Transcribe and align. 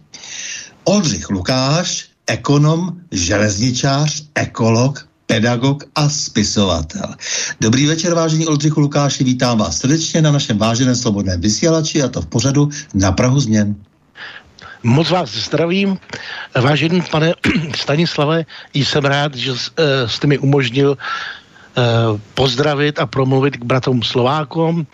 Oldřich 0.83 1.29
Lukáš 1.29 2.10
ekonom, 2.31 2.95
železničář, 3.11 4.23
ekolog, 4.35 5.07
pedagog 5.25 5.83
a 5.95 6.09
spisovatel. 6.09 7.15
Dobrý 7.61 7.87
večer, 7.87 8.13
vážení 8.13 8.47
Oldřichu 8.47 8.79
Lukáši, 8.79 9.23
vítám 9.23 9.57
vás 9.57 9.77
srdečně 9.77 10.21
na 10.21 10.31
našem 10.31 10.57
váženém 10.57 10.95
slobodném 10.95 11.41
vysílači 11.41 12.03
a 12.03 12.07
to 12.07 12.21
v 12.21 12.25
pořadu 12.25 12.69
na 12.93 13.11
Prahu 13.11 13.39
změn. 13.39 13.75
Moc 14.83 15.09
vás 15.09 15.29
zdravím. 15.29 15.99
Vážený 16.55 17.01
pane 17.11 17.33
Stanislave, 17.75 18.45
jsem 18.73 19.05
rád, 19.05 19.35
že 19.35 19.51
eh, 19.51 20.07
jste 20.07 20.27
mi 20.27 20.37
umožnil 20.37 20.97
eh, 20.97 21.81
pozdravit 22.33 22.99
a 22.99 23.05
promluvit 23.05 23.57
k 23.57 23.63
bratům 23.63 24.03
Slovákom 24.03 24.87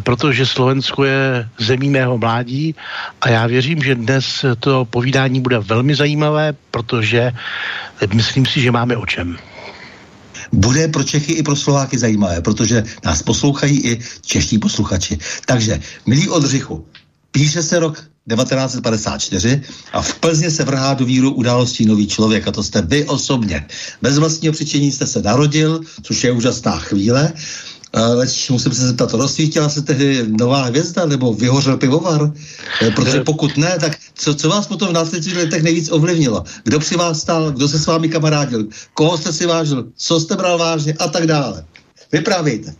protože 0.00 0.46
Slovensko 0.46 1.04
je 1.04 1.48
zemí 1.58 1.90
mého 1.90 2.18
mládí 2.18 2.74
a 3.20 3.28
já 3.28 3.46
věřím, 3.46 3.82
že 3.82 3.94
dnes 3.94 4.44
to 4.60 4.84
povídání 4.84 5.40
bude 5.40 5.58
velmi 5.58 5.94
zajímavé, 5.94 6.54
protože 6.70 7.32
myslím 8.14 8.46
si, 8.46 8.60
že 8.60 8.70
máme 8.70 8.96
o 8.96 9.06
čem 9.06 9.36
bude 10.52 10.88
pro 10.88 11.04
Čechy 11.04 11.32
i 11.32 11.42
pro 11.42 11.56
Slováky 11.56 11.98
zajímavé, 11.98 12.40
protože 12.40 12.84
nás 13.04 13.22
poslouchají 13.22 13.86
i 13.86 13.98
čeští 14.26 14.58
posluchači. 14.58 15.18
Takže, 15.46 15.80
milí 16.06 16.28
Odřichu, 16.28 16.86
píše 17.32 17.62
se 17.62 17.78
rok 17.78 18.04
1954 18.28 19.62
a 19.92 20.02
v 20.02 20.14
Plzně 20.14 20.50
se 20.50 20.64
vrhá 20.64 20.94
do 20.94 21.04
víru 21.04 21.30
událostí 21.32 21.86
nový 21.86 22.06
člověk 22.06 22.48
a 22.48 22.52
to 22.52 22.62
jste 22.62 22.82
vy 22.82 23.04
osobně. 23.04 23.66
Bez 24.02 24.18
vlastního 24.18 24.52
přičení 24.52 24.92
jste 24.92 25.06
se 25.06 25.22
narodil, 25.22 25.80
což 26.02 26.24
je 26.24 26.32
úžasná 26.32 26.78
chvíle 26.78 27.32
ale 27.92 28.26
musím 28.50 28.72
se 28.72 28.86
zeptat, 28.86 29.12
rozsvítila 29.12 29.68
se 29.68 29.82
tehdy 29.82 30.24
nová 30.28 30.62
hvězda 30.62 31.06
nebo 31.06 31.34
vyhořel 31.34 31.76
pivovar? 31.76 32.32
Eh, 32.82 32.90
protože 32.90 33.20
pokud 33.20 33.56
ne, 33.56 33.78
tak 33.80 33.98
co, 34.14 34.34
co 34.34 34.48
vás 34.48 34.66
potom 34.66 34.88
v 34.88 34.92
následujících 34.92 35.36
letech 35.36 35.62
nejvíc 35.62 35.92
ovlivnilo? 35.92 36.44
Kdo 36.64 36.78
při 36.80 36.96
vás 36.96 37.20
stál, 37.20 37.50
kdo 37.50 37.68
se 37.68 37.78
s 37.78 37.86
vámi 37.86 38.08
kamarádil, 38.08 38.66
koho 38.94 39.18
jste 39.18 39.32
si 39.32 39.46
vážil, 39.46 39.86
co 39.96 40.20
jste 40.20 40.36
bral 40.36 40.58
vážně 40.58 40.94
a 40.98 41.08
tak 41.08 41.26
dále. 41.26 41.64
Vyprávějte. 42.12 42.74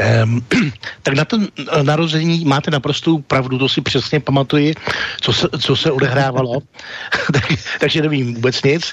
Um, 0.00 0.40
tak 1.02 1.14
na 1.14 1.24
to 1.24 1.38
narození 1.82 2.44
máte 2.44 2.70
naprostou 2.70 3.18
pravdu, 3.18 3.58
to 3.58 3.68
si 3.68 3.80
přesně 3.80 4.20
pamatuji, 4.20 4.74
co 5.20 5.32
se, 5.32 5.48
co 5.60 5.76
se 5.76 5.90
odehrávalo, 5.90 6.60
tak, 7.32 7.44
takže 7.80 8.02
nevím 8.02 8.34
vůbec 8.34 8.62
nic, 8.62 8.92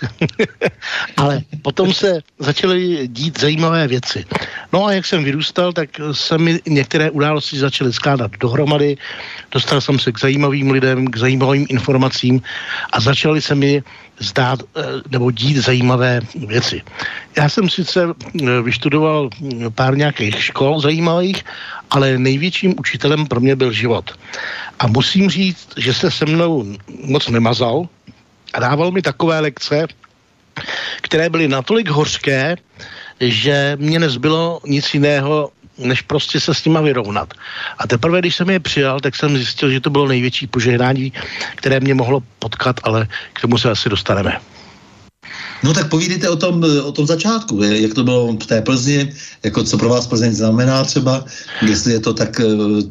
ale 1.17 1.41
potom 1.61 1.93
se 1.93 2.19
začaly 2.39 3.07
dít 3.07 3.39
zajímavé 3.39 3.87
věci. 3.87 4.25
No 4.73 4.85
a 4.85 4.93
jak 4.93 5.05
jsem 5.05 5.23
vyrůstal, 5.23 5.73
tak 5.73 5.89
se 6.11 6.37
mi 6.37 6.59
některé 6.67 7.11
události 7.11 7.57
začaly 7.57 7.93
skládat 7.93 8.31
dohromady, 8.39 8.97
dostal 9.51 9.81
jsem 9.81 9.99
se 9.99 10.11
k 10.11 10.19
zajímavým 10.19 10.71
lidem, 10.71 11.07
k 11.07 11.17
zajímavým 11.17 11.65
informacím 11.69 12.41
a 12.93 12.99
začaly 12.99 13.41
se 13.41 13.55
mi 13.55 13.83
zdát 14.19 14.59
eh, 14.63 14.81
nebo 15.11 15.31
dít 15.31 15.57
zajímavé 15.57 16.21
věci. 16.47 16.81
Já 17.37 17.49
jsem 17.49 17.69
sice 17.69 18.07
eh, 18.09 18.61
vyštudoval 18.61 19.29
hm, 19.29 19.71
pár 19.75 19.97
nějakých 19.97 20.43
škol 20.43 20.79
zajímavých, 20.79 21.45
ale 21.89 22.17
největším 22.17 22.75
učitelem 22.79 23.25
pro 23.25 23.39
mě 23.39 23.55
byl 23.55 23.71
život. 23.71 24.11
A 24.79 24.87
musím 24.87 25.29
říct, 25.29 25.67
že 25.77 25.93
se 25.93 26.11
se 26.11 26.25
mnou 26.25 26.65
moc 27.03 27.27
nemazal 27.27 27.87
a 28.53 28.59
dával 28.59 28.91
mi 28.91 29.01
takové 29.01 29.39
lekce, 29.39 29.87
které 31.01 31.29
byly 31.29 31.47
natolik 31.47 31.89
hořké, 31.89 32.55
že 33.19 33.77
mě 33.79 33.99
nezbylo 33.99 34.59
nic 34.65 34.93
jiného, 34.93 35.49
než 35.77 36.01
prostě 36.01 36.39
se 36.39 36.53
s 36.53 36.65
nima 36.65 36.81
vyrovnat. 36.81 37.33
A 37.77 37.87
teprve, 37.87 38.19
když 38.19 38.35
jsem 38.35 38.49
je 38.49 38.59
přijal, 38.59 38.99
tak 38.99 39.15
jsem 39.15 39.37
zjistil, 39.37 39.71
že 39.71 39.79
to 39.79 39.89
bylo 39.89 40.07
největší 40.07 40.47
požehnání, 40.47 41.13
které 41.55 41.79
mě 41.79 41.93
mohlo 41.93 42.23
potkat, 42.39 42.79
ale 42.83 43.07
k 43.33 43.41
tomu 43.41 43.57
se 43.57 43.71
asi 43.71 43.89
dostaneme. 43.89 44.39
No 45.63 45.73
tak 45.73 45.89
povídejte 45.89 46.29
o 46.29 46.35
tom, 46.35 46.63
o 46.83 46.91
tom 46.91 47.05
začátku, 47.05 47.63
jak 47.63 47.93
to 47.93 48.03
bylo 48.03 48.33
v 48.33 48.45
té 48.45 48.61
Plzni, 48.61 49.13
jako 49.43 49.63
co 49.63 49.77
pro 49.77 49.89
vás 49.89 50.07
Plzeň 50.07 50.33
znamená 50.33 50.83
třeba, 50.83 51.25
jestli 51.61 51.91
je 51.93 51.99
to 51.99 52.13
tak 52.13 52.39
eh, 52.39 52.45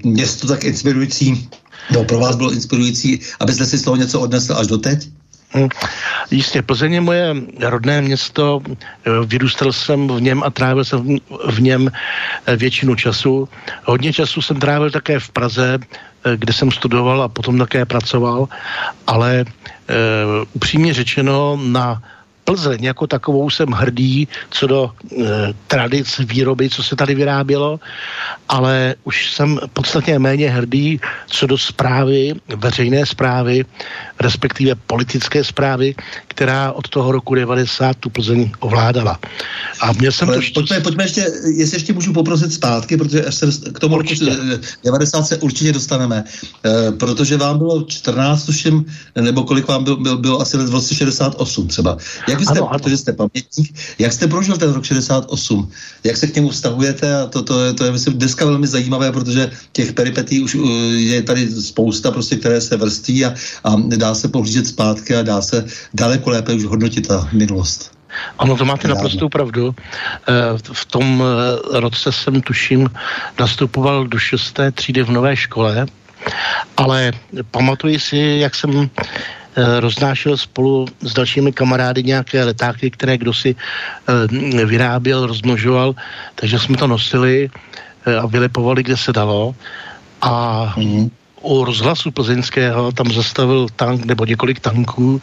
město 0.04 0.46
tak 0.46 0.64
inspirující, 0.64 1.48
no 1.92 2.04
pro 2.04 2.18
vás 2.18 2.36
bylo 2.36 2.52
inspirující, 2.52 3.20
abyste 3.40 3.66
si 3.66 3.78
z 3.78 3.82
toho 3.82 3.96
něco 3.96 4.20
odnesl 4.20 4.54
až 4.56 4.66
do 4.66 4.78
teď? 4.78 5.06
Hm. 5.06 5.25
Jistě, 6.30 6.62
Plzeň 6.62 6.92
je 6.92 7.00
moje 7.00 7.34
rodné 7.60 8.02
město, 8.02 8.60
vyrůstal 9.26 9.72
jsem 9.72 10.08
v 10.08 10.20
něm 10.20 10.42
a 10.42 10.50
trávil 10.50 10.84
jsem 10.84 11.18
v 11.48 11.60
něm 11.60 11.90
většinu 12.56 12.94
času. 12.94 13.48
Hodně 13.84 14.12
času 14.12 14.42
jsem 14.42 14.60
trávil 14.60 14.90
také 14.90 15.20
v 15.20 15.30
Praze, 15.30 15.78
kde 16.36 16.52
jsem 16.52 16.70
studoval 16.70 17.22
a 17.22 17.28
potom 17.28 17.58
také 17.58 17.84
pracoval, 17.84 18.48
ale 19.06 19.44
upřímně 20.52 20.94
řečeno 20.94 21.60
na 21.62 22.02
Plzeň 22.46 22.84
jako 22.84 23.06
takovou 23.06 23.50
jsem 23.50 23.68
hrdý 23.68 24.28
co 24.50 24.66
do 24.66 24.90
e, 24.90 25.24
tradic 25.66 26.18
výroby, 26.18 26.70
co 26.70 26.82
se 26.82 26.96
tady 26.96 27.14
vyrábělo, 27.14 27.80
ale 28.48 28.94
už 29.04 29.32
jsem 29.34 29.58
podstatně 29.72 30.18
méně 30.18 30.50
hrdý 30.50 31.00
co 31.26 31.46
do 31.46 31.58
zprávy, 31.58 32.34
veřejné 32.56 33.06
zprávy, 33.06 33.64
respektive 34.20 34.74
politické 34.86 35.44
zprávy, 35.44 35.94
která 36.28 36.72
od 36.72 36.88
toho 36.88 37.12
roku 37.12 37.34
90 37.34 37.96
tu 37.96 38.10
Plzeň 38.10 38.50
ovládala. 38.60 39.18
A 39.80 39.92
měl 39.92 40.12
jsem 40.12 40.28
ale 40.28 40.36
to 40.36 40.42
štěstí... 40.42 40.54
pojďme, 40.54 40.80
pojďme 40.80 41.04
ještě, 41.04 41.20
jestli 41.56 41.76
ještě 41.76 41.92
můžu 41.92 42.12
poprosit 42.12 42.52
zpátky, 42.52 42.96
protože 42.96 43.24
až 43.24 43.34
se 43.34 43.46
k 43.72 43.78
tomu 43.78 43.96
určitě. 43.96 44.24
roku 44.24 44.62
90 44.84 45.22
se 45.22 45.36
určitě 45.36 45.72
dostaneme, 45.72 46.24
e, 46.64 46.92
protože 46.92 47.36
vám 47.36 47.58
bylo 47.58 47.82
14, 47.82 48.44
tuším, 48.44 48.84
nebo 49.20 49.42
kolik 49.42 49.68
vám 49.68 49.84
bylo, 49.84 49.96
bylo, 49.96 50.16
bylo 50.16 50.40
asi 50.40 50.56
let 50.56 50.68
v 50.68 50.72
roce 50.72 50.94
68 50.94 51.68
třeba. 51.68 51.96
Jak 52.28 52.35
jak 52.40 52.48
jste, 52.48 52.58
ano, 52.58 52.70
ano. 52.70 52.78
protože 52.78 52.96
jste 52.96 53.12
pamětník, 53.12 53.78
jak 53.98 54.12
jste 54.12 54.26
prožil 54.26 54.56
ten 54.56 54.72
rok 54.72 54.84
68? 54.84 55.70
Jak 56.04 56.16
se 56.16 56.26
k 56.26 56.34
němu 56.34 56.48
vztahujete? 56.48 57.16
A 57.16 57.26
to, 57.26 57.42
to, 57.42 57.64
je, 57.64 57.72
to 57.72 57.84
je, 57.84 57.92
myslím, 57.92 58.14
dneska 58.14 58.44
velmi 58.44 58.66
zajímavé, 58.66 59.12
protože 59.12 59.50
těch 59.72 59.92
peripetí 59.92 60.42
už 60.42 60.54
uh, 60.54 60.70
je 60.92 61.22
tady 61.22 61.50
spousta, 61.50 62.10
prostě, 62.10 62.36
které 62.36 62.60
se 62.60 62.76
vrství 62.76 63.24
a, 63.24 63.34
a 63.64 63.76
dá 63.96 64.14
se 64.14 64.28
pohlížet 64.28 64.66
zpátky 64.66 65.16
a 65.16 65.22
dá 65.22 65.42
se 65.42 65.64
daleko 65.94 66.30
lépe 66.30 66.54
už 66.54 66.64
hodnotit 66.64 67.08
ta 67.08 67.28
minulost. 67.32 67.96
Ano, 68.38 68.56
to 68.56 68.64
máte 68.64 68.88
naprostou 68.88 69.28
pravdu. 69.28 69.74
Eh, 70.28 70.32
v 70.72 70.84
tom 70.84 71.22
eh, 71.22 71.80
roce 71.80 72.12
jsem, 72.12 72.40
tuším, 72.40 72.90
nastupoval 73.40 74.06
do 74.06 74.18
šesté 74.18 74.70
třídy 74.72 75.02
v 75.02 75.10
nové 75.10 75.36
škole, 75.36 75.86
ale 76.76 77.12
pamatuji 77.50 77.98
si, 77.98 78.16
jak 78.16 78.54
jsem 78.54 78.90
roznášel 79.56 80.36
spolu 80.36 80.86
s 81.00 81.12
dalšími 81.12 81.52
kamarády 81.52 82.02
nějaké 82.02 82.44
letáky, 82.44 82.90
které 82.90 83.18
kdo 83.18 83.34
si 83.34 83.56
eh, 83.56 84.64
vyráběl, 84.64 85.26
rozmnožoval, 85.26 85.94
takže 86.34 86.58
jsme 86.58 86.76
to 86.76 86.86
nosili 86.86 87.50
eh, 88.06 88.16
a 88.16 88.26
vylepovali, 88.26 88.82
kde 88.82 88.96
se 88.96 89.12
dalo. 89.12 89.54
A 90.22 90.74
mm 90.76 91.10
u 91.40 91.64
rozhlasu 91.64 92.10
plzeňského 92.10 92.92
tam 92.92 93.12
zastavil 93.12 93.66
tank 93.76 94.04
nebo 94.04 94.24
několik 94.24 94.60
tanků, 94.60 95.22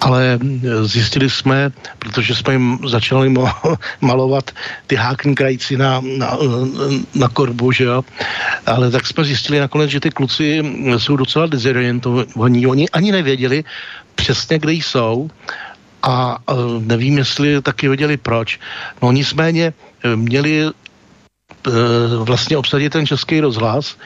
ale 0.00 0.38
zjistili 0.82 1.30
jsme, 1.30 1.70
protože 1.98 2.34
jsme 2.34 2.52
jim 2.52 2.78
začali 2.86 3.34
malovat 4.00 4.50
ty 4.86 4.94
hákenkrajci 4.94 5.76
na, 5.76 6.00
na, 6.00 6.38
na 7.14 7.28
korbu, 7.28 7.72
že 7.72 7.84
jo, 7.84 8.04
ale 8.66 8.90
tak 8.90 9.06
jsme 9.06 9.24
zjistili 9.24 9.60
nakonec, 9.60 9.90
že 9.90 10.00
ty 10.00 10.10
kluci 10.10 10.62
jsou 10.96 11.16
docela 11.16 11.46
dezorientovaní, 11.46 12.66
oni 12.66 12.88
ani 12.88 13.12
nevěděli 13.12 13.64
přesně, 14.14 14.58
kde 14.58 14.72
jsou 14.72 15.30
a 16.02 16.38
nevím, 16.80 17.18
jestli 17.18 17.62
taky 17.62 17.88
věděli 17.88 18.16
proč. 18.16 18.60
No 19.02 19.12
nicméně 19.12 19.72
měli 20.14 20.66
Eh, 20.66 20.70
vlastně 22.24 22.56
obsadit 22.56 22.92
ten 22.92 23.06
český 23.06 23.40
rozhlas, 23.40 23.96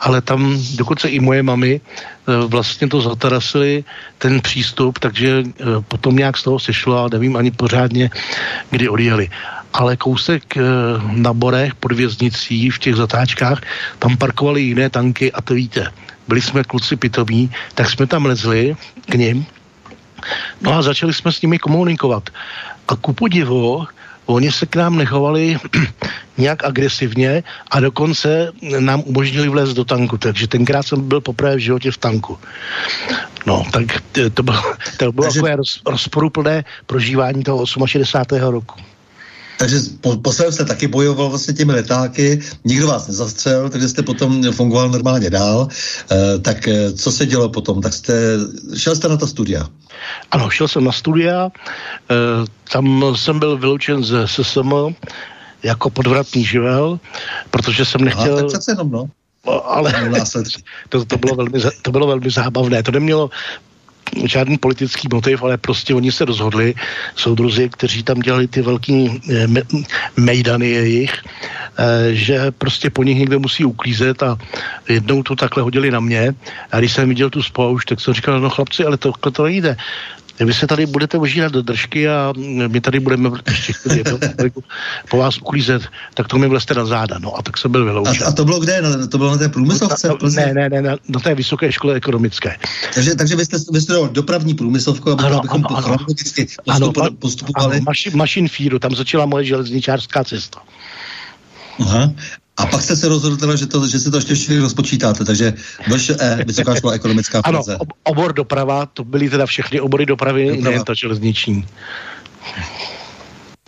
ale 0.00 0.20
tam 0.20 0.58
dokonce 0.74 1.08
i 1.08 1.20
moje 1.20 1.42
mami 1.42 1.80
eh, 1.80 2.46
vlastně 2.46 2.88
to 2.88 3.00
zatarasili, 3.00 3.84
ten 4.18 4.40
přístup, 4.40 4.98
takže 4.98 5.42
eh, 5.46 5.64
potom 5.88 6.16
nějak 6.16 6.36
z 6.36 6.42
toho 6.42 6.58
sešlo 6.58 7.04
a 7.04 7.08
nevím 7.12 7.36
ani 7.36 7.50
pořádně, 7.50 8.10
kdy 8.70 8.88
odjeli. 8.88 9.30
Ale 9.74 9.96
kousek 9.96 10.54
na 11.12 11.32
Borech 11.32 11.74
pod 11.74 11.92
věznicí 11.92 12.70
v 12.70 12.78
těch 12.78 12.94
zatáčkách, 12.94 13.58
tam 13.98 14.16
parkovali 14.16 14.62
jiné 14.62 14.90
tanky 14.90 15.32
a 15.32 15.42
to 15.42 15.54
víte, 15.54 15.90
byli 16.28 16.40
jsme 16.40 16.64
kluci 16.64 16.96
pitomí, 16.96 17.50
tak 17.74 17.90
jsme 17.90 18.06
tam 18.06 18.26
lezli 18.26 18.76
k 19.10 19.14
ním, 19.14 19.46
no 20.60 20.72
a 20.72 20.82
začali 20.82 21.14
jsme 21.14 21.32
s 21.32 21.42
nimi 21.42 21.58
komunikovat. 21.58 22.30
A 22.88 22.96
ku 22.96 23.12
podivu, 23.12 23.86
oni 24.26 24.52
se 24.52 24.66
k 24.66 24.76
nám 24.76 24.96
nechovali 24.96 25.58
nějak 26.38 26.64
agresivně 26.64 27.42
a 27.70 27.80
dokonce 27.80 28.52
nám 28.78 29.02
umožnili 29.06 29.48
vlézt 29.48 29.76
do 29.76 29.84
tanku, 29.84 30.18
takže 30.18 30.48
tenkrát 30.48 30.82
jsem 30.82 31.08
byl 31.08 31.20
poprvé 31.20 31.56
v 31.56 31.58
životě 31.58 31.90
v 31.90 31.98
tanku. 31.98 32.38
No, 33.46 33.64
tak 33.72 33.84
to 34.34 34.42
bylo, 34.42 34.62
to 34.96 35.12
bylo 35.12 35.24
takže... 35.24 35.40
takové 35.40 35.56
roz, 35.56 35.80
rozporuplné 35.86 36.64
prožívání 36.86 37.42
toho 37.42 37.66
68. 37.86 38.38
roku. 38.40 38.93
Takže 39.58 39.80
po, 40.00 40.16
posledně 40.16 40.52
jste 40.52 40.64
taky 40.64 40.86
bojoval 40.88 41.28
vlastně 41.28 41.54
těmi 41.54 41.72
letáky, 41.72 42.40
nikdo 42.64 42.86
vás 42.86 43.08
nezastřel, 43.08 43.68
takže 43.68 43.88
jste 43.88 44.02
potom 44.02 44.52
fungoval 44.52 44.90
normálně 44.90 45.30
dál. 45.30 45.68
E, 46.10 46.38
tak 46.38 46.68
eh, 46.68 46.92
co 46.92 47.12
se 47.12 47.26
dělo 47.26 47.48
potom? 47.48 47.82
Tak 47.82 47.92
jste, 47.92 48.12
šel 48.76 48.96
jste 48.96 49.08
na 49.08 49.16
ta 49.16 49.26
studia? 49.26 49.68
Ano, 50.30 50.50
šel 50.50 50.68
jsem 50.68 50.84
na 50.84 50.92
studia, 50.92 51.48
e, 51.48 52.14
tam 52.72 53.04
jsem 53.16 53.38
byl 53.38 53.58
vyloučen 53.58 54.04
ze 54.04 54.28
SSM 54.28 54.72
jako 55.62 55.90
podvratný 55.90 56.44
živel, 56.44 57.00
protože 57.50 57.84
jsem 57.84 58.00
nechtěl... 58.00 58.38
Aha, 58.38 58.48
tak 58.52 58.60
jenom, 58.68 58.90
no. 58.90 59.08
Ale 59.64 59.92
to, 60.88 61.04
to, 61.04 61.16
bylo 61.16 61.34
velmi, 61.34 61.60
to 61.82 61.90
bylo 61.90 62.06
velmi 62.06 62.30
zábavné. 62.30 62.82
To 62.82 62.90
nemělo 62.90 63.30
žádný 64.24 64.58
politický 64.58 65.08
motiv, 65.12 65.42
ale 65.42 65.56
prostě 65.58 65.94
oni 65.94 66.12
se 66.12 66.24
rozhodli, 66.24 66.74
soudruzi, 67.16 67.68
kteří 67.68 68.02
tam 68.02 68.20
dělali 68.20 68.48
ty 68.48 68.62
velký 68.62 69.20
eh, 69.30 69.46
me, 69.46 69.62
mejdany 70.16 70.70
jejich, 70.70 71.12
eh, 71.78 72.14
že 72.14 72.50
prostě 72.50 72.90
po 72.90 73.02
nich 73.02 73.18
někdo 73.18 73.40
musí 73.40 73.64
uklízet 73.64 74.22
a 74.22 74.38
jednou 74.88 75.22
to 75.22 75.36
takhle 75.36 75.62
hodili 75.62 75.90
na 75.90 76.00
mě 76.00 76.34
a 76.72 76.78
když 76.78 76.92
jsem 76.92 77.08
viděl 77.08 77.30
tu 77.30 77.42
spoušť, 77.42 77.88
tak 77.88 78.00
jsem 78.00 78.14
říkal, 78.14 78.40
no 78.40 78.50
chlapci, 78.50 78.84
ale 78.84 78.96
to, 78.96 79.12
to 79.12 79.44
nejde. 79.44 79.76
Vy 80.40 80.54
se 80.54 80.66
tady 80.66 80.86
budete 80.86 81.18
ožírat 81.18 81.52
do 81.52 81.62
držky 81.62 82.08
a 82.08 82.32
my 82.68 82.80
tady 82.80 83.00
budeme 83.00 83.30
po 85.10 85.16
vás 85.16 85.38
uklízet, 85.38 85.82
tak 86.14 86.28
to 86.28 86.38
mi 86.38 86.48
vlezte 86.48 86.74
na 86.74 86.84
záda. 86.84 87.18
No 87.18 87.38
a 87.38 87.42
tak 87.42 87.58
jsem 87.58 87.72
byl 87.72 87.84
vyloučen. 87.84 88.26
A, 88.26 88.28
a 88.28 88.32
to 88.32 88.44
bylo 88.44 88.60
kde? 88.60 88.82
To 89.10 89.18
bylo 89.18 89.30
na 89.30 89.38
té 89.38 89.48
průmyslovce? 89.48 90.08
No, 90.08 90.30
ne, 90.30 90.54
ne, 90.54 90.68
ne, 90.68 90.82
na, 90.82 90.96
na 91.08 91.20
té 91.20 91.34
vysoké 91.34 91.72
škole 91.72 91.94
ekonomické. 91.94 92.56
Takže, 92.94 93.14
takže 93.14 93.36
vy 93.36 93.44
jste 93.44 93.56
vystudoval 93.72 94.08
dopravní 94.08 94.54
průmyslovku, 94.54 95.10
aby 95.10 95.24
ano, 95.24 95.38
abychom 95.38 95.64
ano, 95.74 95.96
ano, 96.68 97.10
postupovali. 97.18 97.76
Ano, 97.76 97.84
maši, 97.84 98.10
mašin 98.10 98.48
fíru, 98.48 98.78
tam 98.78 98.94
začala 98.94 99.26
moje 99.26 99.44
železničářská 99.44 100.24
cesta. 100.24 100.60
Aha. 101.80 102.12
A 102.56 102.66
pak 102.66 102.82
jste 102.82 102.96
se 102.96 103.08
rozhodl 103.08 103.36
teda, 103.36 103.56
že, 103.56 103.66
to, 103.66 103.86
že 103.86 103.98
si 103.98 104.10
to 104.10 104.16
ještě 104.16 104.34
všechny 104.34 104.58
rozpočítáte, 104.58 105.24
takže 105.24 105.54
VŠE, 105.96 106.44
Vysoká 106.46 106.74
škola 106.74 106.92
ekonomická 106.94 107.40
Ano, 107.44 107.62
ob, 107.78 107.88
obor 108.02 108.32
doprava, 108.32 108.86
to 108.86 109.04
byly 109.04 109.30
teda 109.30 109.46
všechny 109.46 109.80
obory 109.80 110.06
dopravy, 110.06 110.46
doprava. 110.46 110.64
nejen 110.64 110.84
ta 110.84 110.94
železniční. 110.94 111.66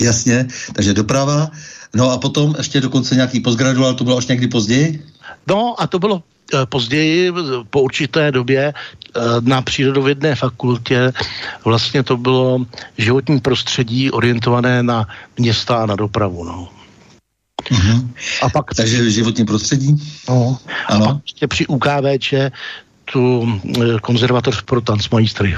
Jasně, 0.00 0.46
takže 0.72 0.94
doprava. 0.94 1.50
No 1.94 2.10
a 2.10 2.18
potom 2.18 2.54
ještě 2.58 2.80
dokonce 2.80 3.14
nějaký 3.14 3.40
postgraduál, 3.40 3.94
to 3.94 4.04
bylo 4.04 4.16
až 4.18 4.26
někdy 4.26 4.48
později? 4.48 5.06
No 5.48 5.74
a 5.80 5.86
to 5.86 5.98
bylo 5.98 6.22
e, 6.54 6.66
později, 6.66 7.32
po 7.70 7.80
určité 7.80 8.32
době 8.32 8.62
e, 8.62 8.72
na 9.40 9.62
přírodovědné 9.62 10.34
fakultě 10.34 11.12
vlastně 11.64 12.02
to 12.02 12.16
bylo 12.16 12.66
životní 12.98 13.40
prostředí 13.40 14.10
orientované 14.10 14.82
na 14.82 15.08
města 15.38 15.76
a 15.76 15.86
na 15.86 15.96
dopravu. 15.96 16.44
No. 16.44 16.75
Mm-hmm. 17.70 18.08
A 18.42 18.48
pak... 18.48 18.74
Takže 18.74 19.10
životní 19.10 19.44
prostředí? 19.44 19.94
No. 20.28 20.58
Ano. 20.86 21.04
A 21.04 21.08
pak 21.08 21.22
ještě 21.26 21.46
při 21.46 21.66
UKVČ 21.66 22.34
tu 23.12 23.48
eh, 23.66 23.98
konzervatoř 24.00 24.62
pro 24.62 24.80
tancmajstry. 24.80 25.56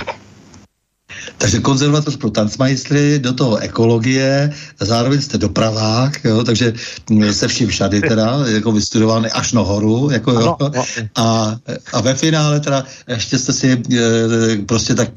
Takže 1.38 1.59
konzervatoř 1.59 2.17
pro 2.17 2.31
tancmajstry, 2.31 3.19
do 3.19 3.33
toho 3.33 3.57
ekologie, 3.57 4.53
zároveň 4.81 5.21
jste 5.21 5.38
dopravák, 5.38 6.25
jo, 6.25 6.45
takže 6.45 6.73
se 7.31 7.49
vším 7.49 7.69
všady 7.69 8.00
teda, 8.00 8.38
jako 8.47 8.73
vystudovaný 8.73 9.27
až 9.31 9.53
nahoru, 9.53 10.11
jako 10.11 10.31
jo. 10.33 10.57
A, 11.17 11.57
a 11.93 12.00
ve 12.00 12.15
finále 12.15 12.61
teda 12.61 12.85
ještě 13.09 13.38
jste 13.38 13.53
si 13.53 13.73
e, 13.73 14.57
prostě 14.67 14.95
tak 14.95 15.09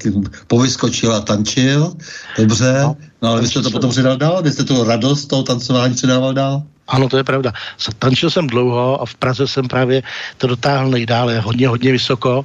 povyskočil 0.46 1.14
a 1.14 1.20
tančil, 1.20 1.92
dobře, 2.38 2.78
no, 2.82 2.96
no 3.22 3.28
ale 3.28 3.40
vy 3.40 3.48
jste 3.48 3.62
to 3.62 3.70
potom 3.70 3.90
předal 3.90 4.16
dál, 4.16 4.42
vy 4.42 4.52
jste 4.52 4.64
tu 4.64 4.84
radost 4.84 5.26
toho 5.26 5.42
tancování 5.42 5.94
předával 5.94 6.34
dál? 6.34 6.62
Ano, 6.92 7.08
to 7.08 7.16
je 7.16 7.24
pravda. 7.24 7.52
Tančil 7.98 8.30
jsem 8.30 8.46
dlouho 8.46 9.02
a 9.02 9.06
v 9.06 9.14
Praze 9.14 9.48
jsem 9.48 9.68
právě 9.68 10.02
to 10.36 10.46
dotáhl 10.46 10.90
nejdále, 10.90 11.40
hodně, 11.40 11.68
hodně 11.68 11.92
vysoko 11.92 12.44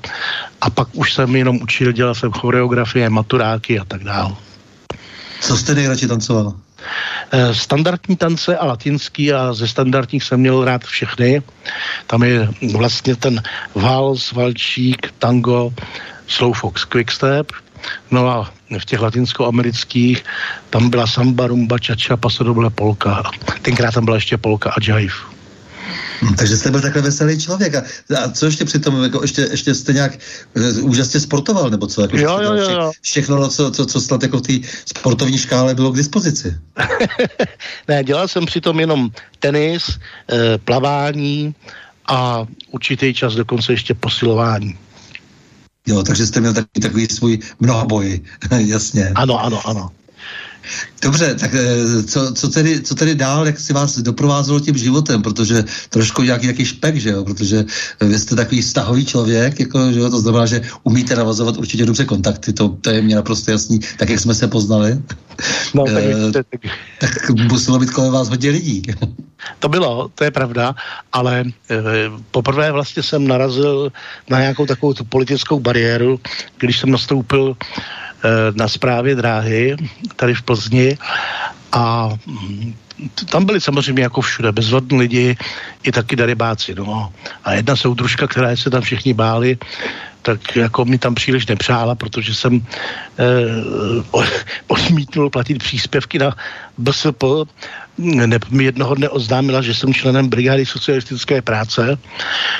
a 0.61 0.69
pak 0.69 0.87
už 0.93 1.13
jsem 1.13 1.35
jenom 1.35 1.59
učil, 1.61 1.91
dělal 1.91 2.15
jsem 2.15 2.31
choreografie, 2.31 3.09
maturáky 3.09 3.79
a 3.79 3.85
tak 3.85 4.03
dále. 4.03 4.35
Co 5.41 5.57
jste 5.57 5.75
nejradši 5.75 6.07
tancoval? 6.07 6.53
Eh, 7.31 7.55
standardní 7.55 8.15
tance 8.15 8.57
a 8.57 8.65
latinský 8.65 9.33
a 9.33 9.53
ze 9.53 9.67
standardních 9.67 10.23
jsem 10.23 10.39
měl 10.39 10.65
rád 10.65 10.83
všechny. 10.83 11.41
Tam 12.07 12.23
je 12.23 12.49
vlastně 12.73 13.15
ten 13.15 13.43
vals, 13.75 14.31
valčík, 14.31 15.13
tango, 15.19 15.73
slowfox, 16.27 16.85
quickstep 16.85 17.51
No 18.11 18.27
a 18.29 18.51
v 18.79 18.85
těch 18.85 18.99
latinskoamerických 19.01 20.23
tam 20.69 20.89
byla 20.89 21.07
samba, 21.07 21.47
rumba, 21.47 21.79
čača, 21.79 22.17
pasodoble 22.17 22.69
polka. 22.69 23.23
Tenkrát 23.61 23.93
tam 23.93 24.05
byla 24.05 24.17
ještě 24.17 24.37
polka 24.37 24.69
a 24.69 24.99
jive. 24.99 25.37
Hmm, 26.21 26.35
takže 26.35 26.57
jste 26.57 26.71
byl 26.71 26.81
takhle 26.81 27.01
veselý 27.01 27.39
člověk. 27.39 27.75
A, 27.75 27.83
a 28.23 28.31
co 28.31 28.45
ještě 28.45 28.65
přitom, 28.65 29.03
jako 29.03 29.21
ještě, 29.21 29.41
ještě 29.51 29.75
jste 29.75 29.93
nějak 29.93 30.17
uh, 30.55 30.89
úžasně 30.89 31.19
sportoval, 31.19 31.69
nebo 31.69 31.87
co? 31.87 32.01
Jako, 32.01 32.17
jo, 32.17 32.39
jo, 32.41 32.53
jo, 32.53 32.69
jo. 32.69 32.91
Všechno, 33.01 33.49
co, 33.49 33.71
co, 33.71 33.85
co 33.85 34.01
snad 34.01 34.23
jako 34.23 34.37
v 34.37 34.41
té 34.41 34.53
sportovní 34.85 35.37
škále 35.37 35.75
bylo 35.75 35.91
k 35.91 35.97
dispozici. 35.97 36.55
ne, 37.87 38.03
dělal 38.03 38.27
jsem 38.27 38.45
přitom 38.45 38.79
jenom 38.79 39.09
tenis, 39.39 39.89
e, 39.89 40.57
plavání 40.57 41.55
a 42.07 42.45
určitý 42.71 43.13
čas 43.13 43.33
dokonce 43.33 43.73
ještě 43.73 43.93
posilování. 43.93 44.77
Jo, 45.87 46.03
takže 46.03 46.27
jste 46.27 46.39
měl 46.39 46.53
takový, 46.53 46.81
takový 46.81 47.07
svůj 47.07 47.39
mnohoboj, 47.59 48.21
jasně. 48.57 49.11
Ano, 49.15 49.39
ano, 49.43 49.67
ano. 49.67 49.91
Dobře, 51.01 51.35
tak 51.35 51.51
eh, 51.53 52.03
co, 52.03 52.33
co, 52.33 52.49
tedy, 52.49 52.81
co 52.81 52.95
tedy 52.95 53.15
dál, 53.15 53.45
jak 53.45 53.59
si 53.59 53.73
vás 53.73 53.99
doprovázelo 53.99 54.59
tím 54.59 54.77
životem, 54.77 55.21
protože 55.21 55.65
trošku 55.89 56.23
nějaký, 56.23 56.45
nějaký 56.45 56.65
špek, 56.65 56.95
že 56.95 57.09
jo, 57.09 57.23
protože 57.23 57.65
vy 58.01 58.19
jste 58.19 58.35
takový 58.35 58.63
stahový 58.63 59.05
člověk, 59.05 59.59
jako, 59.59 59.91
že 59.91 59.99
jo, 59.99 60.09
to 60.09 60.19
znamená, 60.19 60.45
že 60.45 60.61
umíte 60.83 61.15
navazovat 61.15 61.57
určitě 61.57 61.85
dobře 61.85 62.05
kontakty, 62.05 62.53
to, 62.53 62.69
to 62.69 62.89
je 62.89 63.01
mě 63.01 63.15
naprosto 63.15 63.51
jasný, 63.51 63.79
tak 63.97 64.09
jak 64.09 64.19
jsme 64.19 64.35
se 64.35 64.47
poznali. 64.47 64.99
No, 65.73 65.85
tak, 65.85 66.03
e, 66.03 66.31
tak, 66.31 66.45
tak 66.99 67.29
muselo 67.29 67.79
být 67.79 67.91
kolem 67.91 68.13
vás 68.13 68.29
hodně 68.29 68.49
lidí. 68.49 68.81
To 69.59 69.69
bylo, 69.69 70.09
to 70.15 70.23
je 70.23 70.31
pravda, 70.31 70.75
ale 71.13 71.45
e, 71.69 71.75
poprvé 72.31 72.71
vlastně 72.71 73.03
jsem 73.03 73.27
narazil 73.27 73.91
na 74.29 74.39
nějakou 74.39 74.65
takovou 74.65 74.93
tu 74.93 75.05
politickou 75.05 75.59
bariéru, 75.59 76.19
když 76.57 76.79
jsem 76.79 76.91
nastoupil 76.91 77.55
Eh, 77.55 78.06
na 78.55 78.67
správě 78.67 79.15
dráhy 79.15 79.77
tady 80.15 80.33
v 80.33 80.41
Plzni 80.41 80.97
a 81.71 82.09
tam 83.29 83.45
byli 83.45 83.61
samozřejmě 83.61 84.03
jako 84.03 84.21
všude 84.21 84.51
bezvadní 84.51 84.99
lidi, 84.99 85.37
i 85.83 85.91
taky 85.91 86.15
darebáci, 86.15 86.75
no. 86.75 87.13
A 87.43 87.53
jedna 87.53 87.75
soudružka, 87.75 88.27
která 88.27 88.55
se 88.55 88.69
tam 88.69 88.81
všichni 88.81 89.13
báli, 89.13 89.57
tak 90.21 90.55
jako 90.55 90.85
mi 90.85 90.97
tam 90.97 91.15
příliš 91.15 91.47
nepřála, 91.47 91.95
protože 91.95 92.35
jsem 92.35 92.65
eh, 93.19 94.23
odmítnul 94.67 95.29
platit 95.29 95.57
příspěvky 95.57 96.19
na 96.19 96.35
BSP 96.77 97.23
ne, 97.97 98.39
mi 98.49 98.63
jednoho 98.63 98.95
dne 98.95 99.09
oznámila, 99.09 99.61
že 99.61 99.73
jsem 99.73 99.93
členem 99.93 100.29
brigády 100.29 100.65
socialistické 100.65 101.41
práce, 101.41 101.97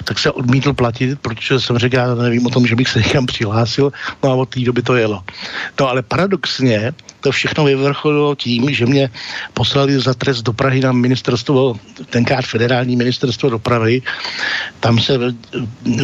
tak 0.03 0.19
se 0.19 0.31
odmítl 0.31 0.73
platit, 0.73 1.19
protože 1.19 1.59
jsem 1.59 1.77
řekl, 1.77 1.95
já 1.95 2.15
nevím 2.15 2.45
o 2.45 2.49
tom, 2.49 2.67
že 2.67 2.75
bych 2.75 2.89
se 2.89 2.99
někam 2.99 3.25
přihlásil, 3.25 3.91
no 4.23 4.31
a 4.31 4.35
od 4.35 4.49
té 4.49 4.59
doby 4.59 4.81
to 4.81 4.95
jelo. 4.95 5.23
No 5.79 5.89
ale 5.89 6.01
paradoxně 6.01 6.93
to 7.21 7.31
všechno 7.31 7.65
vyvrcholilo 7.65 8.35
tím, 8.35 8.73
že 8.73 8.85
mě 8.85 9.09
poslali 9.53 9.99
za 9.99 10.13
trest 10.13 10.41
do 10.41 10.53
Prahy 10.53 10.79
na 10.79 10.91
ministerstvo, 10.91 11.75
tenkrát 12.09 12.45
federální 12.45 12.95
ministerstvo 12.95 13.49
dopravy. 13.49 14.01
Tam 14.79 14.99
se 14.99 15.17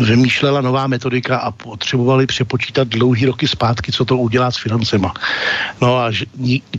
vymýšlela 0.06 0.62
nová 0.62 0.88
metodika 0.88 1.38
a 1.38 1.52
potřebovali 1.52 2.26
přepočítat 2.26 2.88
dlouhý 2.88 3.26
roky 3.26 3.48
zpátky, 3.48 3.92
co 3.92 4.06
to 4.06 4.18
udělá 4.18 4.52
s 4.52 4.58
financema. 4.58 5.14
No 5.82 5.98
a 5.98 6.12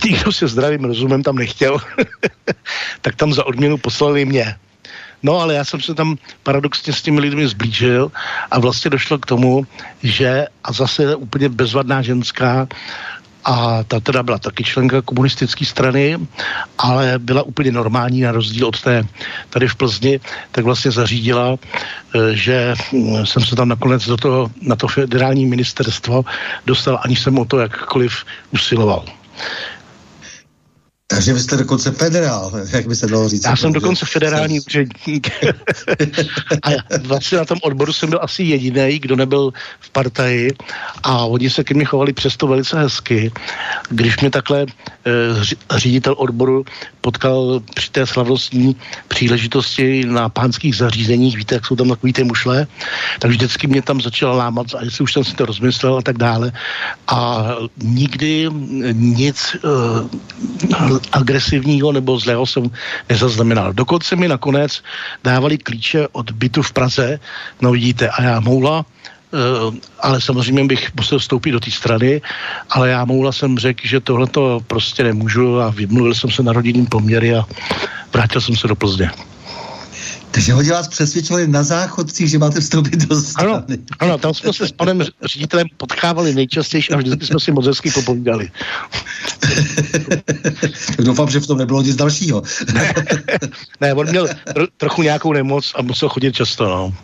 nikdo 0.04 0.32
se 0.32 0.49
zdravým 0.49 0.84
rozumem 0.84 1.23
tam 1.23 1.37
nechtěl. 1.37 1.78
tak 3.00 3.16
tam 3.16 3.32
za 3.32 3.46
odměnu 3.46 3.78
poslali 3.78 4.24
mě. 4.24 4.54
No 5.22 5.40
ale 5.40 5.54
já 5.54 5.64
jsem 5.64 5.80
se 5.80 5.94
tam 5.94 6.16
paradoxně 6.42 6.92
s 6.92 7.02
těmi 7.02 7.20
lidmi 7.20 7.48
zblížil 7.48 8.12
a 8.50 8.58
vlastně 8.58 8.90
došlo 8.90 9.18
k 9.18 9.26
tomu, 9.26 9.66
že 10.02 10.46
a 10.64 10.72
zase 10.72 11.16
úplně 11.16 11.48
bezvadná 11.48 12.02
ženská 12.02 12.68
a 13.44 13.84
ta 13.84 14.00
teda 14.00 14.22
byla 14.22 14.38
taky 14.38 14.64
členka 14.64 15.02
komunistické 15.02 15.64
strany, 15.64 16.18
ale 16.78 17.18
byla 17.18 17.42
úplně 17.42 17.72
normální 17.72 18.20
na 18.20 18.32
rozdíl 18.32 18.66
od 18.66 18.80
té 18.80 19.04
tady 19.50 19.68
v 19.68 19.76
Plzni, 19.76 20.20
tak 20.50 20.64
vlastně 20.64 20.90
zařídila, 20.90 21.56
e, 21.56 22.36
že 22.36 22.74
hm, 22.92 23.26
jsem 23.26 23.44
se 23.44 23.56
tam 23.56 23.68
nakonec 23.68 24.06
do 24.06 24.16
toho, 24.16 24.50
na 24.60 24.76
to 24.76 24.88
federální 24.88 25.46
ministerstvo 25.46 26.24
dostal, 26.66 27.00
ani 27.04 27.16
jsem 27.16 27.38
o 27.38 27.44
to 27.44 27.58
jakkoliv 27.58 28.24
usiloval. 28.50 29.04
Takže 31.14 31.33
vy 31.33 31.40
jste 31.40 31.56
dokonce 31.56 31.90
federál, 31.90 32.52
jak 32.73 32.87
by 32.87 32.97
se 32.97 33.06
dalo 33.06 33.28
říct. 33.28 33.44
Já 33.44 33.56
jsem 33.56 33.73
dokonce 33.73 34.06
federální 34.06 34.61
úředník. 34.61 35.30
a 36.62 36.71
vlastně 37.00 37.38
na 37.38 37.44
tom 37.44 37.59
odboru 37.62 37.92
jsem 37.92 38.11
byl 38.11 38.18
asi 38.23 38.42
jediný, 38.42 38.99
kdo 38.99 39.16
nebyl 39.16 39.52
v 39.80 39.90
partaji 39.90 40.50
a 41.02 41.25
oni 41.25 41.50
se 41.50 41.64
ke 41.64 41.75
mně 41.75 41.85
chovali 41.85 42.12
přesto 42.12 42.47
velice 42.47 42.78
hezky. 42.78 43.33
Když 43.88 44.21
mě 44.21 44.30
takhle 44.30 44.66
eh, 45.06 45.78
ředitel 45.78 46.14
odboru 46.18 46.64
potkal 47.04 47.61
při 47.75 47.90
té 47.90 48.06
slavnostní 48.06 48.76
příležitosti 49.08 50.08
na 50.08 50.28
pánských 50.28 50.76
zařízeních, 50.76 51.37
víte, 51.37 51.54
jak 51.54 51.66
jsou 51.66 51.76
tam 51.76 51.88
takový 51.88 52.12
ty 52.12 52.25
mušle, 52.25 52.66
tak 53.20 53.30
vždycky 53.30 53.66
mě 53.66 53.82
tam 53.84 54.00
začala 54.00 54.49
lámat, 54.49 54.66
a 54.73 54.84
jestli 54.84 55.04
už 55.04 55.12
jsem 55.12 55.25
si 55.25 55.37
to 55.37 55.44
rozmyslel 55.46 56.00
a 56.00 56.02
tak 56.02 56.16
dále. 56.16 56.52
A 57.06 57.44
nikdy 57.76 58.49
nic 58.92 59.56
uh, 59.61 60.08
agresivního 61.12 61.92
nebo 61.92 62.16
zlého 62.18 62.46
jsem 62.46 62.70
nezaznamenal. 63.08 63.73
Dokonce 63.76 64.16
mi 64.16 64.28
nakonec 64.28 64.80
dávali 65.25 65.58
klíče 65.58 66.08
od 66.12 66.30
bytu 66.30 66.62
v 66.62 66.73
Praze, 66.73 67.20
no 67.61 67.76
vidíte, 67.76 68.08
a 68.08 68.23
já 68.23 68.40
moula, 68.40 68.84
ale 70.00 70.20
samozřejmě 70.20 70.64
bych 70.64 70.94
musel 70.94 71.18
vstoupit 71.18 71.50
do 71.50 71.60
té 71.60 71.70
strany, 71.70 72.22
ale 72.70 72.90
já 72.90 73.04
moula 73.04 73.32
jsem 73.32 73.58
řekl, 73.58 73.80
že 73.84 74.00
tohle 74.00 74.26
to 74.26 74.60
prostě 74.66 75.04
nemůžu 75.04 75.60
a 75.60 75.70
vymluvil 75.70 76.14
jsem 76.14 76.30
se 76.30 76.42
na 76.42 76.52
rodinný 76.52 76.86
poměry 76.86 77.34
a 77.34 77.46
vrátil 78.12 78.40
jsem 78.40 78.56
se 78.56 78.68
do 78.68 78.76
Plzně. 78.76 79.10
Takže 80.30 80.52
hodně 80.52 80.72
vás 80.72 80.88
přesvědčovali 80.88 81.46
na 81.46 81.62
záchodcích, 81.62 82.30
že 82.30 82.38
máte 82.38 82.60
vstoupit 82.60 83.06
do 83.06 83.20
strany. 83.20 83.52
Ano, 83.52 83.64
ano 83.98 84.18
tam 84.18 84.34
jsme 84.34 84.52
se 84.52 84.68
s 84.68 84.72
panem 84.72 85.02
ředitelem 85.24 85.66
potkávali 85.76 86.34
nejčastěji 86.34 86.82
a 86.92 86.96
vždycky 86.96 87.26
jsme 87.26 87.40
si 87.40 87.52
moc 87.52 87.66
hezky 87.66 87.90
popovídali. 87.90 88.50
Doufám, 90.98 91.30
že 91.30 91.40
v 91.40 91.46
tom 91.46 91.58
nebylo 91.58 91.82
nic 91.82 91.96
dalšího. 91.96 92.42
ne, 93.80 93.94
on 93.94 94.10
měl 94.10 94.28
tro, 94.54 94.66
trochu 94.76 95.02
nějakou 95.02 95.32
nemoc 95.32 95.72
a 95.74 95.82
musel 95.82 96.08
chodit 96.08 96.34
často, 96.34 96.64
no. 96.64 96.94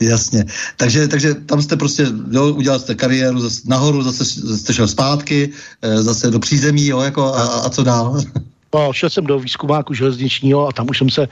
Jasně. 0.00 0.44
Takže, 0.76 1.08
takže 1.08 1.34
tam 1.34 1.62
jste 1.62 1.76
prostě, 1.76 2.06
jo, 2.30 2.54
udělal 2.54 2.78
jste 2.78 2.94
kariéru 2.94 3.40
zase 3.40 3.60
nahoru, 3.64 4.02
zase 4.02 4.24
jste 4.56 4.74
šel 4.74 4.88
zpátky, 4.88 5.50
eh, 5.82 6.02
zase 6.02 6.30
do 6.30 6.38
přízemí, 6.38 6.86
jo, 6.86 7.00
jako 7.00 7.34
a, 7.34 7.42
a 7.42 7.68
co 7.70 7.82
dál? 7.84 8.20
No, 8.74 8.92
šel 8.92 9.10
jsem 9.10 9.24
do 9.24 9.38
výzkumáku 9.38 9.94
železničního 9.94 10.68
a 10.68 10.72
tam 10.72 10.86
už 10.90 10.98
jsem 10.98 11.10
se 11.10 11.28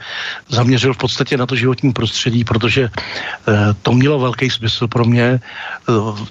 zaměřil 0.49 0.93
v 0.93 0.97
podstatě 0.97 1.37
na 1.37 1.45
to 1.45 1.55
životní 1.55 1.93
prostředí, 1.93 2.43
protože 2.43 2.83
e, 2.83 2.89
to 3.81 3.93
mělo 3.93 4.19
velký 4.19 4.49
smysl 4.49 4.87
pro 4.87 5.05
mě. 5.05 5.23
E, 5.23 5.39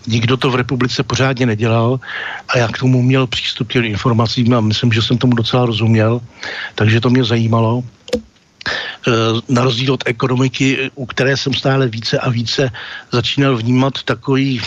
nikdo 0.07 0.37
to 0.37 0.51
v 0.51 0.55
republice 0.55 1.03
pořádně 1.03 1.47
nedělal 1.47 2.01
a 2.49 2.59
já 2.59 2.69
k 2.69 2.79
tomu 2.79 3.03
měl 3.03 3.27
přístup 3.27 3.69
k 3.69 3.73
těm 3.73 3.85
informacím 3.85 4.55
a 4.55 4.61
myslím, 4.61 4.93
že 4.93 5.03
jsem 5.03 5.19
tomu 5.19 5.35
docela 5.35 5.67
rozuměl, 5.67 6.21
takže 6.75 7.01
to 7.01 7.11
mě 7.11 7.25
zajímalo 7.25 7.85
na 9.49 9.65
rozdíl 9.65 9.93
od 9.93 10.03
ekonomiky, 10.07 10.91
u 10.95 11.07
které 11.07 11.37
jsem 11.37 11.55
stále 11.55 11.89
více 11.89 12.19
a 12.19 12.31
více 12.31 12.71
začínal 13.13 13.57
vnímat 13.57 14.03
takový 14.03 14.61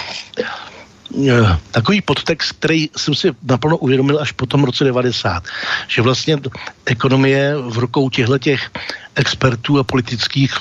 Eh, 1.15 1.57
takový 1.71 2.01
podtext, 2.01 2.51
který 2.51 2.89
jsem 2.97 3.15
si 3.15 3.31
naplno 3.43 3.77
uvědomil 3.77 4.19
až 4.19 4.31
po 4.31 4.45
tom 4.45 4.63
roce 4.63 4.83
90. 4.83 5.43
Že 5.87 6.01
vlastně 6.01 6.37
ekonomie 6.85 7.55
v 7.57 7.77
rukou 7.77 8.09
těchto 8.09 8.37
těch 8.37 8.71
expertů 9.15 9.79
a 9.79 9.83
politických 9.83 10.53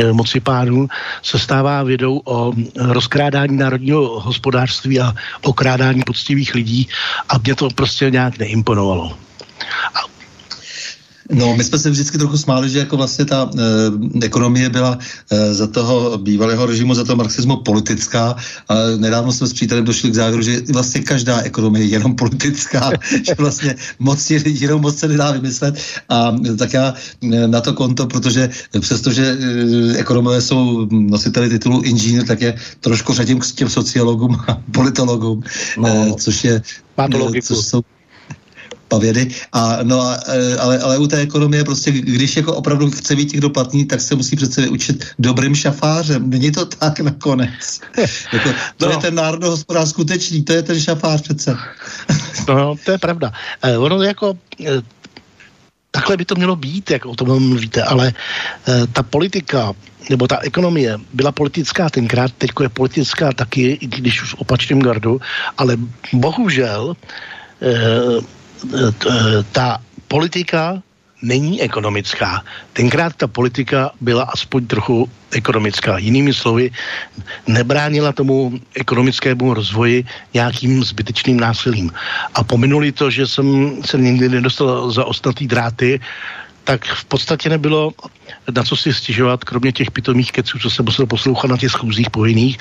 eh, 0.00 0.12
mocipánů 0.12 0.88
se 1.22 1.38
stává 1.38 1.82
vědou 1.82 2.20
o 2.24 2.52
rozkrádání 2.76 3.56
národního 3.56 4.20
hospodářství 4.20 5.00
a 5.00 5.14
okrádání 5.42 6.02
poctivých 6.02 6.54
lidí 6.54 6.88
a 7.28 7.38
mě 7.38 7.54
to 7.54 7.68
prostě 7.74 8.10
nějak 8.10 8.38
neimponovalo. 8.38 9.16
A 9.94 10.13
No, 11.30 11.56
my 11.56 11.64
jsme 11.64 11.78
se 11.78 11.90
vždycky 11.90 12.18
trochu 12.18 12.38
smáli, 12.38 12.70
že 12.70 12.78
jako 12.78 12.96
vlastně 12.96 13.24
ta 13.24 13.50
e, 14.22 14.26
ekonomie 14.26 14.68
byla 14.68 14.98
e, 15.30 15.54
za 15.54 15.66
toho 15.66 16.18
bývalého 16.18 16.66
režimu, 16.66 16.94
za 16.94 17.04
toho 17.04 17.16
marxismu 17.16 17.56
politická. 17.56 18.36
A 18.68 18.74
nedávno 18.96 19.32
jsme 19.32 19.46
s 19.46 19.52
přítelem 19.52 19.84
došli 19.84 20.10
k 20.10 20.14
závěru, 20.14 20.42
že 20.42 20.60
vlastně 20.72 21.00
každá 21.00 21.40
ekonomie 21.40 21.84
je 21.84 21.90
jenom 21.90 22.16
politická, 22.16 22.90
že 23.26 23.34
vlastně 23.38 23.74
moc 23.98 24.30
je, 24.30 24.42
jenom 24.46 24.82
moc 24.82 24.98
se 24.98 25.08
nedá 25.08 25.30
vymyslet. 25.30 25.74
A 26.08 26.36
tak 26.58 26.72
já 26.72 26.94
na 27.46 27.60
to 27.60 27.72
konto, 27.72 28.06
protože 28.06 28.50
přestože 28.80 29.38
e, 29.40 29.98
ekonomové 29.98 30.40
jsou 30.40 30.88
nositeli 30.90 31.48
titulu 31.48 31.82
inženýr, 31.82 32.26
tak 32.26 32.40
je 32.40 32.54
trošku 32.80 33.14
řadím 33.14 33.38
k 33.38 33.46
těm 33.46 33.68
sociologům 33.68 34.40
a 34.48 34.62
politologům, 34.72 35.42
no, 35.78 35.88
e, 35.88 36.14
což 36.14 36.44
je... 36.44 36.62
Má 36.98 37.08
to 37.08 37.18
logiku. 37.18 37.46
Což 37.46 37.58
jsou, 37.58 37.82
pavědy. 38.88 39.28
A, 39.52 39.78
no 39.82 40.00
a, 40.00 40.18
e, 40.28 40.56
ale, 40.56 40.78
ale 40.78 40.98
u 40.98 41.06
té 41.06 41.16
ekonomie 41.16 41.64
prostě, 41.64 41.90
když 41.90 42.36
jako 42.36 42.54
opravdu 42.54 42.90
chce 42.90 43.16
být 43.16 43.32
někdo 43.32 43.50
platný, 43.50 43.84
tak 43.84 44.00
se 44.00 44.14
musí 44.14 44.36
přece 44.36 44.68
učit 44.68 45.04
dobrým 45.18 45.54
šafářem. 45.54 46.30
Není 46.30 46.52
to 46.52 46.66
tak 46.66 47.00
nakonec. 47.00 47.80
jako, 48.32 48.50
to 48.76 48.86
no. 48.86 48.92
je 48.92 48.96
ten 48.96 49.14
národohospodář 49.14 49.88
skutečný, 49.88 50.42
to 50.42 50.52
je 50.52 50.62
ten 50.62 50.80
šafář 50.80 51.22
přece. 51.22 51.56
no, 52.48 52.74
to 52.84 52.90
je 52.90 52.98
pravda. 52.98 53.32
Eh, 53.62 53.78
ono 53.78 54.02
jako 54.02 54.38
eh, 54.66 54.82
takhle 55.90 56.16
by 56.16 56.24
to 56.24 56.34
mělo 56.34 56.56
být, 56.56 56.90
jak 56.90 57.06
o 57.06 57.14
tom 57.14 57.48
mluvíte, 57.48 57.82
ale 57.82 58.12
eh, 58.12 58.86
ta 58.92 59.02
politika 59.02 59.72
nebo 60.10 60.28
ta 60.28 60.38
ekonomie 60.38 60.98
byla 61.12 61.32
politická 61.32 61.90
tenkrát, 61.90 62.32
teď 62.38 62.50
je 62.62 62.68
politická 62.68 63.32
taky, 63.32 63.78
i 63.80 63.86
když 63.86 64.22
už 64.22 64.34
v 64.34 64.40
opačném 64.44 64.82
gardu, 64.82 65.20
ale 65.58 65.76
bohužel 66.12 66.96
eh, 67.62 68.33
ta 69.52 69.78
politika 70.08 70.82
není 71.22 71.62
ekonomická. 71.62 72.44
Tenkrát 72.72 73.16
ta 73.16 73.26
politika 73.26 73.90
byla 74.00 74.22
aspoň 74.22 74.66
trochu 74.66 75.10
ekonomická. 75.32 75.98
Jinými 75.98 76.34
slovy, 76.34 76.70
nebránila 77.46 78.12
tomu 78.12 78.52
ekonomickému 78.74 79.54
rozvoji 79.54 80.04
nějakým 80.34 80.84
zbytečným 80.84 81.40
násilím. 81.40 81.92
A 82.34 82.44
pominuli 82.44 82.92
to, 82.92 83.10
že 83.10 83.26
jsem 83.26 83.78
se 83.84 83.98
nikdy 83.98 84.28
nedostal 84.28 84.90
za 84.90 85.04
ostatní 85.04 85.46
dráty, 85.46 86.00
tak 86.64 86.84
v 86.84 87.04
podstatě 87.04 87.48
nebylo 87.48 87.92
na 88.56 88.62
co 88.62 88.76
si 88.76 88.94
stěžovat, 88.94 89.44
kromě 89.44 89.72
těch 89.72 89.90
pitomých 89.90 90.32
keců, 90.32 90.58
co 90.58 90.70
jsem 90.70 90.84
musel 90.84 91.06
poslouchat 91.06 91.48
na 91.48 91.56
těch 91.56 91.70
schůzích 91.70 92.10
povinných. 92.10 92.58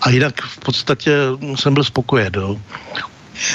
A 0.00 0.10
jinak 0.10 0.40
v 0.40 0.58
podstatě 0.58 1.12
jsem 1.54 1.74
byl 1.74 1.84
spokojen. 1.84 2.32
Jo. 2.36 2.56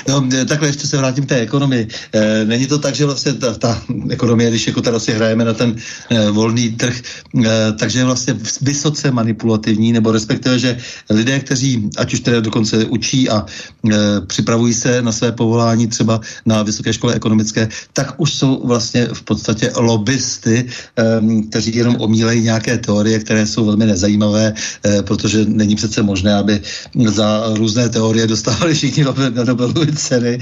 No, 0.08 0.28
e, 0.34 0.46
takhle 0.46 0.68
ještě 0.68 0.88
se 0.88 0.98
vrátím 0.98 1.26
k 1.26 1.30
té 1.30 1.36
ekonomii. 1.36 1.88
E, 2.14 2.46
není 2.46 2.68
to 2.68 2.80
tak, 2.80 2.96
že 2.96 3.06
vlastně 3.06 3.34
ta, 3.34 3.54
ta 3.54 3.82
ekonomie, 4.10 4.50
když 4.50 4.68
jako 4.68 4.82
teda 4.82 5.00
si 5.00 5.12
hrajeme 5.14 5.46
na 5.46 5.54
ten 5.54 5.76
e, 6.10 6.32
volný 6.32 6.70
trh, 6.70 7.02
e, 7.46 7.72
takže 7.80 8.00
je 8.00 8.06
vlastně 8.06 8.36
vysoce 8.62 9.12
manipulativní, 9.12 9.94
nebo 9.94 10.12
respektive, 10.12 10.60
že 10.60 10.78
lidé, 11.10 11.40
kteří 11.40 11.90
ať 11.98 12.14
už 12.14 12.20
teda 12.20 12.40
dokonce 12.40 12.86
učí 12.86 13.30
a 13.30 13.46
e, 13.46 14.22
připravují 14.22 14.74
se 14.74 15.02
na 15.02 15.12
své 15.12 15.32
povolání 15.32 15.88
třeba 15.88 16.22
na 16.46 16.64
vysoké 16.64 16.94
škole 16.94 17.14
ekonomické, 17.14 17.70
tak 17.94 18.14
už 18.18 18.34
jsou 18.34 18.68
vlastně 18.68 19.08
v 19.14 19.22
podstatě 19.22 19.72
lobbysty, 19.76 20.66
e, 20.98 21.22
kteří 21.50 21.76
jenom 21.76 21.96
omílejí 22.00 22.42
nějaké 22.42 22.78
teorie, 22.78 23.20
které 23.20 23.48
jsou 23.48 23.66
velmi 23.66 23.86
nezajímavé, 23.86 24.54
e, 24.86 25.04
protože 25.04 25.46
není 25.46 25.76
přece 25.76 26.04
možné, 26.04 26.34
aby 26.36 26.62
za 27.08 27.54
různé 27.54 27.90
teorie 27.90 28.28
dostávali 28.28 28.74
všichni 28.74 29.04
Nobel 29.46 29.67
Nobelovy 29.68 29.94
ceny, 29.94 30.40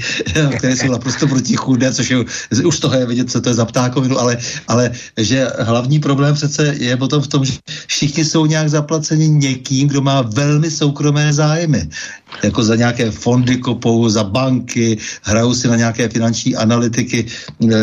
které 0.58 0.76
jsou 0.76 0.90
naprosto 0.90 1.26
protichůdné, 1.26 1.92
což 1.92 2.10
je, 2.10 2.16
už 2.64 2.78
toho 2.78 2.94
je 2.94 3.06
vidět, 3.06 3.30
co 3.30 3.40
to 3.40 3.48
je 3.48 3.54
za 3.54 3.64
ptákovinu, 3.64 4.18
ale, 4.18 4.38
ale 4.68 4.90
že 5.16 5.48
hlavní 5.58 6.00
problém 6.00 6.34
přece 6.34 6.74
je 6.78 6.96
potom 6.96 7.22
v 7.22 7.28
tom, 7.28 7.44
že 7.44 7.52
všichni 7.86 8.24
jsou 8.24 8.46
nějak 8.46 8.70
zaplaceni 8.70 9.28
někým, 9.28 9.88
kdo 9.88 10.00
má 10.00 10.22
velmi 10.22 10.70
soukromé 10.70 11.32
zájmy 11.32 11.88
jako 12.42 12.64
za 12.64 12.76
nějaké 12.76 13.10
fondy 13.10 13.56
kopou, 13.56 14.08
za 14.08 14.24
banky, 14.24 14.98
hrajou 15.22 15.54
si 15.54 15.68
na 15.68 15.76
nějaké 15.76 16.08
finanční 16.08 16.56
analytiky. 16.56 17.26
Eh, 17.62 17.76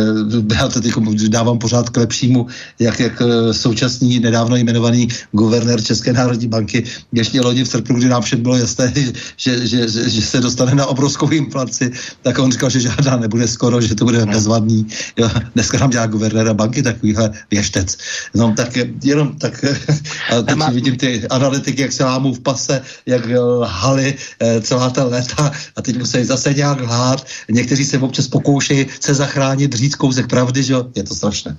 já 0.56 0.68
to 0.68 0.82
teď 0.82 0.94
dávám 1.28 1.58
pořád 1.60 1.90
k 1.90 1.98
lepšímu, 1.98 2.48
jak, 2.80 3.00
jak 3.00 3.22
eh, 3.22 3.54
současný 3.54 4.20
nedávno 4.20 4.56
jmenovaný 4.56 5.08
guvernér 5.32 5.84
České 5.84 6.14
národní 6.14 6.48
banky 6.48 6.84
ještě 7.12 7.42
loni 7.42 7.64
v 7.64 7.68
srpnu, 7.68 7.96
kdy 7.96 8.10
nám 8.10 8.22
všem 8.22 8.42
bylo 8.42 8.58
jasné, 8.58 8.94
že, 9.38 9.68
že, 9.68 9.90
že, 9.90 10.10
že 10.10 10.22
se 10.22 10.40
dostane 10.40 10.76
na 10.76 10.86
obrovskou 10.86 11.28
inflaci, 11.34 11.92
tak 12.22 12.40
on 12.40 12.52
říkal, 12.52 12.70
že 12.70 12.80
žádná 12.80 13.18
nebude 13.18 13.48
skoro, 13.48 13.82
že 13.82 13.96
to 13.96 14.06
bude 14.06 14.26
bezvadný. 14.26 14.88
Jo, 15.18 15.30
dneska 15.54 15.78
nám 15.78 15.90
dělá 15.90 16.06
guvernéra 16.06 16.54
banky 16.54 16.84
takovýhle 16.84 17.32
věštec. 17.52 17.98
No 18.34 18.54
tak 18.58 18.78
jenom 19.04 19.36
tak, 19.38 19.66
a 20.38 20.42
teď 20.42 20.58
vidím 20.74 20.98
ty 20.98 21.28
analytiky, 21.28 21.82
jak 21.82 21.92
se 21.92 22.04
lámou 22.04 22.34
v 22.34 22.40
pase, 22.40 22.82
jak 23.06 23.26
lhali, 23.26 24.16
Eh, 24.44 24.62
celá 24.62 24.90
ta 24.90 25.04
léta 25.04 25.52
a 25.76 25.82
teď 25.82 25.98
musí 25.98 26.24
zase 26.24 26.54
nějak 26.54 26.82
lhát. 26.82 27.28
Někteří 27.50 27.86
se 27.86 28.00
občas 28.00 28.28
pokoušejí 28.28 28.86
se 29.00 29.14
zachránit, 29.14 29.74
říct 29.74 29.96
kousek 29.96 30.28
pravdy, 30.28 30.64
že 30.64 30.76
je 30.96 31.04
to 31.04 31.16
strašné. 31.16 31.58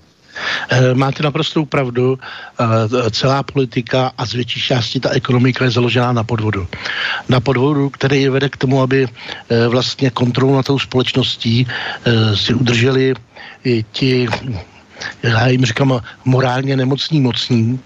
Eh, 0.69 0.95
máte 0.95 1.23
naprostou 1.23 1.65
pravdu. 1.65 2.19
Eh, 2.19 3.11
celá 3.11 3.43
politika 3.43 4.13
a 4.19 4.27
z 4.27 4.33
větší 4.33 4.61
části 4.61 5.01
ta 5.01 5.11
ekonomika 5.11 5.65
je 5.65 5.71
založená 5.71 6.13
na 6.13 6.25
podvodu. 6.25 6.67
Na 7.29 7.41
podvodu, 7.41 7.91
který 7.91 8.29
vede 8.29 8.49
k 8.49 8.57
tomu, 8.57 8.83
aby 8.83 9.07
vlastně 9.69 10.11
kontrolu 10.11 10.57
na 10.57 10.63
tou 10.63 10.79
společností 10.79 11.67
si 12.35 12.55
udrželi 12.55 13.15
ti 13.93 14.29
já 15.23 15.49
jim 15.49 15.65
říkám 15.65 16.01
morálně 16.25 16.77
nemocní 16.77 17.21
mocní, 17.21 17.81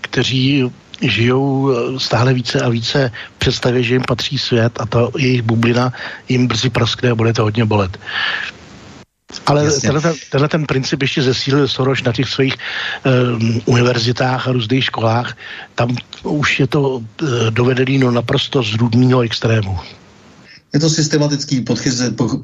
kteří 0.00 0.70
žijou 1.00 1.72
eh, 1.72 2.00
stále 2.00 2.34
více 2.34 2.60
a 2.60 2.68
více 2.68 3.12
v 3.36 3.38
představě, 3.38 3.82
že 3.82 3.94
jim 3.94 4.02
patří 4.02 4.38
svět 4.38 4.80
a 4.80 4.86
ta 4.86 5.08
jejich 5.18 5.42
bublina 5.42 5.92
jim 6.28 6.46
brzy 6.46 6.70
praskne 6.70 7.10
a 7.10 7.14
bude 7.14 7.32
to 7.32 7.42
hodně 7.42 7.64
bolet. 7.64 7.98
Ale 9.46 9.80
tenhle, 9.80 10.14
tenhle 10.30 10.48
ten 10.48 10.66
princip 10.66 11.02
ještě 11.02 11.22
zesílil 11.22 11.68
Soros 11.68 12.02
na 12.02 12.12
těch 12.12 12.28
svých 12.28 12.54
um, 12.54 13.60
univerzitách 13.64 14.48
a 14.48 14.52
různých 14.52 14.84
školách. 14.84 15.36
Tam 15.74 15.96
už 16.22 16.60
je 16.60 16.66
to 16.66 16.80
uh, 16.90 17.02
dovedený 17.50 17.98
no 17.98 18.10
naprosto 18.10 18.62
z 18.62 18.74
rudního 18.74 19.20
extrému. 19.20 19.78
Je 20.72 20.80
to 20.80 20.90
systematický 20.90 21.64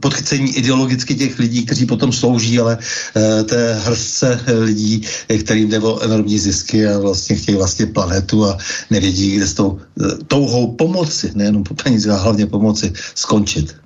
podchycení 0.01 0.57
ideologicky 0.57 1.15
těch 1.15 1.39
lidí, 1.39 1.67
kteří 1.67 1.87
potom 1.87 2.13
slouží, 2.13 2.59
ale 2.59 2.79
e, 3.17 3.45
té 3.45 3.75
hrstce 3.75 4.41
lidí, 4.59 5.03
kterým 5.41 5.71
jde 5.71 5.79
o 5.81 6.01
enormní 6.01 6.39
zisky 6.39 6.87
a 6.87 6.99
vlastně 6.99 7.37
chtějí 7.37 7.57
vlastně 7.57 7.87
planetu 7.87 8.45
a 8.45 8.59
nevědí, 8.91 9.37
kde 9.37 9.47
s 9.47 9.55
tou 9.55 9.79
e, 9.79 10.25
touhou 10.25 10.73
pomoci, 10.73 11.33
nejenom 11.35 11.65
po 11.65 11.75
peníze, 11.75 12.11
ale 12.11 12.23
hlavně 12.23 12.47
pomoci 12.47 12.93
skončit. 13.15 13.77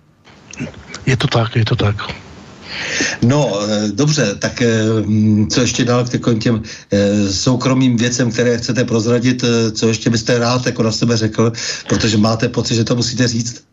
Je 1.06 1.16
to 1.16 1.26
tak, 1.26 1.56
je 1.56 1.64
to 1.64 1.76
tak. 1.76 1.96
No, 3.22 3.60
e, 3.68 3.88
dobře, 3.92 4.34
tak 4.34 4.62
e, 4.62 4.68
co 5.50 5.60
ještě 5.60 5.84
dál 5.84 6.04
k 6.04 6.08
takovým 6.08 6.40
těm 6.40 6.62
e, 6.90 7.28
soukromým 7.32 7.96
věcem, 7.96 8.30
které 8.30 8.58
chcete 8.58 8.84
prozradit, 8.84 9.44
co 9.72 9.88
ještě 9.88 10.10
byste 10.10 10.38
rád 10.38 10.66
jako 10.66 10.82
na 10.82 10.92
sebe 10.92 11.16
řekl, 11.16 11.52
protože 11.88 12.16
máte 12.16 12.48
pocit, 12.48 12.74
že 12.74 12.84
to 12.84 12.96
musíte 12.96 13.28
říct? 13.28 13.64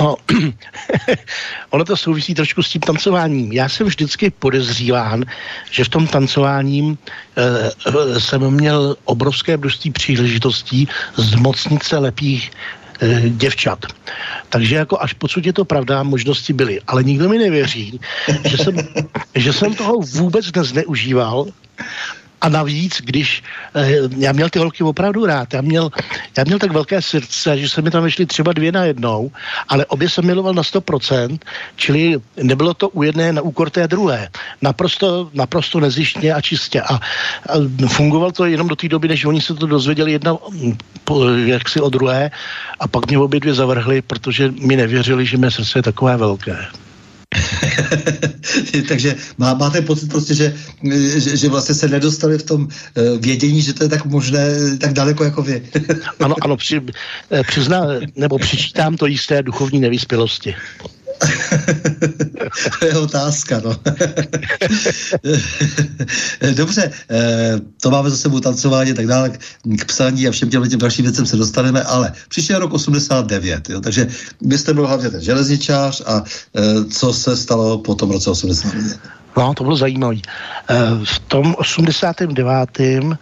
No, 0.00 0.16
ono 1.70 1.84
to 1.84 1.96
souvisí 1.96 2.34
trošku 2.34 2.62
s 2.62 2.68
tím 2.68 2.80
tancováním. 2.80 3.52
Já 3.52 3.68
jsem 3.68 3.86
vždycky 3.86 4.30
podezříván, 4.30 5.24
že 5.70 5.84
v 5.84 5.88
tom 5.88 6.06
tancováním 6.06 6.98
e, 7.36 8.20
jsem 8.20 8.50
měl 8.50 8.96
obrovské 9.04 9.56
množství 9.56 9.90
příležitostí 9.90 10.88
zmocnit 11.16 11.82
se 11.82 11.98
lepých 11.98 12.50
děvčat. 13.28 13.86
Takže 14.48 14.76
jako 14.76 15.02
až 15.02 15.12
pocud 15.12 15.46
je 15.46 15.52
to 15.52 15.64
pravda, 15.64 16.02
možnosti 16.02 16.52
byly. 16.52 16.80
Ale 16.86 17.04
nikdo 17.04 17.28
mi 17.28 17.38
nevěří, 17.38 18.00
že 18.48 18.56
jsem, 18.56 18.76
že 19.34 19.52
jsem 19.52 19.74
toho 19.74 20.00
vůbec 20.00 20.52
nezneužíval 20.52 21.46
a 22.40 22.48
navíc, 22.48 23.00
když 23.04 23.42
eh, 23.74 23.90
já 24.16 24.32
měl 24.32 24.48
ty 24.48 24.58
holky 24.58 24.84
opravdu 24.84 25.26
rád, 25.26 25.54
já 25.54 25.60
měl, 25.60 25.90
já 26.36 26.44
měl 26.44 26.58
tak 26.58 26.72
velké 26.72 27.02
srdce, 27.02 27.58
že 27.58 27.68
se 27.68 27.82
mi 27.82 27.90
tam 27.90 28.04
vyšly 28.04 28.26
třeba 28.26 28.52
dvě 28.52 28.72
na 28.72 28.84
jednou, 28.84 29.30
ale 29.68 29.86
obě 29.86 30.08
jsem 30.08 30.26
miloval 30.26 30.54
na 30.54 30.62
100%, 30.62 31.38
čili 31.76 32.20
nebylo 32.42 32.74
to 32.74 32.88
u 32.88 33.02
jedné 33.02 33.32
na 33.32 33.42
úkor 33.42 33.70
té 33.70 33.88
druhé. 33.88 34.28
Naprosto, 34.62 35.30
naprosto 35.34 35.80
nezištně 35.80 36.34
a 36.34 36.40
čistě. 36.40 36.82
A, 36.82 36.94
a 36.94 37.00
fungovalo 37.88 38.32
to 38.32 38.46
jenom 38.46 38.68
do 38.68 38.76
té 38.76 38.88
doby, 38.88 39.08
než 39.08 39.24
oni 39.24 39.40
se 39.40 39.54
to 39.54 39.66
dozvěděli 39.66 40.12
jedna 40.12 40.36
jaksi 41.44 41.80
o 41.80 41.88
druhé 41.88 42.30
a 42.80 42.88
pak 42.88 43.06
mě 43.06 43.18
obě 43.18 43.40
dvě 43.40 43.54
zavrhli, 43.54 44.02
protože 44.02 44.50
mi 44.50 44.76
nevěřili, 44.76 45.26
že 45.26 45.38
mé 45.38 45.50
srdce 45.50 45.78
je 45.78 45.82
takové 45.82 46.16
velké. 46.16 46.56
Takže 48.88 49.14
má, 49.38 49.54
máte 49.54 49.82
pocit 49.82 50.10
prostě, 50.10 50.34
že, 50.34 50.56
že, 51.16 51.36
že 51.36 51.48
vlastně 51.48 51.74
se 51.74 51.88
nedostali 51.88 52.38
v 52.38 52.42
tom 52.42 52.62
uh, 52.62 52.68
vědění, 53.20 53.62
že 53.62 53.72
to 53.72 53.84
je 53.84 53.88
tak 53.88 54.04
možné, 54.04 54.48
tak 54.80 54.92
daleko 54.92 55.24
jako 55.24 55.42
vy. 55.42 55.62
ano, 56.20 56.34
ano, 56.40 56.56
při, 56.56 56.80
eh, 57.30 57.42
přizná, 57.42 57.86
nebo 58.16 58.38
přičítám 58.38 58.96
to 58.96 59.06
jisté 59.06 59.42
duchovní 59.42 59.80
nevyspělosti. 59.80 60.54
To 62.78 62.86
je 62.86 62.98
otázka, 62.98 63.60
no. 63.64 63.76
Dobře, 66.54 66.90
eh, 67.10 67.60
to 67.82 67.90
máme 67.90 68.10
za 68.10 68.16
sebou 68.16 68.40
tancování 68.40 68.94
tak 68.94 69.06
dále, 69.06 69.30
k 69.78 69.84
psaní 69.84 70.28
a 70.28 70.30
všem 70.30 70.50
těm 70.50 70.78
dalším 70.78 71.04
věcem 71.04 71.26
se 71.26 71.36
dostaneme, 71.36 71.82
ale 71.82 72.12
přišel 72.28 72.58
rok 72.58 72.72
89, 72.72 73.70
jo, 73.70 73.80
takže 73.80 74.08
vy 74.40 74.58
jste 74.58 74.74
byl 74.74 74.86
hlavně 74.86 75.10
ten 75.10 75.20
železničář 75.20 76.02
a 76.06 76.24
eh, 76.56 76.84
co 76.84 77.12
se 77.12 77.36
stalo 77.36 77.78
po 77.78 77.94
tom 77.94 78.10
roce 78.10 78.30
89? 78.30 79.17
No, 79.38 79.54
to 79.54 79.64
bylo 79.64 79.76
zajímavé. 79.76 80.18
Eh, 80.18 80.76
v 81.04 81.18
tom 81.30 81.54
89. 81.54 83.16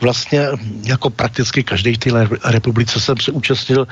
vlastně 0.00 0.40
jako 0.84 1.10
prakticky 1.10 1.64
každý 1.64 1.94
v 1.94 1.98
té 1.98 2.10
republice 2.44 3.00
jsem 3.00 3.16
se 3.16 3.32
účastnil 3.32 3.88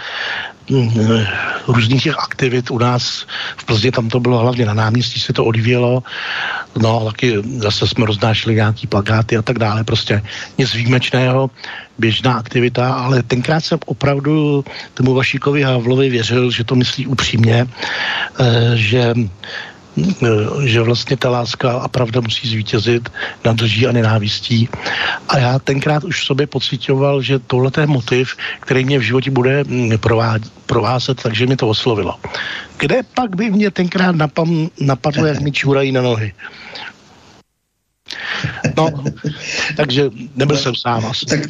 mm, 0.70 0.90
eh, 1.00 1.26
různých 1.66 2.02
těch 2.02 2.18
aktivit 2.18 2.70
u 2.70 2.78
nás 2.78 3.24
v 3.56 3.64
Plzně, 3.64 3.92
tam 3.92 4.08
to 4.08 4.20
bylo 4.20 4.38
hlavně 4.38 4.66
na 4.66 4.74
náměstí, 4.74 5.20
se 5.20 5.32
to 5.32 5.44
odvíjelo, 5.44 6.02
no 6.76 7.04
taky 7.04 7.40
zase 7.64 7.88
jsme 7.88 8.06
roznášeli 8.06 8.54
nějaký 8.54 8.86
plakáty 8.86 9.36
a 9.36 9.42
tak 9.42 9.58
dále, 9.58 9.84
prostě 9.84 10.22
nic 10.58 10.74
výjimečného, 10.74 11.50
běžná 11.98 12.34
aktivita, 12.34 12.92
ale 12.92 13.22
tenkrát 13.22 13.60
jsem 13.60 13.78
opravdu 13.86 14.64
tomu 14.94 15.14
Vašíkovi 15.14 15.62
Havlovi 15.62 16.10
věřil, 16.10 16.50
že 16.50 16.64
to 16.64 16.74
myslí 16.74 17.06
upřímně, 17.06 17.66
eh, 18.40 18.72
že 18.76 19.14
že 20.64 20.82
vlastně 20.82 21.16
ta 21.16 21.30
láska 21.30 21.72
a 21.72 21.88
pravda 21.88 22.20
musí 22.20 22.48
zvítězit 22.48 23.08
nad 23.44 23.60
lží 23.60 23.86
a 23.86 23.92
nenávistí. 23.92 24.68
A 25.28 25.38
já 25.38 25.58
tenkrát 25.58 26.04
už 26.04 26.20
v 26.20 26.26
sobě 26.26 26.46
pocitoval, 26.46 27.22
že 27.22 27.38
tohle 27.38 27.70
je 27.80 27.86
motiv, 27.86 28.36
který 28.60 28.84
mě 28.84 28.98
v 28.98 29.02
životě 29.02 29.30
bude 29.30 29.64
mm, 29.64 29.90
provázet, 30.66 31.22
takže 31.22 31.46
mi 31.46 31.56
to 31.56 31.68
oslovilo. 31.68 32.14
Kde 32.78 33.02
pak 33.14 33.36
by 33.36 33.50
mě 33.50 33.70
tenkrát 33.70 34.16
napam, 34.16 34.68
napadlo, 34.80 35.26
jak 35.26 35.40
mi 35.40 35.52
čurají 35.52 35.92
na 35.92 36.02
nohy? 36.02 36.32
No, 38.76 38.90
takže 39.76 40.10
nebyl 40.36 40.56
jsem 40.56 40.74
sám 40.74 41.06
asi. 41.06 41.26
Tak, 41.26 41.40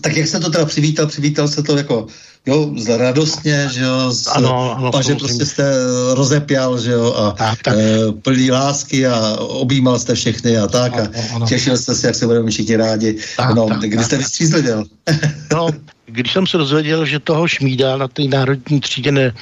tak 0.00 0.16
jak 0.16 0.28
se 0.28 0.40
to 0.40 0.50
teda 0.50 0.64
přivítal? 0.64 1.06
Přivítal 1.06 1.48
se 1.48 1.62
to 1.62 1.76
jako 1.76 2.06
jo, 2.46 2.72
radostně, 2.96 3.68
že 3.72 3.80
jo, 3.80 4.12
z, 4.12 4.26
ano, 4.26 4.76
ano, 4.78 4.92
paže 4.92 5.14
prostě 5.14 5.46
jste 5.46 5.72
rozepěl, 6.14 6.80
že 6.80 6.90
jo, 6.90 7.14
a 7.14 7.30
tak, 7.30 7.62
tak. 7.62 7.74
E, 7.78 8.12
plný 8.12 8.50
lásky 8.50 9.06
a 9.06 9.36
objímal 9.40 9.98
jste 9.98 10.14
všechny 10.14 10.58
a 10.58 10.66
tak 10.66 10.92
ano, 10.92 11.10
a 11.14 11.34
ano. 11.34 11.46
těšil 11.46 11.76
jste 11.76 11.94
se, 11.94 12.06
jak 12.06 12.16
se 12.16 12.26
budeme 12.26 12.50
všichni 12.50 12.76
rádi. 12.76 13.16
Tak, 13.36 13.54
no, 13.54 13.68
tak, 13.68 13.80
kdy 13.80 13.96
tak, 13.96 14.06
jste 14.06 14.16
vystřízlivěl? 14.16 14.84
no, 15.52 15.68
když 16.06 16.32
jsem 16.32 16.46
se 16.46 16.58
dozvěděl, 16.58 17.06
že 17.06 17.18
toho 17.18 17.48
šmída 17.48 17.96
na 17.96 18.08
té 18.08 18.22
národní 18.22 18.80
třídě 18.80 19.12
ne, 19.12 19.32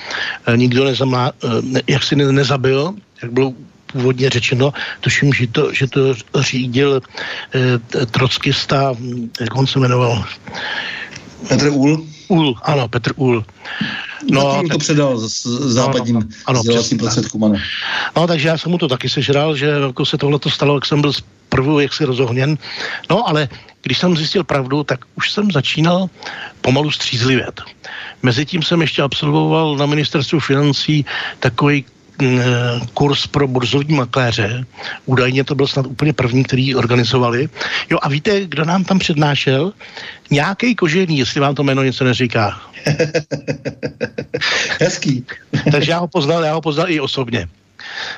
e, 0.46 0.56
nikdo 0.56 0.84
nezamá, 0.84 1.32
e, 1.44 1.48
ne, 1.62 1.82
jak 1.86 2.02
si 2.02 2.16
ne, 2.16 2.32
nezabil, 2.32 2.94
jak 3.22 3.32
bylo 3.32 3.54
původně 3.92 4.30
řečeno, 4.30 4.72
tuším, 5.00 5.32
že 5.32 5.46
to, 5.46 5.72
že 5.72 5.86
to 5.86 6.14
řídil 6.40 7.00
eh, 7.54 8.06
trockista, 8.06 8.94
jak 9.40 9.56
on 9.56 9.66
se 9.66 9.78
jmenoval? 9.78 10.24
Petr 11.48 11.68
Úl? 11.68 12.06
Úl, 12.28 12.54
ano, 12.62 12.88
Petr 12.88 13.12
Úl. 13.16 13.44
No, 14.30 14.62
tak, 14.62 14.72
to 14.72 14.78
předal 14.78 15.18
s 15.18 15.46
západním 15.72 16.14
no, 16.14 16.20
no, 16.20 16.26
ano, 16.46 16.62
prostředkům, 16.98 17.44
ano. 17.44 17.54
No, 18.16 18.26
takže 18.26 18.48
já 18.48 18.58
jsem 18.58 18.70
mu 18.70 18.78
to 18.78 18.88
taky 18.88 19.08
sežral, 19.08 19.56
že 19.56 19.66
jako 19.66 20.06
se 20.06 20.18
tohle 20.18 20.38
to 20.38 20.50
stalo, 20.50 20.74
jak 20.74 20.86
jsem 20.86 21.00
byl 21.00 21.12
zprvu 21.12 21.80
jaksi 21.80 22.04
rozohněn. 22.04 22.58
No, 23.10 23.28
ale 23.28 23.48
když 23.82 23.98
jsem 23.98 24.16
zjistil 24.16 24.44
pravdu, 24.44 24.84
tak 24.84 25.04
už 25.14 25.32
jsem 25.32 25.50
začínal 25.50 26.06
pomalu 26.60 26.90
střízlivět. 26.90 27.60
Mezitím 28.22 28.62
jsem 28.62 28.80
ještě 28.80 29.02
absolvoval 29.02 29.76
na 29.76 29.86
ministerstvu 29.86 30.40
financí 30.40 31.04
takový 31.38 31.84
kurz 32.94 33.26
pro 33.26 33.48
burzovní 33.48 33.94
makléře. 33.94 34.64
Údajně 35.06 35.44
to 35.44 35.54
byl 35.54 35.66
snad 35.66 35.86
úplně 35.86 36.12
první, 36.12 36.44
který 36.44 36.74
organizovali. 36.74 37.48
Jo 37.90 37.98
a 38.02 38.08
víte, 38.08 38.46
kdo 38.46 38.64
nám 38.64 38.84
tam 38.84 38.98
přednášel? 38.98 39.72
Nějaký 40.30 40.74
kožený, 40.74 41.18
jestli 41.18 41.40
vám 41.40 41.54
to 41.54 41.62
jméno 41.62 41.82
něco 41.82 42.04
neříká. 42.04 42.60
Hezký. 44.80 45.26
Takže 45.72 45.90
já 45.90 45.98
ho 45.98 46.08
poznal, 46.08 46.44
já 46.44 46.54
ho 46.54 46.60
poznal 46.60 46.90
i 46.90 47.00
osobně. 47.00 47.48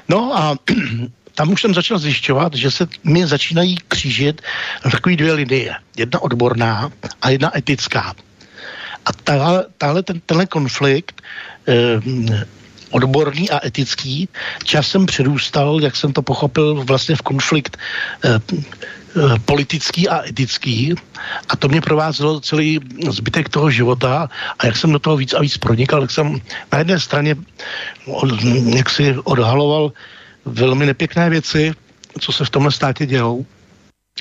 No 0.09 0.39
a 0.39 0.57
tam 1.35 1.53
už 1.53 1.61
jsem 1.61 1.75
začal 1.75 1.99
zjišťovat, 1.99 2.55
že 2.55 2.71
se 2.71 2.87
mi 3.05 3.27
začínají 3.27 3.77
křížit 3.89 4.43
takové 4.91 5.17
dvě 5.17 5.33
linie. 5.33 5.75
Jedna 5.97 6.23
odborná 6.23 6.91
a 7.23 7.31
jedna 7.31 7.59
etická. 7.59 8.15
A 9.07 9.13
tahle, 9.13 9.65
tahle 9.79 10.03
ten, 10.03 10.21
tenhle 10.27 10.47
konflikt 10.47 11.23
eh, 11.69 12.01
odborný 12.95 13.51
a 13.51 13.67
etický, 13.67 14.29
časem 14.65 15.07
přerůstal, 15.07 15.83
jak 15.83 15.97
jsem 15.97 16.13
to 16.13 16.23
pochopil, 16.23 16.85
vlastně 16.87 17.17
v 17.17 17.23
konflikt 17.23 17.77
eh, 18.25 18.39
eh, 18.39 19.39
politický 19.45 20.09
a 20.09 20.23
etický 20.23 20.95
a 21.49 21.57
to 21.57 21.69
mě 21.69 21.81
provázelo 21.81 22.41
celý 22.41 22.81
zbytek 23.11 23.49
toho 23.49 23.71
života 23.71 24.31
a 24.59 24.67
jak 24.67 24.77
jsem 24.77 24.93
do 24.93 24.99
toho 24.99 25.17
víc 25.17 25.35
a 25.35 25.41
víc 25.43 25.59
pronikal, 25.59 26.01
tak 26.01 26.11
jsem 26.11 26.39
na 26.73 26.79
jedné 26.79 27.01
straně 27.01 27.35
od, 28.07 28.31
jak 28.79 28.91
si 28.91 29.19
odhaloval 29.25 29.93
velmi 30.45 30.87
nepěkné 30.87 31.31
věci, 31.31 31.75
co 32.21 32.33
se 32.33 32.45
v 32.45 32.51
tomhle 32.51 32.71
státě 32.73 33.07
dějou, 33.07 33.47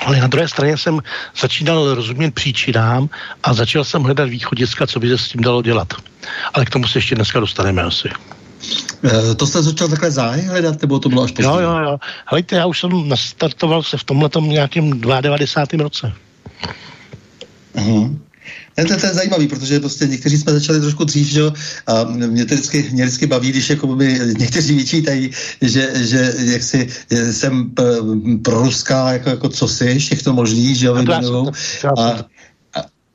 ale 0.01 0.17
na 0.17 0.27
druhé 0.27 0.47
straně 0.47 0.77
jsem 0.77 0.99
začínal 1.37 1.95
rozumět 1.95 2.33
příčinám 2.33 3.09
a 3.43 3.53
začal 3.53 3.83
jsem 3.83 4.01
hledat 4.03 4.29
východiska, 4.29 4.87
co 4.87 4.99
by 4.99 5.09
se 5.09 5.17
s 5.17 5.29
tím 5.29 5.41
dalo 5.41 5.61
dělat. 5.61 5.93
Ale 6.53 6.65
k 6.65 6.69
tomu 6.69 6.87
se 6.87 6.97
ještě 6.97 7.15
dneska 7.15 7.39
dostaneme 7.39 7.81
asi. 7.81 8.09
Eh, 9.03 9.35
to 9.35 9.47
jste 9.47 9.63
začal 9.63 9.87
takhle 9.87 10.11
záhy 10.11 10.41
hledat, 10.41 10.81
nebo 10.81 10.99
to 10.99 11.09
bylo 11.09 11.23
až 11.23 11.31
později? 11.31 11.47
Jo, 11.47 11.59
jo, 11.59 11.77
jo. 11.77 11.97
Hejte, 12.25 12.55
já 12.55 12.65
už 12.65 12.79
jsem 12.79 13.09
nastartoval 13.09 13.83
se 13.83 13.97
v 13.97 14.03
tomhle 14.03 14.29
nějakém 14.41 15.01
92. 15.01 15.83
roce. 15.83 16.13
Uh-huh. 17.75 18.17
Ne, 18.77 18.85
to, 18.85 18.97
to 18.97 19.05
je 19.05 19.13
zajímavý, 19.13 19.47
protože 19.47 19.79
prostě 19.79 20.07
někteří 20.07 20.37
jsme 20.37 20.53
začali 20.53 20.81
trošku 20.81 21.03
dřív, 21.03 21.27
že 21.27 21.39
jo, 21.39 21.53
a 21.87 22.03
mě 22.03 22.45
to 22.45 22.55
vždycky, 22.55 22.89
mě 22.91 23.05
vždycky 23.05 23.27
baví, 23.27 23.49
když 23.49 23.69
jako 23.69 23.87
by 23.87 24.19
někteří 24.37 24.75
vyčítají, 24.75 25.31
že, 25.61 25.91
že 25.95 26.33
jak 26.37 26.63
si 26.63 26.87
jsem 27.31 27.71
eh, 27.79 27.83
pro 28.43 28.61
ruská 28.61 29.11
jako, 29.11 29.29
jako 29.29 29.49
cosi, 29.49 29.99
všechno 29.99 30.33
možný, 30.33 30.75
že 30.75 30.85
jo, 30.85 30.95
a, 31.97 32.25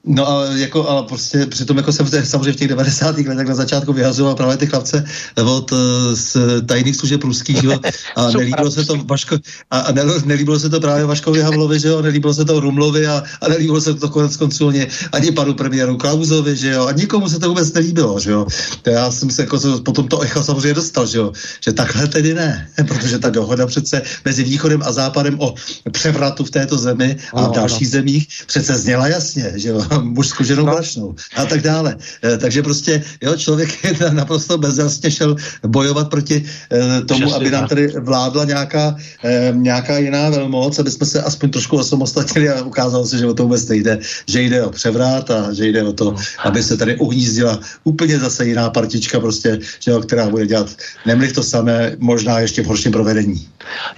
No 0.09 0.29
a 0.29 0.45
jako, 0.45 0.89
ale 0.89 1.03
prostě 1.03 1.47
přitom 1.47 1.77
jako 1.77 1.93
jsem 1.93 2.07
v 2.07 2.25
samozřejmě 2.25 2.53
v 2.53 2.57
těch 2.57 2.69
90. 2.69 3.19
letech 3.19 3.47
na 3.47 3.55
začátku 3.55 3.93
vyhazoval 3.93 4.35
právě 4.35 4.57
ty 4.57 4.67
chlapce 4.67 5.05
od 5.45 5.73
eh, 5.73 6.17
z 6.17 6.37
tajných 6.67 6.97
služeb 6.97 7.25
ruských, 7.25 7.63
jo, 7.63 7.79
a 8.17 8.31
nelíbilo 8.37 8.71
se 8.71 8.85
to 8.85 8.97
Vaško, 8.97 9.37
a, 9.71 9.79
a 9.79 9.93
nelíbilo 10.25 10.59
se 10.59 10.69
to 10.69 10.81
právě 10.81 11.05
Vaškovi 11.05 11.41
Havlovi, 11.41 11.81
že 11.81 11.89
jo, 11.89 12.03
nelíbilo 12.03 12.35
se 12.35 12.45
to 12.45 12.61
Rumlovi 12.61 13.07
a, 13.07 13.23
a 13.41 13.49
nelíbilo 13.49 13.81
se 13.81 13.95
to 13.95 14.09
konec 14.09 14.37
konců 14.37 14.69
ani, 14.69 14.87
ani 15.13 15.33
panu 15.33 15.55
premiéru 15.55 15.97
Klausovi, 15.97 16.57
že 16.57 16.71
jo, 16.71 16.87
a 16.87 16.93
nikomu 16.93 17.29
se 17.29 17.39
to 17.39 17.49
vůbec 17.49 17.73
nelíbilo, 17.73 18.21
že 18.21 18.31
jo. 18.31 18.47
To 18.83 18.91
já 18.91 19.11
jsem 19.11 19.31
se 19.31 19.43
jako 19.43 19.59
potom 19.85 20.09
to 20.09 20.21
echo 20.21 20.43
samozřejmě 20.43 20.75
dostal, 20.75 21.07
že 21.07 21.19
jo, 21.19 21.33
že 21.65 21.73
takhle 21.73 22.07
tedy 22.07 22.35
ne, 22.35 22.69
protože 22.89 23.19
ta 23.19 23.31
dohoda 23.31 23.67
přece 23.67 24.03
mezi 24.25 24.45
východem 24.45 24.83
a 24.85 24.93
západem 24.93 25.41
o 25.41 25.55
převratu 25.93 26.45
v 26.45 26.51
této 26.51 26.79
zemi 26.79 27.17
a 27.33 27.49
v 27.49 27.53
dalších 27.53 27.89
zemích 27.89 28.29
přece 28.47 28.79
zněla 28.79 29.09
jasně, 29.09 29.53
že 29.57 29.69
jo, 29.69 29.85
muž 30.03 30.29
s 30.29 30.33
koženou 30.33 30.67
no. 30.67 30.73
brašnou 30.73 31.15
a 31.37 31.45
tak 31.45 31.63
dále. 31.63 31.97
E, 32.25 32.39
takže 32.39 32.63
prostě, 32.63 33.03
jo, 33.23 33.37
člověk 33.37 33.85
je 33.85 33.97
naprosto 34.11 34.59
bezjasně 34.59 35.11
šel 35.11 35.37
bojovat 35.67 36.11
proti 36.11 36.45
e, 36.73 37.01
tomu, 37.01 37.21
Přesně, 37.21 37.37
aby 37.37 37.51
nám 37.51 37.69
tady 37.69 37.87
vládla 37.87 38.45
nějaká, 38.45 38.97
e, 39.25 39.53
nějaká 39.57 39.99
jiná 39.99 40.31
velmoc, 40.31 40.79
aby 40.79 40.91
jsme 40.91 41.07
se 41.07 41.23
aspoň 41.23 41.51
trošku 41.51 41.77
osamostatnili 41.77 42.49
a 42.49 42.63
ukázalo 42.63 43.07
se, 43.07 43.19
že 43.19 43.27
o 43.27 43.35
to 43.35 43.43
vůbec 43.43 43.69
nejde, 43.69 43.99
že 44.29 44.43
jde 44.43 44.65
o 44.65 44.71
převrat 44.71 45.31
a 45.31 45.53
že 45.53 45.67
jde 45.67 45.83
o 45.83 45.93
to, 45.93 46.05
no. 46.05 46.17
aby 46.45 46.63
se 46.63 46.77
tady 46.77 46.97
uhnízdila 46.97 47.61
úplně 47.85 48.19
zase 48.19 48.47
jiná 48.47 48.71
partička, 48.71 49.21
prostě, 49.21 49.59
že 49.81 49.91
jo, 49.91 50.01
která 50.01 50.29
bude 50.29 50.47
dělat 50.47 50.69
nemlich 51.07 51.33
to 51.33 51.43
samé, 51.43 51.97
možná 51.99 52.41
ještě 52.41 52.63
v 52.63 52.67
horším 52.67 52.93
provedení. 52.93 53.49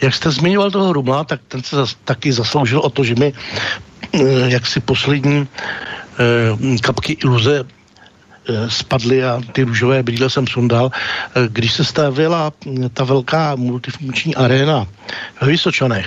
Jak 0.01 0.15
jste 0.15 0.31
zmiňoval 0.31 0.71
toho 0.71 0.93
Rumla, 0.93 1.25
tak 1.25 1.41
ten 1.49 1.63
se 1.63 1.77
zas, 1.77 1.97
taky 2.05 2.33
zasloužil 2.33 2.81
o 2.81 2.91
to, 2.91 3.05
že 3.05 3.15
mi 3.15 3.33
jak 4.49 4.67
si 4.67 4.81
poslední 4.81 5.49
Eh, 6.21 6.79
kapky 6.83 7.13
iluze 7.13 7.65
eh, 7.65 8.71
spadly 8.71 9.25
a 9.25 9.41
ty 9.53 9.63
růžové 9.63 10.03
brýle 10.03 10.31
jsem 10.31 10.47
sundal. 10.47 10.91
Eh, 10.93 11.49
když 11.49 11.73
se 11.73 11.85
stavila 11.85 12.53
ta 12.93 13.05
velká 13.05 13.57
multifunkční 13.57 14.35
aréna 14.35 14.87
v 15.41 15.47
Vysočanech, 15.47 16.07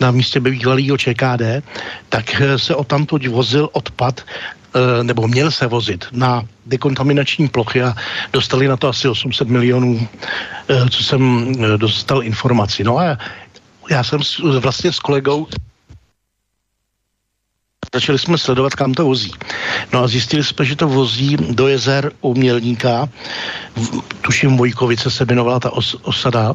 na 0.00 0.10
místě 0.10 0.40
bývalého 0.40 0.96
ČKD, 0.96 1.62
tak 2.08 2.42
se 2.56 2.74
o 2.74 2.84
tamto 2.84 3.18
vozil 3.30 3.68
odpad 3.72 4.20
nebo 5.02 5.28
měl 5.28 5.50
se 5.50 5.66
vozit 5.66 6.04
na 6.12 6.42
dekontaminační 6.66 7.48
plochy 7.48 7.82
a 7.82 7.94
dostali 8.32 8.68
na 8.68 8.76
to 8.76 8.88
asi 8.88 9.08
800 9.08 9.48
milionů, 9.48 10.08
co 10.90 11.02
jsem 11.02 11.52
dostal 11.76 12.22
informaci. 12.22 12.84
No 12.84 12.98
a 12.98 13.18
já 13.90 14.02
jsem 14.02 14.20
vlastně 14.58 14.92
s 14.92 14.98
kolegou 14.98 15.46
Začali 17.94 18.18
jsme 18.18 18.38
sledovat, 18.38 18.74
kam 18.74 18.94
to 18.94 19.04
vozí. 19.04 19.30
No 19.92 20.02
a 20.02 20.06
zjistili 20.06 20.44
jsme, 20.44 20.64
že 20.64 20.76
to 20.76 20.88
vozí 20.88 21.36
do 21.36 21.68
jezer 21.68 22.12
u 22.20 22.34
Mělníka, 22.34 23.08
tuším 24.20 24.56
Vojkovice 24.56 25.10
se 25.10 25.24
jmenovala 25.24 25.60
ta 25.60 25.70
os, 25.70 25.96
osada, 26.02 26.54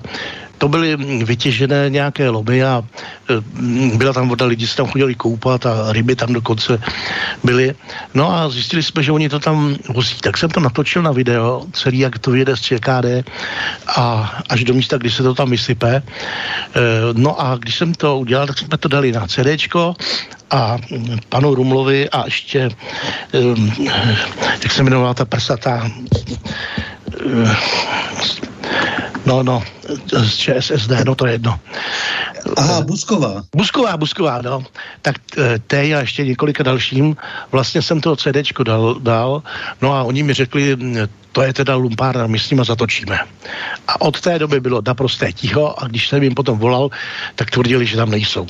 to 0.59 0.67
byly 0.67 0.95
vytěžené 1.23 1.89
nějaké 1.89 2.29
lomy 2.29 2.63
a 2.63 2.83
e, 2.83 3.97
byla 3.97 4.13
tam 4.13 4.29
voda, 4.29 4.45
lidi 4.45 4.67
se 4.67 4.75
tam 4.75 4.87
chodili 4.87 5.15
koupat 5.15 5.65
a 5.65 5.91
ryby 5.91 6.15
tam 6.15 6.33
dokonce 6.33 6.81
byly. 7.43 7.75
No 8.13 8.35
a 8.35 8.49
zjistili 8.49 8.83
jsme, 8.83 9.03
že 9.03 9.11
oni 9.11 9.29
to 9.29 9.39
tam 9.39 9.75
vozí. 9.89 10.15
Tak 10.21 10.37
jsem 10.37 10.49
to 10.49 10.59
natočil 10.59 11.01
na 11.01 11.11
video, 11.11 11.65
celý, 11.73 11.99
jak 11.99 12.19
to 12.19 12.31
vyjede 12.31 12.57
z 12.57 12.61
ČKD 12.61 13.07
a 13.87 14.05
až 14.49 14.63
do 14.63 14.73
místa, 14.73 14.97
kdy 14.97 15.11
se 15.11 15.23
to 15.23 15.33
tam 15.33 15.49
vysype. 15.49 15.95
E, 15.95 16.03
no 17.13 17.41
a 17.41 17.55
když 17.55 17.75
jsem 17.75 17.93
to 17.93 18.19
udělal, 18.19 18.47
tak 18.47 18.57
jsme 18.57 18.77
to 18.77 18.87
dali 18.87 19.11
na 19.11 19.27
CDčko 19.27 19.95
a 20.51 20.77
panu 21.29 21.55
Rumlovi 21.55 22.09
a 22.09 22.25
ještě, 22.25 22.69
jak 24.63 24.71
se 24.71 24.81
jmenovala 24.81 25.13
ta 25.13 25.25
prsatá, 25.25 25.91
no, 29.25 29.43
no, 29.43 29.63
z 30.17 30.35
ČSSD, 30.35 30.91
no 31.05 31.15
to 31.15 31.25
je 31.25 31.31
jedno. 31.31 31.59
Aha, 32.57 32.81
Busková. 32.81 33.43
Busková, 33.55 33.97
Busková, 33.97 34.41
no. 34.41 34.63
Tak 35.01 35.15
eh, 35.37 35.59
té 35.67 35.77
a 35.77 35.99
ještě 35.99 36.25
několika 36.25 36.63
dalším, 36.63 37.17
vlastně 37.51 37.81
jsem 37.81 38.01
to 38.01 38.15
CDčko 38.15 38.63
dal, 38.63 38.95
dal, 38.99 39.43
no 39.81 39.93
a 39.93 40.03
oni 40.03 40.23
mi 40.23 40.33
řekli, 40.33 40.77
to 41.31 41.41
je 41.41 41.53
teda 41.53 41.75
lumpárna, 41.75 42.27
my 42.27 42.39
s 42.39 42.49
nima 42.49 42.63
zatočíme. 42.63 43.19
A 43.87 44.01
od 44.01 44.21
té 44.21 44.39
doby 44.39 44.59
bylo 44.59 44.81
naprosté 44.87 45.33
ticho 45.33 45.75
a 45.77 45.87
když 45.87 46.09
jsem 46.09 46.23
jim 46.23 46.35
potom 46.35 46.57
volal, 46.57 46.89
tak 47.35 47.51
tvrdili, 47.51 47.85
že 47.85 47.97
tam 47.97 48.09
nejsou. 48.09 48.47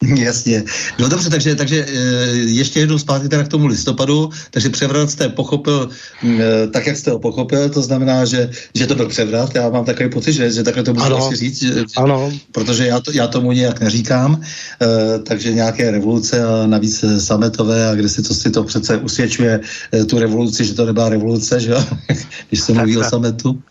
Jasně. 0.16 0.64
No 0.98 1.08
dobře, 1.08 1.30
takže, 1.30 1.54
takže 1.54 1.86
eh, 1.88 2.30
ještě 2.32 2.80
jednou 2.80 2.98
zpátky 2.98 3.28
teda 3.28 3.44
k 3.44 3.48
tomu 3.48 3.66
listopadu, 3.66 4.30
takže 4.50 4.68
převrat 4.68 5.10
jste 5.10 5.28
pochopil 5.28 5.88
mm, 6.22 6.40
eh, 6.40 6.66
tak, 6.66 6.86
jak 6.86 6.96
jste 6.96 7.10
ho 7.10 7.18
pochopil, 7.18 7.68
to 7.68 7.82
znamená, 7.82 8.24
že, 8.24 8.50
že 8.74 8.86
to 8.86 8.94
byl 8.94 9.08
převrat, 9.08 9.54
já 9.54 9.68
mám 9.68 9.84
takový 9.84 10.10
pocit, 10.10 10.32
že, 10.32 10.52
že 10.52 10.62
takhle 10.62 10.82
to 10.82 10.94
můžu 10.94 11.16
asi 11.16 11.36
říct, 11.36 11.62
že, 11.62 11.84
ano. 11.96 12.32
protože 12.52 12.86
já, 12.86 13.00
to, 13.00 13.12
já 13.12 13.26
tomu 13.26 13.52
nějak 13.52 13.80
neříkám, 13.80 14.40
eh, 14.40 15.18
takže 15.18 15.52
nějaké 15.52 15.90
revoluce 15.90 16.44
a 16.44 16.66
navíc 16.66 17.04
sametové 17.18 17.88
a 17.88 17.94
kde 17.94 18.08
si 18.08 18.22
to, 18.22 18.34
si 18.34 18.50
to 18.50 18.64
přece 18.64 18.96
usvědčuje 18.96 19.60
tu 20.08 20.18
revoluci, 20.18 20.64
že 20.64 20.74
to 20.74 20.86
nebyla 20.86 21.08
revoluce, 21.08 21.60
že 21.60 21.74
když 22.48 22.60
se 22.60 22.72
mluví 22.72 22.96
o 22.96 23.04
sametu. 23.04 23.62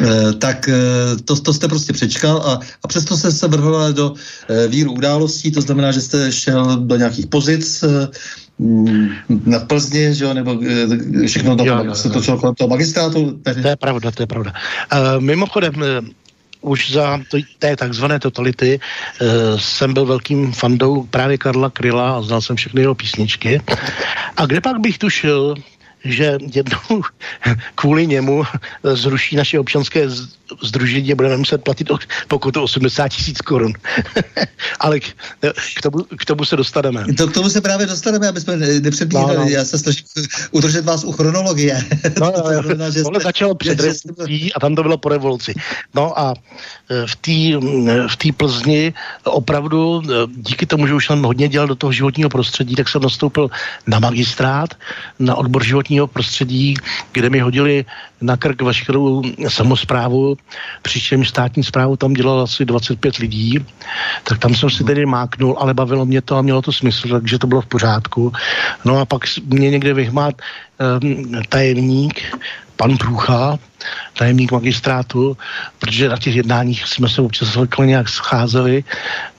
Eh, 0.00 0.32
tak 0.32 0.68
eh, 0.68 0.76
to, 1.24 1.40
to 1.40 1.52
jste 1.52 1.68
prostě 1.68 1.92
přečkal 1.92 2.36
a, 2.36 2.60
a 2.82 2.88
přesto 2.88 3.16
jste 3.16 3.32
se 3.32 3.48
vrhoval 3.48 3.92
do 3.92 4.14
eh, 4.48 4.68
víru 4.68 4.92
událostí, 4.92 5.52
to 5.52 5.60
znamená, 5.60 5.92
že 5.92 6.00
jste 6.00 6.32
šel 6.32 6.76
do 6.76 6.96
nějakých 6.96 7.26
pozic 7.26 7.84
mm, 8.58 9.08
na 9.46 9.58
Plzně, 9.58 10.14
že 10.14 10.24
jo, 10.24 10.34
nebo 10.34 10.60
všechno 11.26 11.56
to, 11.56 11.64
jo, 11.64 11.84
jo, 11.84 11.94
se 11.94 12.10
točilo 12.10 12.38
kolem 12.38 12.54
toho 12.54 12.68
magistrátu. 12.68 13.40
To 13.62 13.68
je 13.68 13.76
pravda, 13.76 14.10
to 14.10 14.22
je 14.22 14.26
pravda. 14.26 14.52
Uh, 14.92 15.22
mimochodem, 15.22 15.72
už 16.60 16.92
za 16.92 17.20
to, 17.30 17.38
té 17.58 17.76
takzvané 17.76 18.20
totality 18.20 18.80
uh, 18.80 19.28
jsem 19.58 19.94
byl 19.94 20.06
velkým 20.06 20.52
fandou 20.52 21.02
právě 21.10 21.38
Karla 21.38 21.70
Kryla 21.70 22.16
a 22.16 22.22
znal 22.22 22.40
jsem 22.40 22.56
všechny 22.56 22.80
jeho 22.80 22.94
písničky. 22.94 23.60
A 24.36 24.46
kde 24.46 24.60
pak 24.60 24.80
bych 24.80 24.98
tušil, 24.98 25.54
že 26.12 26.38
jednou 26.54 27.02
kvůli 27.74 28.06
němu 28.06 28.44
zruší 28.82 29.36
naše 29.36 29.58
občanské 29.58 30.08
združení 30.62 31.12
a 31.12 31.14
budeme 31.14 31.36
muset 31.36 31.62
platit 31.62 31.90
pokutu 32.28 32.62
80 32.62 33.08
tisíc 33.08 33.40
korun. 33.40 33.72
Ale 34.80 35.00
k, 35.00 35.04
k, 35.76 35.82
tomu, 35.82 35.98
k 36.18 36.24
tomu 36.24 36.44
se 36.44 36.56
dostaneme. 36.56 37.04
To, 37.14 37.28
k 37.28 37.32
tomu 37.32 37.50
se 37.50 37.60
právě 37.60 37.86
dostaneme, 37.86 38.28
aby 38.28 38.40
jsme 38.40 38.56
nepředbíhali. 38.56 39.36
No, 39.36 39.42
no. 39.42 39.48
Já 39.48 39.64
se 39.64 39.78
snažím 39.78 40.04
udržet 40.50 40.84
vás 40.84 41.04
u 41.04 41.12
chronologie. 41.12 41.84
No, 42.20 42.32
no, 42.76 42.90
že 42.90 43.02
Tohle 43.02 43.20
jste, 43.20 43.24
začalo 43.24 43.54
před 43.54 43.80
revolucí 43.80 44.52
a 44.52 44.60
tam 44.60 44.74
to 44.74 44.82
bylo 44.82 44.98
po 44.98 45.08
revoluci. 45.08 45.54
No 45.94 46.18
a 46.18 46.34
e, 46.90 47.06
v 47.06 47.16
té 47.16 47.36
v 48.08 48.16
tý 48.16 48.32
Plzni 48.32 48.94
opravdu 49.24 50.02
e, 50.02 50.06
díky 50.36 50.66
tomu, 50.66 50.86
že 50.86 50.94
už 50.94 51.06
jsem 51.06 51.22
hodně 51.22 51.48
dělal 51.48 51.68
do 51.68 51.74
toho 51.74 51.92
životního 51.92 52.30
prostředí, 52.30 52.74
tak 52.74 52.88
jsem 52.88 53.02
nastoupil 53.02 53.50
na 53.86 53.98
magistrát, 53.98 54.74
na 55.18 55.34
odbor 55.34 55.64
životního 55.64 55.95
prostředí, 56.06 56.74
kde 57.12 57.30
mi 57.30 57.40
hodili 57.40 57.84
na 58.20 58.36
krk 58.36 58.62
veškerou 58.62 59.22
samozprávu, 59.48 60.36
přičemž 60.82 61.28
státní 61.28 61.64
zprávu 61.64 61.96
tam 61.96 62.12
dělalo 62.12 62.42
asi 62.42 62.64
25 62.64 63.16
lidí, 63.16 63.64
tak 64.24 64.38
tam 64.38 64.54
jsem 64.54 64.70
si 64.70 64.84
tedy 64.84 65.06
máknul, 65.06 65.56
ale 65.60 65.74
bavilo 65.74 66.06
mě 66.06 66.20
to 66.22 66.36
a 66.36 66.42
mělo 66.42 66.62
to 66.62 66.72
smysl, 66.72 67.08
takže 67.08 67.38
to 67.38 67.46
bylo 67.46 67.60
v 67.60 67.66
pořádku. 67.66 68.32
No 68.84 68.98
a 68.98 69.04
pak 69.04 69.22
mě 69.46 69.70
někde 69.70 69.94
vyhmát 69.94 70.34
um, 71.00 71.42
tajemník, 71.48 72.20
pan 72.76 72.96
Průcha, 72.96 73.58
tajemník 74.18 74.52
magistrátu, 74.52 75.36
protože 75.78 76.08
na 76.08 76.16
těch 76.16 76.36
jednáních 76.36 76.86
jsme 76.86 77.08
se 77.08 77.22
občas 77.22 77.58
nějak 77.84 78.08
scházeli, 78.08 78.84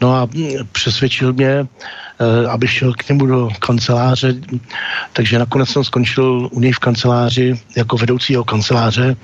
no 0.02 0.16
a 0.16 0.30
přesvědčil 0.72 1.34
mě, 1.34 1.68
Eh, 2.18 2.48
aby 2.50 2.68
šel 2.68 2.94
k 2.94 3.10
němu 3.10 3.26
do 3.26 3.50
kanceláře, 3.60 4.36
takže 5.14 5.40
nakonec 5.40 5.70
jsem 5.70 5.84
skončil 5.84 6.50
u 6.52 6.60
něj 6.60 6.72
v 6.72 6.80
kanceláři 6.80 7.62
jako 7.76 7.98
vedoucího 7.98 8.44
kanceláře, 8.44 9.16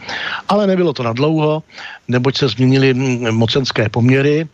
ale 0.50 0.68
nebylo 0.68 0.94
to 0.94 1.04
na 1.04 1.14
dlouho, 1.14 1.64
neboť 2.08 2.38
se 2.38 2.48
změnily 2.48 2.94
mocenské 3.32 3.90
poměry, 3.90 4.48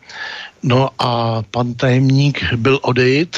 no 0.62 0.88
a 0.98 1.42
pan 1.50 1.74
tajemník 1.74 2.52
byl 2.56 2.78
odejít 2.82 3.36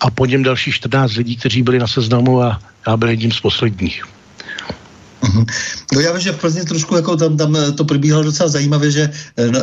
a 0.00 0.10
po 0.10 0.26
něm 0.26 0.42
další 0.42 0.72
14 0.72 1.16
lidí, 1.16 1.36
kteří 1.36 1.62
byli 1.62 1.78
na 1.78 1.86
seznamu 1.86 2.42
a 2.42 2.60
já 2.86 2.96
byl 2.96 3.08
jedním 3.08 3.32
z 3.32 3.40
posledních. 3.40 4.04
Mhm. 5.24 5.44
No 5.94 6.00
já 6.00 6.12
vím, 6.12 6.20
že 6.20 6.32
v 6.32 6.40
Plzni 6.40 6.64
trošku 6.64 6.96
jako 6.96 7.16
tam, 7.16 7.36
tam 7.36 7.56
eh, 7.56 7.72
to 7.72 7.84
probíhalo 7.84 8.24
docela 8.24 8.48
zajímavě, 8.48 8.90
že 8.90 9.10
eh, 9.36 9.50
na, 9.50 9.60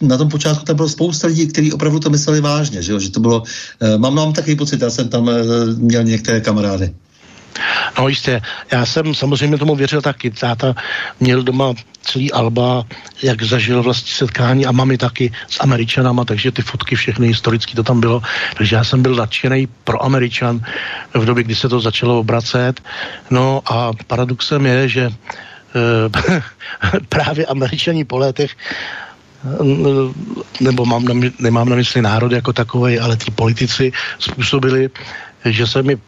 na 0.00 0.18
tom 0.18 0.28
počátku 0.28 0.64
tam 0.64 0.76
bylo 0.76 0.88
spousta 0.88 1.28
lidí, 1.28 1.46
kteří 1.46 1.72
opravdu 1.72 1.98
to 2.00 2.10
mysleli 2.10 2.40
vážně, 2.40 2.82
že, 2.82 2.92
jo? 2.92 2.98
že 2.98 3.10
to 3.10 3.20
bylo, 3.20 3.42
eh, 3.80 3.98
mám, 3.98 4.14
mám 4.14 4.32
takový 4.32 4.56
pocit, 4.56 4.80
já 4.80 4.90
jsem 4.90 5.08
tam 5.08 5.30
měl 5.76 6.04
některé 6.04 6.40
kamarády. 6.40 6.94
No 7.98 8.08
jistě, 8.08 8.40
já 8.72 8.86
jsem 8.86 9.14
samozřejmě 9.14 9.58
tomu 9.58 9.76
věřil 9.76 10.02
taky. 10.02 10.30
Táta 10.30 10.74
měl 11.20 11.42
doma 11.42 11.74
celý 12.02 12.32
Alba, 12.32 12.84
jak 13.22 13.42
zažil 13.42 13.82
vlastně 13.82 14.12
setkání 14.14 14.66
a 14.66 14.72
mami 14.72 14.98
taky 14.98 15.32
s 15.48 15.60
Američanama, 15.60 16.24
takže 16.24 16.52
ty 16.52 16.62
fotky 16.62 16.96
všechny 16.96 17.26
historicky 17.26 17.74
to 17.74 17.82
tam 17.82 18.00
bylo. 18.00 18.22
Takže 18.56 18.76
já 18.76 18.84
jsem 18.84 19.02
byl 19.02 19.14
nadšený 19.14 19.68
pro 19.84 20.04
Američan 20.04 20.60
v 21.14 21.24
době, 21.24 21.44
kdy 21.44 21.54
se 21.54 21.68
to 21.68 21.80
začalo 21.80 22.18
obracet. 22.18 22.80
No 23.30 23.62
a 23.66 23.92
paradoxem 24.06 24.66
je, 24.66 24.88
že 24.88 25.02
e, 25.02 25.12
právě 27.08 27.46
Američani 27.46 28.04
po 28.04 28.18
letech 28.18 28.50
eh, 28.50 29.64
nebo 30.60 30.84
mám 30.84 31.04
na, 31.04 31.14
nemám 31.38 31.68
na 31.68 31.76
mysli 31.76 32.02
národ 32.02 32.32
jako 32.32 32.52
takový, 32.52 32.98
ale 32.98 33.16
ty 33.16 33.30
politici 33.30 33.92
způsobili, 34.18 34.90
že 35.44 35.66
se 35.66 35.82
mi 35.82 35.98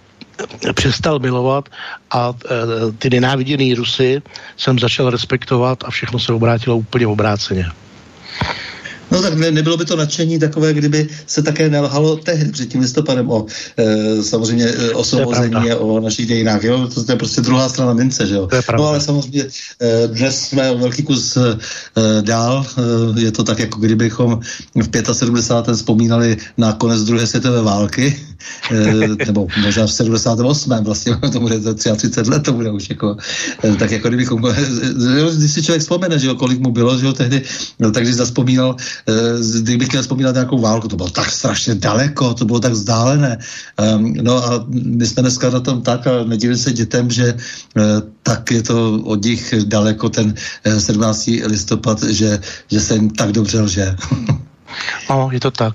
přestal 0.75 1.19
milovat 1.19 1.69
a 2.11 2.33
e, 2.33 2.93
ty 2.99 3.11
nenáviděný 3.11 3.75
Rusy 3.75 4.23
jsem 4.57 4.79
začal 4.79 5.11
respektovat 5.11 5.85
a 5.85 5.91
všechno 5.91 6.19
se 6.19 6.33
obrátilo 6.33 6.77
úplně 6.77 7.07
obráceně. 7.07 7.67
No 9.11 9.23
tak 9.23 9.35
ne, 9.35 9.51
nebylo 9.51 9.77
by 9.77 9.85
to 9.85 9.97
nadšení 9.97 10.39
takové, 10.39 10.75
kdyby 10.75 11.09
se 11.27 11.43
také 11.43 11.69
nelhalo 11.71 12.17
tehdy 12.17 12.53
před 12.53 12.69
tím 12.69 12.81
listopadem 12.81 13.31
o 13.31 13.47
e, 13.77 14.23
samozřejmě 14.23 14.65
e, 14.65 14.91
osvobození 14.91 15.71
a 15.71 15.77
o 15.77 16.01
našich 16.01 16.27
dějinách. 16.27 16.65
Jo? 16.65 16.89
To, 16.95 17.05
to 17.05 17.13
je 17.13 17.17
prostě 17.17 17.41
druhá 17.41 17.69
strana 17.69 17.93
mince, 17.93 18.27
že 18.27 18.35
jo? 18.35 18.49
No 18.77 18.87
ale 18.87 19.01
samozřejmě 19.01 19.43
e, 19.81 20.09
dnes 20.09 20.41
jsme 20.41 20.75
velký 20.75 21.03
kus 21.03 21.37
e, 21.37 21.43
dál. 22.23 22.67
E, 23.17 23.21
je 23.21 23.33
to 23.33 23.45
tak, 23.45 23.59
jako 23.59 23.81
kdybychom 23.81 24.41
v 24.75 24.89
75. 25.13 25.77
vzpomínali 25.77 26.37
na 26.57 26.73
konec 26.73 27.05
druhé 27.05 27.27
světové 27.27 27.63
války 27.63 28.21
nebo 29.27 29.47
možná 29.63 29.87
v 29.87 29.93
78. 29.93 30.85
vlastně, 30.85 31.17
to 31.33 31.41
bude 31.41 31.61
za 31.61 31.75
33 31.75 32.31
let, 32.31 32.43
to 32.43 32.53
bude 32.53 32.71
už 32.71 32.91
jako, 32.91 33.17
eh, 33.65 33.77
tak 33.77 33.91
jako 33.91 34.09
kdybychom, 34.09 34.43
eh, 34.47 34.57
když 35.37 35.53
si 35.53 35.63
člověk 35.63 35.83
vzpomene, 35.83 36.19
že 36.19 36.27
jo, 36.27 36.35
kolik 36.35 36.61
mu 36.61 36.73
bylo, 36.73 36.99
že 36.99 37.07
jo, 37.07 37.13
tehdy, 37.13 37.43
no, 37.79 37.91
tak 37.91 38.03
když 38.03 38.15
zaspomínal, 38.15 38.77
kdybych 39.63 39.91
měl 39.93 40.03
vzpomínat 40.03 40.35
nějakou 40.35 40.61
válku, 40.61 40.89
to 40.89 40.97
bylo 40.97 41.11
tak 41.11 41.31
strašně 41.31 41.75
daleko, 41.75 42.35
to 42.35 42.45
bylo 42.45 42.61
tak 42.61 42.73
vzdálené. 42.73 43.39
Ehm, 43.77 44.15
no 44.23 44.45
a 44.45 44.65
my 44.69 45.07
jsme 45.07 45.23
dneska 45.23 45.51
na 45.51 45.61
tom 45.61 45.83
tak 45.83 46.07
a 46.07 46.25
nedivím 46.25 46.57
se 46.57 46.73
dětem, 46.73 47.11
že 47.11 47.35
tak 48.23 48.51
je 48.51 48.63
to 48.63 49.01
od 49.05 49.25
nich 49.25 49.55
daleko 49.65 50.09
ten 50.09 50.35
17. 50.79 51.31
listopad, 51.47 52.03
že, 52.03 52.39
že 52.71 52.81
se 52.81 52.95
jim 52.95 53.11
tak 53.11 53.33
dobře 53.33 53.61
lže. 53.61 53.97
No, 55.11 55.29
je 55.33 55.41
to 55.41 55.51
tak 55.51 55.75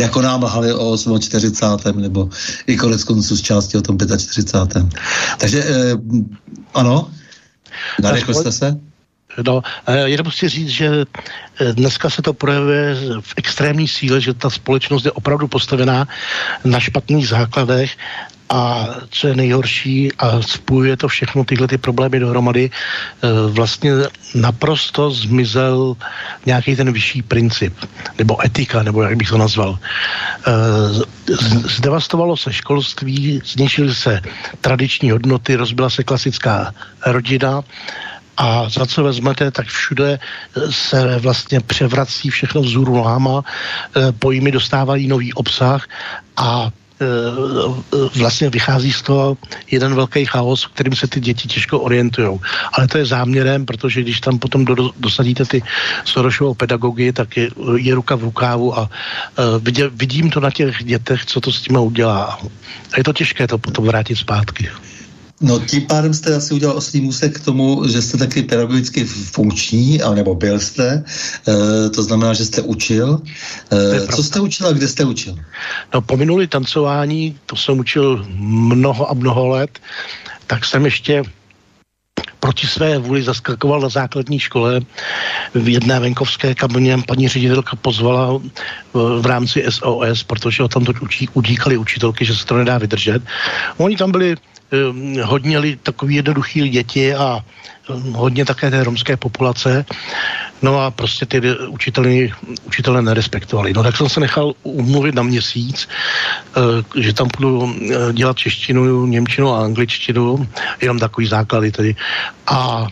jako 0.00 0.22
nám 0.22 0.42
lhali 0.42 0.74
o 0.74 0.96
48. 1.18 2.00
nebo 2.00 2.28
i 2.66 2.76
konec 2.76 3.04
konců 3.04 3.36
z 3.36 3.42
části 3.42 3.78
o 3.78 3.82
tom 3.82 3.98
45. 3.98 4.84
Takže 5.38 5.64
eh, 5.64 5.92
ano, 6.74 7.10
nadechli 8.02 8.34
jste 8.34 8.52
se? 8.52 8.76
No, 9.46 9.62
eh, 9.86 10.08
jenom 10.08 10.30
chci 10.30 10.48
říct, 10.48 10.68
že 10.68 11.04
eh, 11.60 11.72
dneska 11.72 12.10
se 12.10 12.22
to 12.22 12.32
projevuje 12.32 12.96
v 13.20 13.34
extrémní 13.36 13.88
síle, 13.88 14.20
že 14.20 14.34
ta 14.34 14.50
společnost 14.50 15.04
je 15.04 15.12
opravdu 15.12 15.48
postavená 15.48 16.08
na 16.64 16.80
špatných 16.80 17.28
základech 17.28 17.96
a 18.48 18.88
co 19.10 19.28
je 19.28 19.34
nejhorší 19.34 20.12
a 20.18 20.42
spojuje 20.42 20.96
to 20.96 21.08
všechno 21.08 21.44
tyhle 21.44 21.68
ty 21.68 21.78
problémy 21.78 22.18
dohromady, 22.18 22.70
eh, 22.70 23.28
vlastně 23.50 23.92
naprosto 24.34 25.10
zmizel 25.10 25.96
nějaký 26.46 26.76
ten 26.76 26.92
vyšší 26.92 27.22
princip, 27.22 27.74
nebo 28.18 28.44
etika, 28.44 28.82
nebo 28.82 29.02
jak 29.02 29.16
bych 29.16 29.28
to 29.28 29.38
nazval. 29.38 29.78
Eh, 29.78 30.52
zdevastovalo 31.76 32.36
se 32.36 32.52
školství, 32.52 33.42
zničily 33.44 33.94
se 33.94 34.20
tradiční 34.60 35.10
hodnoty, 35.10 35.56
rozbila 35.56 35.90
se 35.90 36.04
klasická 36.04 36.74
rodina, 37.06 37.62
a 38.36 38.68
za 38.68 38.86
co 38.86 39.04
vezmete, 39.04 39.50
tak 39.50 39.66
všude 39.66 40.18
se 40.70 41.18
vlastně 41.18 41.60
převrací 41.60 42.30
všechno 42.30 42.60
vzhůru 42.60 42.94
nohama, 42.94 43.42
pojmy 44.18 44.52
dostávají 44.52 45.08
nový 45.08 45.32
obsah 45.32 45.88
a 46.36 46.68
Eh, 46.68 46.85
vlastně 48.16 48.50
vychází 48.50 48.92
z 48.92 49.02
toho 49.02 49.36
jeden 49.70 49.94
velký 49.94 50.24
chaos, 50.24 50.64
v 50.64 50.68
kterým 50.68 50.96
se 50.96 51.06
ty 51.06 51.20
děti 51.20 51.48
těžko 51.48 51.80
orientují. 51.80 52.40
Ale 52.72 52.88
to 52.88 52.98
je 52.98 53.06
záměrem, 53.06 53.66
protože 53.66 54.02
když 54.02 54.20
tam 54.20 54.38
potom 54.38 54.64
do, 54.64 54.90
dosadíte 55.00 55.44
ty 55.44 55.62
Sorosovou 56.04 56.54
pedagogy, 56.54 57.12
tak 57.12 57.36
je, 57.36 57.50
je 57.76 57.94
ruka 57.94 58.16
v 58.16 58.24
rukávu 58.24 58.78
a 58.78 58.80
uh, 58.80 59.62
vidě, 59.62 59.88
vidím 59.88 60.30
to 60.30 60.40
na 60.40 60.50
těch 60.50 60.84
dětech, 60.84 61.26
co 61.26 61.40
to 61.40 61.52
s 61.52 61.60
tím 61.60 61.76
udělá. 61.76 62.40
A 62.92 62.98
je 62.98 63.04
to 63.04 63.12
těžké 63.12 63.46
to 63.46 63.58
potom 63.58 63.84
vrátit 63.84 64.16
zpátky. 64.16 64.68
No 65.40 65.60
tím 65.60 65.86
pádem 65.86 66.14
jste 66.14 66.34
asi 66.34 66.54
udělal 66.54 66.76
oslý 66.76 67.00
můsek 67.00 67.36
k 67.36 67.44
tomu, 67.44 67.88
že 67.88 68.02
jste 68.02 68.18
taky 68.18 68.42
pedagogicky 68.42 69.04
funkční, 69.04 70.00
nebo 70.14 70.34
byl 70.34 70.60
jste, 70.60 71.04
e, 71.48 71.90
to 71.90 72.02
znamená, 72.02 72.34
že 72.34 72.44
jste 72.44 72.62
učil. 72.62 73.20
E, 73.72 74.06
co 74.06 74.22
jste 74.22 74.40
učil 74.40 74.66
a 74.66 74.72
kde 74.72 74.88
jste 74.88 75.04
učil? 75.04 75.36
No 75.94 76.00
po 76.00 76.16
minulý 76.16 76.46
tancování, 76.46 77.38
to 77.46 77.56
jsem 77.56 77.78
učil 77.78 78.26
mnoho 78.38 79.10
a 79.10 79.14
mnoho 79.14 79.48
let, 79.48 79.78
tak 80.46 80.64
jsem 80.64 80.84
ještě 80.84 81.22
proti 82.40 82.66
své 82.66 82.98
vůli 82.98 83.22
zaskakoval 83.22 83.80
na 83.80 83.88
základní 83.88 84.38
škole 84.38 84.80
v 85.54 85.68
jedné 85.68 86.00
venkovské, 86.00 86.54
kam 86.54 86.70
mě 86.72 86.98
paní 87.06 87.28
ředitelka 87.28 87.76
pozvala 87.76 88.40
v 88.94 89.26
rámci 89.26 89.64
SOS, 89.68 90.22
protože 90.22 90.62
tam 90.68 90.84
to 90.84 90.92
učí, 91.02 91.28
udíkali 91.34 91.76
učitelky, 91.76 92.24
že 92.24 92.36
se 92.36 92.46
to 92.46 92.56
nedá 92.56 92.78
vydržet. 92.78 93.22
Oni 93.76 93.96
tam 93.96 94.12
byli 94.12 94.36
hodně 95.22 95.58
li, 95.58 95.76
takový 95.76 96.14
jednoduchý 96.14 96.68
děti 96.68 97.14
a 97.14 97.44
ehm, 97.90 98.12
hodně 98.12 98.44
také 98.44 98.70
té 98.70 98.84
romské 98.84 99.16
populace. 99.16 99.84
No 100.62 100.80
a 100.80 100.90
prostě 100.90 101.26
ty 101.26 101.40
učitelé, 101.68 102.28
učitelé 102.64 103.02
nerespektovali. 103.02 103.72
No 103.72 103.82
tak 103.82 103.96
jsem 103.96 104.08
se 104.08 104.20
nechal 104.20 104.52
umluvit 104.62 105.14
na 105.14 105.22
měsíc, 105.22 105.88
eh, 106.56 107.00
že 107.02 107.12
tam 107.12 107.28
budu 107.36 107.74
eh, 107.74 108.12
dělat 108.12 108.36
češtinu, 108.36 109.06
němčinu 109.06 109.54
a 109.54 109.64
angličtinu, 109.64 110.48
jenom 110.80 110.98
takový 110.98 111.26
základy 111.26 111.72
tedy. 111.72 111.96
A 112.46 112.86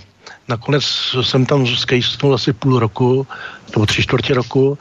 nakonec 0.49 0.85
jsem 1.23 1.47
tam 1.47 1.67
skejstnul 1.67 2.35
asi 2.35 2.53
půl 2.53 2.79
roku, 2.79 3.27
nebo 3.75 3.87
tři 3.87 4.03
čtvrtě 4.03 4.35
roku, 4.35 4.79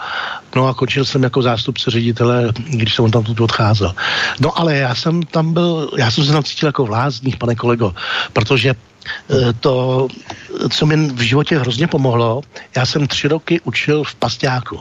no 0.55 0.67
a 0.67 0.73
končil 0.73 1.05
jsem 1.05 1.23
jako 1.23 1.41
zástupce 1.41 1.91
ředitele, 1.91 2.49
když 2.69 2.95
jsem 2.95 3.11
tam 3.11 3.23
tu 3.23 3.43
odcházel. 3.43 3.93
No 4.39 4.59
ale 4.59 4.75
já 4.75 4.95
jsem 4.95 5.23
tam 5.23 5.53
byl, 5.53 5.91
já 5.97 6.11
jsem 6.11 6.25
se 6.25 6.31
tam 6.31 6.43
cítil 6.43 6.67
jako 6.67 6.85
vlázník, 6.85 7.37
pane 7.37 7.55
kolego, 7.55 7.95
protože 8.33 8.73
eh, 8.73 9.53
to, 9.59 10.07
co 10.69 10.85
mi 10.85 11.07
v 11.07 11.21
životě 11.21 11.59
hrozně 11.59 11.87
pomohlo, 11.87 12.41
já 12.75 12.85
jsem 12.85 13.07
tři 13.07 13.27
roky 13.27 13.61
učil 13.63 14.03
v 14.03 14.15
Pastáku. 14.15 14.79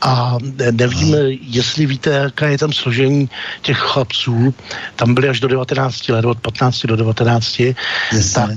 A 0.00 0.38
nevím, 0.70 1.14
jestli 1.40 1.86
víte, 1.86 2.10
jaká 2.10 2.46
je 2.46 2.58
tam 2.58 2.72
složení 2.72 3.30
těch 3.62 3.78
chlapců. 3.78 4.54
Tam 4.96 5.14
byli 5.14 5.28
až 5.28 5.40
do 5.40 5.48
19 5.48 6.08
let, 6.08 6.24
od 6.24 6.40
15 6.40 6.86
do 6.86 6.96
19. 6.96 7.60
Yes, 7.60 8.32
tak 8.32 8.50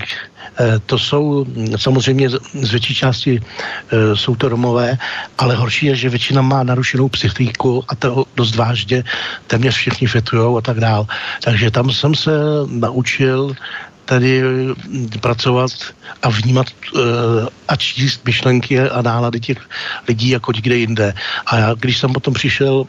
to 0.85 0.99
jsou 0.99 1.45
samozřejmě 1.75 2.29
z 2.61 2.71
větší 2.71 2.95
části 2.95 3.39
eh, 3.39 4.15
jsou 4.15 4.35
to 4.35 4.49
Romové, 4.49 4.97
ale 5.37 5.55
horší 5.55 5.85
je, 5.85 5.95
že 5.95 6.09
většina 6.09 6.41
má 6.41 6.63
narušenou 6.63 7.09
psychiku 7.09 7.83
a 7.87 7.95
to 7.95 8.25
dost 8.35 8.55
vážně, 8.55 9.03
téměř 9.47 9.75
všichni 9.75 10.07
fetujou 10.07 10.57
a 10.57 10.61
tak 10.61 10.79
dál. 10.79 11.07
Takže 11.43 11.71
tam 11.71 11.91
jsem 11.91 12.15
se 12.15 12.31
naučil 12.67 13.55
tady 14.11 14.43
pracovat 15.21 15.71
a 16.21 16.29
vnímat 16.29 16.67
uh, 16.67 17.01
a 17.67 17.75
číst 17.75 18.19
myšlenky 18.25 18.79
a 18.79 19.01
nálady 19.01 19.39
těch 19.39 19.57
lidí 20.07 20.29
jako 20.29 20.51
kde 20.51 20.75
jinde. 20.75 21.13
A 21.45 21.57
já, 21.57 21.73
když 21.73 21.97
jsem 21.97 22.13
potom 22.13 22.33
přišel 22.33 22.73
uh, 22.75 22.87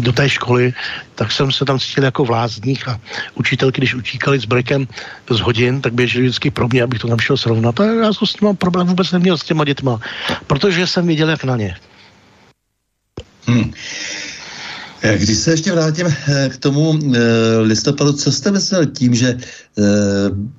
do 0.00 0.12
té 0.12 0.28
školy, 0.28 0.72
tak 1.14 1.32
jsem 1.32 1.52
se 1.52 1.64
tam 1.64 1.78
cítil 1.78 2.04
jako 2.04 2.24
vlázník 2.24 2.88
a 2.88 3.00
učitelky, 3.34 3.80
když 3.80 3.94
učíkali 3.94 4.40
s 4.40 4.44
brekem 4.44 4.88
z 5.30 5.40
hodin, 5.40 5.80
tak 5.84 5.92
běželi 5.92 6.24
vždycky 6.24 6.50
pro 6.50 6.68
mě, 6.68 6.82
abych 6.82 7.00
to 7.00 7.08
tam 7.08 7.20
šel 7.20 7.36
srovnat. 7.36 7.80
A 7.80 7.84
já 7.84 8.12
jsem 8.12 8.26
s 8.26 8.32
tím 8.32 8.56
problém 8.56 8.86
vůbec 8.86 9.12
neměl 9.12 9.36
s 9.36 9.44
těma 9.44 9.64
dětma, 9.64 10.00
protože 10.46 10.86
jsem 10.86 11.06
věděl, 11.06 11.28
jak 11.28 11.44
na 11.44 11.56
ně. 11.56 11.76
Hmm. 13.46 13.72
Eh, 15.02 15.18
když 15.18 15.38
se 15.38 15.50
ještě 15.50 15.72
vrátím 15.72 16.06
eh, 16.06 16.48
k 16.48 16.56
tomu 16.56 16.98
eh, 16.98 17.18
listopadu, 17.58 18.12
co 18.12 18.32
jste 18.32 18.50
myslel 18.50 18.86
tím, 18.86 19.14
že 19.14 19.36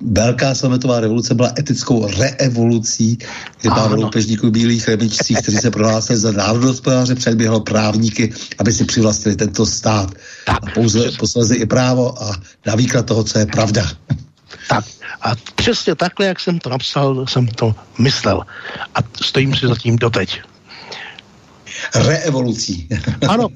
velká 0.00 0.54
sametová 0.54 1.00
revoluce 1.00 1.34
byla 1.34 1.52
etickou 1.58 2.06
reevolucí, 2.06 3.18
kdy 3.60 3.68
pár 3.68 3.98
loupežníků 3.98 4.50
bílých 4.50 4.88
remičcích, 4.88 5.38
kteří 5.42 5.56
se 5.56 5.70
prohlásili 5.70 6.18
za 6.18 6.32
národospodáře, 6.32 7.14
předběhlo 7.14 7.60
právníky, 7.60 8.32
aby 8.58 8.72
si 8.72 8.84
přivlastnili 8.84 9.36
tento 9.36 9.66
stát. 9.66 10.10
A 10.46 10.66
pouze 10.74 11.10
posledně 11.18 11.56
i 11.56 11.66
právo 11.66 12.22
a 12.22 12.32
na 12.66 12.74
výklad 12.74 13.06
toho, 13.06 13.24
co 13.24 13.38
je 13.38 13.46
pravda. 13.46 13.90
Tak 14.68 14.84
a 15.22 15.32
přesně 15.54 15.94
takhle, 15.94 16.26
jak 16.26 16.40
jsem 16.40 16.58
to 16.58 16.70
napsal, 16.70 17.26
jsem 17.26 17.46
to 17.46 17.74
myslel. 17.98 18.42
A 18.94 18.98
stojím 19.22 19.56
si 19.56 19.66
za 19.66 19.74
tím 19.76 19.96
doteď. 19.96 20.40
Reevolucí. 21.94 22.88
ano, 23.28 23.48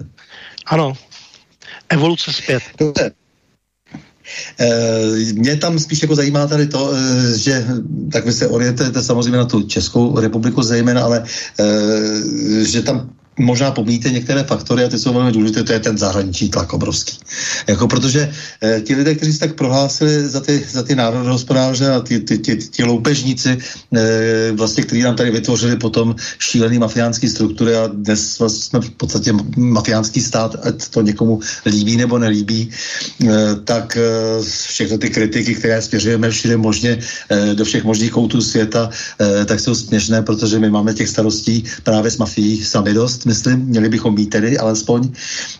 Ano, 0.66 0.92
evoluce 1.88 2.32
zpět. 2.32 2.62
Dobře. 2.78 3.10
E, 4.60 5.32
mě 5.32 5.56
tam 5.56 5.78
spíš 5.78 6.02
jako 6.02 6.14
zajímá 6.14 6.46
tady 6.46 6.66
to, 6.66 6.92
e, 6.94 7.38
že 7.38 7.66
tak 8.12 8.26
vy 8.26 8.32
se 8.32 8.48
orientujete 8.48 9.02
samozřejmě 9.02 9.38
na 9.38 9.44
tu 9.44 9.62
Českou 9.62 10.20
republiku 10.20 10.62
zejména, 10.62 11.02
ale 11.02 11.24
e, 11.60 12.64
že 12.64 12.82
tam 12.82 13.10
možná 13.38 13.70
pomíte 13.70 14.10
některé 14.10 14.44
faktory 14.44 14.84
a 14.84 14.88
ty 14.88 14.98
jsou 14.98 15.12
velmi 15.12 15.32
důležité, 15.32 15.62
to 15.62 15.72
je 15.72 15.80
ten 15.80 15.98
zahraniční 15.98 16.48
tlak 16.48 16.72
obrovský. 16.72 17.18
Jako 17.66 17.88
protože 17.88 18.32
eh, 18.62 18.80
ti 18.80 18.94
lidé, 18.94 19.14
kteří 19.14 19.32
se 19.32 19.38
tak 19.38 19.54
prohlásili 19.54 20.28
za 20.28 20.40
ty, 20.40 20.66
za 20.70 20.82
ty 20.82 20.94
národohospodáře 20.94 21.90
a 21.90 22.00
ty, 22.00 22.20
ty, 22.20 22.38
ty, 22.38 22.56
ty 22.56 22.84
loupežníci, 22.84 23.58
eh, 23.96 24.52
vlastně, 24.52 24.82
kteří 24.82 25.02
nám 25.02 25.16
tady 25.16 25.30
vytvořili 25.30 25.76
potom 25.76 26.14
šílený 26.38 26.78
mafiánský 26.78 27.28
struktury 27.28 27.76
a 27.76 27.86
dnes 27.86 28.38
vlastně 28.38 28.62
jsme 28.62 28.80
v 28.80 28.90
podstatě 28.90 29.32
mafiánský 29.56 30.20
stát, 30.20 30.56
ať 30.62 30.88
to 30.88 31.02
někomu 31.02 31.40
líbí 31.66 31.96
nebo 31.96 32.18
nelíbí, 32.18 32.70
eh, 32.70 33.30
tak 33.64 33.96
eh, 33.96 34.42
všechny 34.42 34.98
ty 34.98 35.10
kritiky, 35.10 35.54
které 35.54 35.82
směřujeme 35.82 36.30
všude 36.30 36.56
možně 36.56 36.98
eh, 37.30 37.54
do 37.54 37.64
všech 37.64 37.84
možných 37.84 38.10
koutů 38.10 38.40
světa, 38.40 38.90
eh, 39.20 39.44
tak 39.44 39.60
jsou 39.60 39.74
směšné, 39.74 40.22
protože 40.22 40.58
my 40.58 40.70
máme 40.70 40.94
těch 40.94 41.08
starostí 41.08 41.64
právě 41.82 42.10
s 42.10 42.18
mafií 42.18 42.64
sami 42.64 42.94
dost 42.94 43.23
myslím, 43.24 43.58
měli 43.58 43.88
bychom 43.88 44.14
mít 44.14 44.30
tedy 44.30 44.58
alespoň, 44.58 45.08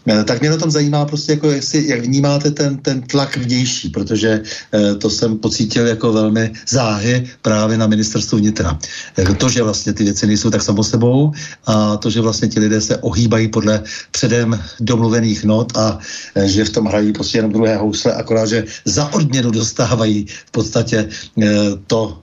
eh, 0.09 0.24
tak 0.24 0.40
mě 0.40 0.50
na 0.50 0.57
tom 0.57 0.70
zajímá 0.70 1.05
prostě, 1.05 1.33
jako 1.33 1.50
jak, 1.50 1.62
si, 1.62 1.85
jak 1.88 2.00
vnímáte 2.00 2.50
ten, 2.50 2.77
ten 2.79 3.03
tlak 3.03 3.37
vnější, 3.37 3.88
protože 3.88 4.42
eh, 4.72 4.94
to 4.94 5.11
jsem 5.11 5.38
pocítil 5.38 5.87
jako 5.87 6.12
velmi 6.12 6.53
záhy 6.68 7.27
právě 7.42 7.79
na 7.79 7.87
ministerstvu 7.87 8.38
vnitra. 8.38 8.79
Eh, 9.18 9.35
to, 9.35 9.48
že 9.48 9.62
vlastně 9.62 9.92
ty 9.92 10.05
věci 10.05 10.27
nejsou 10.27 10.50
tak 10.50 10.62
samo 10.62 10.85
sebou 10.85 11.33
a 11.66 11.96
to, 11.96 12.11
že 12.11 12.20
vlastně 12.20 12.48
ti 12.48 12.61
lidé 12.61 12.81
se 12.81 12.96
ohýbají 12.96 13.48
podle 13.48 13.83
předem 14.11 14.59
domluvených 14.81 15.44
not 15.44 15.77
a 15.77 15.98
že 16.44 16.64
v 16.64 16.70
tom 16.70 16.87
hrají 16.87 17.12
prostě 17.12 17.38
jenom 17.38 17.53
druhé 17.53 17.77
housle, 17.77 18.12
akorát, 18.14 18.46
že 18.46 18.64
za 18.85 19.12
odměnu 19.12 19.50
dostávají 19.50 20.27
v 20.46 20.50
podstatě 20.50 21.09
to, 21.87 22.20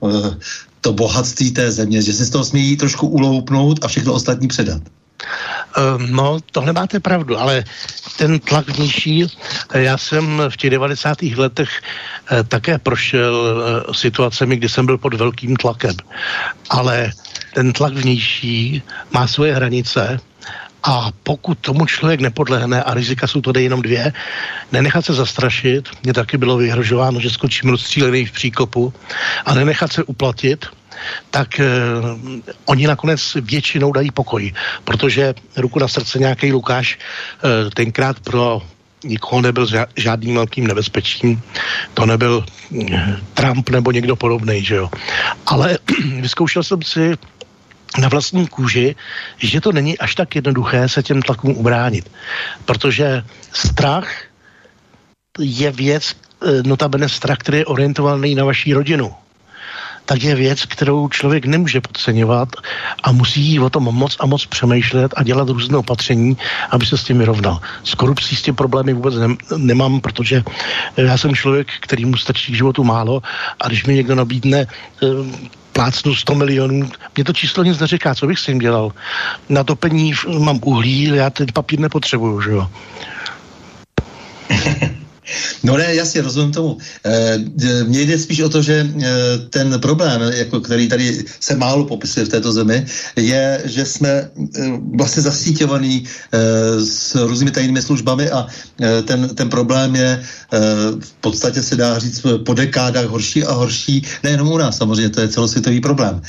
to 0.80 0.92
bohatství 0.92 1.50
té 1.50 1.72
země, 1.72 2.02
že 2.02 2.12
se 2.12 2.24
z 2.24 2.30
toho 2.30 2.44
smějí 2.44 2.76
trošku 2.76 3.06
uloupnout 3.06 3.84
a 3.84 3.88
všechno 3.88 4.12
ostatní 4.12 4.48
předat. 4.48 4.82
Ehm, 5.76 6.16
no, 6.16 6.38
tohle 6.50 6.72
máte 6.72 7.00
pravdu, 7.00 7.38
ale 7.38 7.64
ten 8.18 8.38
tlak 8.38 8.68
vnější, 8.68 9.26
eh, 9.72 9.82
já 9.82 9.98
jsem 9.98 10.42
v 10.48 10.56
těch 10.56 10.70
90. 10.70 11.22
letech 11.36 11.70
eh, 12.30 12.42
také 12.42 12.78
prošel 12.78 13.34
eh, 13.36 13.94
situacemi, 13.94 14.56
kdy 14.56 14.68
jsem 14.68 14.86
byl 14.86 14.98
pod 14.98 15.14
velkým 15.14 15.56
tlakem. 15.56 15.96
Ale 16.70 17.10
ten 17.54 17.72
tlak 17.72 17.92
vnější 17.92 18.82
má 19.10 19.26
svoje 19.26 19.54
hranice 19.54 20.20
a 20.82 21.10
pokud 21.22 21.58
tomu 21.58 21.86
člověk 21.86 22.20
nepodlehne, 22.20 22.82
a 22.82 22.94
rizika 22.94 23.26
jsou 23.26 23.40
tady 23.40 23.62
jenom 23.62 23.82
dvě, 23.82 24.12
nenechat 24.72 25.04
se 25.04 25.14
zastrašit, 25.14 25.88
mě 26.02 26.12
taky 26.12 26.38
bylo 26.38 26.56
vyhrožováno, 26.56 27.20
že 27.20 27.30
skočím 27.30 27.70
rozstřílený 27.70 28.26
v 28.26 28.32
příkopu, 28.32 28.92
a 29.46 29.54
nenechat 29.54 29.92
se 29.92 30.04
uplatit, 30.04 30.66
tak 31.30 31.60
eh, 31.60 31.66
oni 32.64 32.86
nakonec 32.86 33.36
většinou 33.40 33.92
dají 33.92 34.10
pokoj, 34.10 34.52
protože 34.84 35.34
ruku 35.56 35.78
na 35.78 35.88
srdce 35.88 36.18
nějaký 36.18 36.52
Lukáš 36.52 36.98
eh, 36.98 37.70
tenkrát 37.70 38.20
pro 38.20 38.62
nikoho 39.04 39.42
nebyl 39.42 39.66
žádným 39.96 40.34
velkým 40.34 40.66
nebezpečím. 40.66 41.42
To 41.94 42.06
nebyl 42.06 42.44
hm, 42.70 42.86
Trump 43.34 43.70
nebo 43.70 43.90
někdo 43.92 44.16
podobný, 44.16 44.64
že 44.64 44.74
jo. 44.74 44.90
Ale 45.46 45.78
vyzkoušel 46.20 46.62
jsem 46.62 46.82
si 46.82 47.16
na 47.98 48.08
vlastní 48.08 48.46
kůži, 48.46 48.96
že 49.38 49.60
to 49.60 49.72
není 49.72 49.98
až 49.98 50.14
tak 50.14 50.34
jednoduché 50.34 50.88
se 50.88 51.02
těm 51.02 51.22
tlakům 51.22 51.56
ubránit. 51.56 52.10
Protože 52.64 53.22
strach 53.52 54.08
je 55.38 55.70
věc, 55.70 56.12
eh, 56.12 56.62
notabene 56.62 57.08
strach, 57.08 57.38
který 57.38 57.58
je 57.58 57.66
orientovaný 57.66 58.34
na 58.34 58.44
vaší 58.44 58.74
rodinu 58.74 59.14
tak 60.12 60.22
je 60.22 60.34
věc, 60.34 60.64
kterou 60.64 61.08
člověk 61.08 61.46
nemůže 61.46 61.80
podceňovat 61.80 62.48
a 63.02 63.12
musí 63.12 63.60
o 63.60 63.70
tom 63.70 63.84
moc 63.84 64.16
a 64.20 64.26
moc 64.26 64.46
přemýšlet 64.46 65.14
a 65.16 65.22
dělat 65.22 65.48
různé 65.48 65.78
opatření, 65.78 66.36
aby 66.70 66.86
se 66.86 66.96
s 66.98 67.04
tím 67.04 67.18
vyrovnal. 67.18 67.60
S 67.84 67.94
korupcí 67.94 68.36
s 68.36 68.42
tím 68.42 68.54
problémy 68.54 68.92
vůbec 68.92 69.14
ne, 69.14 69.36
nemám, 69.56 70.00
protože 70.00 70.44
já 70.96 71.18
jsem 71.18 71.34
člověk, 71.34 71.68
který 71.80 72.04
mu 72.04 72.16
stačí 72.16 72.52
k 72.52 72.56
životu 72.56 72.84
málo 72.84 73.22
a 73.60 73.68
když 73.68 73.84
mi 73.84 73.94
někdo 73.94 74.14
nabídne 74.14 74.60
eh, 74.60 75.06
plácnu 75.72 76.14
100 76.14 76.34
milionů, 76.34 76.90
mě 77.16 77.24
to 77.24 77.32
číslo 77.32 77.64
nic 77.64 77.78
neříká, 77.78 78.14
co 78.14 78.26
bych 78.26 78.38
s 78.38 78.44
tím 78.44 78.58
dělal. 78.58 78.92
Na 79.48 79.64
topení 79.64 80.12
mám 80.38 80.60
uhlí, 80.64 81.04
já 81.04 81.30
ten 81.30 81.46
papír 81.52 81.80
nepotřebuju, 81.80 82.40
že 82.40 82.50
jo. 82.50 82.68
No 85.62 85.76
ne, 85.76 85.94
jasně, 85.94 86.22
rozumím 86.22 86.52
tomu. 86.52 86.78
E, 87.04 87.38
mně 87.84 88.00
jde 88.00 88.18
spíš 88.18 88.40
o 88.40 88.48
to, 88.48 88.62
že 88.62 88.74
e, 88.74 89.08
ten 89.50 89.80
problém, 89.80 90.22
jako 90.34 90.60
který 90.60 90.88
tady 90.88 91.24
se 91.40 91.56
málo 91.56 91.84
popisuje 91.84 92.26
v 92.26 92.28
této 92.28 92.52
zemi, 92.52 92.86
je, 93.16 93.62
že 93.64 93.84
jsme 93.84 94.08
e, 94.08 94.28
vlastně 94.96 95.22
zasítěvaný 95.22 96.04
s 96.84 97.14
různými 97.14 97.50
tajnými 97.50 97.82
službami 97.82 98.30
a 98.30 98.46
ten, 99.04 99.28
ten 99.34 99.48
problém 99.48 99.96
je 99.96 100.22
v 101.00 101.12
podstatě 101.20 101.62
se 101.62 101.76
dá 101.76 101.98
říct 101.98 102.26
po 102.46 102.54
dekádách 102.54 103.06
horší 103.06 103.44
a 103.44 103.52
horší, 103.52 104.02
nejenom 104.22 104.48
u 104.48 104.58
nás 104.58 104.78
samozřejmě, 104.78 105.10
to 105.10 105.20
je 105.20 105.28
celosvětový 105.28 105.80
problém. 105.80 106.22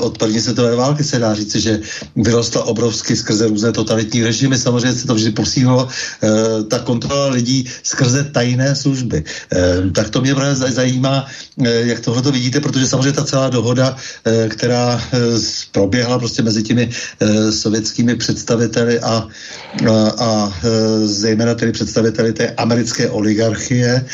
Od 0.00 0.18
první 0.18 0.40
světové 0.40 0.76
války 0.76 1.04
se 1.04 1.18
dá 1.18 1.34
říct, 1.34 1.56
že 1.56 1.80
vyrostla 2.16 2.64
obrovsky 2.64 3.16
skrze 3.16 3.46
různé 3.46 3.72
totalitní 3.72 4.24
režimy, 4.24 4.58
samozřejmě 4.58 4.92
se 4.92 5.06
to 5.06 5.14
vždy 5.14 5.30
posílilo, 5.30 5.88
ta 6.68 6.78
kontrola 6.78 7.28
lidí 7.28 7.64
skrze 7.82 8.27
tajné 8.28 8.76
služby. 8.76 9.24
E, 9.52 9.90
tak 9.90 10.10
to 10.10 10.20
mě 10.20 10.34
právě 10.34 10.54
zajímá, 10.54 11.26
e, 11.64 11.70
jak 11.70 12.00
tohle 12.00 12.22
to 12.22 12.32
vidíte, 12.32 12.60
protože 12.60 12.86
samozřejmě 12.86 13.12
ta 13.12 13.24
celá 13.24 13.50
dohoda, 13.50 13.96
e, 14.24 14.48
která 14.48 15.00
proběhla 15.72 16.18
prostě 16.18 16.42
mezi 16.42 16.62
těmi 16.62 16.90
sovětskými 17.50 18.14
představiteli 18.16 19.00
a, 19.00 19.28
a, 19.88 20.12
a 20.18 20.52
zejména 21.04 21.54
tedy 21.54 21.72
představiteli 21.72 22.32
té 22.32 22.50
americké 22.56 23.10
oligarchie, 23.10 24.06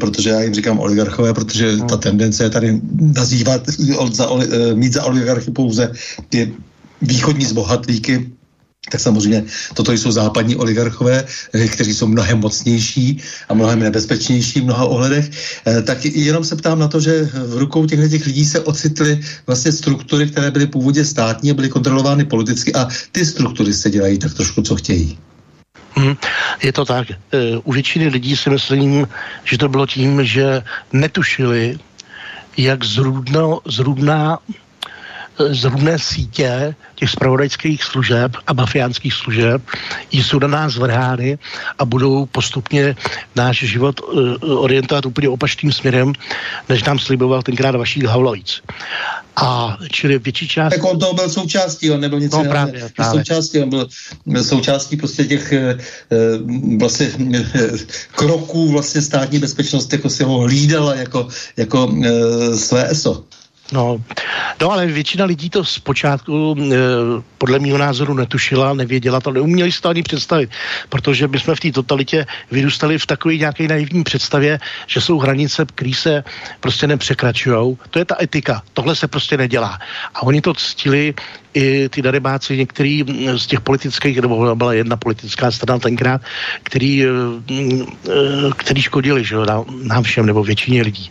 protože 0.00 0.30
já 0.30 0.40
jim 0.40 0.54
říkám 0.54 0.78
oligarchové, 0.78 1.34
protože 1.34 1.76
ta 1.88 1.96
tendence 1.96 2.44
je 2.44 2.50
tady 2.50 2.80
nazývat, 3.00 3.68
za, 4.12 4.28
mít 4.74 4.92
za 4.92 5.04
oligarchy 5.04 5.50
pouze 5.50 5.92
ty 6.28 6.52
východní 7.02 7.44
zbohatlíky, 7.44 8.30
tak 8.90 9.00
samozřejmě 9.00 9.44
toto 9.74 9.92
jsou 9.92 10.12
západní 10.12 10.56
oligarchové, 10.56 11.24
eh, 11.52 11.68
kteří 11.68 11.94
jsou 11.94 12.06
mnohem 12.06 12.38
mocnější 12.38 13.20
a 13.48 13.54
mnohem 13.54 13.80
nebezpečnější 13.80 14.60
v 14.60 14.64
mnoha 14.64 14.84
ohledech. 14.84 15.30
Eh, 15.66 15.82
tak 15.82 16.04
jenom 16.04 16.44
se 16.44 16.56
ptám 16.56 16.78
na 16.78 16.88
to, 16.88 17.00
že 17.00 17.30
v 17.32 17.58
rukou 17.58 17.86
těchto 17.86 18.08
těch 18.08 18.26
lidí 18.26 18.44
se 18.44 18.60
ocitly 18.60 19.20
vlastně 19.46 19.72
struktury, 19.72 20.26
které 20.26 20.50
byly 20.50 20.66
původně 20.66 21.04
státní 21.04 21.50
a 21.50 21.54
byly 21.54 21.68
kontrolovány 21.68 22.24
politicky 22.24 22.74
a 22.74 22.88
ty 23.12 23.26
struktury 23.26 23.74
se 23.74 23.90
dělají 23.90 24.18
tak 24.18 24.34
trošku, 24.34 24.62
co 24.62 24.76
chtějí. 24.76 25.18
Hmm, 25.96 26.16
je 26.62 26.72
to 26.72 26.84
tak. 26.84 27.10
Eh, 27.10 27.16
u 27.64 27.72
většiny 27.72 28.08
lidí 28.08 28.36
si 28.36 28.50
myslím, 28.50 29.08
že 29.44 29.58
to 29.58 29.68
bylo 29.68 29.86
tím, 29.86 30.24
že 30.24 30.62
netušili, 30.92 31.78
jak 32.56 32.84
zrůdno, 32.84 33.60
zrůdná 33.66 34.38
zrůdné 35.38 35.98
sítě 35.98 36.74
těch 36.94 37.10
spravodajských 37.10 37.84
služeb 37.84 38.32
a 38.46 38.52
mafiánských 38.52 39.14
služeb 39.14 39.62
jsou 40.10 40.38
na 40.38 40.48
nás 40.48 40.76
vrhány 40.76 41.38
a 41.78 41.84
budou 41.84 42.26
postupně 42.26 42.96
náš 43.36 43.58
život 43.58 44.00
uh, 44.00 44.62
orientovat 44.62 45.06
úplně 45.06 45.28
opačným 45.28 45.72
směrem, 45.72 46.12
než 46.68 46.84
nám 46.84 46.98
sliboval 46.98 47.42
tenkrát 47.42 47.74
vaší 47.74 48.06
Havlovic. 48.06 48.62
A 49.36 49.78
čili 49.90 50.18
větší 50.18 50.48
část... 50.48 50.70
Tak 50.70 50.84
on 50.84 50.98
to 50.98 51.14
byl 51.14 51.28
součástí, 51.28 51.90
on 51.90 52.00
nebyl 52.00 52.20
nic 52.20 52.32
no, 52.32 52.44
právě, 52.44 52.88
právě. 52.96 53.18
Součástí, 53.18 53.60
on 53.60 53.70
byl 53.70 53.88
součástí 54.42 54.96
prostě 54.96 55.24
těch 55.24 55.52
e, 55.52 55.78
vlastně 56.78 57.10
e, 57.34 57.70
kroků 58.14 58.68
vlastně 58.68 59.02
státní 59.02 59.38
bezpečnost, 59.38 59.92
jako 59.92 60.10
si 60.10 60.24
ho 60.24 60.38
hlídala 60.38 60.94
jako, 60.94 61.28
jako 61.56 61.94
e, 62.04 62.56
své 62.56 62.90
ESO. 62.90 63.24
No, 63.72 63.96
no 64.60 64.70
ale 64.70 64.86
většina 64.86 65.24
lidí 65.24 65.50
to 65.50 65.64
zpočátku 65.64 66.56
e, 66.58 66.76
podle 67.38 67.58
mého 67.58 67.78
názoru 67.78 68.14
netušila, 68.14 68.74
nevěděla 68.74 69.20
to, 69.20 69.32
neuměli 69.32 69.72
si 69.72 69.80
to 69.80 69.88
ani 69.88 70.02
představit, 70.02 70.50
protože 70.88 71.28
my 71.28 71.40
jsme 71.40 71.54
v 71.54 71.60
té 71.60 71.72
totalitě 71.72 72.26
vyrůstali 72.50 72.98
v 72.98 73.06
takové 73.06 73.36
nějaké 73.36 73.68
naivní 73.68 74.04
představě, 74.04 74.60
že 74.86 75.00
jsou 75.00 75.18
hranice, 75.18 75.64
které 75.74 75.94
se 75.94 76.24
prostě 76.60 76.86
nepřekračují. 76.86 77.78
To 77.90 77.98
je 77.98 78.04
ta 78.04 78.16
etika, 78.22 78.62
tohle 78.72 78.96
se 78.96 79.08
prostě 79.08 79.36
nedělá. 79.36 79.78
A 80.14 80.22
oni 80.22 80.40
to 80.40 80.54
ctili 80.54 81.14
i 81.54 81.88
ty 81.88 82.02
darebáci, 82.02 82.56
některý 82.56 83.04
z 83.36 83.46
těch 83.46 83.60
politických, 83.60 84.18
nebo 84.18 84.54
byla 84.54 84.72
jedna 84.72 84.96
politická 84.96 85.50
strana 85.50 85.78
tenkrát, 85.78 86.20
který, 86.62 87.04
eh, 87.04 87.08
eh, 87.50 88.12
který 88.56 88.82
škodili 88.82 89.24
že, 89.24 89.36
nám 89.82 90.02
všem, 90.02 90.26
nebo 90.26 90.44
většině 90.44 90.82
lidí. 90.82 91.10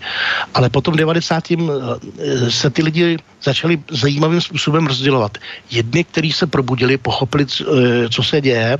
Ale 0.54 0.70
potom 0.70 0.96
90. 0.96 1.72
Eh, 1.72 2.52
se 2.52 2.70
ty 2.70 2.84
lidi 2.84 3.18
začali 3.44 3.80
zajímavým 3.92 4.42
způsobem 4.42 4.88
rozdělovat. 4.88 5.38
Jedni, 5.72 6.04
kteří 6.04 6.32
se 6.32 6.48
probudili, 6.48 6.98
pochopili, 6.98 7.46
co 8.10 8.24
se 8.24 8.42
děje 8.42 8.78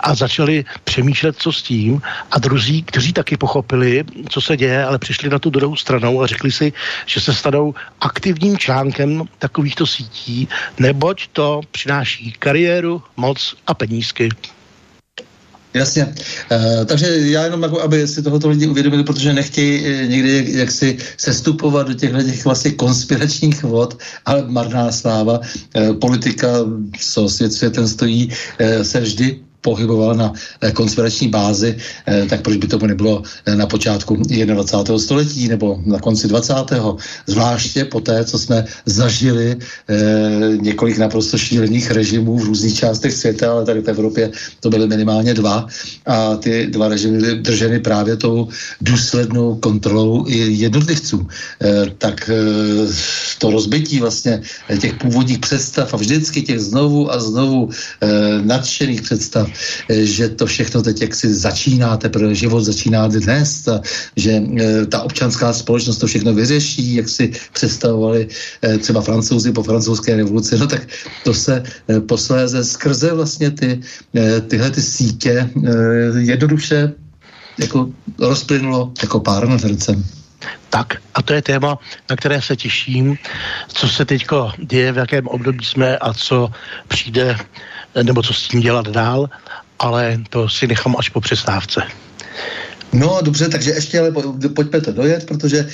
a 0.00 0.14
začali 0.14 0.64
přemýšlet, 0.84 1.36
co 1.38 1.52
s 1.52 1.62
tím, 1.62 2.02
a 2.30 2.38
druzí, 2.38 2.82
kteří 2.82 3.12
taky 3.12 3.36
pochopili, 3.36 4.04
co 4.28 4.40
se 4.40 4.56
děje, 4.56 4.84
ale 4.84 4.98
přišli 4.98 5.28
na 5.28 5.38
tu 5.38 5.50
druhou 5.50 5.76
stranu 5.76 6.22
a 6.22 6.26
řekli 6.26 6.52
si, 6.52 6.72
že 7.06 7.20
se 7.20 7.32
stanou 7.34 7.74
aktivním 8.00 8.58
článkem 8.58 9.24
takovýchto 9.38 9.86
sítí, 9.86 10.48
ne 10.78 10.93
neboť 10.94 11.28
to 11.32 11.60
přináší 11.70 12.32
kariéru, 12.38 13.02
moc 13.16 13.54
a 13.66 13.74
penízky. 13.74 14.28
Jasně. 15.74 16.06
Uh, 16.06 16.84
takže 16.86 17.06
já 17.34 17.44
jenom, 17.44 17.62
jako, 17.62 17.82
aby 17.82 18.06
si 18.06 18.22
tohoto 18.22 18.48
lidi 18.48 18.66
uvědomili, 18.66 19.02
protože 19.02 19.32
nechtějí 19.32 19.80
uh, 19.80 20.10
někdy 20.10 20.36
jak, 20.36 20.46
jak 20.48 20.70
si 20.70 20.98
sestupovat 21.16 21.88
do 21.88 21.94
těchto 21.94 22.22
těch 22.22 22.44
vlastně 22.44 22.70
konspiračních 22.78 23.62
vod, 23.62 23.98
ale 24.24 24.46
marná 24.46 24.92
sláva. 24.92 25.40
Uh, 25.42 25.98
politika, 25.98 26.48
co 27.00 27.28
svět 27.28 27.52
světem 27.52 27.88
stojí, 27.88 28.30
uh, 28.30 28.82
se 28.86 29.00
vždy 29.00 29.42
pohyboval 29.64 30.14
na 30.14 30.32
eh, 30.60 30.70
konspirační 30.72 31.28
bázi, 31.28 31.76
eh, 32.06 32.26
tak 32.28 32.44
proč 32.44 32.56
by 32.60 32.66
to 32.68 32.78
nebylo 32.78 33.22
eh, 33.24 33.56
na 33.56 33.66
počátku 33.66 34.16
21. 34.20 34.98
století 34.98 35.48
nebo 35.48 35.80
na 35.88 35.98
konci 35.98 36.28
20. 36.28 36.54
Zvláště 37.26 37.84
po 37.88 38.00
té, 38.00 38.24
co 38.24 38.38
jsme 38.38 38.64
zažili 38.86 39.56
několik 40.60 40.98
naprosto 40.98 41.38
šílených 41.38 41.90
režimů 41.90 42.38
v 42.38 42.44
různých 42.44 42.74
částech 42.74 43.12
světa, 43.12 43.52
ale 43.52 43.64
tady 43.64 43.80
v 43.80 43.88
Evropě 43.88 44.30
to 44.60 44.70
byly 44.70 44.86
minimálně 44.86 45.34
dva 45.34 45.66
a 46.06 46.36
ty 46.36 46.66
dva 46.66 46.88
režimy 46.88 47.18
byly 47.18 47.34
drženy 47.40 47.78
právě 47.80 48.16
tou 48.16 48.48
důslednou 48.80 49.56
kontrolou 49.56 50.26
jednotlivců. 50.28 51.26
Tak 51.98 52.30
to 53.38 53.50
rozbití 53.50 54.00
vlastně 54.00 54.42
těch 54.80 54.94
původních 54.94 55.38
představ 55.38 55.94
a 55.94 55.96
vždycky 55.96 56.42
těch 56.42 56.60
znovu 56.60 57.12
a 57.12 57.20
znovu 57.20 57.70
nadšených 58.42 59.02
představ 59.02 59.53
že 59.88 60.28
to 60.28 60.46
všechno 60.46 60.82
teď 60.82 61.02
jak 61.02 61.14
si 61.14 61.34
začíná, 61.34 61.96
teprve 61.96 62.34
život 62.34 62.60
začíná 62.60 63.08
dnes, 63.08 63.68
a 63.68 63.80
že 64.16 64.42
eh, 64.42 64.86
ta 64.86 65.02
občanská 65.02 65.52
společnost 65.52 65.98
to 65.98 66.06
všechno 66.06 66.34
vyřeší, 66.34 66.94
jak 66.94 67.08
si 67.08 67.32
představovali 67.52 68.28
eh, 68.62 68.78
třeba 68.78 69.00
francouzi 69.00 69.52
po 69.52 69.62
francouzské 69.62 70.16
revoluci, 70.16 70.58
no 70.58 70.66
tak 70.66 70.88
to 71.24 71.34
se 71.34 71.62
posléze 72.06 72.64
skrze 72.64 73.12
vlastně 73.12 73.50
ty, 73.50 73.80
tyhle 74.48 74.70
ty 74.70 74.82
sítě 74.82 75.50
jednoduše 76.18 76.92
jako 77.58 77.88
rozplynulo 78.18 78.92
jako 79.02 79.20
pár 79.20 79.48
nad 79.48 79.64
hrncem. 79.64 80.04
Tak 80.70 80.94
a 81.14 81.22
to 81.22 81.32
je 81.34 81.42
téma, 81.42 81.78
na 82.10 82.16
které 82.16 82.42
se 82.42 82.56
těším, 82.56 83.18
co 83.68 83.88
se 83.88 84.04
teď 84.04 84.26
děje, 84.58 84.92
v 84.92 84.96
jakém 84.96 85.26
období 85.28 85.64
jsme 85.64 85.98
a 85.98 86.12
co 86.12 86.50
přijde 86.88 87.36
nebo 88.02 88.22
co 88.22 88.34
s 88.34 88.48
tím 88.48 88.60
dělat 88.60 88.88
dál, 88.88 89.28
ale 89.78 90.18
to 90.30 90.48
si 90.48 90.66
nechám 90.66 90.96
až 90.98 91.08
po 91.08 91.20
přestávce. 91.20 91.82
No 92.94 93.18
dobře, 93.22 93.48
takže 93.48 93.70
ještě 93.70 94.00
ale 94.00 94.12
pojďme 94.54 94.80
to 94.80 94.92
dojet, 94.92 95.26
protože 95.26 95.58
e, 95.58 95.66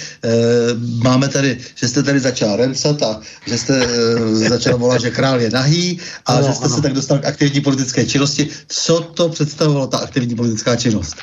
máme 1.05 1.29
tady, 1.29 1.59
že 1.75 1.89
jste 1.89 2.03
tady 2.03 2.21
začal 2.21 2.57
remcat 2.57 3.03
a 3.03 3.21
že 3.47 3.59
jste 3.59 3.85
e, 3.85 4.49
začal 4.49 4.79
volat, 4.79 5.01
že 5.01 5.11
král 5.11 5.41
je 5.41 5.51
nahý 5.51 6.01
a 6.27 6.41
no, 6.41 6.47
že 6.47 6.53
jste 6.53 6.65
ano. 6.65 6.77
se 6.77 6.83
tak 6.83 6.93
dostal 6.93 7.19
k 7.19 7.27
aktivní 7.27 7.61
politické 7.61 8.07
činnosti. 8.07 8.49
Co 8.69 9.01
to 9.01 9.29
představovalo, 9.29 9.87
ta 9.87 9.99
aktivní 9.99 10.35
politická 10.35 10.77
činnost? 10.77 11.17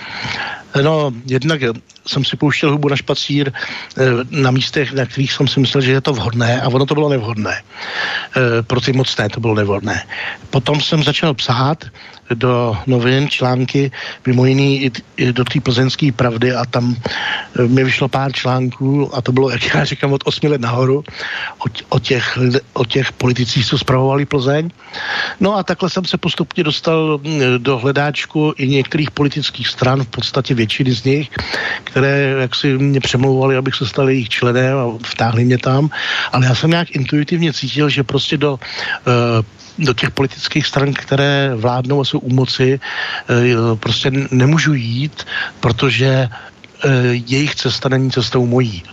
No, 0.82 1.12
jednak 1.26 1.62
jsem 2.08 2.26
si 2.26 2.38
pouštěl 2.38 2.72
hubu 2.72 2.90
na 2.90 2.96
špacír 2.96 3.52
eh, 3.52 4.04
na 4.32 4.52
místech, 4.52 4.94
na 4.94 5.06
kterých 5.06 5.34
jsem 5.34 5.48
si 5.48 5.60
myslel, 5.60 5.82
že 5.82 5.92
je 5.92 6.02
to 6.02 6.14
vhodné 6.14 6.62
a 6.62 6.68
ono 6.68 6.86
to 6.86 6.94
bylo 6.94 7.10
nevhodné. 7.10 7.62
Eh, 7.62 8.64
pro 8.64 8.82
ty 8.82 8.94
mocné 8.94 9.30
to 9.30 9.40
bylo 9.40 9.56
nevhodné. 9.56 10.04
Potom 10.50 10.82
jsem 10.82 11.04
začal 11.04 11.34
psát 11.34 11.86
do 12.34 12.78
novin 12.88 13.30
články, 13.30 13.92
mimo 14.26 14.46
jiný 14.46 14.84
i, 14.84 14.92
i 15.18 15.34
do 15.34 15.44
té 15.44 15.60
plzeňské 15.60 16.12
pravdy 16.12 16.54
a 16.54 16.66
tam 16.66 16.96
eh, 16.96 17.68
mi 17.68 17.84
vyšlo 17.84 18.08
pár 18.08 18.34
článků 18.34 19.16
a 19.16 19.22
to 19.22 19.32
bylo, 19.32 19.50
jak 19.50 19.76
já 19.76 19.86
říkám, 19.86 20.14
od 20.14 20.22
8 20.26 20.52
let 20.52 20.62
nahoru 20.62 21.04
o, 21.60 21.66
o, 21.90 22.00
těch, 22.00 22.38
o 22.74 22.86
těch 22.86 23.12
politicích, 23.12 23.66
co 23.66 23.78
zpravovali 23.78 24.26
Plzeň. 24.26 24.70
No 25.40 25.56
a 25.56 25.64
takhle 25.64 25.90
jsem 25.90 26.06
se 26.06 26.18
postupně 26.18 26.64
dostal 26.64 27.20
do 27.58 27.78
hledáčku 27.78 28.54
i 28.58 28.68
některých 28.68 29.12
politických 29.12 29.68
stran, 29.68 30.04
v 30.04 30.08
podstatě 30.08 30.54
většiny 30.54 30.92
z 30.92 31.04
nich, 31.04 31.30
které 31.84 32.36
jak 32.42 32.56
si 32.56 32.78
mě 32.78 33.00
přemlouvali, 33.00 33.58
abych 33.58 33.76
se 33.76 33.86
stal 33.86 34.10
jejich 34.10 34.30
členem 34.30 34.78
a 34.78 34.86
vtáhli 35.06 35.46
mě 35.46 35.58
tam, 35.58 35.90
ale 36.32 36.46
já 36.46 36.56
jsem 36.56 36.70
nějak 36.70 36.92
intuitivně 36.92 37.54
cítil, 37.54 37.90
že 37.90 38.04
prostě 38.04 38.38
do 38.38 38.54
uh, 38.54 39.46
do 39.80 39.94
těch 39.94 40.12
politických 40.12 40.66
stran, 40.66 40.94
které 40.94 41.52
vládnou 41.56 42.02
a 42.02 42.06
jsou 42.06 42.20
u 42.20 42.34
moci, 42.34 42.80
uh, 43.30 43.78
prostě 43.78 44.12
nemůžu 44.32 44.74
jít, 44.74 45.24
protože 45.60 46.30
Eh, 46.86 47.14
jejich 47.26 47.56
cesta 47.56 47.90
není 47.90 48.12
cestou 48.12 48.46
mojí. 48.46 48.84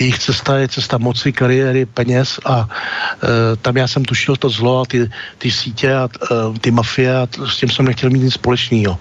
Jejich 0.00 0.18
cesta 0.18 0.58
je 0.58 0.68
cesta 0.68 0.98
moci, 0.98 1.32
kariéry, 1.32 1.86
peněz 1.86 2.40
a 2.44 2.68
e, 2.68 3.56
tam 3.56 3.76
já 3.76 3.88
jsem 3.88 4.04
tušil 4.04 4.36
to 4.36 4.48
zlo 4.48 4.80
a 4.80 4.84
ty, 4.84 5.10
ty 5.38 5.50
sítě 5.50 5.94
a 5.94 6.08
e, 6.08 6.58
ty 6.58 6.70
mafie 6.70 7.16
a 7.16 7.26
t- 7.26 7.48
s 7.48 7.56
tím 7.56 7.70
jsem 7.70 7.84
nechtěl 7.84 8.10
mít 8.10 8.22
nic 8.22 8.34
společného. 8.34 8.98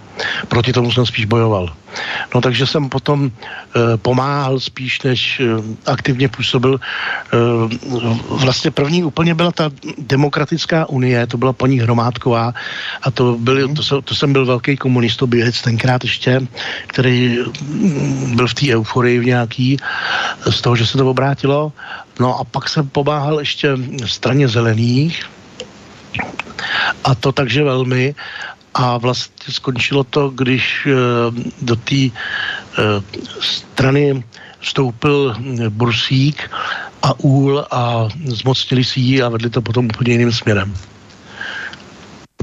Proti 0.48 0.74
tomu 0.74 0.92
jsem 0.92 1.06
spíš 1.06 1.26
bojoval. 1.26 1.76
No 2.36 2.42
takže 2.42 2.68
jsem 2.68 2.90
potom 2.90 3.32
e, 3.32 3.98
pomáhal 3.98 4.60
spíš, 4.60 5.02
než 5.02 5.40
e, 5.40 5.44
aktivně 5.86 6.30
působil. 6.30 6.80
E, 6.80 7.38
vlastně 8.30 8.72
první 8.72 9.04
úplně 9.04 9.36
byla 9.36 9.52
ta 9.52 9.70
demokratická 9.98 10.90
unie, 10.90 11.28
to 11.28 11.38
byla 11.38 11.54
paní 11.54 11.80
Hromádková 11.80 12.54
a 13.02 13.12
to, 13.12 13.38
byl, 13.40 13.74
to, 13.74 13.84
jsem, 13.84 14.02
to 14.02 14.16
jsem 14.16 14.34
byl 14.34 14.46
velký 14.46 14.78
komunista, 14.78 15.26
běhec 15.26 15.62
tenkrát 15.62 16.04
ještě, 16.04 16.42
který 16.88 17.38
byl 18.36 18.48
v 18.48 18.54
té 18.54 18.66
euforii 18.76 19.20
v 19.20 19.26
nějaký 19.26 19.78
z 20.50 20.62
toho, 20.62 20.76
že 20.76 20.86
se 20.86 20.98
to 20.98 21.10
obrátilo. 21.10 21.72
No 22.20 22.40
a 22.40 22.44
pak 22.44 22.70
jsem 22.70 22.90
pomáhal 22.90 23.40
ještě 23.40 23.78
straně 24.06 24.48
zelených 24.48 25.26
a 27.04 27.16
to 27.16 27.32
takže 27.32 27.64
velmi 27.64 28.16
a 28.74 28.98
vlastně 28.98 29.54
skončilo 29.54 30.04
to, 30.04 30.30
když 30.30 30.88
uh, 30.88 31.36
do 31.62 31.76
té 31.76 31.96
uh, 31.96 33.04
strany 33.42 34.24
vstoupil 34.60 35.36
Bursík 35.70 36.52
a 37.02 37.20
Úl 37.20 37.66
a 37.72 38.08
zmocnili 38.26 38.84
si 38.84 39.00
ji 39.00 39.22
a 39.22 39.30
vedli 39.30 39.50
to 39.50 39.62
potom 39.62 39.86
úplně 39.86 40.12
jiným 40.12 40.32
směrem. 40.32 40.74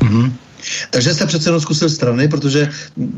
Mm-hmm. 0.01 0.33
Takže 0.91 1.15
jste 1.15 1.27
přece 1.27 1.49
jenom 1.49 1.61
zkusil 1.61 1.91
strany, 1.91 2.29
protože 2.29 2.71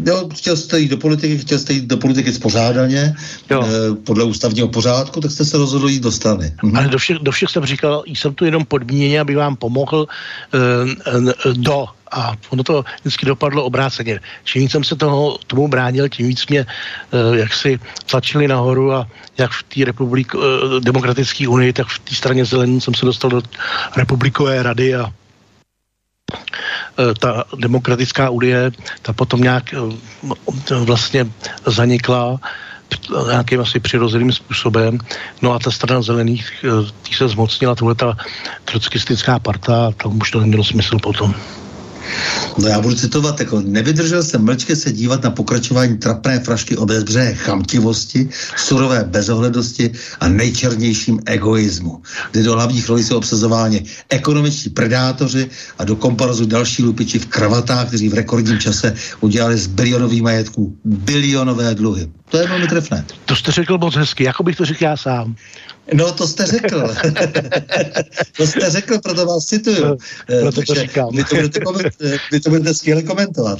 jo, 0.06 0.28
chtěl 0.34 0.56
jste 0.56 0.80
jít 0.80 0.88
do 0.88 0.96
politiky, 0.96 1.38
chtěl 1.38 1.58
jste 1.58 1.72
jít 1.72 1.86
do 1.86 1.96
politiky 1.96 2.32
spořádaně, 2.32 3.14
eh, 3.50 3.56
podle 4.04 4.24
ústavního 4.24 4.68
pořádku, 4.68 5.20
tak 5.20 5.30
jste 5.30 5.44
se 5.44 5.58
rozhodl 5.58 5.88
jít 5.88 6.02
do 6.02 6.12
strany. 6.12 6.52
Mhm. 6.62 6.76
Ale 6.76 6.88
do 6.88 6.98
všech, 6.98 7.18
do 7.18 7.32
všech 7.32 7.50
jsem 7.50 7.64
říkal, 7.64 8.02
jsem 8.06 8.34
tu 8.34 8.44
jenom 8.44 8.64
podmíněně, 8.64 9.20
aby 9.20 9.34
vám 9.34 9.56
pomohl 9.56 10.06
eh, 10.54 10.58
eh, 11.06 11.54
do 11.54 11.86
a 12.12 12.32
ono 12.50 12.62
to 12.62 12.84
vždycky 13.00 13.26
dopadlo 13.26 13.64
obráceně. 13.64 14.20
Čím 14.44 14.62
víc 14.62 14.72
jsem 14.72 14.84
se 14.84 14.96
toho, 14.96 15.38
tomu 15.46 15.68
bránil, 15.68 16.08
tím 16.08 16.28
víc 16.28 16.46
mě 16.46 16.66
uh, 17.12 17.36
jak 17.36 17.54
si 17.54 17.80
tlačili 18.10 18.48
nahoru 18.48 18.92
a 18.92 19.08
jak 19.38 19.50
v 19.52 19.62
té 19.62 19.84
republik, 19.84 20.34
uh, 20.34 20.42
demokratické 20.80 21.48
unii, 21.48 21.72
tak 21.72 21.86
v 21.86 21.98
té 21.98 22.14
straně 22.14 22.44
zelení 22.44 22.80
jsem 22.80 22.94
se 22.94 23.06
dostal 23.06 23.30
do 23.30 23.42
republikové 23.96 24.62
rady 24.62 24.94
a 24.94 25.12
ta 27.20 27.44
demokratická 27.56 28.30
unie, 28.30 28.70
ta 29.02 29.12
potom 29.12 29.40
nějak 29.40 29.74
eh, 29.74 30.74
vlastně 30.84 31.26
zanikla 31.66 32.40
nějakým 33.28 33.60
asi 33.60 33.80
přirozeným 33.80 34.32
způsobem. 34.32 34.98
No 35.42 35.52
a 35.52 35.58
ta 35.58 35.70
strana 35.70 36.02
zelených, 36.02 36.64
tý 37.02 37.14
se 37.14 37.28
zmocnila 37.28 37.74
tohle 37.74 37.94
ta 37.94 38.16
trockistická 38.64 39.38
parta, 39.38 39.90
tam 40.02 40.18
už 40.20 40.30
to 40.30 40.40
nemělo 40.40 40.64
smysl 40.64 40.98
potom. 40.98 41.34
No 42.58 42.68
já 42.68 42.80
budu 42.80 42.94
citovat, 42.94 43.40
jako 43.40 43.60
nevydržel 43.60 44.22
jsem 44.22 44.44
mlčke 44.44 44.76
se 44.76 44.92
dívat 44.92 45.22
na 45.22 45.30
pokračování 45.30 45.98
trapné 45.98 46.40
frašky 46.40 46.76
o 46.76 46.86
bezbřehé 46.86 47.34
chamtivosti, 47.34 48.28
surové 48.56 49.04
bezohledosti 49.04 49.90
a 50.20 50.28
nejčernějším 50.28 51.20
egoismu, 51.26 52.02
kdy 52.32 52.42
do 52.42 52.52
hlavních 52.52 52.88
rolí 52.88 53.04
jsou 53.04 53.16
obsazováni 53.16 53.84
ekonomičtí 54.08 54.70
predátoři 54.70 55.50
a 55.78 55.84
do 55.84 55.96
komparazu 55.96 56.46
další 56.46 56.82
lupiči 56.82 57.18
v 57.18 57.26
kravatách, 57.26 57.88
kteří 57.88 58.08
v 58.08 58.14
rekordním 58.14 58.58
čase 58.58 58.94
udělali 59.20 59.58
z 59.58 59.66
bilionových 59.66 60.22
majetků 60.22 60.76
bilionové 60.84 61.74
dluhy. 61.74 62.08
To 62.28 62.38
je 62.38 62.46
velmi 62.46 62.66
trefné. 62.66 63.04
To 63.24 63.36
jste 63.36 63.52
řekl 63.52 63.78
moc 63.78 63.96
hezky, 63.96 64.24
jako 64.24 64.42
bych 64.42 64.56
to 64.56 64.64
řekl 64.64 64.84
já 64.84 64.96
sám. 64.96 65.36
No, 65.92 66.12
to 66.12 66.28
jste 66.28 66.46
řekl. 66.46 66.94
to 68.36 68.46
jste 68.46 68.70
řekl, 68.70 68.98
proto 68.98 69.26
vás 69.26 69.44
cituju. 69.44 69.84
No, 69.84 69.96
proto 70.40 70.62
to 70.62 70.74
říkám. 70.74 71.08
Vy 71.16 71.24
to 71.24 71.34
budete, 71.34 71.60
koment, 71.60 71.94
vy 72.32 72.40
to 72.40 72.50
budete 72.50 72.74
skvěle 72.74 73.02
komentovat. 73.02 73.58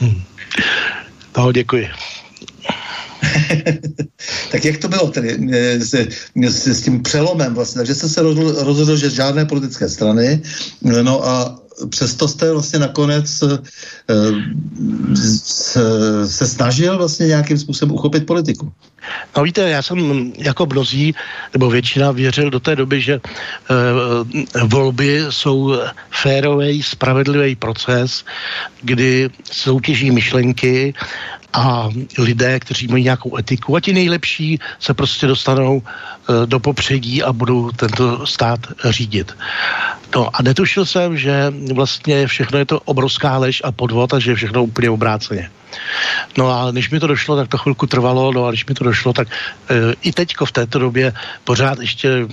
hmm. 0.00 0.22
No, 1.36 1.52
děkuji. 1.52 1.88
tak 4.50 4.64
jak 4.64 4.76
to 4.76 4.88
bylo 4.88 5.10
tedy 5.10 5.38
eh, 5.52 5.80
s, 5.80 5.94
s, 6.34 6.66
s 6.66 6.82
tím 6.82 7.02
přelomem 7.02 7.54
vlastně? 7.54 7.78
Takže 7.78 7.94
jste 7.94 8.08
se 8.08 8.22
rozhodl, 8.22 8.64
rozhodl, 8.64 8.96
že 8.96 9.10
žádné 9.10 9.44
politické 9.44 9.88
strany, 9.88 10.42
no 10.82 11.26
a 11.26 11.58
přesto 11.90 12.28
jste 12.28 12.52
vlastně 12.52 12.78
nakonec 12.78 13.42
uh, 13.42 13.58
se 16.24 16.46
snažil 16.46 16.98
vlastně 16.98 17.26
nějakým 17.26 17.58
způsobem 17.58 17.94
uchopit 17.94 18.26
politiku. 18.26 18.72
No 19.36 19.42
víte, 19.42 19.70
já 19.70 19.82
jsem 19.82 20.32
jako 20.38 20.66
mnozí, 20.66 21.14
nebo 21.52 21.70
většina 21.70 22.10
věřil 22.10 22.50
do 22.50 22.60
té 22.60 22.76
doby, 22.76 23.00
že 23.00 23.20
uh, 23.20 23.26
volby 24.68 25.24
jsou 25.30 25.78
férový, 26.10 26.82
spravedlivý 26.82 27.56
proces, 27.56 28.24
kdy 28.82 29.30
soutěží 29.52 30.10
myšlenky 30.10 30.94
a 31.56 31.88
lidé, 32.18 32.60
kteří 32.60 32.88
mají 32.88 33.04
nějakou 33.04 33.38
etiku 33.38 33.76
a 33.76 33.80
ti 33.80 33.92
nejlepší 33.92 34.60
se 34.78 34.94
prostě 34.94 35.26
dostanou 35.26 35.76
uh, 35.76 36.46
do 36.46 36.60
popředí 36.60 37.22
a 37.22 37.32
budou 37.32 37.70
tento 37.70 38.26
stát 38.26 38.60
řídit. 38.84 39.32
No 40.14 40.28
a 40.36 40.42
netušil 40.42 40.84
jsem, 40.84 41.16
že 41.16 41.52
vlastně 41.74 42.26
všechno 42.26 42.58
je 42.58 42.66
to 42.66 42.80
obrovská 42.80 43.38
lež 43.38 43.62
a 43.64 43.72
podvod 43.72 44.14
a 44.14 44.18
že 44.18 44.30
je 44.30 44.34
všechno 44.34 44.64
úplně 44.64 44.90
obráceně. 44.90 45.50
No 46.38 46.50
a 46.50 46.72
než 46.72 46.90
mi 46.90 47.00
to 47.00 47.06
došlo, 47.06 47.36
tak 47.36 47.48
to 47.48 47.58
chvilku 47.58 47.86
trvalo, 47.86 48.32
no 48.32 48.44
a 48.46 48.50
když 48.50 48.66
mi 48.66 48.74
to 48.74 48.84
došlo, 48.84 49.12
tak 49.12 49.28
e, 49.28 49.94
i 50.02 50.12
teďko 50.12 50.46
v 50.46 50.52
této 50.52 50.78
době 50.78 51.12
pořád 51.44 51.78
ještě 51.78 52.08
e, 52.08 52.26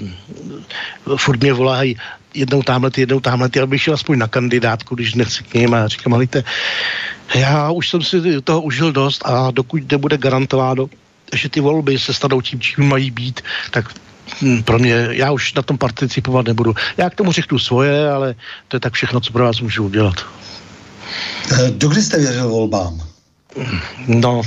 furt 1.17 1.41
mě 1.41 1.53
volají 1.53 1.97
jednou 2.34 2.63
tamhle, 2.63 2.91
jednou 2.97 3.19
tamhle, 3.19 3.49
abych 3.63 3.81
šel 3.81 3.93
aspoň 3.93 4.17
na 4.17 4.27
kandidátku, 4.27 4.95
když 4.95 5.13
nechci 5.13 5.43
k 5.43 5.53
ním 5.53 5.73
a 5.73 5.88
říkám, 5.88 6.13
ale 6.13 6.27
já 7.36 7.71
už 7.71 7.89
jsem 7.89 8.01
si 8.01 8.41
toho 8.41 8.61
užil 8.61 8.91
dost 8.91 9.21
a 9.25 9.51
dokud 9.51 9.91
nebude 9.91 10.17
garantováno, 10.17 10.88
že 11.34 11.49
ty 11.49 11.59
volby 11.59 11.99
se 11.99 12.13
stanou 12.13 12.41
tím, 12.41 12.59
čím 12.59 12.89
mají 12.89 13.11
být, 13.11 13.41
tak 13.71 13.93
hm, 14.41 14.63
pro 14.63 14.79
mě, 14.79 15.07
já 15.11 15.31
už 15.31 15.53
na 15.53 15.61
tom 15.61 15.77
participovat 15.77 16.45
nebudu. 16.45 16.75
Já 16.97 17.09
k 17.09 17.15
tomu 17.15 17.31
řeknu 17.31 17.59
svoje, 17.59 18.09
ale 18.11 18.36
to 18.67 18.75
je 18.75 18.79
tak 18.79 18.93
všechno, 18.93 19.19
co 19.19 19.34
pro 19.34 19.43
vás 19.43 19.59
můžu 19.59 19.84
udělat. 19.84 20.15
Eh, 21.51 21.71
dokdy 21.71 22.01
jste 22.01 22.19
věřil 22.19 22.49
volbám? 22.49 23.01
No, 24.07 24.41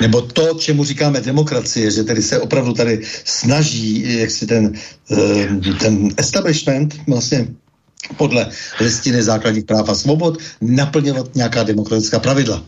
nebo 0.00 0.20
to, 0.20 0.54
čemu 0.54 0.84
říkáme 0.84 1.20
demokracie, 1.20 1.90
že 1.90 2.02
tedy 2.04 2.22
se 2.22 2.40
opravdu 2.40 2.72
tady 2.72 3.00
snaží, 3.24 4.18
jak 4.18 4.30
si 4.30 4.46
ten, 4.46 4.72
eh, 5.12 5.74
ten 5.80 6.08
establishment 6.16 7.00
vlastně 7.06 7.46
podle 8.16 8.46
listiny 8.80 9.22
základních 9.22 9.64
práv 9.64 9.88
a 9.88 9.94
svobod 9.94 10.38
naplňovat 10.60 11.34
nějaká 11.34 11.62
demokratická 11.62 12.18
pravidla. 12.18 12.62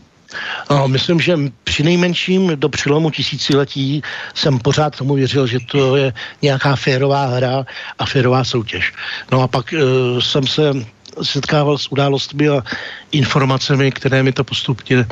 No, 0.69 0.87
myslím, 0.87 1.19
že 1.19 1.37
při 1.63 1.83
nejmenším 1.83 2.51
do 2.55 2.69
přilomu 2.69 3.09
tisíciletí 3.09 4.01
jsem 4.33 4.59
pořád 4.59 4.97
tomu 4.97 5.13
věřil, 5.13 5.47
že 5.47 5.59
to 5.71 5.95
je 5.95 6.13
nějaká 6.41 6.75
férová 6.75 7.25
hra 7.25 7.65
a 7.99 8.05
férová 8.05 8.43
soutěž. 8.43 8.93
No 9.31 9.41
a 9.41 9.47
pak 9.47 9.73
uh, 9.73 10.19
jsem 10.19 10.47
se 10.47 10.73
setkával 11.21 11.77
s 11.77 11.91
událostmi 11.91 12.49
a 12.49 12.63
informacemi, 13.11 13.91
které 13.91 14.23
mi 14.23 14.31
to 14.31 14.43
postupně 14.43 15.05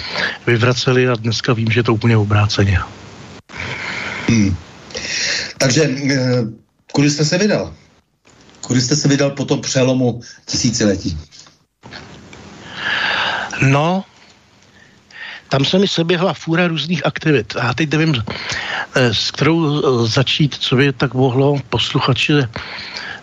vyvracely 0.47 1.08
a 1.08 1.16
dneska 1.16 1.54
vím, 1.54 1.72
že 1.72 1.80
je 1.80 1.84
to 1.84 1.93
úplně 1.93 2.18
obráceně. 2.18 2.80
Hmm. 4.30 4.56
Takže 5.58 5.84
eh, 5.84 6.43
kudy 6.91 7.10
jste 7.10 7.26
se 7.26 7.38
vydal? 7.38 7.74
Kudy 8.62 8.82
jste 8.82 8.95
se 8.95 9.08
vydal 9.08 9.30
po 9.30 9.45
tom 9.45 9.62
přelomu 9.62 10.22
tisíciletí? 10.45 11.18
No, 13.62 14.04
tam 15.49 15.66
se 15.66 15.80
mi 15.80 15.88
seběhla 15.88 16.34
fůra 16.34 16.68
různých 16.68 17.06
aktivit. 17.06 17.56
A 17.56 17.74
teď 17.74 17.91
nevím, 17.91 18.16
eh, 18.95 19.14
s 19.14 19.32
kterou 19.32 19.60
eh, 19.78 20.08
začít, 20.08 20.56
co 20.56 20.76
by 20.76 20.93
tak 20.93 21.14
mohlo 21.14 21.60
posluchače 21.70 22.49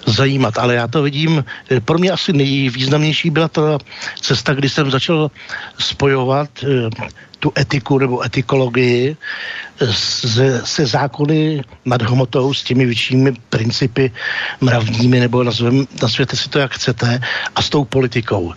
zajímat, 0.08 0.58
ale 0.58 0.74
já 0.74 0.88
to 0.88 1.02
vidím, 1.02 1.44
eh, 1.70 1.80
pro 1.80 1.98
mě 1.98 2.10
asi 2.10 2.32
nejvýznamnější 2.32 3.30
byla 3.30 3.48
ta 3.48 3.78
cesta, 4.20 4.54
kdy 4.54 4.68
jsem 4.68 4.90
začal 4.90 5.30
spojovat 5.78 6.50
tu 7.38 7.52
etiku 7.58 7.98
nebo 7.98 8.24
etikologii 8.24 9.16
se, 9.90 10.62
se 10.64 10.86
zákony 10.86 11.62
nad 11.84 12.02
hmotou, 12.02 12.54
s 12.54 12.62
těmi 12.62 12.86
vyššími 12.86 13.32
principy 13.50 14.12
mravními, 14.60 15.20
nebo 15.20 15.42
nazvem, 15.42 15.86
nazvěte 16.02 16.36
si 16.36 16.48
to, 16.48 16.58
jak 16.58 16.74
chcete, 16.74 17.20
a 17.54 17.62
s 17.62 17.70
tou 17.70 17.84
politikou. 17.84 18.52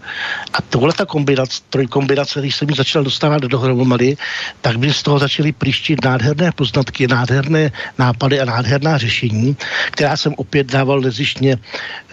A 0.53 0.61
tohle 0.61 0.93
ta 0.93 1.05
kombinace, 1.05 1.61
trojkombinace, 1.69 2.39
když 2.39 2.55
jsem 2.55 2.69
ji 2.69 2.75
začal 2.75 3.03
dostávat 3.03 3.41
dohromady, 3.41 4.17
tak 4.61 4.77
by 4.77 4.93
z 4.93 5.03
toho 5.03 5.19
začaly 5.19 5.51
příštit 5.51 6.05
nádherné 6.05 6.51
poznatky, 6.51 7.07
nádherné 7.07 7.71
nápady 7.97 8.39
a 8.41 8.45
nádherná 8.45 8.97
řešení, 8.97 9.57
která 9.91 10.17
jsem 10.17 10.33
opět 10.37 10.71
dával 10.71 11.01
nezištně 11.01 11.57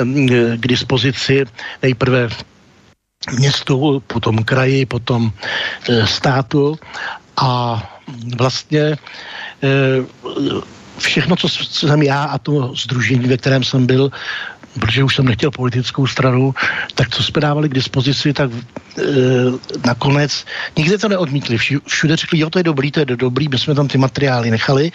mm, 0.02 0.28
k 0.56 0.66
dispozici 0.66 1.44
nejprve 1.82 2.28
městu, 3.32 4.02
potom 4.06 4.44
kraji, 4.44 4.86
potom 4.86 5.32
e, 5.88 6.06
státu. 6.06 6.78
A 7.36 7.82
vlastně 8.36 8.80
e, 8.80 8.96
všechno, 10.98 11.36
co 11.36 11.48
jsem 11.48 12.02
já 12.02 12.24
a 12.24 12.38
to 12.38 12.74
združení, 12.74 13.28
ve 13.28 13.36
kterém 13.36 13.64
jsem 13.64 13.86
byl, 13.86 14.10
protože 14.78 15.04
už 15.04 15.14
jsem 15.16 15.24
nechtěl 15.24 15.50
politickou 15.50 16.06
stranu, 16.06 16.54
tak 16.94 17.08
co 17.10 17.22
jsme 17.22 17.40
dávali 17.40 17.68
k 17.68 17.74
dispozici, 17.74 18.32
tak 18.32 18.50
e, 18.50 19.02
nakonec 19.86 20.44
nikdy 20.76 20.98
to 20.98 21.08
neodmítli. 21.08 21.58
Všude 21.86 22.16
řekli, 22.16 22.38
jo, 22.38 22.50
to 22.50 22.58
je 22.58 22.62
dobrý, 22.62 22.90
to 22.90 23.00
je 23.00 23.06
dobrý, 23.06 23.48
my 23.48 23.58
jsme 23.58 23.74
tam 23.74 23.88
ty 23.88 23.98
materiály 23.98 24.50
nechali. 24.50 24.92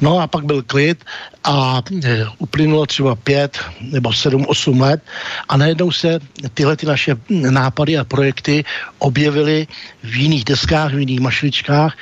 No 0.00 0.18
a 0.18 0.26
pak 0.26 0.44
byl 0.44 0.62
klid 0.62 1.04
a 1.44 1.82
e, 2.04 2.26
uplynulo 2.38 2.86
třeba 2.86 3.14
pět 3.14 3.58
nebo 3.80 4.12
sedm, 4.12 4.44
osm 4.48 4.80
let 4.80 5.02
a 5.48 5.56
najednou 5.56 5.92
se 5.92 6.20
tyhle 6.54 6.76
ty 6.76 6.86
naše 6.86 7.16
nápady 7.28 7.98
a 7.98 8.04
projekty 8.04 8.64
objevily 8.98 9.66
v 10.02 10.14
jiných 10.16 10.44
deskách, 10.44 10.92
v 10.94 10.98
jiných 10.98 11.20
mašličkách, 11.20 11.96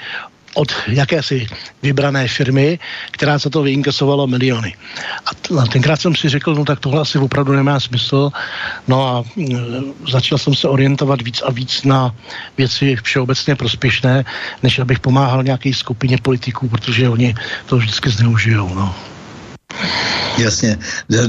od 0.58 0.72
jakési 0.88 1.46
vybrané 1.82 2.28
firmy, 2.28 2.78
která 3.10 3.38
za 3.38 3.50
to 3.50 3.62
vyinkasovala 3.62 4.26
miliony. 4.26 4.74
A 5.26 5.66
tenkrát 5.72 6.00
jsem 6.00 6.14
si 6.14 6.28
řekl, 6.28 6.54
no 6.54 6.64
tak 6.64 6.80
tohle 6.80 7.00
asi 7.00 7.18
opravdu 7.18 7.52
nemá 7.52 7.80
smysl. 7.80 8.30
No 8.88 8.96
a 9.06 9.24
e, 9.38 9.56
začal 10.10 10.38
jsem 10.38 10.54
se 10.54 10.68
orientovat 10.68 11.22
víc 11.22 11.42
a 11.46 11.50
víc 11.50 11.84
na 11.84 12.14
věci 12.58 12.96
všeobecně 13.02 13.56
prospěšné, 13.56 14.24
než 14.62 14.78
abych 14.78 15.00
pomáhal 15.00 15.42
nějaké 15.42 15.74
skupině 15.74 16.18
politiků, 16.18 16.68
protože 16.68 17.08
oni 17.08 17.34
to 17.66 17.76
vždycky 17.76 18.10
zneužijou. 18.10 18.74
No. 18.74 18.94
Jasně. 20.38 20.78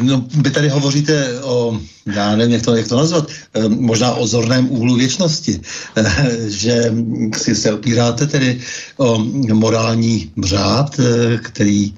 No, 0.02 0.26
vy 0.38 0.52
tady 0.52 0.70
hovoříte 0.70 1.42
o, 1.42 1.80
já 2.06 2.36
nevím, 2.36 2.54
jak 2.54 2.66
to, 2.66 2.76
jak 2.76 2.88
to 2.88 2.98
nazvat, 2.98 3.28
možná 3.68 4.14
o 4.14 4.28
zorném 4.28 4.72
úhlu 4.72 4.96
věčnosti, 4.96 5.62
že 6.48 6.94
si 7.38 7.56
se 7.56 7.74
opíráte 7.74 8.28
tedy 8.28 8.62
o 8.98 9.26
morální 9.54 10.32
řád, 10.44 11.00
eh, 11.00 11.38
který 11.38 11.94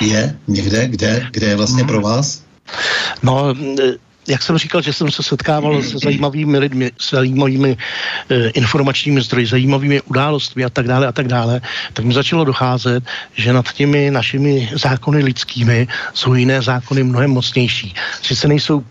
je 0.00 0.38
někde, 0.48 0.88
kde, 0.88 1.28
kde 1.30 1.46
je 1.46 1.56
vlastně 1.56 1.84
pro 1.84 2.00
vás? 2.00 2.42
No, 3.22 3.54
jak 4.26 4.42
jsem 4.42 4.58
říkal, 4.58 4.82
že 4.82 4.92
jsem 4.92 5.10
se 5.10 5.22
setkával 5.22 5.82
se 5.82 5.98
zajímavými 5.98 6.58
lidmi, 6.58 6.90
s 6.98 7.10
zajímavými 7.10 7.76
e, 8.30 8.48
informačními 8.48 9.20
zdroji, 9.20 9.46
zajímavými 9.46 10.00
událostmi 10.00 10.64
a 10.64 10.70
tak 10.70 10.88
dále 10.88 11.06
a 11.06 11.12
tak 11.12 11.28
dále, 11.28 11.60
tak 11.92 12.04
mi 12.04 12.14
začalo 12.14 12.44
docházet, 12.44 13.04
že 13.34 13.52
nad 13.52 13.72
těmi 13.72 14.10
našimi 14.10 14.70
zákony 14.72 15.24
lidskými 15.24 15.88
jsou 16.14 16.34
jiné 16.34 16.62
zákony 16.62 17.02
mnohem 17.02 17.30
mocnější. 17.30 17.94
Sice 18.22 18.48
nejsou 18.48 18.84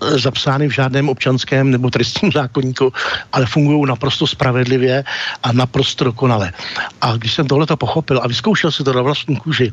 zapsány 0.00 0.68
v 0.68 0.74
žádném 0.74 1.08
občanském 1.08 1.70
nebo 1.70 1.90
trestním 1.90 2.32
zákonníku, 2.32 2.92
ale 3.32 3.46
fungují 3.46 3.86
naprosto 3.86 4.26
spravedlivě 4.26 5.04
a 5.42 5.52
naprosto 5.52 6.04
dokonale. 6.04 6.52
A 7.00 7.16
když 7.16 7.34
jsem 7.34 7.46
tohle 7.46 7.66
to 7.66 7.76
pochopil 7.76 8.20
a 8.22 8.28
vyzkoušel 8.28 8.72
si 8.72 8.84
to 8.84 8.92
na 8.92 9.02
vlastní 9.02 9.36
kůži, 9.36 9.72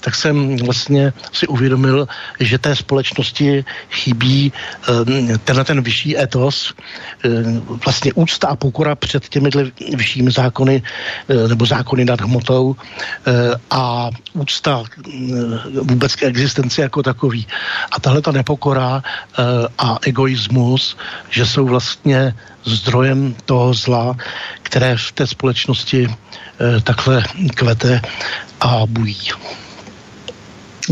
tak 0.00 0.14
jsem 0.14 0.56
vlastně 0.56 1.12
si 1.32 1.46
uvědomil, 1.46 2.08
že 2.40 2.58
té 2.58 2.76
společnosti 2.76 3.64
chybí 3.90 4.52
um, 4.88 5.38
tenhle 5.44 5.64
ten 5.64 5.82
vyšší 5.82 6.18
etos, 6.18 6.74
um, 7.24 7.78
vlastně 7.84 8.12
úcta 8.12 8.48
a 8.48 8.56
pokora 8.56 8.94
před 8.94 9.28
těmi 9.28 9.50
vyššími 9.96 10.30
zákony 10.30 10.82
um, 11.28 11.48
nebo 11.48 11.66
zákony 11.66 12.04
nad 12.04 12.20
hmotou 12.20 12.76
a 13.70 14.10
úcta 14.32 14.82
vůbec 15.82 16.16
k 16.16 16.22
existenci 16.22 16.80
jako 16.80 17.02
takový. 17.02 17.46
A 17.92 18.00
tahle 18.00 18.22
ta 18.22 18.32
nepokora 18.32 19.02
a 19.78 19.98
egoismus, 20.02 20.96
že 21.30 21.46
jsou 21.46 21.66
vlastně 21.66 22.34
zdrojem 22.64 23.34
toho 23.44 23.74
zla, 23.74 24.16
které 24.62 24.96
v 24.96 25.12
té 25.12 25.26
společnosti 25.26 26.08
eh, 26.08 26.80
takhle 26.80 27.22
kvete 27.54 28.00
a 28.60 28.86
bují. 28.86 29.18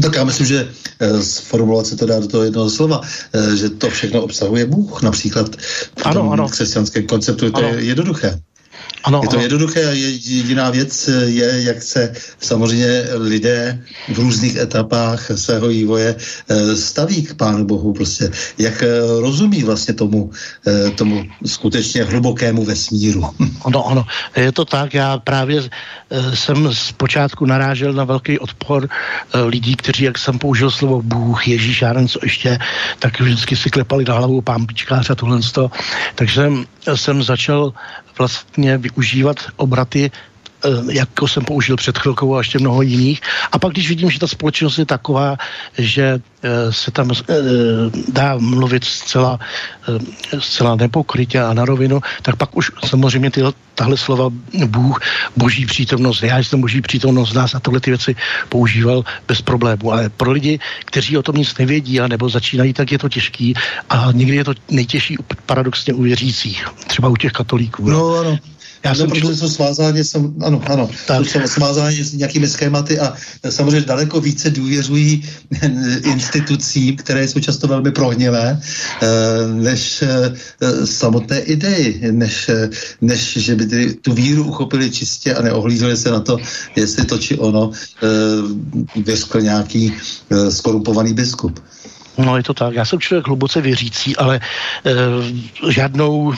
Tak 0.02 0.14
já 0.14 0.24
myslím, 0.24 0.46
že 0.46 0.68
eh, 1.00 1.08
formulovat 1.42 1.86
se 1.86 1.96
to 1.96 2.06
dá 2.06 2.20
do 2.20 2.28
toho 2.28 2.42
jednoho 2.44 2.70
slova, 2.70 3.00
eh, 3.34 3.56
že 3.56 3.70
to 3.70 3.90
všechno 3.90 4.22
obsahuje 4.22 4.66
Bůh. 4.66 5.02
Například 5.02 5.56
v 5.98 6.02
tom 6.02 6.12
ano, 6.12 6.32
ano. 6.32 6.48
křesťanském 6.48 7.06
konceptu 7.06 7.50
to 7.50 7.62
je 7.62 7.84
jednoduché. 7.84 8.40
Ano, 9.04 9.20
je 9.22 9.28
to 9.28 9.36
ano. 9.36 9.42
jednoduché 9.42 9.88
a 9.88 9.90
jediná 9.92 10.70
věc 10.70 11.08
je, 11.24 11.62
jak 11.62 11.82
se 11.82 12.12
samozřejmě 12.40 13.04
lidé 13.14 13.80
v 14.12 14.18
různých 14.18 14.56
etapách 14.56 15.30
svého 15.34 15.68
vývoje 15.68 16.16
eh, 16.16 16.76
staví 16.76 17.22
k 17.22 17.34
Pánu 17.34 17.64
Bohu, 17.64 17.92
prostě 17.92 18.30
jak 18.58 18.82
eh, 18.82 18.88
rozumí 19.20 19.62
vlastně 19.62 19.94
tomu, 19.94 20.30
eh, 20.66 20.90
tomu 20.90 21.24
skutečně 21.46 22.04
hlubokému 22.04 22.64
vesmíru. 22.64 23.24
Ano, 23.64 23.86
ano, 23.86 24.04
je 24.36 24.52
to 24.52 24.64
tak, 24.64 24.94
já 24.94 25.18
právě 25.18 25.68
jsem 26.34 26.74
zpočátku 26.74 27.46
narážel 27.46 27.92
na 27.92 28.04
velký 28.04 28.38
odpor 28.38 28.88
lidí, 29.34 29.76
kteří, 29.76 30.04
jak 30.04 30.18
jsem 30.18 30.38
použil 30.38 30.70
slovo 30.70 31.02
Bůh, 31.02 31.48
Ježíš, 31.48 31.82
já 31.82 31.92
nevím, 31.92 32.08
co 32.08 32.18
ještě, 32.22 32.58
tak 32.98 33.20
vždycky 33.20 33.56
si 33.56 33.70
klepali 33.70 34.04
na 34.04 34.14
hlavu 34.14 34.40
pámpičkář 34.40 35.10
a 35.10 35.14
tohle. 35.14 35.40
Takže 36.14 36.52
jsem 36.94 37.22
začal 37.22 37.72
vlastně 38.20 38.78
využívat 38.78 39.36
obraty 39.56 40.10
jako 40.90 41.28
jsem 41.28 41.44
použil 41.44 41.76
před 41.76 41.98
chvilkou 41.98 42.34
a 42.34 42.38
ještě 42.38 42.58
mnoho 42.58 42.82
jiných. 42.82 43.20
A 43.52 43.58
pak, 43.58 43.72
když 43.72 43.88
vidím, 43.88 44.10
že 44.10 44.18
ta 44.18 44.26
společnost 44.26 44.78
je 44.78 44.86
taková, 44.86 45.36
že 45.78 46.20
eh, 46.42 46.72
se 46.72 46.90
tam 46.90 47.10
eh, 47.10 47.34
dá 48.08 48.36
mluvit 48.38 48.84
zcela, 48.84 49.38
zcela 50.38 50.76
nepokrytě 50.76 51.40
a 51.40 51.54
na 51.54 51.64
rovinu, 51.64 52.00
tak 52.22 52.36
pak 52.36 52.56
už 52.56 52.70
samozřejmě 52.84 53.30
ty, 53.30 53.42
tahle 53.80 53.96
slova 53.96 54.28
Bůh, 54.66 55.00
boží 55.36 55.66
přítomnost, 55.66 56.22
já 56.22 56.38
jsem 56.38 56.60
boží 56.60 56.80
přítomnost 56.80 57.32
nás 57.32 57.54
a 57.54 57.60
tohle 57.60 57.80
ty 57.80 57.90
věci 57.90 58.16
používal 58.48 59.04
bez 59.28 59.40
problému. 59.40 59.92
Ale 59.92 60.08
pro 60.08 60.32
lidi, 60.32 60.60
kteří 60.84 61.16
o 61.16 61.22
tom 61.22 61.36
nic 61.36 61.58
nevědí 61.58 62.00
a 62.00 62.08
nebo 62.08 62.28
začínají, 62.28 62.72
tak 62.72 62.92
je 62.92 62.98
to 62.98 63.08
těžký 63.08 63.54
a 63.90 64.08
někdy 64.12 64.36
je 64.36 64.44
to 64.44 64.54
nejtěžší 64.70 65.16
paradoxně 65.46 65.94
u 65.94 66.02
věřících, 66.02 66.68
třeba 66.86 67.08
u 67.08 67.16
těch 67.16 67.32
katolíků. 67.32 67.90
No, 67.90 68.14
ano. 68.14 68.38
Já 68.84 68.94
jsem 68.94 69.10
protože 69.10 69.36
jsou 69.36 69.48
svázáni, 69.48 70.04
jsem, 70.04 70.34
ano, 70.40 70.62
ano, 70.66 70.90
tak. 71.06 71.26
jsou 71.26 71.40
svázáni 71.46 72.04
s 72.04 72.12
nějakými 72.12 72.48
schématy 72.48 72.98
a 72.98 73.14
samozřejmě 73.50 73.80
daleko 73.80 74.20
více 74.20 74.50
důvěřují 74.50 75.24
institucím, 76.04 76.96
které 76.96 77.28
jsou 77.28 77.40
často 77.40 77.68
velmi 77.68 77.92
prohnilé, 77.92 78.60
eh, 79.02 79.06
než 79.46 80.04
samotné 80.84 81.40
idei, 81.40 82.00
než, 82.10 82.50
než 83.00 83.32
že 83.36 83.54
by 83.54 83.66
ty, 83.66 83.94
tu 83.94 84.12
víru 84.12 84.44
uchopili 84.44 84.90
čistě 84.90 85.34
a 85.34 85.42
neohlíželi 85.42 85.96
se 85.96 86.10
na 86.10 86.20
to, 86.20 86.38
jestli 86.76 87.04
to 87.04 87.18
či 87.18 87.38
ono 87.38 87.70
vyřkl 88.96 89.40
nějaký 89.40 89.92
skorumpovaný 90.48 91.14
biskup. 91.14 91.60
No 92.18 92.36
je 92.36 92.42
to 92.42 92.54
tak, 92.54 92.74
já 92.74 92.84
jsem 92.84 93.00
člověk 93.00 93.26
hluboce 93.26 93.60
věřící, 93.60 94.16
ale 94.16 94.40
e, 94.86 94.92
žádnou 95.72 96.34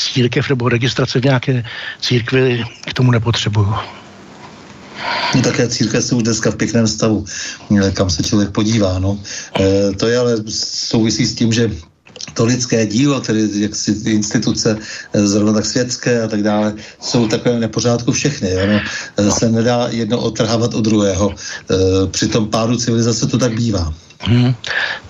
církev 0.00 0.48
nebo 0.48 0.68
registrace 0.68 1.20
v 1.20 1.24
nějaké 1.24 1.64
církvi 2.00 2.64
k 2.86 2.94
tomu 2.94 3.10
nepotřebuju. 3.10 3.74
No 5.34 5.42
také 5.42 5.68
církev 5.68 6.04
jsou 6.04 6.20
dneska 6.20 6.50
v 6.50 6.56
pěkném 6.56 6.86
stavu, 6.86 7.24
kam 7.92 8.10
se 8.10 8.22
člověk 8.22 8.50
podívá. 8.50 8.98
No. 8.98 9.18
E, 9.60 9.92
to 9.92 10.06
je 10.06 10.18
ale 10.18 10.36
souvisí 10.48 11.26
s 11.26 11.34
tím, 11.34 11.52
že 11.52 11.70
to 12.34 12.44
lidské 12.44 12.86
dílo, 12.86 13.20
tedy 13.20 13.48
jak 13.54 13.76
si 13.76 13.90
instituce 14.04 14.78
eh, 15.12 15.26
zrovna 15.26 15.52
tak 15.52 15.66
světské 15.66 16.22
a 16.22 16.28
tak 16.28 16.42
dále, 16.42 16.74
jsou 17.00 17.28
takové 17.28 17.58
nepořádku 17.58 18.12
všechny. 18.12 18.56
Ono 18.56 18.80
eh, 19.16 19.30
se 19.30 19.48
nedá 19.48 19.88
jedno 19.90 20.20
otrhávat 20.20 20.74
od 20.74 20.84
druhého. 20.84 21.34
Při 22.10 22.28
tom 22.28 22.48
pádu 22.48 22.76
civilizace 22.76 23.26
to 23.26 23.38
tak 23.38 23.54
bývá. 23.54 23.94
Hmm. 24.20 24.54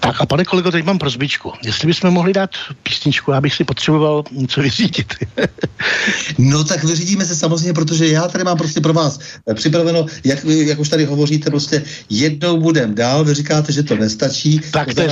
Tak 0.01 0.17
a 0.21 0.27
pane 0.27 0.45
kolego, 0.45 0.71
teď 0.71 0.85
mám 0.85 0.99
prozbičku. 0.99 1.53
Jestli 1.65 1.87
bychom 1.87 2.11
mohli 2.11 2.33
dát 2.33 2.51
písničku, 2.83 3.31
já 3.31 3.41
bych 3.41 3.55
si 3.55 3.65
potřeboval 3.65 4.25
něco 4.31 4.61
vyřídit. 4.61 5.15
no 6.39 6.65
tak 6.65 6.85
vyřídíme 6.85 7.25
se 7.25 7.37
samozřejmě, 7.37 7.73
protože 7.73 8.09
já 8.09 8.29
tady 8.29 8.45
mám 8.45 8.59
prostě 8.59 8.81
pro 8.81 8.93
vás 8.93 9.21
připraveno, 9.55 10.07
jak, 10.25 10.45
jak 10.45 10.79
už 10.79 10.89
tady 10.89 11.05
hovoříte, 11.05 11.51
prostě 11.51 11.83
jednou 12.11 12.61
budem 12.61 12.95
dál, 12.95 13.25
vy 13.25 13.35
říkáte, 13.35 13.73
že 13.73 13.83
to 13.83 13.97
nestačí. 13.97 14.61
Tak 14.71 14.95
to, 14.95 15.03
je 15.03 15.09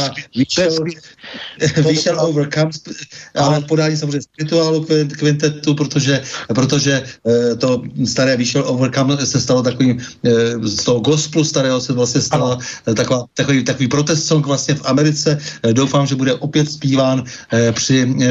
overcome, 2.19 2.71
ale 3.35 3.61
podání 3.61 3.97
samozřejmě 3.97 4.23
spirituálu 4.23 4.87
kvintetu, 5.19 5.75
protože, 5.75 6.23
protože 6.55 7.03
eh, 7.03 7.57
to 7.57 7.83
staré 8.07 8.37
výšel 8.37 8.65
overcome 8.67 9.27
se 9.27 9.41
stalo 9.41 9.63
takovým, 9.63 10.01
eh, 10.25 10.31
z 10.63 10.85
toho 10.85 11.01
gospelu 11.01 11.45
starého 11.45 11.81
se 11.81 11.93
vlastně 11.93 12.21
stala 12.21 12.59
taková, 12.95 13.25
takový, 13.35 13.65
takový 13.65 13.88
protest 13.89 14.26
song 14.26 14.47
vlastně 14.47 14.74
v 14.74 14.82
Americe. 14.84 15.39
Eh, 15.62 15.72
doufám, 15.72 16.07
že 16.07 16.14
bude 16.14 16.34
opět 16.34 16.70
zpíván 16.70 17.24
eh, 17.53 17.72
při 17.72 18.14
eh, 18.22 18.28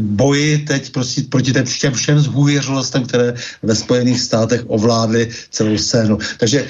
boji 0.00 0.58
teď 0.58 0.92
proti, 0.92 1.22
proti 1.22 1.52
těm 1.52 1.92
všem 1.92 2.20
zhůvěřilostem, 2.20 3.04
které 3.04 3.34
ve 3.62 3.74
Spojených 3.74 4.20
státech 4.20 4.64
ovládly 4.66 5.28
celou 5.50 5.78
scénu. 5.78 6.18
Takže 6.38 6.66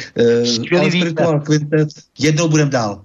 Spiritual 0.88 1.40
Quintet, 1.40 1.88
jednou 2.18 2.48
budem 2.48 2.70
dál. 2.70 3.00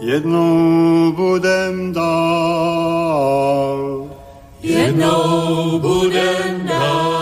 Jednou 0.00 1.12
budem 1.12 1.92
dál. 1.92 3.38
Jednou 4.62 5.78
budem 5.78 6.66
dál. 6.66 7.17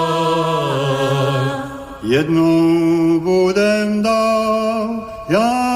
Jednou 2.06 3.20
budem 3.20 4.02
dál 4.02 4.88
já 5.28 5.75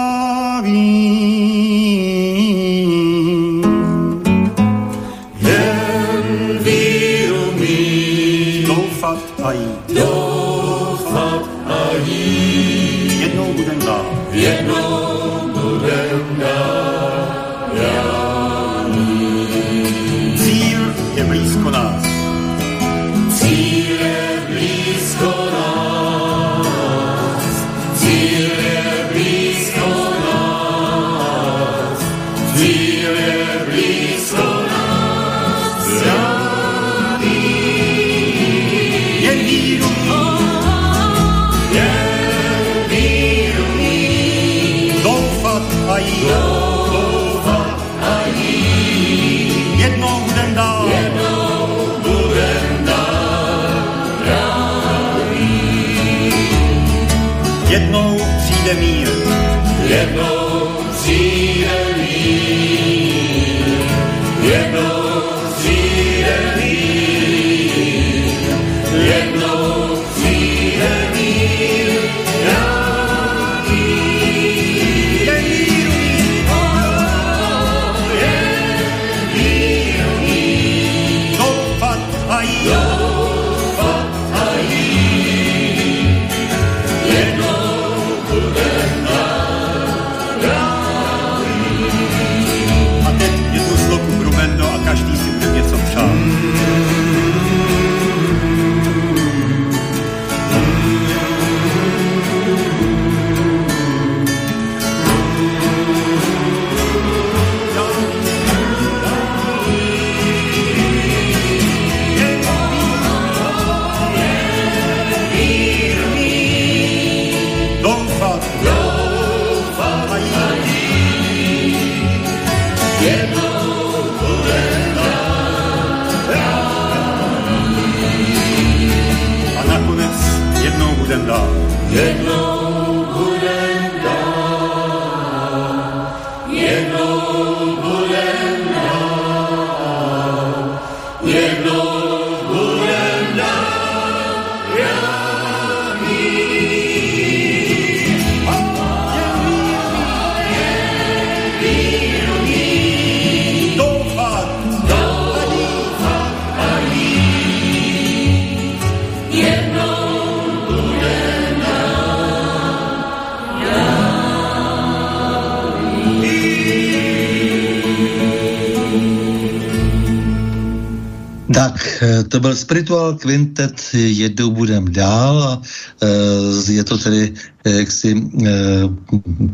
to 172.29 172.41
byl 172.41 172.57
Spiritual 172.57 173.15
Quintet, 173.15 173.81
jednou 173.93 174.51
budem 174.51 174.93
dál 174.93 175.43
a 175.43 175.63
e, 176.03 176.73
je 176.73 176.85
to 176.85 176.99
tedy 176.99 177.35
e, 177.65 177.71
jaksi 177.71 178.31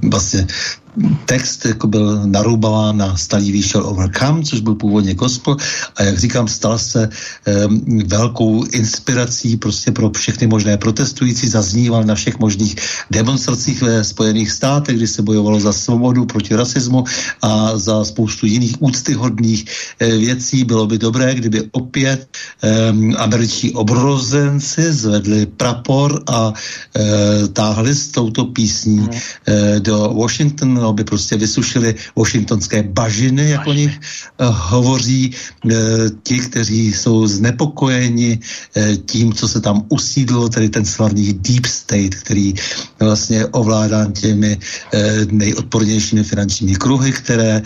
vlastně 0.03 0.47
text 1.25 1.67
jako 1.67 1.87
byl 1.87 2.27
narubován 2.27 2.97
na 2.97 3.17
Stalý 3.17 3.53
výšel 3.53 3.87
Overcome, 3.87 4.43
což 4.43 4.61
byl 4.61 4.75
původně 4.75 5.15
gospel. 5.15 5.57
A 5.97 6.03
jak 6.03 6.19
říkám, 6.19 6.49
stal 6.49 6.79
se 6.79 7.09
um, 7.69 7.99
velkou 8.07 8.65
inspirací 8.65 9.57
prostě 9.57 9.93
pro 9.93 10.11
všechny 10.11 10.47
možné 10.47 10.77
protestující, 10.77 11.49
zazníval 11.49 12.05
na 12.05 12.15
všech 12.15 12.39
možných 12.39 12.77
demonstracích 13.11 13.83
ve 13.83 14.05
Spojených 14.05 14.51
státech, 14.51 14.97
kdy 14.97 15.07
se 15.07 15.23
bojovalo 15.23 15.61
za 15.61 15.73
svobodu 15.73 16.25
proti 16.25 16.55
rasismu 16.55 17.05
a 17.43 17.79
za 17.79 18.05
spoustu 18.05 18.47
jiných 18.47 18.83
úctyhodných 18.83 19.65
uh, 19.65 20.09
věcí. 20.09 20.65
Bylo 20.65 20.87
by 20.87 20.99
dobré, 20.99 21.35
kdyby 21.35 21.69
opět 21.73 22.29
um, 22.91 23.15
američtí 23.19 23.73
obrozenci 23.73 24.93
zvedli 24.93 25.47
prapor 25.47 26.23
a 26.27 26.49
uh, 26.49 26.55
táhli 27.53 27.95
s 27.95 28.09
touto 28.09 28.45
písní 28.45 29.01
uh, 29.01 29.09
do 29.79 30.15
Washington 30.17 30.86
ano, 30.86 30.86
aby 30.89 31.05
prostě 31.05 31.37
vysušili 31.37 31.95
washingtonské 32.17 32.83
bažiny, 32.83 33.51
jak 33.51 33.67
o 33.67 33.73
nich 33.73 34.01
uh, 34.41 34.47
hovoří 34.51 35.35
uh, 35.65 35.73
ti, 36.23 36.39
kteří 36.39 36.93
jsou 36.93 37.27
znepokojeni 37.27 38.39
uh, 38.39 38.83
tím, 39.07 39.33
co 39.33 39.49
se 39.49 39.61
tam 39.61 39.87
usídlo, 39.89 40.49
tedy 40.49 40.69
ten 40.69 40.85
slavný 40.85 41.33
deep 41.33 41.67
state, 41.67 42.15
který 42.15 42.55
vlastně 43.01 43.47
ovládá 43.47 44.11
těmi 44.13 44.59
nejodpornějšími 45.31 46.25
finančními 46.25 46.75
kruhy, 46.77 47.13
které 47.13 47.63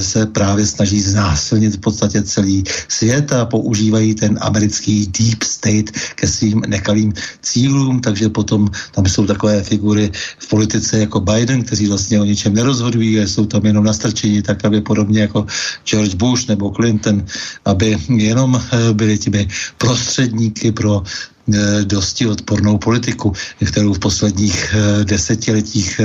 se 0.00 0.26
právě 0.26 0.66
snaží 0.66 1.00
znásilnit 1.00 1.74
v 1.74 1.80
podstatě 1.80 2.22
celý 2.22 2.64
svět 2.88 3.32
a 3.32 3.44
používají 3.44 4.14
ten 4.14 4.38
americký 4.40 5.06
deep 5.06 5.42
state 5.42 5.90
ke 6.14 6.28
svým 6.28 6.62
nekalým 6.66 7.12
cílům, 7.42 8.00
takže 8.00 8.28
potom 8.28 8.68
tam 8.92 9.06
jsou 9.06 9.26
takové 9.26 9.62
figury 9.62 10.10
v 10.38 10.48
politice 10.48 10.98
jako 10.98 11.20
Biden, 11.20 11.62
kteří 11.62 11.86
vlastně 11.86 12.20
o 12.20 12.24
ničem 12.24 12.51
nerozhodují 12.52 13.20
a 13.20 13.26
jsou 13.26 13.46
tam 13.46 13.66
jenom 13.66 13.84
nastrčení, 13.84 14.42
tak 14.42 14.64
aby 14.64 14.80
podobně 14.80 15.20
jako 15.20 15.46
George 15.84 16.14
Bush 16.14 16.48
nebo 16.48 16.70
Clinton, 16.70 17.24
aby 17.64 17.98
jenom 18.08 18.56
eh, 18.56 18.92
byli 18.92 19.18
těmi 19.18 19.48
prostředníky 19.78 20.72
pro 20.72 21.02
eh, 21.02 21.84
dosti 21.84 22.26
odpornou 22.26 22.78
politiku, 22.78 23.32
kterou 23.64 23.92
v 23.92 23.98
posledních 23.98 24.74
eh, 24.74 25.04
desetiletích 25.04 26.00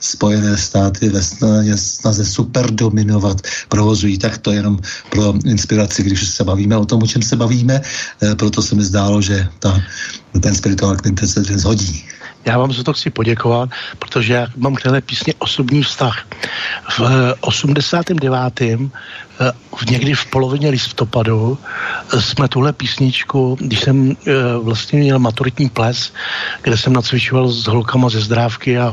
Spojené 0.00 0.56
státy 0.56 1.08
ve 1.08 1.22
snaze, 1.22 1.76
snaze 1.76 2.24
superdominovat 2.24 3.40
provozují. 3.68 4.18
Tak 4.18 4.38
to 4.38 4.52
jenom 4.52 4.78
pro 5.10 5.34
inspiraci, 5.44 6.02
když 6.02 6.28
se 6.28 6.44
bavíme 6.44 6.76
o 6.76 6.86
tom, 6.86 7.02
o 7.02 7.06
čem 7.06 7.22
se 7.22 7.36
bavíme. 7.36 7.80
Proto 8.36 8.62
se 8.62 8.74
mi 8.74 8.84
zdálo, 8.84 9.22
že 9.22 9.48
ta, 9.58 9.82
ten 10.40 10.54
spirituál 10.54 10.96
Clinton 10.96 11.28
se 11.28 11.40
dnes 11.40 11.64
hodí. 11.64 12.11
Já 12.44 12.58
vám 12.58 12.72
za 12.72 12.82
to 12.82 12.92
chci 12.92 13.10
poděkovat, 13.10 13.70
protože 13.98 14.34
já 14.34 14.46
mám 14.56 14.74
k 14.74 14.82
téhle 14.82 15.00
písně 15.00 15.34
osobní 15.38 15.82
vztah. 15.82 16.26
V 16.98 17.00
89. 17.40 18.60
Eh, 18.60 18.90
eh, 19.40 19.52
v 19.76 19.90
někdy 19.90 20.14
v 20.14 20.26
polovině 20.26 20.70
listopadu 20.70 21.58
eh, 21.58 22.20
jsme 22.20 22.48
tuhle 22.48 22.72
písničku, 22.72 23.56
když 23.60 23.80
jsem 23.80 24.16
vlastně 24.62 24.98
měl 24.98 25.18
maturitní 25.18 25.68
ples, 25.68 26.12
kde 26.62 26.76
jsem 26.76 26.92
nacvičoval 26.92 27.48
s 27.48 27.66
holkama 27.66 28.08
ze 28.08 28.20
zdrávky 28.20 28.78
a 28.78 28.92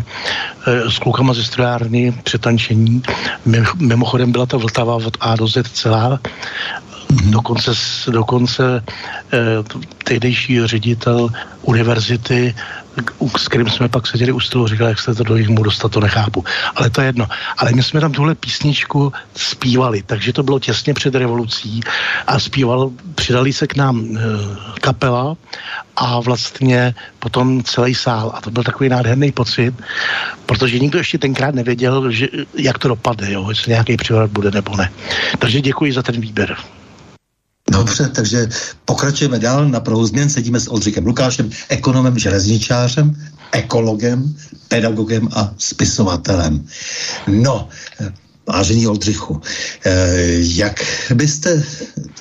s 0.65 0.99
klukama 0.99 1.33
ze 1.33 1.43
strojárny 1.43 2.13
přetančení. 2.23 3.01
Mimochodem 3.75 4.31
byla 4.31 4.45
to 4.45 4.59
Vltava 4.59 4.95
od 4.95 5.17
A 5.19 5.35
do 5.35 5.47
Z 5.47 5.71
celá. 5.73 6.19
Dokonce, 7.09 7.71
dokonce 8.11 8.83
eh, 9.33 9.37
tehdejší 10.03 10.67
ředitel 10.67 11.29
univerzity, 11.61 12.55
s 13.37 13.47
kterým 13.47 13.69
jsme 13.69 13.89
pak 13.89 14.07
seděli 14.07 14.31
u 14.31 14.39
stolu, 14.39 14.67
říkal, 14.67 14.87
jak 14.87 14.99
jste 14.99 15.15
to 15.15 15.23
do 15.23 15.37
nich 15.37 15.49
mu 15.49 15.63
dostat, 15.63 15.91
to 15.91 15.99
nechápu. 15.99 16.43
Ale 16.75 16.89
to 16.89 17.01
je 17.01 17.07
jedno. 17.07 17.27
Ale 17.57 17.71
my 17.71 17.83
jsme 17.83 18.01
tam 18.01 18.11
tuhle 18.11 18.35
písničku 18.35 19.13
zpívali, 19.35 20.03
takže 20.05 20.33
to 20.33 20.43
bylo 20.43 20.59
těsně 20.59 20.93
před 20.93 21.15
revolucí 21.15 21.81
a 22.27 22.39
zpíval, 22.39 22.91
přidali 23.15 23.53
se 23.53 23.67
k 23.67 23.75
nám 23.75 23.99
e, 23.99 24.19
kapela 24.81 25.37
a 25.95 26.19
vlastně 26.19 26.95
potom 27.19 27.63
celý 27.63 27.95
sál. 27.95 28.31
A 28.35 28.41
to 28.41 28.51
byl 28.51 28.63
takový 28.63 28.89
nádherný 28.89 29.31
pocit, 29.31 29.73
protože 30.45 30.79
nikdo 30.79 30.97
ještě 30.97 31.17
tenkrát 31.17 31.55
nevěděl, 31.55 32.11
že, 32.11 32.27
jak 32.57 32.77
to 32.77 32.87
dopadne, 32.87 33.31
jo, 33.31 33.49
jestli 33.49 33.69
nějaký 33.69 33.97
převrat 33.97 34.31
bude 34.31 34.51
nebo 34.51 34.77
ne. 34.77 34.91
Takže 35.39 35.61
děkuji 35.61 35.93
za 35.93 36.03
ten 36.03 36.21
výběr. 36.21 36.57
Dobře, 37.69 38.09
takže 38.15 38.49
pokračujeme 38.85 39.39
dál. 39.39 39.69
Na 39.69 39.79
Prahu 39.79 40.05
změn 40.05 40.29
sedíme 40.29 40.59
s 40.59 40.67
Oldřikem 40.67 41.05
Lukášem, 41.05 41.49
ekonomem, 41.69 42.19
železničářem, 42.19 43.15
ekologem, 43.51 44.35
pedagogem 44.67 45.29
a 45.35 45.53
spisovatelem. 45.57 46.65
No, 47.27 47.69
Vážení 48.47 48.87
Oldřichu, 48.87 49.41
eh, 49.85 50.15
jak 50.39 50.81
byste, 51.13 51.63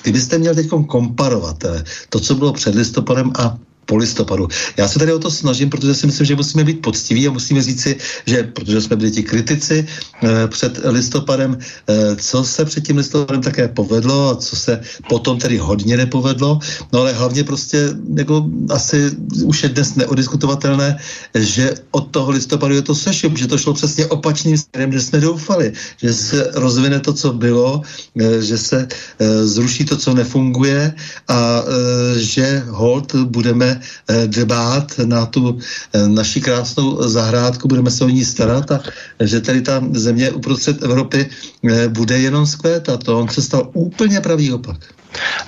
kdybyste 0.03 0.37
měl 0.37 0.55
teď 0.55 0.67
komparovat 0.87 1.63
eh, 1.63 1.83
to, 2.09 2.19
co 2.19 2.35
bylo 2.35 2.53
před 2.53 2.75
listopadem 2.75 3.31
a 3.39 3.57
po 3.89 3.97
listopadu. 3.97 4.47
Já 4.77 4.87
se 4.87 4.99
tady 4.99 5.13
o 5.13 5.19
to 5.19 5.31
snažím, 5.33 5.69
protože 5.69 5.93
si 5.97 6.05
myslím, 6.05 6.25
že 6.25 6.35
musíme 6.35 6.63
být 6.63 6.81
poctiví 6.85 7.27
a 7.27 7.33
musíme 7.33 7.61
říci, 7.61 7.97
že 8.29 8.43
protože 8.53 8.81
jsme 8.81 8.95
byli 8.95 9.11
ti 9.11 9.23
kritici 9.23 9.77
e, 9.81 10.47
před 10.47 10.79
listopadem, 10.85 11.57
e, 11.57 12.15
co 12.15 12.37
se 12.45 12.65
před 12.65 12.85
tím 12.85 13.01
listopadem 13.01 13.41
také 13.41 13.67
povedlo 13.67 14.29
a 14.29 14.35
co 14.37 14.55
se 14.55 14.81
potom 15.09 15.41
tedy 15.41 15.57
hodně 15.57 15.97
nepovedlo, 15.97 16.59
no 16.93 16.99
ale 17.01 17.17
hlavně 17.17 17.43
prostě 17.43 17.97
jako 18.13 18.45
asi 18.69 19.11
už 19.43 19.63
je 19.63 19.69
dnes 19.69 19.95
neodiskutovatelné, 19.95 21.01
že 21.33 21.73
od 21.91 22.13
toho 22.13 22.29
listopadu 22.29 22.77
je 22.77 22.85
to 22.85 22.93
sešup, 22.95 23.37
že 23.37 23.49
to 23.49 23.57
šlo 23.57 23.73
přesně 23.73 24.05
opačným 24.05 24.57
směrem, 24.57 24.93
že 24.93 25.01
jsme 25.01 25.19
doufali, 25.19 25.73
že 25.97 26.13
se 26.13 26.37
rozvine 26.53 26.99
to, 26.99 27.13
co 27.13 27.33
bylo, 27.33 27.81
e, 28.21 28.41
že 28.41 28.57
se 28.57 28.77
e, 28.85 29.47
zruší 29.47 29.85
to, 29.85 29.97
co 29.97 30.13
nefunguje 30.13 30.93
a 31.27 31.39
e, 31.65 32.19
že 32.19 32.61
hold 32.69 33.15
budeme 33.15 33.78
Eh, 34.09 34.27
dbát 34.27 34.97
na 35.05 35.25
tu 35.25 35.59
eh, 35.93 36.07
naši 36.07 36.41
krásnou 36.41 37.09
zahrádku, 37.09 37.67
budeme 37.67 37.91
se 37.91 38.03
o 38.03 38.09
ní 38.09 38.25
starat 38.25 38.71
a 38.71 38.79
že 39.19 39.41
tady 39.41 39.61
ta 39.61 39.81
země 39.91 40.31
uprostřed 40.31 40.83
Evropy 40.83 41.29
eh, 41.69 41.87
bude 41.87 42.19
jenom 42.19 42.45
skvétat. 42.45 43.03
To 43.03 43.19
on 43.19 43.29
se 43.29 43.41
stal 43.41 43.69
úplně 43.73 44.21
pravý 44.21 44.53
opak. 44.53 44.77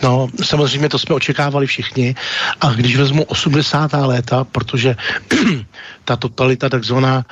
No, 0.04 0.28
samozřejmě 0.44 0.90
to 0.90 1.00
jsme 1.00 1.16
očekávali 1.16 1.68
všichni. 1.68 2.16
A 2.62 2.74
když 2.74 2.98
vezmu 2.98 3.24
80. 3.24 3.92
léta, 3.94 4.44
protože 4.44 4.96
ta 6.06 6.16
totalita 6.16 6.70
takzvaná 6.70 7.26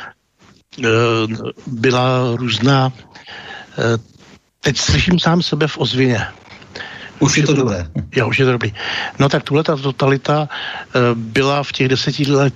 byla 1.67 2.35
různá. 2.35 2.93
Teď 4.61 4.77
slyším 4.77 5.19
sám 5.19 5.41
sebe 5.41 5.67
v 5.67 5.77
ozvině. 5.77 6.27
Už 7.19 7.37
je 7.37 7.43
to 7.43 7.53
dobré. 7.53 7.87
Jo, 8.15 8.27
už 8.27 8.39
je 8.39 8.45
to 8.45 8.51
dobrý. 8.51 8.73
No 9.19 9.29
tak 9.29 9.43
tuhle 9.43 9.63
ta 9.63 9.75
totalita 9.75 10.41
uh, 10.41 11.01
byla 11.15 11.63
v 11.63 11.71
těch 11.71 11.87
deseti 11.87 12.31
let, 12.31 12.53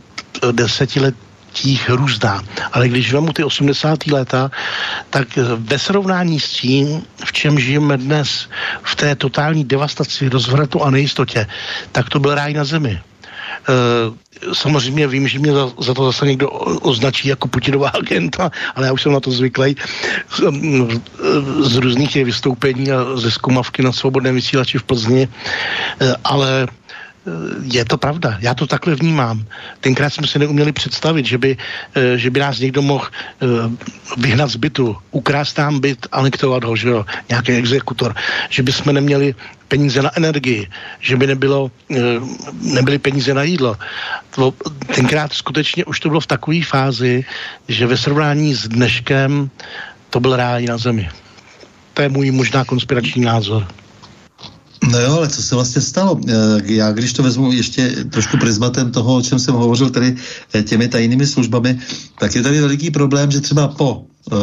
desetiletích 0.52 1.90
různá. 1.90 2.44
Ale 2.72 2.90
když 2.90 3.14
vemu 3.14 3.34
ty 3.34 3.44
80. 3.44 4.08
léta, 4.08 4.52
tak 5.10 5.28
ve 5.56 5.80
srovnání 5.80 6.40
s 6.40 6.50
tím, 6.50 7.04
v 7.26 7.32
čem 7.34 7.60
žijeme 7.60 7.98
dnes, 7.98 8.50
v 8.84 8.96
té 8.96 9.16
totální 9.16 9.64
devastaci, 9.64 10.30
rozvratu 10.30 10.84
a 10.84 10.90
nejistotě, 10.90 11.48
tak 11.92 12.10
to 12.10 12.20
byl 12.20 12.36
ráj 12.36 12.54
na 12.54 12.64
zemi. 12.64 13.02
Uh, 13.70 14.54
samozřejmě 14.54 15.08
vím, 15.08 15.28
že 15.28 15.40
mě 15.40 15.54
za, 15.54 15.72
za 15.80 15.94
to 15.94 16.06
zase 16.06 16.26
někdo 16.26 16.50
označí 16.82 17.28
jako 17.28 17.48
Putinová 17.48 17.90
agenta, 17.90 18.52
ale 18.76 18.88
já 18.88 18.94
už 18.94 19.02
jsem 19.02 19.12
na 19.12 19.20
to 19.20 19.32
zvyklý 19.32 19.76
z, 20.30 20.42
z 21.60 21.76
různých 21.76 22.16
vystoupení 22.16 22.92
a 22.92 23.16
ze 23.16 23.32
zkumavky 23.32 23.84
na 23.84 23.92
svobodném 23.92 24.36
vysílači 24.36 24.78
v 24.78 24.84
Plzni, 24.84 25.28
eh, 26.02 26.16
ale 26.24 26.68
je 27.64 27.86
to 27.86 27.98
pravda, 27.98 28.38
já 28.40 28.54
to 28.54 28.68
takhle 28.68 28.96
vnímám. 28.96 29.46
Tenkrát 29.80 30.10
jsme 30.10 30.28
si 30.28 30.40
neuměli 30.40 30.72
představit, 30.72 31.26
že 31.26 31.38
by, 31.38 31.58
eh, 31.96 32.18
že 32.18 32.30
by 32.30 32.40
nás 32.40 32.60
někdo 32.60 32.82
mohl 32.82 33.08
eh, 33.08 33.46
vyhnat 34.18 34.50
z 34.50 34.56
bytu, 34.56 34.98
ukrást 35.12 35.58
nám 35.58 35.80
byt, 35.80 36.08
anektovat 36.12 36.64
ho, 36.64 36.76
že 36.76 36.90
jo, 36.90 37.06
nějaký 37.30 37.52
exekutor, 37.52 38.16
že 38.50 38.64
by 38.64 38.72
jsme 38.72 38.94
neměli 38.94 39.36
peníze 39.68 40.02
na 40.02 40.12
energii, 40.18 40.68
že 41.00 41.16
by 41.16 41.28
nebylo, 41.28 41.72
eh, 41.92 42.20
nebyly 42.62 43.00
peníze 43.00 43.34
na 43.34 43.44
jídlo. 43.44 43.78
To, 44.36 44.54
tenkrát 44.96 45.34
skutečně 45.34 45.86
už 45.86 46.00
to 46.00 46.10
bylo 46.10 46.20
v 46.20 46.28
takové 46.28 46.62
fázi, 46.62 47.24
že 47.68 47.88
ve 47.88 47.98
srovnání 47.98 48.54
s 48.54 48.68
dneškem 48.68 49.50
to 50.10 50.20
byl 50.20 50.36
ráj 50.36 50.66
na 50.66 50.78
zemi. 50.78 51.10
To 51.94 52.02
je 52.02 52.10
můj 52.10 52.32
možná 52.32 52.66
konspirační 52.66 53.24
názor. 53.24 53.83
No 54.92 55.00
jo, 55.00 55.14
ale 55.14 55.30
co 55.30 55.44
se 55.44 55.56
vlastně 55.56 55.82
stalo? 55.82 56.20
Eh, 56.28 56.34
já 56.64 56.92
když 56.92 57.14
to 57.14 57.24
vezmu 57.24 57.52
ještě 57.52 57.90
trošku 58.10 58.38
prismatem 58.38 58.92
toho, 58.92 59.16
o 59.16 59.22
čem 59.22 59.40
jsem 59.40 59.56
hovořil 59.56 59.90
tady 59.90 60.16
eh, 60.54 60.64
těmi 60.64 60.88
tajnými 60.88 61.28
službami, 61.28 61.80
tak 62.20 62.36
je 62.36 62.42
tady 62.42 62.62
veliký 62.62 62.92
problém, 62.92 63.32
že 63.32 63.42
třeba 63.42 63.68
po 63.68 64.06
uh, 64.32 64.38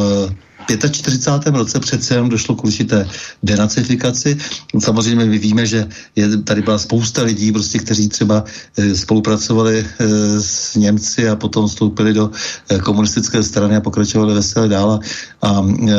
45. 0.69 1.57
roce 1.57 1.81
přece 1.81 2.15
jenom 2.15 2.29
došlo 2.29 2.55
k 2.55 2.65
určité 2.65 3.09
denacifikaci. 3.43 4.37
Samozřejmě 4.79 5.25
my 5.25 5.39
víme, 5.39 5.67
že 5.67 5.89
je, 6.17 6.37
tady 6.39 6.63
byla 6.63 6.79
spousta 6.79 7.23
lidí, 7.23 7.53
prostě, 7.53 7.79
kteří 7.79 8.09
třeba 8.09 8.45
e, 8.77 8.95
spolupracovali 8.95 9.79
e, 9.79 10.07
s 10.41 10.77
Němci 10.77 11.29
a 11.29 11.37
potom 11.37 11.69
vstoupili 11.69 12.13
do 12.13 12.31
e, 12.69 12.79
komunistické 12.79 13.43
strany 13.43 13.77
a 13.77 13.81
pokračovali 13.81 14.35
veselé 14.35 14.69
dál. 14.69 15.01
A 15.43 15.63
e, 15.63 15.93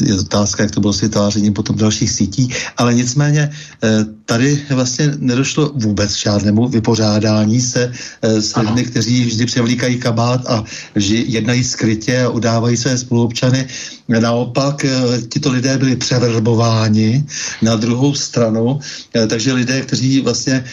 je 0.00 0.20
otázka, 0.20 0.62
jak 0.62 0.72
to 0.72 0.80
bylo 0.80 0.92
s 0.92 1.00
vytvářením 1.00 1.52
potom 1.52 1.76
dalších 1.76 2.10
sítí. 2.10 2.48
Ale 2.76 2.94
nicméně 2.94 3.50
e, 3.82 4.04
tady 4.24 4.62
vlastně 4.70 5.14
nedošlo 5.18 5.72
vůbec 5.74 6.16
žádnému 6.16 6.68
vypořádání 6.68 7.60
se 7.60 7.92
e, 8.22 8.42
s 8.42 8.56
lidmi, 8.56 8.84
kteří 8.84 9.24
vždy 9.24 9.46
převlíkají 9.46 9.98
kabát 9.98 10.46
a 10.46 10.64
že 10.96 11.16
jednají 11.16 11.64
skrytě 11.64 12.22
a 12.22 12.28
udávají 12.28 12.76
své 12.76 12.98
spoluobčany 12.98 13.68
naopak 14.08 14.86
tito 15.28 15.50
lidé 15.50 15.78
byli 15.78 15.96
převrbováni 15.96 17.24
na 17.62 17.76
druhou 17.76 18.14
stranu, 18.14 18.80
takže 19.28 19.52
lidé, 19.52 19.80
kteří 19.80 20.20
vlastně 20.20 20.64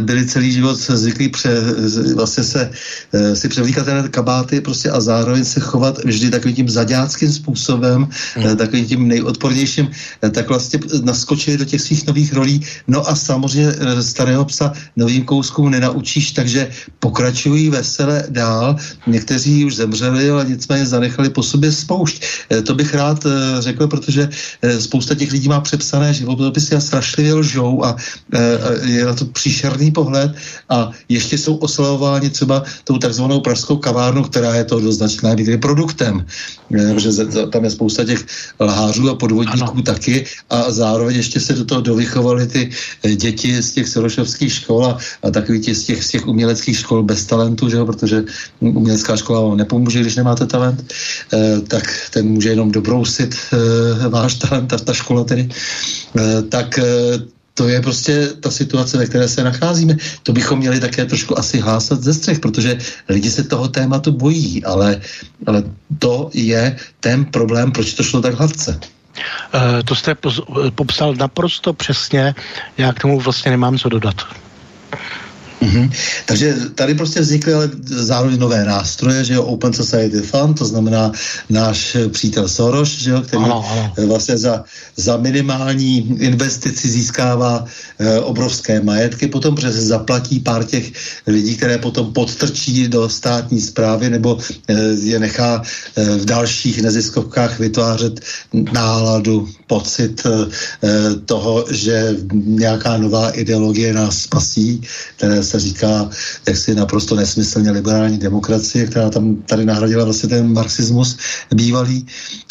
byli 0.00 0.26
celý 0.26 0.52
život 0.52 0.76
zvyklí 0.76 1.28
pře, 1.28 1.60
vlastně 2.14 2.44
se, 2.44 2.70
si 3.34 3.48
převlíkat 3.48 3.84
ten 3.84 4.08
kabáty 4.08 4.60
prostě 4.60 4.90
a 4.90 5.00
zároveň 5.00 5.44
se 5.44 5.60
chovat 5.60 6.04
vždy 6.04 6.30
takovým 6.30 6.56
tím 6.56 6.68
zaďáckým 6.68 7.32
způsobem, 7.32 8.08
hmm. 8.34 8.56
takovým 8.56 8.86
tím 8.86 9.08
nejodpornějším, 9.08 9.90
tak 10.30 10.48
vlastně 10.48 10.80
naskočili 11.02 11.56
do 11.56 11.64
těch 11.64 11.80
svých 11.80 12.06
nových 12.06 12.32
rolí. 12.32 12.60
No 12.88 13.08
a 13.08 13.14
samozřejmě 13.14 13.74
starého 14.00 14.44
psa 14.44 14.72
novým 14.96 15.24
kouskům 15.24 15.70
nenaučíš, 15.70 16.32
takže 16.32 16.70
pokračují 16.98 17.70
vesele 17.70 18.24
dál. 18.28 18.76
Někteří 19.06 19.64
už 19.64 19.76
zemřeli, 19.76 20.30
ale 20.30 20.44
nicméně 20.48 20.86
zanechali 20.86 21.30
po 21.30 21.42
sobě 21.42 21.72
spoušť. 21.72 22.21
Eh, 22.50 22.62
to 22.62 22.74
bych 22.74 22.94
rád 22.94 23.26
eh, 23.26 23.62
řekl, 23.62 23.86
protože 23.86 24.28
eh, 24.62 24.80
spousta 24.80 25.14
těch 25.14 25.32
lidí 25.32 25.48
má 25.48 25.60
přepsané 25.60 26.14
životopisy 26.14 26.74
a 26.74 26.80
strašlivě 26.80 27.34
lžou 27.34 27.84
a 27.84 27.96
je 28.84 29.04
na 29.04 29.14
to 29.14 29.24
příšerný 29.24 29.90
pohled 29.90 30.32
a 30.68 30.90
ještě 31.08 31.38
jsou 31.38 31.56
oslavováni 31.56 32.30
třeba 32.30 32.64
tou 32.84 32.98
takzvanou 32.98 33.40
pražskou 33.40 33.76
kavárnou, 33.76 34.22
která 34.22 34.54
je 34.54 34.64
to 34.64 34.80
do 34.80 34.92
značné 34.92 35.36
míry 35.36 35.58
produktem. 35.58 36.26
Protože 36.68 37.10
tam 37.52 37.64
je 37.64 37.70
spousta 37.70 38.04
těch 38.04 38.26
lhářů 38.60 39.10
a 39.10 39.14
podvodníků 39.14 39.72
ano. 39.72 39.82
taky 39.82 40.24
a 40.50 40.70
zároveň 40.70 41.16
ještě 41.16 41.40
se 41.40 41.52
do 41.52 41.64
toho 41.64 41.80
dovychovali 41.80 42.46
ty 42.46 42.70
děti 43.16 43.62
z 43.62 43.72
těch 43.72 43.88
sorošovských 43.88 44.52
škol 44.52 44.86
a, 44.86 44.98
a 45.22 45.30
takový 45.30 45.60
ti 45.60 45.74
z 45.74 45.84
těch, 45.84 46.04
z 46.04 46.08
těch 46.08 46.26
uměleckých 46.26 46.78
škol 46.78 47.02
bez 47.02 47.26
talentu, 47.26 47.68
že 47.68 47.76
jo, 47.76 47.86
protože 47.86 48.24
umělecká 48.60 49.16
škola 49.16 49.40
vám 49.40 49.56
nepomůže, 49.56 50.00
když 50.00 50.16
nemáte 50.16 50.46
talent, 50.46 50.84
eh, 51.32 51.60
tak 51.68 51.84
ten 52.12 52.28
může 52.28 52.48
jenom 52.48 52.72
dobrousit 52.72 53.36
eh, 53.52 54.08
váš 54.08 54.34
talent, 54.34 54.68
ta, 54.68 54.78
ta 54.78 54.92
škola 54.92 55.24
tedy, 55.24 55.48
eh, 55.48 56.42
tak 56.42 56.78
eh, 56.78 56.84
to 57.54 57.68
je 57.68 57.80
prostě 57.80 58.28
ta 58.40 58.50
situace, 58.50 58.98
ve 58.98 59.06
které 59.06 59.28
se 59.28 59.44
nacházíme. 59.44 59.96
To 60.22 60.32
bychom 60.32 60.58
měli 60.58 60.80
také 60.80 61.04
trošku 61.04 61.38
asi 61.38 61.60
hlásat 61.60 62.02
ze 62.02 62.14
střech, 62.14 62.40
protože 62.40 62.78
lidi 63.08 63.30
se 63.30 63.44
toho 63.44 63.68
tématu 63.68 64.12
bojí, 64.12 64.64
ale, 64.64 65.00
ale 65.46 65.62
to 65.98 66.30
je 66.34 66.76
ten 67.00 67.24
problém, 67.24 67.72
proč 67.72 67.92
to 67.92 68.02
šlo 68.02 68.20
tak 68.20 68.34
hladce. 68.34 68.80
To 69.84 69.94
jste 69.94 70.16
popsal 70.74 71.14
naprosto 71.14 71.72
přesně, 71.72 72.34
já 72.78 72.92
k 72.92 73.00
tomu 73.00 73.20
vlastně 73.20 73.50
nemám 73.50 73.78
co 73.78 73.88
dodat. 73.88 74.16
Mm-hmm. 75.62 75.90
Takže 76.26 76.56
tady 76.74 76.94
prostě 76.94 77.20
vznikly 77.20 77.54
ale 77.54 77.70
zároveň 77.84 78.38
nové 78.38 78.64
nástroje, 78.64 79.24
že 79.24 79.34
jo, 79.34 79.42
Open 79.42 79.72
Society 79.72 80.20
Fund, 80.20 80.58
to 80.58 80.64
znamená 80.64 81.12
náš 81.50 81.96
přítel 82.08 82.48
Soros, 82.48 82.88
že 82.98 83.10
jo, 83.10 83.20
který 83.20 83.44
ano, 83.44 83.64
ano. 83.70 84.06
vlastně 84.06 84.38
za, 84.38 84.64
za 84.96 85.16
minimální 85.16 86.16
investici 86.18 86.88
získává 86.88 87.64
e, 87.98 88.20
obrovské 88.20 88.80
majetky, 88.82 89.26
potom 89.26 89.54
přes 89.54 89.74
zaplatí 89.74 90.40
pár 90.40 90.64
těch 90.64 90.92
lidí, 91.26 91.56
které 91.56 91.78
potom 91.78 92.12
podtrčí 92.12 92.88
do 92.88 93.08
státní 93.08 93.60
zprávy 93.60 94.10
nebo 94.10 94.38
e, 94.68 94.74
je 95.02 95.18
nechá 95.18 95.62
e, 95.96 96.04
v 96.18 96.24
dalších 96.24 96.82
neziskovkách 96.82 97.58
vytvářet 97.58 98.20
náladu, 98.72 99.48
pocit 99.66 100.26
e, 100.26 100.30
toho, 101.24 101.64
že 101.70 102.16
nějaká 102.32 102.96
nová 102.96 103.30
ideologie 103.30 103.92
nás 103.94 104.18
spasí, 104.18 104.82
které 105.16 105.42
se 105.52 105.60
říká 105.60 106.10
jaksi 106.48 106.74
naprosto 106.74 107.14
nesmyslně 107.14 107.70
liberální 107.70 108.18
demokracie, 108.18 108.86
která 108.86 109.10
tam 109.10 109.36
tady 109.36 109.64
nahradila 109.64 110.04
vlastně 110.04 110.28
ten 110.28 110.52
marxismus 110.52 111.16
bývalý. 111.54 112.06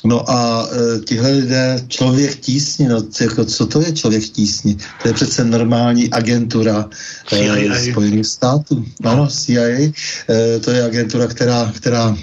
No 0.05 0.29
a 0.29 0.69
e, 0.69 0.99
tihle 0.99 1.31
lidé, 1.31 1.81
člověk 1.87 2.35
tísni, 2.35 2.87
no 2.87 3.03
jako, 3.21 3.45
co 3.45 3.65
to 3.65 3.81
je 3.81 3.91
člověk 3.91 4.23
tísni? 4.23 4.77
To 5.01 5.07
je 5.07 5.13
přece 5.13 5.43
normální 5.43 6.09
agentura 6.09 6.89
e, 7.31 7.91
Spojených 7.91 8.25
států. 8.25 8.85
Ano, 9.03 9.27
CIA. 9.27 9.89
E, 10.29 10.59
to 10.61 10.71
je 10.71 10.83
agentura, 10.83 11.27
která, 11.27 11.71
která 11.75 12.17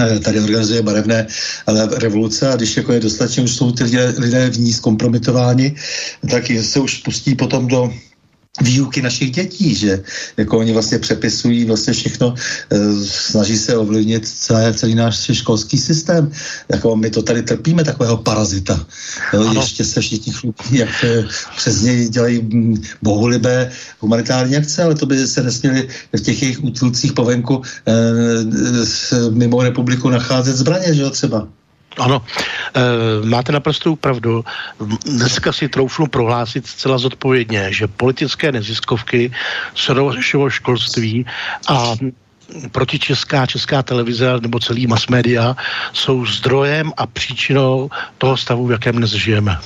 e, 0.00 0.18
tady 0.18 0.40
organizuje 0.40 0.82
barevné 0.82 1.26
revoluce 2.02 2.50
a 2.50 2.56
když 2.56 2.76
jako 2.76 2.92
je 2.92 3.00
dostatečně, 3.00 3.42
už 3.42 3.54
jsou 3.54 3.72
ty 3.72 3.84
lidé, 3.84 4.14
lidé 4.18 4.50
v 4.50 4.58
ní 4.58 4.72
zkompromitováni, 4.72 5.76
tak 6.30 6.50
se 6.62 6.80
už 6.80 7.06
pustí 7.06 7.34
potom 7.34 7.66
do 7.66 7.90
výuky 8.60 9.02
našich 9.02 9.30
dětí, 9.30 9.74
že 9.74 10.02
jako 10.36 10.58
oni 10.58 10.72
vlastně 10.72 10.98
přepisují 10.98 11.64
vlastně 11.64 11.92
všechno, 11.92 12.34
e, 12.70 13.04
snaží 13.04 13.58
se 13.58 13.76
ovlivnit 13.76 14.28
celé, 14.28 14.74
celý 14.74 14.94
náš 14.94 15.30
školský 15.32 15.78
systém. 15.78 16.32
Jako 16.68 16.96
my 16.96 17.10
to 17.10 17.22
tady 17.22 17.42
trpíme, 17.42 17.84
takového 17.84 18.16
parazita. 18.16 18.86
Jo, 19.32 19.52
ještě 19.54 19.84
se 19.84 20.00
všichni 20.00 20.32
chlupí, 20.32 20.78
jak 20.78 21.04
e, 21.04 21.24
přes 21.56 21.82
něj 21.82 22.08
dělají 22.08 22.38
m, 22.52 22.74
bohulibé 23.02 23.70
humanitární 24.00 24.56
akce, 24.56 24.82
ale 24.82 24.94
to 24.94 25.06
by 25.06 25.26
se 25.26 25.42
nesměli 25.42 25.88
v 26.16 26.20
těch 26.20 26.42
jejich 26.42 26.64
útulcích 26.64 27.12
po 27.12 27.24
venku 27.24 27.62
e, 27.86 27.92
e, 27.92 29.30
mimo 29.30 29.62
republiku 29.62 30.10
nacházet 30.10 30.56
zbraně, 30.56 30.94
že 30.94 31.02
jo, 31.02 31.10
třeba. 31.10 31.48
Ano, 32.00 32.22
e, 32.74 33.26
máte 33.26 33.52
naprostou 33.52 33.96
pravdu. 33.96 34.44
Dneska 35.04 35.52
si 35.52 35.68
troufnu 35.68 36.06
prohlásit 36.06 36.66
zcela 36.66 36.98
zodpovědně, 36.98 37.72
že 37.72 37.86
politické 37.86 38.52
neziskovky 38.52 39.32
našeho 40.16 40.50
školství 40.50 41.26
a 41.68 41.94
protičeská 42.72 43.46
česká 43.46 43.82
televize 43.82 44.40
nebo 44.40 44.60
celý 44.60 44.86
mass 44.86 45.06
media 45.06 45.56
jsou 45.92 46.26
zdrojem 46.26 46.92
a 46.96 47.06
příčinou 47.06 47.90
toho 48.18 48.36
stavu, 48.36 48.66
v 48.66 48.70
jakém 48.70 48.96
dnes 48.96 49.10
žijeme. 49.10 49.58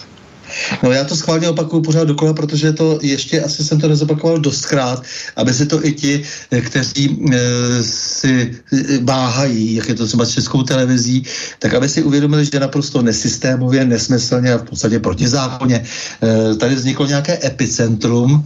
No 0.82 0.92
já 0.92 1.04
to 1.04 1.16
schválně 1.16 1.48
opakuju 1.48 1.82
pořád 1.82 2.04
dokola, 2.04 2.32
protože 2.34 2.72
to 2.72 2.98
ještě 3.02 3.42
asi 3.42 3.64
jsem 3.64 3.80
to 3.80 3.88
nezopakoval 3.88 4.38
dostkrát, 4.38 5.02
aby 5.36 5.54
si 5.54 5.66
to 5.66 5.86
i 5.86 5.92
ti, 5.92 6.22
eh, 6.50 6.60
kteří 6.60 7.18
e, 7.32 7.38
si 7.82 8.54
eh, 8.72 8.98
váhají, 9.02 9.74
jak 9.74 9.88
je 9.88 9.94
to 9.94 10.06
třeba 10.06 10.24
s 10.24 10.30
českou 10.30 10.62
televizí, 10.62 11.24
tak 11.58 11.74
aby 11.74 11.88
si 11.88 12.02
uvědomili, 12.02 12.44
že 12.44 12.60
naprosto 12.60 13.02
nesystémově, 13.02 13.84
nesmyslně 13.84 14.52
a 14.52 14.58
v 14.58 14.62
podstatě 14.62 14.98
protizákonně 14.98 15.84
e, 16.22 16.54
tady 16.54 16.74
vzniklo 16.74 17.06
nějaké 17.06 17.38
epicentrum, 17.44 18.44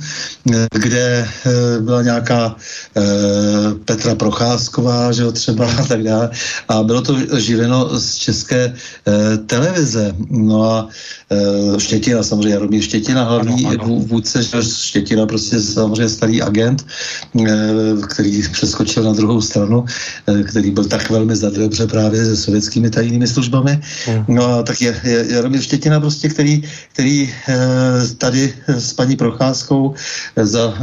e, 0.52 0.66
kde 0.72 1.28
e, 1.28 1.80
byla 1.80 2.02
nějaká 2.02 2.56
e, 2.96 3.02
Petra 3.84 4.14
Procházková, 4.14 5.12
že 5.12 5.22
jo, 5.22 5.32
třeba 5.32 5.66
a 5.78 5.84
tak 5.84 6.02
dále. 6.02 6.30
A 6.68 6.82
bylo 6.82 7.02
to 7.02 7.16
živeno 7.38 8.00
z 8.00 8.14
české 8.14 8.60
e, 8.64 8.74
televize. 9.46 10.14
No 10.30 10.64
a 10.64 10.88
e, 11.30 11.80
Štětina, 11.88 12.22
samozřejmě 12.22 12.48
Jaromír 12.48 12.82
Štětina, 12.82 13.24
hlavní 13.24 13.66
ano, 13.66 13.84
ano. 13.84 13.94
vůdce, 13.94 14.42
že 14.42 14.62
Štětina 14.62 15.26
prostě 15.26 15.60
samozřejmě 15.60 16.08
starý 16.08 16.42
agent, 16.42 16.84
eh, 16.84 17.52
který 18.08 18.42
přeskočil 18.52 19.02
na 19.02 19.12
druhou 19.12 19.40
stranu, 19.40 19.84
eh, 20.28 20.42
který 20.42 20.70
byl 20.70 20.84
tak 20.84 21.10
velmi 21.10 21.36
zadrebře 21.36 21.86
právě 21.86 22.24
se 22.24 22.36
sovětskými 22.36 22.90
tajnými 22.90 23.24
službami. 23.24 23.80
Hmm. 24.06 24.24
No 24.28 24.44
a 24.44 24.62
tak 24.62 24.80
je, 24.80 25.00
je 25.04 25.26
Jaromír 25.28 25.64
Štětina 25.64 26.00
prostě, 26.00 26.28
který, 26.28 26.62
který 26.92 27.32
eh, 27.48 27.56
tady 28.18 28.52
s 28.68 28.92
paní 28.92 29.16
Procházkou 29.16 29.94
za, 30.36 30.74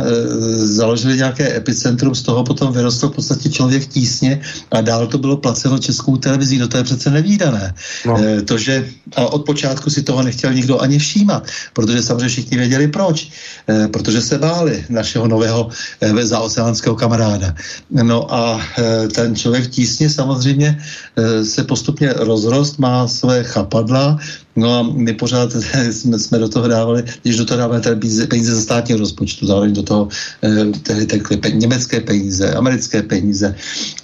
založili 0.58 1.18
nějaké 1.18 1.56
epicentrum, 1.58 2.16
z 2.16 2.22
toho 2.22 2.44
potom 2.44 2.74
vyrostl 2.74 3.08
v 3.10 3.16
podstatě 3.16 3.50
člověk 3.50 3.86
tísně 3.86 4.42
a 4.72 4.82
dál 4.82 5.08
to 5.08 5.18
bylo 5.18 5.38
placeno 5.38 5.78
českou 5.78 6.18
televizí, 6.18 6.58
no 6.58 6.68
to 6.68 6.78
je 6.78 6.84
přece 6.84 7.12
nevýdané. 7.12 7.74
No. 8.06 8.18
To, 8.46 8.58
že 8.58 8.90
a 9.16 9.26
od 9.26 9.46
počátku 9.46 9.90
si 9.90 10.04
toho 10.04 10.24
nechtěl 10.24 10.54
nikdo 10.54 10.82
ani 10.82 10.95
všímat, 11.00 11.48
protože 11.74 12.04
samozřejmě 12.04 12.30
všichni 12.30 12.58
věděli 12.58 12.88
proč, 12.88 13.30
e, 13.70 13.88
protože 13.88 14.22
se 14.22 14.38
báli 14.38 14.86
našeho 14.90 15.28
nového 15.28 15.70
e, 16.02 16.26
zaoceánského 16.26 16.96
kamaráda. 16.96 17.56
No 17.92 18.34
a 18.34 18.62
e, 18.78 19.08
ten 19.08 19.36
člověk 19.36 19.68
tísně 19.68 20.10
samozřejmě 20.10 20.78
e, 21.16 21.46
se 21.46 21.64
postupně 21.64 22.14
rozrost, 22.14 22.80
má 22.80 23.08
své 23.08 23.44
chapadla, 23.44 24.18
No 24.56 24.80
a 24.80 24.84
my 24.84 25.14
pořád 25.14 25.52
jsme, 25.92 26.20
jsme 26.20 26.40
do 26.40 26.50
toho 26.50 26.68
dávali, 26.68 27.04
když 27.22 27.38
do 27.38 27.46
toho 27.46 27.58
dáváme 27.58 27.82
peníze, 27.82 28.28
peníze 28.28 28.56
ze 28.56 28.62
státního 28.62 29.00
rozpočtu, 29.00 29.46
zároveň 29.46 29.74
do 29.74 29.84
toho 29.84 30.08
eh, 30.44 30.66
tehdy 30.66 31.06
tekly 31.06 31.38
pe, 31.38 31.52
německé 31.52 32.02
peníze, 32.02 32.54
americké 32.54 33.04
peníze. 33.04 33.56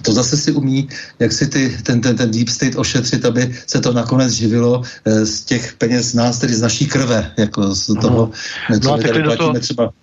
To 0.01 0.13
zase 0.13 0.37
si 0.37 0.51
umí, 0.51 0.89
jak 1.19 1.31
si 1.31 1.47
ty, 1.47 1.77
ten, 1.83 2.01
ten, 2.01 2.15
ten 2.15 2.31
deep 2.31 2.49
state 2.49 2.75
ošetřit, 2.75 3.25
aby 3.25 3.55
se 3.67 3.79
to 3.79 3.93
nakonec 3.93 4.33
živilo 4.33 4.81
eh, 5.05 5.25
z 5.25 5.41
těch 5.43 5.73
peněz 5.73 6.13
nás, 6.13 6.39
tedy 6.39 6.53
z 6.53 6.61
naší 6.61 6.85
krve, 6.87 7.31
jako 7.37 7.75
z 7.75 7.85
toho, 7.85 8.31
no. 8.69 8.79
co 8.79 8.89
no 8.89 8.97
my 8.97 9.03
tady 9.03 9.23
platíme 9.23 9.37
toho... 9.37 9.59
třeba 9.59 9.93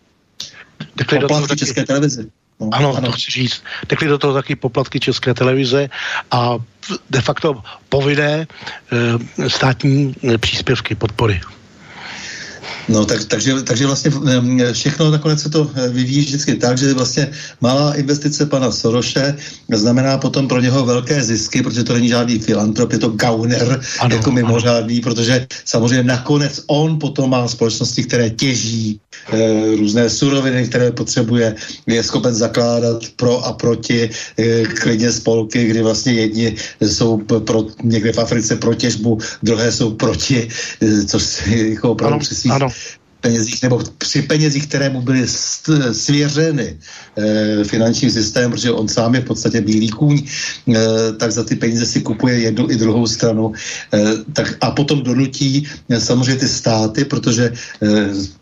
poplatky 1.20 1.56
České 1.56 1.84
televize. 1.84 2.24
No, 2.60 2.68
ano, 2.72 2.96
ano, 2.96 3.06
to 3.06 3.12
chci 3.12 3.30
říct. 3.30 3.62
Tekly 3.86 4.08
do 4.08 4.18
toho 4.18 4.34
taky 4.34 4.56
poplatky 4.56 5.00
České 5.00 5.34
televize 5.34 5.90
a 6.30 6.56
de 7.10 7.20
facto 7.20 7.62
povinné 7.88 8.46
e, 9.42 9.50
státní 9.50 10.14
e, 10.34 10.38
příspěvky, 10.38 10.94
podpory. 10.94 11.40
No, 12.88 13.04
tak, 13.04 13.24
takže, 13.24 13.62
takže 13.62 13.86
vlastně 13.86 14.10
všechno 14.72 15.10
nakonec 15.10 15.42
se 15.42 15.50
to 15.50 15.70
eh, 15.74 15.88
vyvíjí 15.88 16.20
vždycky 16.24 16.54
tak, 16.54 16.78
že 16.78 16.94
vlastně 16.94 17.30
malá 17.60 17.94
investice 17.94 18.46
pana 18.46 18.72
Soroše 18.72 19.36
znamená 19.72 20.18
potom 20.18 20.48
pro 20.48 20.60
něho 20.60 20.84
velké 20.84 21.22
zisky, 21.24 21.62
protože 21.62 21.84
to 21.84 21.94
není 21.94 22.08
žádný 22.08 22.38
filantrop, 22.38 22.92
je 22.92 22.98
to 22.98 23.08
gauner 23.08 23.80
ano, 24.00 24.16
jako 24.16 24.30
mimořádný, 24.30 24.94
ano. 24.94 25.02
protože 25.02 25.46
samozřejmě 25.64 26.02
nakonec 26.02 26.64
on 26.66 26.98
potom 26.98 27.30
má 27.30 27.48
společnosti, 27.48 28.04
které 28.04 28.30
těží 28.30 29.00
e, 29.32 29.76
různé 29.76 30.10
suroviny, 30.10 30.68
které 30.68 30.92
potřebuje, 30.92 31.54
je 31.86 32.02
schopen 32.02 32.34
zakládat 32.34 33.04
pro 33.16 33.44
a 33.44 33.52
proti 33.52 34.10
e, 34.38 34.64
klidně 34.64 35.12
spolky, 35.12 35.64
kdy 35.64 35.82
vlastně 35.82 36.12
jedni 36.12 36.56
jsou 36.80 37.16
pro, 37.18 37.64
někde 37.82 38.12
v 38.12 38.18
Africe 38.18 38.56
pro 38.56 38.74
těžbu, 38.74 39.18
druhé 39.42 39.72
jsou 39.72 39.90
proti, 39.90 40.48
e, 40.82 41.04
což 41.04 41.46
jako 41.46 41.90
opravdu 41.90 42.18
při 42.18 42.34
svých 42.34 42.52
ano 42.52 42.77
penězích 43.20 43.62
nebo 43.62 43.82
při 43.98 44.22
penězích, 44.22 44.66
které 44.66 44.90
mu 44.90 45.02
byly 45.02 45.26
svěřeny 45.92 46.78
e, 47.16 47.64
finančním 47.64 48.10
systémem, 48.10 48.50
protože 48.50 48.70
on 48.70 48.88
sám 48.88 49.14
je 49.14 49.20
v 49.20 49.24
podstatě 49.24 49.60
bílý 49.60 49.88
kůň, 49.88 50.16
e, 50.18 50.22
tak 51.18 51.32
za 51.32 51.44
ty 51.44 51.56
peníze 51.56 51.86
si 51.86 52.00
kupuje 52.00 52.38
jednu 52.38 52.70
i 52.70 52.76
druhou 52.76 53.06
stranu. 53.06 53.52
E, 53.94 54.04
tak, 54.32 54.56
a 54.60 54.70
potom 54.70 55.02
donutí 55.02 55.66
e, 55.88 56.00
samozřejmě 56.00 56.36
ty 56.36 56.48
státy, 56.48 57.04
protože 57.04 57.44
e, 57.46 57.86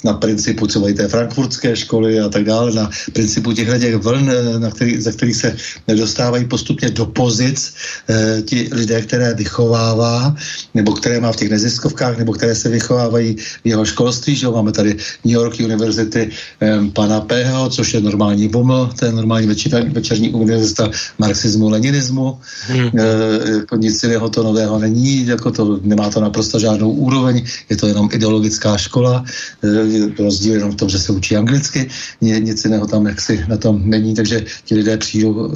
na 0.04 0.12
principu 0.14 0.66
třeba 0.66 0.88
i 0.88 0.94
té 0.94 1.08
frankfurtské 1.08 1.76
školy 1.76 2.20
a 2.20 2.28
tak 2.28 2.44
dále, 2.44 2.72
na 2.72 2.90
principu 3.12 3.52
těch 3.52 3.68
těch 3.80 3.96
vln, 3.96 4.30
na 4.58 4.70
který, 4.70 5.00
za 5.00 5.12
kterých 5.12 5.36
se 5.36 5.56
dostávají 5.94 6.44
postupně 6.44 6.90
do 6.90 7.06
pozic 7.06 7.74
e, 8.08 8.42
ti 8.42 8.68
lidé, 8.72 9.02
které 9.02 9.34
vychovává, 9.34 10.36
nebo 10.74 10.92
které 10.92 11.20
má 11.20 11.32
v 11.32 11.36
těch 11.36 11.50
neziskovkách, 11.50 12.18
nebo 12.18 12.32
které 12.32 12.54
se 12.54 12.68
vychovávají 12.68 13.36
v 13.36 13.66
jeho 13.66 13.84
školství, 13.84 14.36
že 14.36 14.48
máme 14.66 14.72
tady 14.72 14.96
New 15.24 15.34
York 15.34 15.60
University 15.60 16.30
um, 16.78 16.90
pana 16.90 17.20
Pého, 17.20 17.70
což 17.70 17.94
je 17.94 18.00
normální 18.00 18.48
BUML, 18.48 18.90
to 18.98 19.04
je 19.04 19.12
normální 19.12 19.46
večer, 19.46 19.86
večerní 19.88 20.30
univerzita 20.30 20.90
marxismu, 21.18 21.68
leninismu. 21.68 22.38
Hmm. 22.66 22.90
E, 22.98 23.76
nic 23.76 24.02
jiného 24.02 24.28
to 24.28 24.42
nového 24.42 24.78
není, 24.78 25.26
jako 25.26 25.50
to, 25.50 25.80
nemá 25.82 26.10
to 26.10 26.20
naprosto 26.20 26.58
žádnou 26.58 26.90
úroveň, 26.90 27.44
je 27.70 27.76
to 27.76 27.86
jenom 27.86 28.08
ideologická 28.12 28.76
škola, 28.76 29.24
e, 29.62 30.22
rozdíl 30.22 30.54
jenom 30.54 30.70
v 30.72 30.76
tom, 30.76 30.88
že 30.88 30.98
se 30.98 31.12
učí 31.12 31.36
anglicky, 31.36 31.88
nic 32.20 32.64
jiného 32.64 32.86
tam 32.86 33.06
jaksi 33.06 33.44
na 33.48 33.56
tom 33.56 33.82
není, 33.84 34.14
takže 34.14 34.44
ti 34.64 34.74
lidé 34.74 34.96
přijdou, 34.96 35.30
e, 35.30 35.50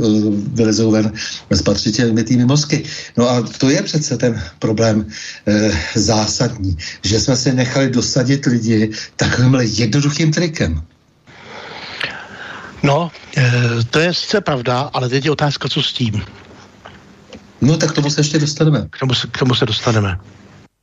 vylezou 0.54 0.90
ven 0.90 1.12
s 1.50 1.62
patřitelnými 1.62 2.44
mozky. 2.44 2.84
No 3.16 3.30
a 3.30 3.42
to 3.58 3.70
je 3.70 3.82
přece 3.82 4.16
ten 4.16 4.42
problém 4.58 5.06
e, 5.46 5.70
zásadní, 5.94 6.76
že 7.02 7.20
jsme 7.20 7.36
si 7.36 7.52
nechali 7.52 7.90
dosadit 7.90 8.46
lidi 8.46 8.90
takovýmhle 9.16 9.64
jednoduchým 9.64 10.32
trikem. 10.32 10.82
No, 12.82 13.10
e, 13.36 13.52
to 13.90 13.98
je 13.98 14.14
sice 14.14 14.40
pravda, 14.40 14.90
ale 14.92 15.08
teď 15.08 15.24
je 15.24 15.30
otázka, 15.30 15.68
co 15.68 15.82
s 15.82 15.92
tím. 15.92 16.24
No 17.60 17.76
tak 17.76 17.92
k 17.92 17.94
tomu 17.94 18.10
se 18.10 18.20
ještě 18.20 18.38
dostaneme. 18.38 18.86
K 18.90 18.98
tomu 18.98 19.14
se, 19.14 19.26
k 19.26 19.38
tomu 19.38 19.54
se 19.54 19.66
dostaneme. 19.66 20.18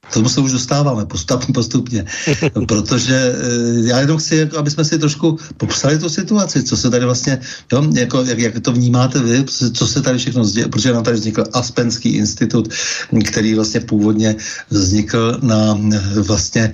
K 0.09 0.13
tomu 0.13 0.29
se 0.29 0.41
už 0.41 0.51
dostáváme 0.51 1.05
postupně, 1.05 1.53
postupně. 1.53 2.05
Protože 2.67 3.15
e, 3.15 3.33
já 3.87 3.99
jenom 3.99 4.17
chci, 4.17 4.49
aby 4.57 4.71
jsme 4.71 4.85
si 4.85 4.99
trošku 4.99 5.37
popsali 5.57 5.97
tu 5.97 6.09
situaci, 6.09 6.63
co 6.63 6.77
se 6.77 6.89
tady 6.89 7.05
vlastně, 7.05 7.39
jo, 7.71 7.83
jako, 7.93 8.23
jak, 8.23 8.39
jak 8.39 8.59
to 8.59 8.71
vnímáte 8.71 9.19
vy, 9.19 9.45
co 9.73 9.87
se 9.87 10.01
tady 10.01 10.17
všechno 10.17 10.43
zděje, 10.43 10.67
protože 10.67 10.93
nám 10.93 11.03
tady 11.03 11.17
vznikl 11.17 11.43
Aspenský 11.53 12.09
institut, 12.09 12.69
který 13.25 13.55
vlastně 13.55 13.79
původně 13.79 14.35
vznikl 14.69 15.39
na 15.41 15.79
vlastně 16.15 16.73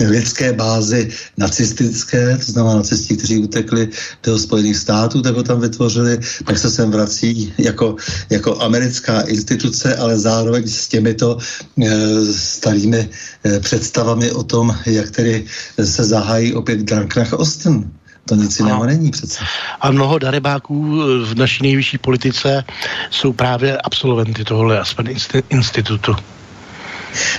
lidské 0.00 0.52
bázi 0.52 1.10
nacistické, 1.36 2.36
to 2.36 2.52
znamená 2.52 2.76
nacisti, 2.76 3.16
kteří 3.16 3.38
utekli 3.38 3.88
do 4.22 4.38
Spojených 4.38 4.76
států, 4.76 5.22
tak 5.22 5.34
ho 5.34 5.42
tam 5.42 5.60
vytvořili, 5.60 6.18
pak 6.44 6.58
se 6.58 6.70
sem 6.70 6.90
vrací 6.90 7.54
jako, 7.58 7.96
jako 8.30 8.60
americká 8.62 9.20
instituce, 9.20 9.96
ale 9.96 10.18
zároveň 10.18 10.68
s 10.68 10.88
těmito 10.88 11.38
e, 11.82 11.91
starými 12.32 13.08
e, 13.44 13.60
představami 13.60 14.30
o 14.30 14.42
tom, 14.42 14.76
jak 14.86 15.10
tedy 15.10 15.44
se 15.84 16.04
zahájí 16.04 16.54
opět 16.54 16.80
Dranknach 16.80 17.32
Osten. 17.32 17.90
To 18.28 18.34
nic 18.34 18.58
jiného 18.58 18.86
není 18.86 19.10
přece. 19.10 19.44
A 19.80 19.90
mnoho 19.90 20.18
darebáků 20.18 21.02
v 21.24 21.34
naší 21.34 21.62
nejvyšší 21.62 21.98
politice 21.98 22.64
jsou 23.10 23.32
právě 23.32 23.78
absolventy 23.78 24.44
tohohle 24.44 24.80
Aspen 24.80 25.08
institutu. 25.50 26.16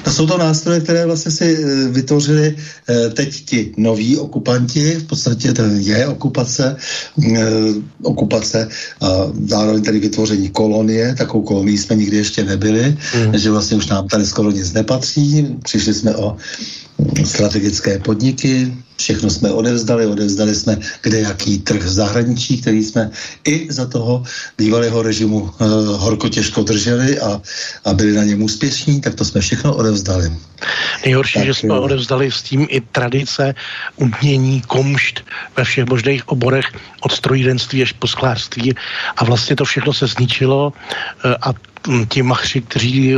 No 0.05 0.11
jsou 0.11 0.27
to 0.27 0.37
nástroje, 0.37 0.79
které 0.79 1.05
vlastně 1.05 1.31
si 1.31 1.57
eh, 1.57 1.87
vytvořili 1.89 2.55
eh, 2.89 3.09
teď 3.09 3.45
ti 3.45 3.73
noví 3.77 4.17
okupanti, 4.17 4.95
v 4.95 5.03
podstatě 5.03 5.53
to 5.53 5.61
je 5.65 6.07
okupace, 6.07 6.75
eh, 7.35 7.45
okupace 8.03 8.67
a 9.01 9.07
zároveň 9.47 9.83
tady 9.83 9.99
vytvoření 9.99 10.49
kolonie, 10.49 11.15
takovou 11.15 11.43
kolonii 11.43 11.77
jsme 11.77 11.95
nikdy 11.95 12.17
ještě 12.17 12.43
nebyli, 12.43 12.97
mm. 13.15 13.37
že 13.37 13.51
vlastně 13.51 13.77
už 13.77 13.87
nám 13.87 14.07
tady 14.07 14.25
skoro 14.25 14.51
nic 14.51 14.73
nepatří, 14.73 15.57
přišli 15.63 15.93
jsme 15.93 16.15
o 16.15 16.37
strategické 17.23 17.99
podniky, 17.99 18.73
všechno 18.97 19.29
jsme 19.29 19.51
odevzdali, 19.51 20.05
odevzdali 20.05 20.55
jsme 20.55 20.77
kde 21.01 21.19
jaký 21.19 21.59
trh 21.59 21.83
v 21.83 21.89
zahraničí, 21.89 22.61
který 22.61 22.83
jsme 22.83 23.11
i 23.43 23.67
za 23.73 23.85
toho 23.85 24.23
bývalého 24.57 25.01
režimu 25.01 25.41
uh, 25.41 25.49
horko 25.99 26.29
těžko 26.29 26.63
drželi 26.63 27.19
a, 27.19 27.41
a 27.85 27.93
byli 27.93 28.13
na 28.13 28.23
něm 28.23 28.43
úspěšní, 28.43 29.01
tak 29.01 29.15
to 29.15 29.25
jsme 29.25 29.41
všechno 29.41 29.75
odevzdali. 29.75 30.31
Nejhorší, 31.05 31.39
tak, 31.39 31.45
že 31.45 31.53
jsme 31.53 31.79
odevzdali 31.79 32.31
s 32.31 32.41
tím 32.41 32.67
i 32.69 32.81
tradice, 32.81 33.55
umění, 33.95 34.61
komšt 34.61 35.21
ve 35.57 35.63
všech 35.63 35.85
možných 35.85 36.27
oborech, 36.27 36.65
od 37.01 37.11
strojírenství 37.11 37.83
až 37.83 37.91
po 37.91 38.07
sklářství. 38.07 38.75
A 39.17 39.25
vlastně 39.25 39.55
to 39.55 39.65
všechno 39.65 39.93
se 39.93 40.07
zničilo 40.07 40.73
uh, 41.25 41.33
a 41.41 41.53
ti 42.09 42.23
machři, 42.23 42.61
kteří 42.61 43.15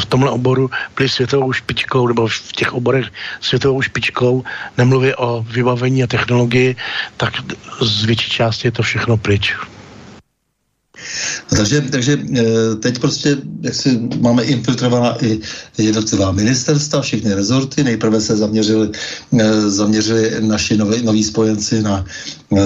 v 0.00 0.06
tomhle 0.08 0.30
oboru 0.30 0.70
byli 0.96 1.08
světovou 1.08 1.52
špičkou, 1.52 2.06
nebo 2.06 2.28
v 2.28 2.52
těch 2.52 2.72
oborech 2.72 3.06
světovou 3.40 3.82
špičkou, 3.82 4.44
nemluvě 4.78 5.16
o 5.16 5.42
vybavení 5.42 6.02
a 6.02 6.06
technologii, 6.06 6.76
tak 7.16 7.34
z 7.80 8.04
větší 8.04 8.30
části 8.30 8.68
je 8.68 8.72
to 8.72 8.82
všechno 8.82 9.16
pryč. 9.16 9.56
Takže, 11.56 11.80
takže 11.80 12.18
eh, 12.38 12.44
teď 12.80 12.98
prostě, 12.98 13.36
jak 13.60 13.74
si 13.74 14.00
máme 14.20 14.42
infiltrovaná 14.42 15.24
i 15.24 15.40
jednotlivá 15.78 16.32
ministerstva, 16.32 17.02
všechny 17.02 17.34
rezorty. 17.34 17.84
Nejprve 17.84 18.20
se 18.20 18.36
zaměřili, 18.36 18.88
eh, 19.40 19.70
zaměřili 19.70 20.32
naši 20.40 20.76
noví, 20.76 21.02
noví 21.02 21.24
spojenci 21.24 21.82
na 21.82 22.04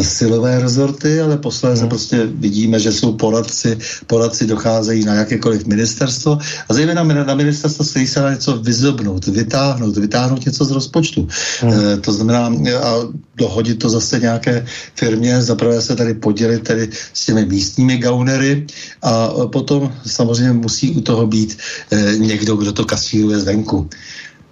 silové 0.03 0.61
rezorty, 0.61 1.21
ale 1.21 1.39
posléze 1.39 1.81
hmm. 1.81 1.89
prostě 1.89 2.27
vidíme, 2.27 2.81
že 2.81 2.93
jsou 2.93 3.13
poradci, 3.13 3.79
poradci 4.07 4.47
docházejí 4.47 5.05
na 5.05 5.15
jakékoliv 5.15 5.67
ministerstvo 5.67 6.39
a 6.69 6.75
zejména 6.75 7.05
na 7.05 7.35
ministerstvo 7.35 7.85
se 7.85 8.07
se 8.07 8.21
na 8.21 8.31
něco 8.31 8.57
vyzobnout, 8.57 9.27
vytáhnout, 9.27 9.97
vytáhnout 9.97 10.47
něco 10.47 10.65
z 10.65 10.71
rozpočtu. 10.71 11.29
Hmm. 11.61 11.73
E, 11.73 11.97
to 11.97 12.13
znamená 12.13 12.53
a 12.83 12.95
dohodit 13.37 13.79
to 13.79 13.89
zase 13.89 14.21
nějaké 14.21 14.67
firmě, 14.95 15.43
zaprvé 15.43 15.81
se 15.83 15.97
tady 15.97 16.15
podělit 16.15 16.63
tady 16.63 16.89
s 17.13 17.27
těmi 17.27 17.47
místními 17.47 17.99
gaunery 17.99 18.67
a 19.03 19.29
potom 19.53 19.93
samozřejmě 20.07 20.53
musí 20.53 20.91
u 20.91 21.01
toho 21.01 21.27
být 21.27 21.59
e, 21.91 22.19
někdo, 22.19 22.57
kdo 22.57 22.73
to 22.73 22.85
kasíruje 22.85 23.39
zvenku. 23.39 23.89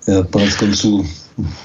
E, 0.08 0.22
konec 0.30 0.56
konců 0.56 1.06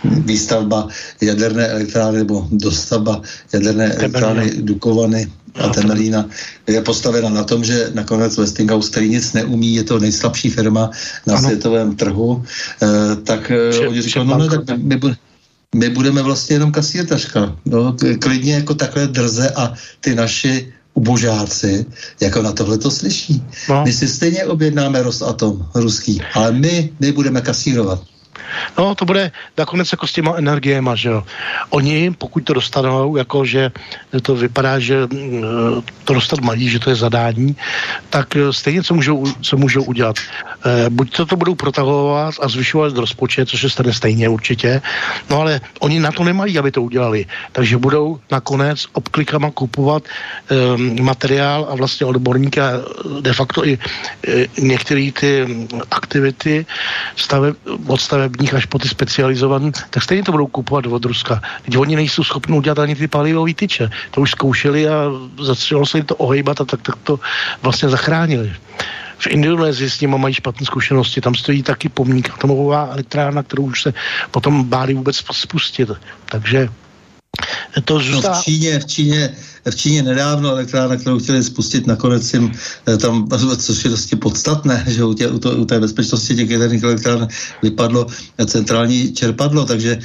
výstavba 0.04 0.88
jaderné 1.22 1.68
elektrárny 1.68 2.18
nebo 2.18 2.48
dostavba 2.52 3.22
jaderné 3.54 3.94
elektrárny 3.94 4.52
Dukovany 4.62 5.28
a 5.58 5.70
Temelína 5.70 6.26
je 6.68 6.82
postavena 6.82 7.30
na 7.30 7.44
tom, 7.44 7.64
že 7.64 7.90
nakonec 7.94 8.38
Westinghouse, 8.38 8.92
který 8.92 9.10
nic 9.10 9.34
neumí, 9.34 9.76
je 9.76 9.84
to 9.84 10.00
nejslabší 10.00 10.50
firma 10.50 10.90
na 11.28 11.34
ano. 11.34 11.48
světovém 11.48 11.96
trhu, 11.96 12.44
eh, 12.84 13.16
tak 13.16 13.52
eh, 13.52 13.88
oni 13.88 14.02
říkali, 14.02 14.28
no, 14.28 14.38
no 14.38 14.48
tak 14.50 14.78
my, 14.78 15.00
my 15.76 15.90
budeme 15.90 16.22
vlastně 16.22 16.56
jenom 16.56 16.72
kasírtaška. 16.72 17.56
No, 17.66 17.96
klidně 18.20 18.54
jako 18.54 18.74
takhle 18.74 19.08
drze 19.08 19.50
a 19.50 19.74
ty 20.00 20.16
naši 20.16 20.74
ubožáci, 20.98 21.86
jako 22.22 22.42
na 22.42 22.52
tohle 22.52 22.78
to 22.78 22.92
slyší. 22.92 23.44
No. 23.70 23.84
My 23.86 23.94
si 23.94 24.08
stejně 24.08 24.46
objednáme 24.46 25.04
Rosatom 25.04 25.70
ruský, 25.76 26.22
ale 26.34 26.52
my, 26.52 26.90
my 27.00 27.12
budeme 27.12 27.42
kasírovat. 27.42 28.02
No, 28.78 28.96
to 28.96 29.06
bude 29.06 29.32
nakonec 29.58 29.92
jako 29.92 30.08
s 30.08 30.14
těma 30.14 30.36
energiema, 30.38 30.96
že 30.96 31.10
jo. 31.10 31.24
Oni, 31.70 32.12
pokud 32.18 32.44
to 32.44 32.54
dostanou, 32.54 33.18
jako 33.18 33.46
že 33.46 33.72
to 34.22 34.36
vypadá, 34.36 34.80
že 34.80 35.08
mm, 35.08 35.44
to 36.04 36.14
dostat 36.14 36.40
mají, 36.40 36.70
že 36.70 36.80
to 36.80 36.90
je 36.90 36.96
zadání, 36.96 37.56
tak 38.10 38.36
eh, 38.36 38.54
stejně 38.54 38.84
co 38.84 38.94
můžou, 38.94 39.26
co 39.42 39.58
můžou 39.58 39.84
udělat. 39.84 40.16
E, 40.66 40.90
buď 40.90 41.16
to, 41.16 41.26
to 41.26 41.36
budou 41.36 41.56
protahovat 41.56 42.36
a 42.42 42.48
zvyšovat 42.48 42.98
rozpočet, 42.98 43.50
což 43.50 43.62
se 43.62 43.70
stane 43.70 43.94
stejně 43.94 44.30
určitě, 44.30 44.82
no 45.30 45.42
ale 45.42 45.62
oni 45.80 46.00
na 46.00 46.12
to 46.12 46.24
nemají, 46.24 46.60
aby 46.60 46.72
to 46.72 46.82
udělali. 46.82 47.26
Takže 47.52 47.78
budou 47.78 48.20
nakonec 48.32 48.86
obklikama 48.94 49.52
kupovat 49.52 50.04
e, 50.04 51.02
materiál 51.02 51.68
a 51.70 51.76
vlastně 51.76 52.06
odborníka 52.06 52.72
de 53.22 53.34
facto 53.34 53.66
i 53.66 53.78
e, 54.28 54.48
některé 54.62 55.12
ty 55.20 55.48
aktivity 55.92 56.66
stave, 57.16 57.54
od 57.88 58.02
staveb 58.02 58.27
stavebních 58.28 58.54
až 58.54 58.66
po 58.66 58.80
ty 58.80 58.90
specializované, 58.90 59.72
tak 59.90 60.04
stejně 60.04 60.24
to 60.24 60.32
budou 60.32 60.48
kupovat 60.48 60.86
od 60.86 61.06
Ruska. 61.06 61.42
Teď 61.66 61.78
oni 61.78 61.96
nejsou 61.96 62.24
schopni 62.24 62.58
udělat 62.58 62.80
ani 62.80 62.96
ty 62.96 63.08
palivové 63.08 63.54
tyče. 63.54 63.90
To 64.12 64.22
už 64.22 64.32
zkoušeli 64.32 64.88
a 64.88 65.12
začalo 65.40 65.86
se 65.86 65.98
jim 65.98 66.06
to 66.06 66.16
ohejbat 66.16 66.62
a 66.62 66.66
tak, 66.66 66.82
tak 66.82 66.96
to 67.04 67.20
vlastně 67.62 67.90
zachránili. 67.90 68.52
V 69.18 69.28
Indonésii 69.28 69.90
s 69.90 70.02
nimi 70.02 70.18
mají 70.18 70.34
špatné 70.34 70.66
zkušenosti, 70.66 71.22
tam 71.22 71.36
stojí 71.36 71.64
taky 71.64 71.90
pomník, 71.90 72.30
atomová 72.34 72.90
elektrárna, 72.92 73.44
kterou 73.44 73.64
už 73.64 73.82
se 73.82 73.94
potom 74.32 74.64
báli 74.64 74.94
vůbec 74.94 75.16
spustit. 75.32 75.90
Takže 76.26 76.70
to 77.86 77.94
No 77.94 78.00
zůstává... 78.00 78.42
v 78.42 78.44
Číně, 78.44 78.80
v 78.80 78.86
Číně, 78.86 79.36
v 79.72 79.76
Číně 79.76 80.04
nedávno 80.04 80.50
elektrárna, 80.50 80.96
kterou 80.96 81.20
chtěli 81.20 81.44
spustit, 81.44 81.88
nakonec 81.88 82.34
jim 82.34 82.52
eh, 82.88 82.98
tam, 82.98 83.28
což 83.58 83.84
je 83.84 83.90
dosti 83.90 84.16
podstatné, 84.16 84.84
že 84.88 85.04
u, 85.04 85.14
tě, 85.14 85.28
u, 85.28 85.40
to, 85.40 85.52
u 85.58 85.66
té 85.66 85.80
bezpečnosti 85.80 86.36
těch 86.36 86.50
jaderných 86.50 86.84
elektrárn 86.84 87.28
vypadlo 87.64 88.08
centrální 88.46 89.14
čerpadlo, 89.14 89.66
takže 89.66 89.98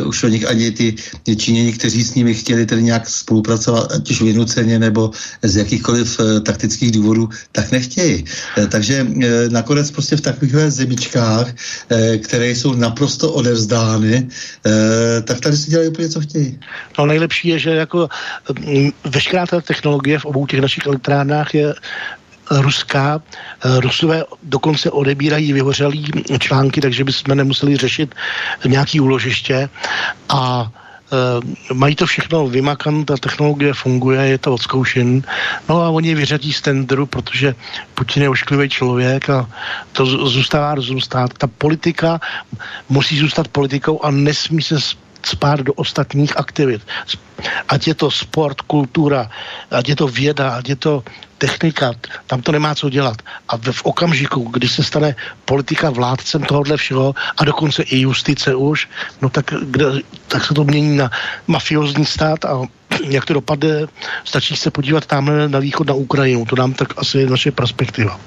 uh, 0.00 0.08
už 0.08 0.22
o 0.22 0.28
nich 0.28 0.48
ani 0.48 0.70
ty 0.70 0.94
Číněni, 1.36 1.72
kteří 1.72 2.04
s 2.04 2.14
nimi 2.14 2.34
chtěli 2.34 2.66
tedy 2.66 2.82
nějak 2.82 3.08
spolupracovat, 3.08 3.92
ať 3.92 4.10
už 4.10 4.22
vynuceně 4.22 4.78
nebo 4.78 5.10
z 5.42 5.56
jakýchkoliv 5.56 6.20
uh, 6.20 6.40
taktických 6.40 6.90
důvodů, 6.90 7.28
tak 7.52 7.70
nechtějí. 7.70 8.24
Uh, 8.58 8.66
takže 8.66 9.02
uh, 9.02 9.22
nakonec 9.48 9.90
prostě 9.90 10.16
v 10.16 10.20
takovýchhle 10.20 10.70
zemičkách, 10.70 11.46
uh, 11.46 12.16
které 12.22 12.50
jsou 12.50 12.74
naprosto 12.74 13.32
odevzdány, 13.32 14.28
uh, 14.66 14.72
tak 15.24 15.40
tady 15.40 15.56
si 15.56 15.70
dělají 15.70 15.88
úplně, 15.88 16.08
co 16.08 16.20
chtějí. 16.20 16.58
No 16.98 17.06
nejlepší 17.06 17.48
je, 17.48 17.58
že 17.58 17.70
jako 17.70 18.08
mm, 18.66 18.90
veškerá 19.10 19.46
ta 19.46 19.60
technologie 19.60 20.18
v 20.18 20.24
obou 20.24 20.46
těch 20.46 20.60
našich 20.60 20.86
elektrárnách 20.86 21.54
je 21.54 21.74
ruská. 22.50 23.22
Eh, 23.22 23.80
Rusové 23.80 24.24
dokonce 24.42 24.90
odebírají 24.90 25.52
vyhořelý 25.52 26.10
články, 26.38 26.80
takže 26.80 27.04
bychom 27.04 27.36
nemuseli 27.36 27.76
řešit 27.76 28.14
nějaký 28.66 29.00
úložiště 29.00 29.68
a 30.28 30.70
Uh, 31.10 31.74
mají 31.76 31.96
to 31.96 32.06
všechno 32.06 32.46
vymakané, 32.46 33.04
ta 33.04 33.16
technologie 33.16 33.74
funguje, 33.74 34.22
je 34.22 34.38
to 34.38 34.54
odzkoušen. 34.54 35.22
No 35.68 35.82
a 35.82 35.90
oni 35.90 36.14
vyřadí 36.14 36.52
z 36.52 36.60
tendru, 36.60 37.06
protože 37.06 37.54
Putin 37.94 38.22
je 38.22 38.28
ošklivý 38.28 38.68
člověk 38.68 39.30
a 39.30 39.50
to 39.92 40.06
zůstává 40.06 40.74
rozum 40.74 41.00
stát. 41.00 41.34
Ta 41.34 41.46
politika 41.46 42.20
musí 42.88 43.18
zůstat 43.18 43.48
politikou 43.48 44.04
a 44.04 44.10
nesmí 44.10 44.62
se 44.62 44.78
spát 45.26 45.60
do 45.60 45.72
ostatních 45.72 46.36
aktivit. 46.36 46.82
Ať 47.68 47.88
je 47.88 47.94
to 47.94 48.10
sport, 48.10 48.60
kultura, 48.60 49.30
ať 49.70 49.88
je 49.88 49.96
to 49.96 50.06
věda, 50.08 50.50
ať 50.50 50.68
je 50.68 50.76
to 50.76 51.04
technika, 51.40 51.92
tam 52.26 52.42
to 52.42 52.52
nemá 52.52 52.74
co 52.74 52.90
dělat. 52.90 53.16
A 53.48 53.56
v, 53.56 53.82
okamžiku, 53.84 54.52
kdy 54.52 54.68
se 54.68 54.84
stane 54.84 55.16
politika 55.44 55.90
vládcem 55.90 56.42
tohohle 56.42 56.76
všeho 56.76 57.14
a 57.36 57.44
dokonce 57.44 57.82
i 57.82 58.04
justice 58.04 58.54
už, 58.54 58.88
no 59.22 59.28
tak, 59.28 59.54
kde, 59.62 60.04
tak 60.28 60.44
se 60.44 60.54
to 60.54 60.64
mění 60.64 60.96
na 60.96 61.10
mafiozní 61.46 62.04
stát 62.04 62.44
a 62.44 62.60
jak 63.08 63.24
to 63.24 63.34
dopadne, 63.34 63.86
stačí 64.24 64.56
se 64.56 64.70
podívat 64.70 65.06
tam 65.06 65.32
na 65.48 65.58
východ 65.58 65.86
na 65.86 65.94
Ukrajinu. 65.94 66.44
To 66.44 66.56
nám 66.56 66.72
tak 66.72 66.92
asi 66.96 67.18
je 67.18 67.30
naše 67.30 67.50
perspektiva. 67.50 68.20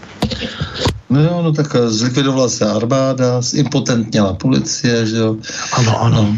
No 1.09 1.21
jo, 1.21 1.41
no 1.43 1.51
tak 1.53 1.75
eh, 1.75 1.89
zlikvidovala 1.89 2.49
se 2.49 2.65
armáda, 2.65 3.41
zimpotentněla 3.41 4.33
policie, 4.33 5.05
že 5.05 5.17
jo. 5.17 5.37
Ano, 5.73 6.01
ano. 6.01 6.37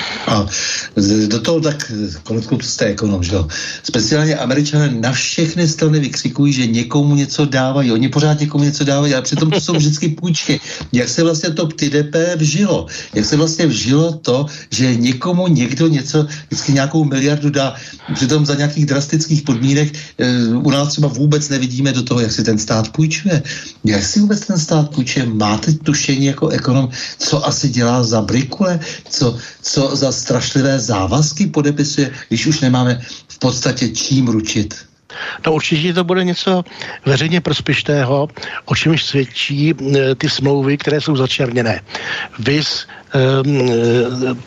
A 0.27 0.45
do 1.27 1.39
toho 1.39 1.61
tak, 1.61 1.91
konec 2.23 2.45
konců 2.47 2.67
jste 2.67 2.85
ekonom, 2.85 3.23
že 3.23 3.35
jo. 3.35 3.47
Speciálně 3.83 4.35
američané 4.35 4.91
na 4.91 5.11
všechny 5.11 5.67
strany 5.67 5.99
vykřikují, 5.99 6.53
že 6.53 6.67
někomu 6.67 7.15
něco 7.15 7.45
dávají. 7.45 7.91
Oni 7.91 8.09
pořád 8.09 8.39
někomu 8.39 8.63
něco 8.63 8.83
dávají, 8.83 9.13
ale 9.13 9.21
přitom 9.21 9.51
to 9.51 9.61
jsou 9.61 9.73
vždycky 9.73 10.09
půjčky. 10.09 10.59
Jak 10.91 11.09
se 11.09 11.23
vlastně 11.23 11.49
to 11.49 11.67
TDP 11.67 12.15
vžilo? 12.35 12.85
Jak 13.15 13.25
se 13.25 13.37
vlastně 13.37 13.65
vžilo 13.67 14.13
to, 14.13 14.45
že 14.71 14.95
někomu 14.95 15.47
někdo 15.47 15.87
něco, 15.87 16.27
vždycky 16.47 16.73
nějakou 16.73 17.03
miliardu 17.03 17.49
dá, 17.49 17.75
přitom 18.13 18.45
za 18.45 18.55
nějakých 18.55 18.85
drastických 18.85 19.41
podmínek 19.41 19.95
e, 20.17 20.47
u 20.47 20.69
nás 20.69 20.87
třeba 20.89 21.07
vůbec 21.07 21.49
nevidíme 21.49 21.93
do 21.93 22.03
toho, 22.03 22.19
jak 22.19 22.31
si 22.31 22.43
ten 22.43 22.57
stát 22.57 22.89
půjčuje. 22.89 23.43
Jak 23.83 24.03
si 24.03 24.19
vůbec 24.19 24.39
ten 24.39 24.59
stát 24.59 24.89
půjčuje? 24.95 25.25
Máte 25.25 25.73
tušení 25.73 26.25
jako 26.25 26.49
ekonom, 26.49 26.89
co 27.17 27.45
asi 27.45 27.69
dělá 27.69 28.03
za 28.03 28.21
brikule? 28.21 28.79
Co, 29.09 29.37
co 29.61 29.95
za 29.95 30.10
strašlivé 30.11 30.79
závazky 30.79 31.47
podepisuje, 31.47 32.11
když 32.27 32.45
už 32.45 32.59
nemáme 32.59 33.01
v 33.27 33.39
podstatě 33.39 33.89
čím 33.89 34.27
ručit? 34.27 34.75
No 35.45 35.53
určitě 35.53 35.93
to 35.93 36.03
bude 36.03 36.23
něco 36.23 36.63
veřejně 37.05 37.41
prospěšného, 37.41 38.27
o 38.65 38.75
čemž 38.75 39.03
svědčí 39.03 39.73
e, 39.73 40.15
ty 40.15 40.29
smlouvy, 40.29 40.77
které 40.77 41.01
jsou 41.01 41.15
začerněné. 41.15 41.81
Vys 42.39 42.87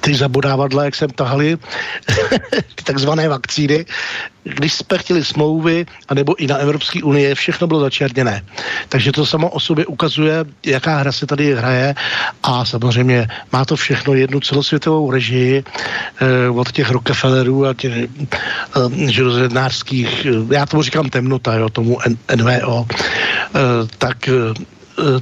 ty 0.00 0.14
zabodávadla, 0.14 0.84
jak 0.84 0.94
jsem 0.94 1.10
tahali, 1.10 1.56
ty 2.74 2.84
takzvané 2.84 3.28
vakcíny, 3.28 3.86
když 4.44 4.72
jsme 4.74 4.98
chtěli 4.98 5.24
smlouvy, 5.24 5.86
anebo 6.08 6.34
i 6.34 6.46
na 6.46 6.56
Evropské 6.56 7.02
unii, 7.02 7.34
všechno 7.34 7.66
bylo 7.66 7.80
začerněné. 7.80 8.44
Takže 8.88 9.12
to 9.12 9.26
samo 9.26 9.50
o 9.50 9.60
sobě 9.60 9.86
ukazuje, 9.86 10.44
jaká 10.66 10.96
hra 10.96 11.12
se 11.12 11.26
tady 11.26 11.54
hraje 11.54 11.94
a 12.42 12.64
samozřejmě 12.64 13.28
má 13.52 13.64
to 13.64 13.76
všechno 13.76 14.14
jednu 14.14 14.40
celosvětovou 14.40 15.10
režii 15.10 15.64
eh, 15.64 16.48
od 16.48 16.72
těch 16.72 16.90
Rockefellerů 16.90 17.66
a 17.66 17.74
těch 17.74 17.92
eh, 17.96 18.08
železnářských, 19.10 20.26
eh, 20.26 20.54
já 20.54 20.66
tomu 20.66 20.82
říkám 20.82 21.10
temnota, 21.10 21.54
jo, 21.54 21.68
tomu 21.68 21.98
N- 22.06 22.18
NVO, 22.36 22.86
eh, 22.90 23.58
tak 23.98 24.28
eh, 24.28 24.32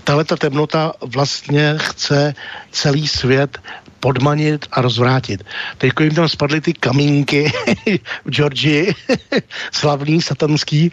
tahle 0.05 0.25
ta 0.25 0.37
temnota 0.37 0.93
vlastně 1.01 1.75
chce 1.77 2.35
celý 2.71 3.09
svět 3.09 3.59
podmanit 4.03 4.67
a 4.73 4.83
rozvrátit. 4.83 5.45
Teď 5.79 5.93
jim 6.01 6.15
tam 6.15 6.29
spadly 6.29 6.61
ty 6.61 6.73
kamínky 6.73 7.53
v 8.25 8.31
Georgii, 8.31 8.95
slavný, 9.73 10.23
satanský, 10.23 10.91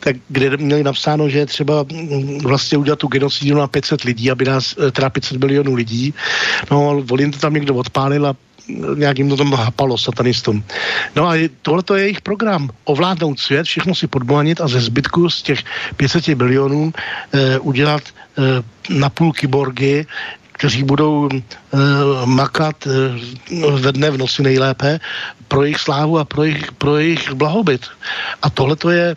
tak 0.00 0.16
kde 0.28 0.56
měli 0.56 0.84
napsáno, 0.84 1.28
že 1.28 1.46
třeba 1.46 1.84
mm, 1.92 2.38
vlastně 2.38 2.78
udělat 2.78 2.98
tu 2.98 3.08
genocidu 3.08 3.56
na 3.56 3.66
500 3.66 4.04
lidí, 4.04 4.30
aby 4.30 4.44
nás, 4.44 4.76
eh, 4.76 4.90
teda 4.90 5.10
500 5.10 5.40
milionů 5.40 5.74
lidí. 5.74 6.14
No, 6.70 7.00
volím 7.02 7.32
to 7.32 7.38
tam 7.38 7.54
někdo 7.54 7.74
odpálil 7.74 8.26
a 8.26 8.36
nějak 8.96 9.18
jim 9.18 9.28
to 9.28 9.36
tam 9.36 9.52
hapalo 9.52 9.98
satanistům. 9.98 10.64
No 11.16 11.28
a 11.28 11.48
tohle 11.62 11.82
je 11.94 12.02
jejich 12.02 12.20
program. 12.20 12.70
Ovládnout 12.84 13.40
svět, 13.40 13.66
všechno 13.66 13.94
si 13.94 14.06
podmanit 14.06 14.60
a 14.60 14.68
ze 14.68 14.80
zbytku 14.80 15.30
z 15.30 15.42
těch 15.42 15.60
500 15.96 16.28
milionů 16.28 16.92
eh, 16.92 17.58
udělat 17.58 18.02
eh, 18.38 18.42
na 18.90 19.10
půl 19.10 19.32
kyborgy, 19.32 20.06
kteří 20.60 20.84
budou 20.84 21.28
e, 21.32 21.40
makat 22.24 22.76
e, 22.84 22.90
ve 23.80 23.92
dne 23.92 24.10
v 24.10 24.18
noci 24.20 24.42
nejlépe 24.44 25.00
pro 25.48 25.64
jejich 25.64 25.80
slávu 25.80 26.18
a 26.18 26.24
pro 26.24 26.44
jejich, 26.44 26.72
pro 26.72 26.96
jejich 27.00 27.32
blahobyt. 27.32 27.88
A 28.42 28.50
tohle 28.50 28.76
to 28.76 28.90
je 28.90 29.16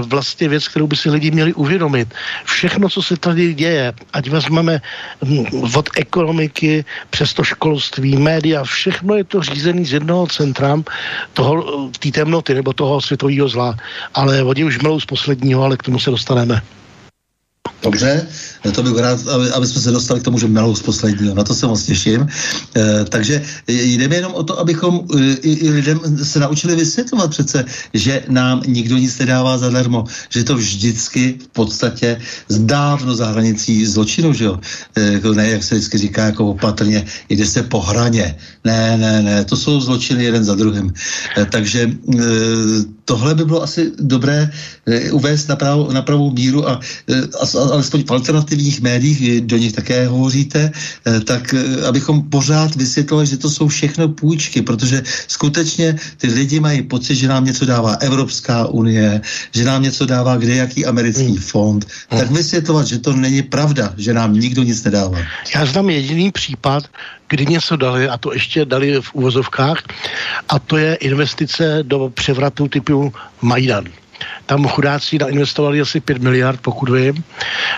vlastně 0.00 0.48
věc, 0.48 0.68
kterou 0.68 0.86
by 0.90 0.96
si 0.96 1.10
lidi 1.10 1.30
měli 1.30 1.54
uvědomit. 1.54 2.10
Všechno, 2.44 2.88
co 2.88 3.02
se 3.02 3.16
tady 3.16 3.54
děje, 3.54 3.92
ať 4.12 4.28
vezmeme 4.28 4.82
hm, 5.24 5.46
od 5.78 5.88
ekonomiky 5.94 6.84
přes 7.10 7.34
to 7.38 7.46
školství, 7.46 8.18
média, 8.18 8.66
všechno 8.66 9.14
je 9.14 9.24
to 9.24 9.42
řízené 9.42 9.84
z 9.86 10.02
jednoho 10.02 10.26
centra 10.26 10.74
toho, 11.38 11.86
té 12.02 12.10
temnoty 12.10 12.54
nebo 12.54 12.72
toho 12.74 13.00
světového 13.00 13.48
zla. 13.48 13.78
Ale 14.14 14.42
oni 14.42 14.64
už 14.64 14.82
melou 14.82 15.00
z 15.00 15.06
posledního, 15.06 15.62
ale 15.62 15.76
k 15.76 15.86
tomu 15.86 16.02
se 16.02 16.10
dostaneme. 16.10 16.79
Dobře, 17.82 18.26
to 18.74 18.82
bych 18.82 18.96
rád, 18.96 19.28
aby, 19.28 19.50
aby 19.50 19.66
jsme 19.66 19.80
se 19.80 19.90
dostali 19.90 20.20
k 20.20 20.22
tomu, 20.22 20.38
že 20.38 20.46
melou 20.46 20.74
z 20.74 20.82
posledního, 20.82 21.34
na 21.34 21.44
to 21.44 21.54
se 21.54 21.66
moc 21.66 21.82
těším. 21.82 22.28
E, 22.76 23.04
takže 23.04 23.42
jde 23.68 24.08
mi 24.08 24.16
jenom 24.16 24.34
o 24.34 24.42
to, 24.42 24.58
abychom 24.58 25.00
i, 25.42 25.52
i 25.52 25.70
lidem 25.70 26.00
se 26.24 26.40
naučili 26.40 26.76
vysvětlovat 26.76 27.30
přece, 27.30 27.64
že 27.94 28.22
nám 28.28 28.62
nikdo 28.66 28.96
nic 28.96 29.18
nedává 29.18 29.58
zadarmo, 29.58 30.04
že 30.28 30.44
to 30.44 30.56
vždycky 30.56 31.38
v 31.42 31.48
podstatě 31.48 32.20
dávno 32.58 33.14
za 33.14 33.26
hranicí 33.26 33.86
zločinu, 33.86 34.32
že 34.32 34.44
jo? 34.44 34.60
E, 34.96 35.34
ne, 35.34 35.48
jak 35.50 35.64
se 35.64 35.74
vždycky 35.74 35.98
říká, 35.98 36.24
jako 36.24 36.46
opatrně, 36.46 37.06
jde 37.28 37.46
se 37.46 37.62
po 37.62 37.80
hraně. 37.80 38.36
Ne, 38.64 38.96
ne, 38.98 39.22
ne, 39.22 39.44
to 39.44 39.56
jsou 39.56 39.80
zločiny 39.80 40.24
jeden 40.24 40.44
za 40.44 40.54
druhým. 40.54 40.92
E, 41.36 41.44
takže 41.44 41.80
e, 41.82 42.20
tohle 43.04 43.34
by 43.34 43.44
bylo 43.44 43.62
asi 43.62 43.92
dobré 43.98 44.50
e, 44.86 45.10
uvést 45.10 45.48
na, 45.48 45.56
prav, 45.56 45.88
na 45.88 46.02
pravou 46.02 46.30
míru 46.30 46.68
a, 46.68 46.80
e, 47.08 47.22
a 47.40 47.46
alespoň 47.54 48.04
v 48.04 48.10
alternativních 48.10 48.80
médiích, 48.80 49.40
do 49.40 49.56
nich 49.56 49.72
také 49.72 50.06
hovoříte, 50.06 50.72
tak 51.24 51.54
abychom 51.88 52.22
pořád 52.22 52.76
vysvětlovali, 52.76 53.26
že 53.26 53.36
to 53.36 53.50
jsou 53.50 53.68
všechno 53.68 54.08
půjčky, 54.08 54.62
protože 54.62 55.02
skutečně 55.28 55.96
ty 56.16 56.26
lidi 56.26 56.60
mají 56.60 56.82
pocit, 56.82 57.14
že 57.14 57.28
nám 57.28 57.44
něco 57.44 57.66
dává 57.66 57.92
Evropská 57.92 58.66
unie, 58.66 59.20
že 59.54 59.64
nám 59.64 59.82
něco 59.82 60.06
dává 60.06 60.36
kde 60.36 60.54
jaký 60.54 60.86
americký 60.86 61.36
fond, 61.36 61.86
tak 62.08 62.30
vysvětlovat, 62.30 62.86
že 62.86 62.98
to 62.98 63.12
není 63.12 63.42
pravda, 63.42 63.94
že 63.96 64.14
nám 64.14 64.34
nikdo 64.34 64.62
nic 64.62 64.84
nedává. 64.84 65.18
Já 65.54 65.66
znám 65.66 65.90
jediný 65.90 66.30
případ, 66.32 66.84
kdy 67.28 67.46
něco 67.46 67.76
dali, 67.76 68.08
a 68.08 68.18
to 68.18 68.32
ještě 68.32 68.64
dali 68.64 69.00
v 69.00 69.14
uvozovkách, 69.14 69.82
a 70.48 70.58
to 70.58 70.76
je 70.76 70.94
investice 70.94 71.78
do 71.82 72.10
převratu 72.14 72.68
typu 72.68 73.12
Majdan 73.42 73.84
tam 74.46 74.68
chudáci 74.68 75.18
nainvestovali 75.18 75.80
asi 75.80 76.00
5 76.00 76.18
miliard, 76.22 76.60
pokud 76.60 76.88
vím. 76.88 77.24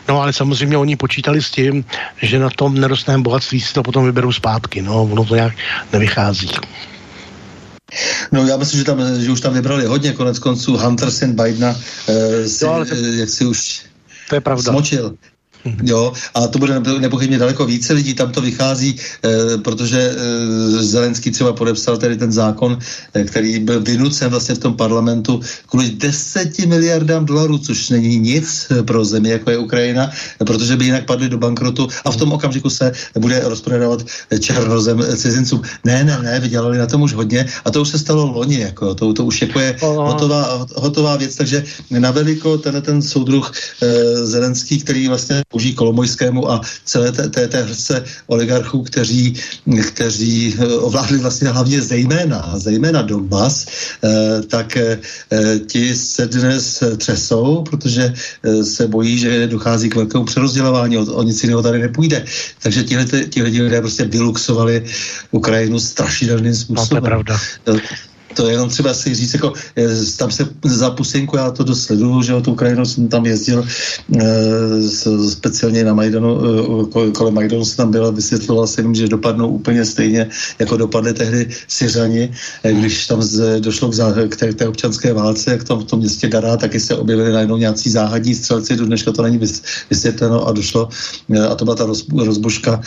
No 0.09 0.20
ale 0.23 0.32
samozřejmě 0.32 0.77
oni 0.77 0.97
počítali 0.97 1.43
s 1.43 1.51
tím, 1.51 1.85
že 2.23 2.39
na 2.39 2.51
tom 2.51 2.74
nerostném 2.81 3.23
bohatství 3.23 3.60
si 3.60 3.74
to 3.74 3.82
potom 3.82 4.05
vyberou 4.05 4.32
zpátky. 4.32 4.82
No, 4.82 5.02
ono 5.02 5.24
to 5.24 5.35
nějak 5.35 5.52
nevychází. 5.93 6.51
No 8.32 8.47
já 8.47 8.56
myslím, 8.56 8.78
že, 8.78 8.85
tam, 8.85 8.98
že 9.20 9.31
už 9.31 9.40
tam 9.40 9.55
vybrali 9.55 9.86
hodně, 9.86 10.12
konec 10.12 10.39
konců 10.39 10.77
Hunter 10.77 11.10
syn 11.10 11.36
Bidena 11.36 11.77
eh, 12.09 12.48
si, 12.48 12.64
Jo, 12.64 12.73
ale 12.73 12.86
to- 12.86 12.94
eh, 12.94 13.16
jak 13.16 13.28
si 13.28 13.44
už 13.47 13.82
To 14.28 14.35
je 14.35 14.40
pravda. 14.40 14.73
smočil. 14.73 15.14
Jo, 15.82 16.12
a 16.34 16.47
to 16.47 16.59
bude 16.59 16.80
nepochybně 16.98 17.39
daleko 17.39 17.66
více 17.66 17.93
lidí, 17.93 18.14
tam 18.14 18.32
to 18.32 18.40
vychází, 18.40 18.97
eh, 18.97 19.59
protože 19.59 20.01
eh, 20.01 20.82
Zelenský 20.82 21.30
třeba 21.30 21.52
podepsal 21.52 21.97
tedy 21.97 22.16
ten 22.16 22.32
zákon, 22.32 22.78
eh, 23.14 23.24
který 23.24 23.59
byl 23.59 23.80
vynucen 23.80 24.30
vlastně 24.30 24.55
v 24.55 24.59
tom 24.59 24.76
parlamentu 24.76 25.40
kvůli 25.66 25.90
10 25.90 26.66
miliardám 26.66 27.24
dolarů, 27.24 27.59
což 27.59 27.89
není 27.89 28.18
nic 28.18 28.66
pro 28.84 29.05
zemi, 29.05 29.28
jako 29.28 29.51
je 29.51 29.59
Ukrajina, 29.59 30.10
protože 30.39 30.76
by 30.76 30.84
jinak 30.84 31.06
padli 31.06 31.28
do 31.28 31.39
bankrotu 31.39 31.89
a 32.05 32.10
v 32.10 32.16
tom 32.16 32.32
okamžiku 32.32 32.70
se 32.70 32.93
bude 33.18 33.40
rozprodávat 33.44 34.02
černozem 34.40 35.05
cizincům. 35.16 35.62
Ne, 35.84 36.05
ne, 36.05 36.18
ne, 36.22 36.40
vydělali 36.40 36.78
na 36.78 36.86
tom 36.86 37.02
už 37.02 37.14
hodně 37.14 37.47
a 37.64 37.70
to 37.70 37.82
už 37.82 37.89
se 37.89 37.98
stalo 37.98 38.26
loni, 38.26 38.60
jako, 38.60 38.94
to, 38.94 39.12
to 39.12 39.24
už 39.24 39.43
jako 39.43 39.60
je 39.60 39.76
hotová, 39.80 40.66
hotová 40.76 41.16
věc, 41.16 41.36
takže 41.36 41.64
na 41.90 42.10
veliko 42.10 42.59
ten, 42.59 42.82
ten 42.82 43.02
soudruh 43.02 43.52
Zelenský, 44.22 44.80
který 44.80 45.09
vlastně 45.09 45.43
použí 45.52 45.74
Kolomojskému 45.74 46.50
a 46.50 46.60
celé 46.84 47.12
té, 47.12 47.28
té, 47.28 47.48
té 47.48 47.62
hrdce 47.62 48.04
oligarchů, 48.26 48.82
kteří, 48.82 49.34
kteří 49.92 50.56
eh, 50.58 50.66
ovládli 50.66 51.18
vlastně 51.18 51.48
hlavně 51.48 51.82
zejména, 51.82 52.52
zejména 52.56 53.02
Donbass, 53.02 53.66
eh, 54.04 54.42
tak 54.48 54.76
eh, 54.76 54.98
ti 55.66 55.94
se 55.96 56.26
dnes 56.26 56.82
třesou, 56.96 57.62
protože 57.70 58.14
se 58.62 58.86
bojí, 58.88 59.18
že 59.18 59.46
dochází 59.46 59.88
k 59.88 59.96
velkému 59.96 60.24
přerozdělování, 60.24 60.98
o, 60.98 61.04
o 61.04 61.22
nic 61.22 61.42
jiného 61.42 61.62
tady 61.62 61.78
nepůjde. 61.78 62.24
Takže 62.62 62.84
tihle, 62.84 63.04
tihle 63.04 63.48
lidé 63.48 63.80
prostě 63.80 64.04
vyluxovali 64.04 64.84
Ukrajinu 65.30 65.80
strašidelným 65.80 66.52
No, 66.52 66.56
způsobem. 66.58 66.88
to 66.88 66.96
je 66.96 67.00
pravda. 67.00 67.40
To, 68.34 68.46
je 68.46 68.52
jenom 68.52 68.68
třeba 68.68 68.94
si 68.94 69.14
říct, 69.14 69.34
jako, 69.34 69.52
eh, 69.76 69.88
tam 70.16 70.30
se 70.30 70.48
za 70.64 70.90
pusenku, 70.90 71.36
já 71.36 71.50
to 71.50 71.64
dost 71.64 71.82
sleduju, 71.82 72.22
že 72.22 72.32
jo, 72.32 72.40
tu 72.40 72.52
Ukrajinu 72.52 72.84
jsem 72.84 73.09
tam 73.09 73.26
jezdil 73.26 73.64
e, 73.64 74.22
speciálně 75.30 75.84
na 75.84 75.94
Majdanu, 75.94 76.30
e, 77.09 77.10
kolem 77.10 77.34
Majdanu 77.34 77.64
jsem 77.64 77.76
tam 77.76 77.90
byl 77.90 78.06
a 78.06 78.10
vysvětloval 78.10 78.66
jsem 78.66 78.84
jim, 78.84 78.94
že 78.94 79.09
dopadnou 79.09 79.48
úplně 79.48 79.84
stejně, 79.84 80.28
jako 80.59 80.76
dopadly 80.76 81.12
tehdy 81.12 81.48
Syřani, 81.68 82.30
e, 82.62 82.72
když 82.72 83.06
tam 83.06 83.22
z, 83.22 83.60
došlo 83.60 83.88
k, 83.88 83.94
zá, 83.94 84.12
k, 84.28 84.36
té, 84.36 84.52
k 84.52 84.59
té 84.59 84.68
občanské 84.68 85.12
válce, 85.12 85.50
jak 85.50 85.64
tam 85.64 85.78
v 85.80 85.84
tom 85.84 85.98
městě 85.98 86.28
Dará, 86.28 86.56
taky 86.56 86.80
se 86.80 86.96
objevili 86.96 87.32
najednou 87.32 87.56
nějací 87.56 87.90
záhadní 87.90 88.34
střelci, 88.34 88.76
do 88.76 88.86
dneška 88.86 89.12
to 89.12 89.22
není 89.22 89.38
vys, 89.38 89.62
vysvětleno 89.90 90.46
a 90.48 90.52
došlo, 90.52 90.88
a 91.50 91.54
to 91.54 91.64
byla 91.64 91.76
ta 91.76 91.84
roz, 91.86 92.06
rozbuška 92.09 92.80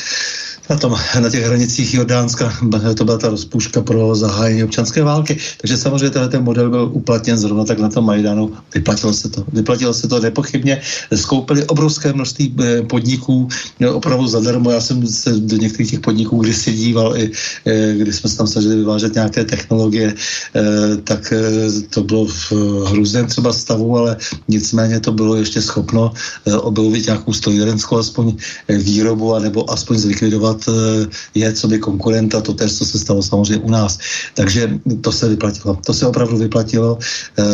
na, 0.70 0.76
tom, 0.78 0.96
na 1.20 1.30
těch 1.30 1.46
hranicích 1.46 1.94
Jordánska, 1.94 2.54
to 2.98 3.06
byla 3.06 3.18
ta 3.18 3.30
rozpůjčka 3.30 3.82
pro 3.82 4.16
zahájení 4.16 4.64
občanské 4.64 5.04
války. 5.04 5.38
Takže 5.62 5.78
samozřejmě 5.78 6.10
tenhle 6.10 6.30
ten 6.30 6.44
model 6.44 6.70
byl 6.70 6.90
uplatněn 6.94 7.38
zrovna 7.38 7.64
tak 7.64 7.80
na 7.80 7.90
tom 7.90 8.06
Majdanu. 8.06 8.54
Vyplatilo 8.74 9.14
se 9.14 9.30
to. 9.30 9.44
Vyplatilo 9.54 9.94
se 9.94 10.08
to 10.08 10.20
nepochybně. 10.20 10.82
Skoupili 11.16 11.64
obrovské 11.66 12.14
množství 12.14 12.56
eh, 12.64 12.82
podniků 12.82 13.48
no, 13.80 13.96
opravdu 13.96 14.28
zadarmo. 14.28 14.72
Já 14.72 14.82
jsem 14.82 15.08
se 15.08 15.32
do 15.32 15.58
některých 15.58 15.92
těch 15.92 16.00
podniků 16.00 16.38
kdysi 16.38 16.74
díval, 16.74 17.18
i 17.18 17.32
eh, 17.66 17.94
když 17.98 18.16
jsme 18.16 18.30
se 18.30 18.38
tam 18.38 18.48
snažili 18.48 18.76
vyvážet 18.76 19.14
nějaké 19.14 19.46
technologie, 19.46 20.14
eh, 20.56 20.98
tak 21.04 21.34
eh, 21.34 21.82
to 21.90 22.04
bylo 22.04 22.26
v 22.26 22.52
hruzném 22.88 23.28
třeba 23.28 23.54
stavu, 23.54 23.98
ale 23.98 24.18
nicméně 24.48 25.00
to 25.00 25.12
bylo 25.12 25.36
ještě 25.36 25.62
schopno 25.62 26.12
eh, 26.46 26.54
objevit 26.56 27.06
nějakou 27.06 27.34
strojírenskou 27.34 27.98
aspoň 27.98 28.34
eh, 28.68 28.78
výrobu, 28.78 29.36
anebo 29.36 29.70
aspoň 29.72 29.98
zlikvidovat 29.98 30.55
eh, 30.68 31.08
je, 31.36 31.54
co 31.54 31.68
by 31.68 31.80
konkurenta, 31.80 32.42
to 32.42 32.54
tež, 32.54 32.78
co 32.78 32.86
se 32.86 33.00
stalo 33.00 33.24
samozřejmě 33.24 33.58
u 33.58 33.70
nás. 33.70 34.00
Takže 34.34 34.80
to 35.02 35.12
se 35.12 35.30
vyplatilo. 35.30 35.78
To 35.86 35.94
se 35.94 36.08
opravdu 36.08 36.38
vyplatilo. 36.38 36.98
Eh, 37.38 37.46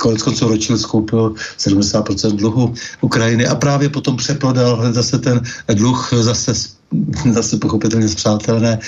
Konec 0.00 0.22
konců 0.22 0.48
Rothschild 0.48 0.80
skoupil 0.80 1.34
70% 1.58 2.36
dluhu 2.36 2.74
Ukrajiny 3.00 3.46
a 3.46 3.54
právě 3.54 3.88
potom 3.88 4.16
přeprodal 4.16 4.92
zase 4.92 5.18
ten 5.18 5.40
dluh 5.74 6.10
zase 6.20 6.75
zase 7.32 7.56
pochopitelně 7.56 8.08
zpřátelné 8.08 8.78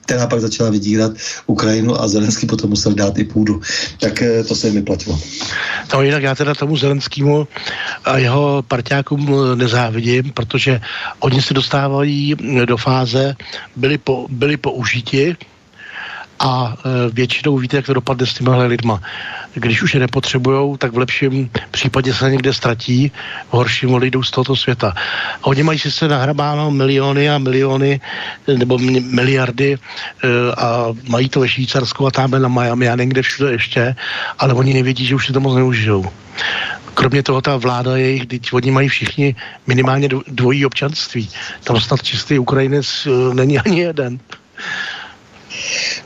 která 0.00 0.26
pak 0.26 0.40
začala 0.40 0.70
vydírat 0.70 1.12
Ukrajinu 1.46 2.00
a 2.00 2.08
Zelenský 2.08 2.46
potom 2.46 2.70
musel 2.70 2.94
dát 2.94 3.18
i 3.18 3.24
půdu. 3.24 3.60
Tak 4.00 4.22
eh, 4.22 4.44
to 4.44 4.54
se 4.54 4.66
jim 4.66 4.76
vyplatilo. 4.76 5.18
No 5.94 6.02
jinak 6.02 6.22
já 6.22 6.34
teda 6.34 6.54
tomu 6.54 6.76
Zelenskému 6.76 7.48
a 8.04 8.18
jeho 8.18 8.62
parťákům 8.68 9.34
eh, 9.34 9.56
nezávidím, 9.56 10.32
protože 10.34 10.80
oni 11.18 11.42
se 11.42 11.54
dostávají 11.54 12.34
do 12.64 12.76
fáze, 12.76 13.36
byli, 13.76 13.98
po, 13.98 14.26
byli 14.30 14.56
použiti 14.56 15.36
a 16.42 16.74
e, 16.74 17.10
většinou 17.10 17.58
víte, 17.58 17.76
jak 17.76 17.86
to 17.86 17.94
dopadne 17.94 18.26
s 18.26 18.34
těmihle 18.34 18.66
lidma. 18.66 19.00
Když 19.54 19.82
už 19.82 19.94
je 19.94 20.00
nepotřebujou, 20.00 20.76
tak 20.76 20.92
v 20.92 20.98
lepším 20.98 21.50
případě 21.70 22.14
se 22.14 22.30
někde 22.30 22.52
ztratí, 22.52 23.12
v 23.48 23.52
horším 23.54 23.94
odejdou 23.94 24.22
z 24.22 24.30
tohoto 24.30 24.56
světa. 24.56 24.94
A 25.42 25.46
oni 25.46 25.62
mají 25.62 25.78
sice 25.78 26.08
nahrabáno 26.08 26.70
miliony 26.70 27.30
a 27.30 27.38
miliony 27.38 28.00
nebo 28.58 28.78
mi- 28.78 29.00
miliardy 29.00 29.74
e, 29.74 29.78
a 30.58 30.86
mají 31.08 31.28
to 31.28 31.40
ve 31.40 31.48
Švýcarsku 31.48 32.06
a 32.06 32.10
tamhle 32.10 32.40
na 32.40 32.48
Miami 32.48 32.88
a 32.88 32.96
někde 32.96 33.22
všude 33.22 33.52
ještě, 33.52 33.94
ale 34.38 34.54
oni 34.54 34.74
nevědí, 34.74 35.06
že 35.06 35.14
už 35.14 35.26
si 35.26 35.32
to 35.32 35.40
moc 35.40 35.54
neužijou. 35.54 36.06
Kromě 36.94 37.22
toho 37.22 37.40
ta 37.40 37.56
vláda 37.56 37.96
jejich, 37.96 38.26
teď 38.26 38.52
oni 38.52 38.70
mají 38.70 38.88
všichni 38.88 39.36
minimálně 39.66 40.08
dvo- 40.08 40.22
dvojí 40.26 40.66
občanství. 40.66 41.28
Tam 41.64 41.80
snad 41.80 42.02
čistý 42.02 42.38
Ukrajinec 42.38 43.06
e, 43.06 43.34
není 43.34 43.58
ani 43.58 43.80
jeden. 43.80 44.18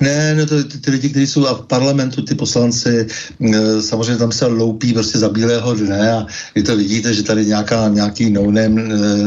Ne, 0.01 0.35
no 0.35 0.47
to, 0.47 0.65
ty, 0.65 0.79
ty 0.79 0.91
lidi, 0.91 1.09
kteří 1.09 1.27
jsou 1.27 1.43
v 1.43 1.67
parlamentu, 1.67 2.23
ty 2.23 2.35
poslanci, 2.35 3.07
e, 3.55 3.83
samozřejmě 3.83 4.17
tam 4.17 4.33
se 4.33 4.47
loupí 4.47 4.93
prostě 4.93 5.19
za 5.19 5.29
bílého 5.29 5.75
dne 5.75 6.13
a 6.13 6.27
vy 6.55 6.63
to 6.63 6.77
vidíte, 6.77 7.15
že 7.15 7.23
tady 7.23 7.47
nějaká, 7.47 7.89
nějaký 7.89 8.27
e, 8.27 8.69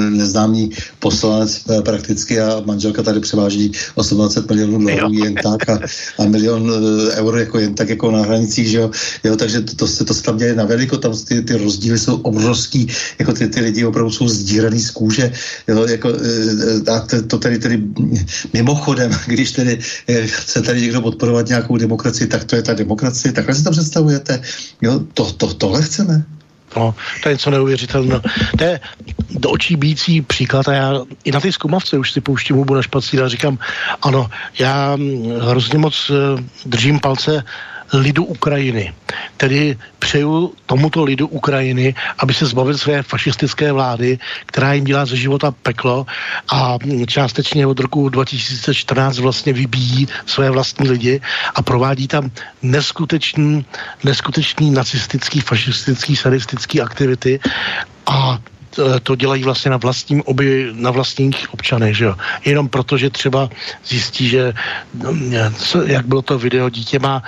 neznámý 0.09 0.71
poslanec 0.99 1.61
e, 1.69 1.81
prakticky 1.81 2.41
a 2.41 2.61
manželka 2.65 3.03
tady 3.03 3.19
převáží 3.19 3.71
18 3.95 4.37
milionů 4.49 4.77
dolarů 4.79 5.13
jen 5.13 5.35
tak 5.35 5.69
a, 5.69 5.79
a 6.19 6.25
milion 6.25 6.71
euro 7.15 7.37
jako 7.37 7.59
jen 7.59 7.73
tak 7.75 7.89
jako 7.89 8.11
na 8.11 8.21
hranicích, 8.21 8.67
že 8.67 8.77
jo, 8.77 8.91
jo 9.23 9.35
takže 9.35 9.61
to, 9.61 9.75
to, 9.75 9.87
se, 9.87 10.05
to 10.05 10.13
se 10.13 10.23
tam 10.23 10.37
děje 10.37 10.55
na 10.55 10.65
veliko, 10.65 10.97
tam 10.97 11.13
ty, 11.27 11.41
ty 11.41 11.57
rozdíly 11.57 11.99
jsou 11.99 12.15
obrovský, 12.15 12.87
jako 13.19 13.33
ty, 13.33 13.47
ty 13.47 13.61
lidi 13.61 13.85
opravdu 13.85 14.11
jsou 14.11 14.27
zdíraný 14.29 14.79
z 14.79 14.91
kůže, 14.91 15.31
jo, 15.67 15.87
jako, 15.87 16.09
a 16.93 16.99
to, 16.99 17.21
to 17.21 17.37
tady, 17.37 17.59
tady 17.59 17.83
mimochodem, 18.53 19.11
když 19.27 19.51
tedy 19.51 19.79
chce 20.25 20.61
tady 20.61 20.81
někdo 20.81 21.01
podporovat 21.01 21.47
nějakou 21.47 21.77
demokracii, 21.77 22.27
tak 22.27 22.43
to 22.43 22.55
je 22.55 22.61
ta 22.61 22.73
demokracie, 22.73 23.31
takhle 23.31 23.55
si 23.55 23.63
to 23.63 23.71
představujete, 23.71 24.41
jo, 24.81 24.99
to, 25.13 25.31
to, 25.31 25.53
tohle 25.53 25.81
chceme. 25.81 26.25
No, 26.77 26.95
to 27.23 27.29
je 27.29 27.33
něco 27.33 27.49
neuvěřitelného. 27.49 28.21
To 28.57 28.63
je 28.63 28.79
do 29.29 29.49
očí 29.49 29.75
bíjící 29.75 30.21
příklad 30.21 30.67
a 30.67 30.73
já 30.73 30.93
i 31.23 31.31
na 31.31 31.39
ty 31.39 31.51
zkumavce 31.51 31.97
už 31.97 32.11
si 32.11 32.21
pouštím 32.21 32.55
hubu 32.55 32.73
na 32.73 32.81
špacír 32.81 33.23
a 33.23 33.29
říkám, 33.29 33.57
ano, 34.01 34.29
já 34.59 34.95
mm, 34.95 35.39
hrozně 35.39 35.77
moc 35.79 36.11
eh, 36.11 36.43
držím 36.65 36.99
palce 36.99 37.43
lidu 37.93 38.23
Ukrajiny. 38.23 38.93
Tedy 39.37 39.77
přeju 39.99 40.53
tomuto 40.65 41.03
lidu 41.03 41.27
Ukrajiny, 41.27 41.95
aby 42.17 42.33
se 42.33 42.45
zbavil 42.45 42.77
své 42.77 43.03
fašistické 43.03 43.71
vlády, 43.71 44.19
která 44.45 44.73
jim 44.73 44.83
dělá 44.83 45.05
ze 45.05 45.15
života 45.15 45.51
peklo 45.51 46.05
a 46.51 46.77
částečně 47.07 47.67
od 47.67 47.79
roku 47.79 48.09
2014 48.09 49.17
vlastně 49.17 49.53
vybíjí 49.53 50.07
své 50.25 50.49
vlastní 50.49 50.89
lidi 50.89 51.21
a 51.55 51.61
provádí 51.61 52.07
tam 52.07 52.31
neskutečný, 52.61 53.65
neskutečný 54.03 54.71
nacistický, 54.71 55.41
fašistický, 55.41 56.15
sadistický 56.15 56.81
aktivity 56.81 57.39
a 58.05 58.39
to 59.03 59.15
dělají 59.15 59.43
vlastně 59.43 59.71
na 59.71 59.77
vlastním 59.77 60.21
oby, 60.25 60.69
na 60.73 60.91
vlastních 60.91 61.53
občanech, 61.53 61.97
že 61.97 62.05
jo. 62.05 62.15
Jenom 62.45 62.69
proto, 62.69 62.97
že 62.97 63.09
třeba 63.09 63.49
zjistí, 63.85 64.29
že 64.29 64.53
co, 65.57 65.81
jak 65.81 66.05
bylo 66.05 66.21
to 66.21 66.39
video, 66.39 66.69
dítě 66.69 66.99
má 66.99 67.23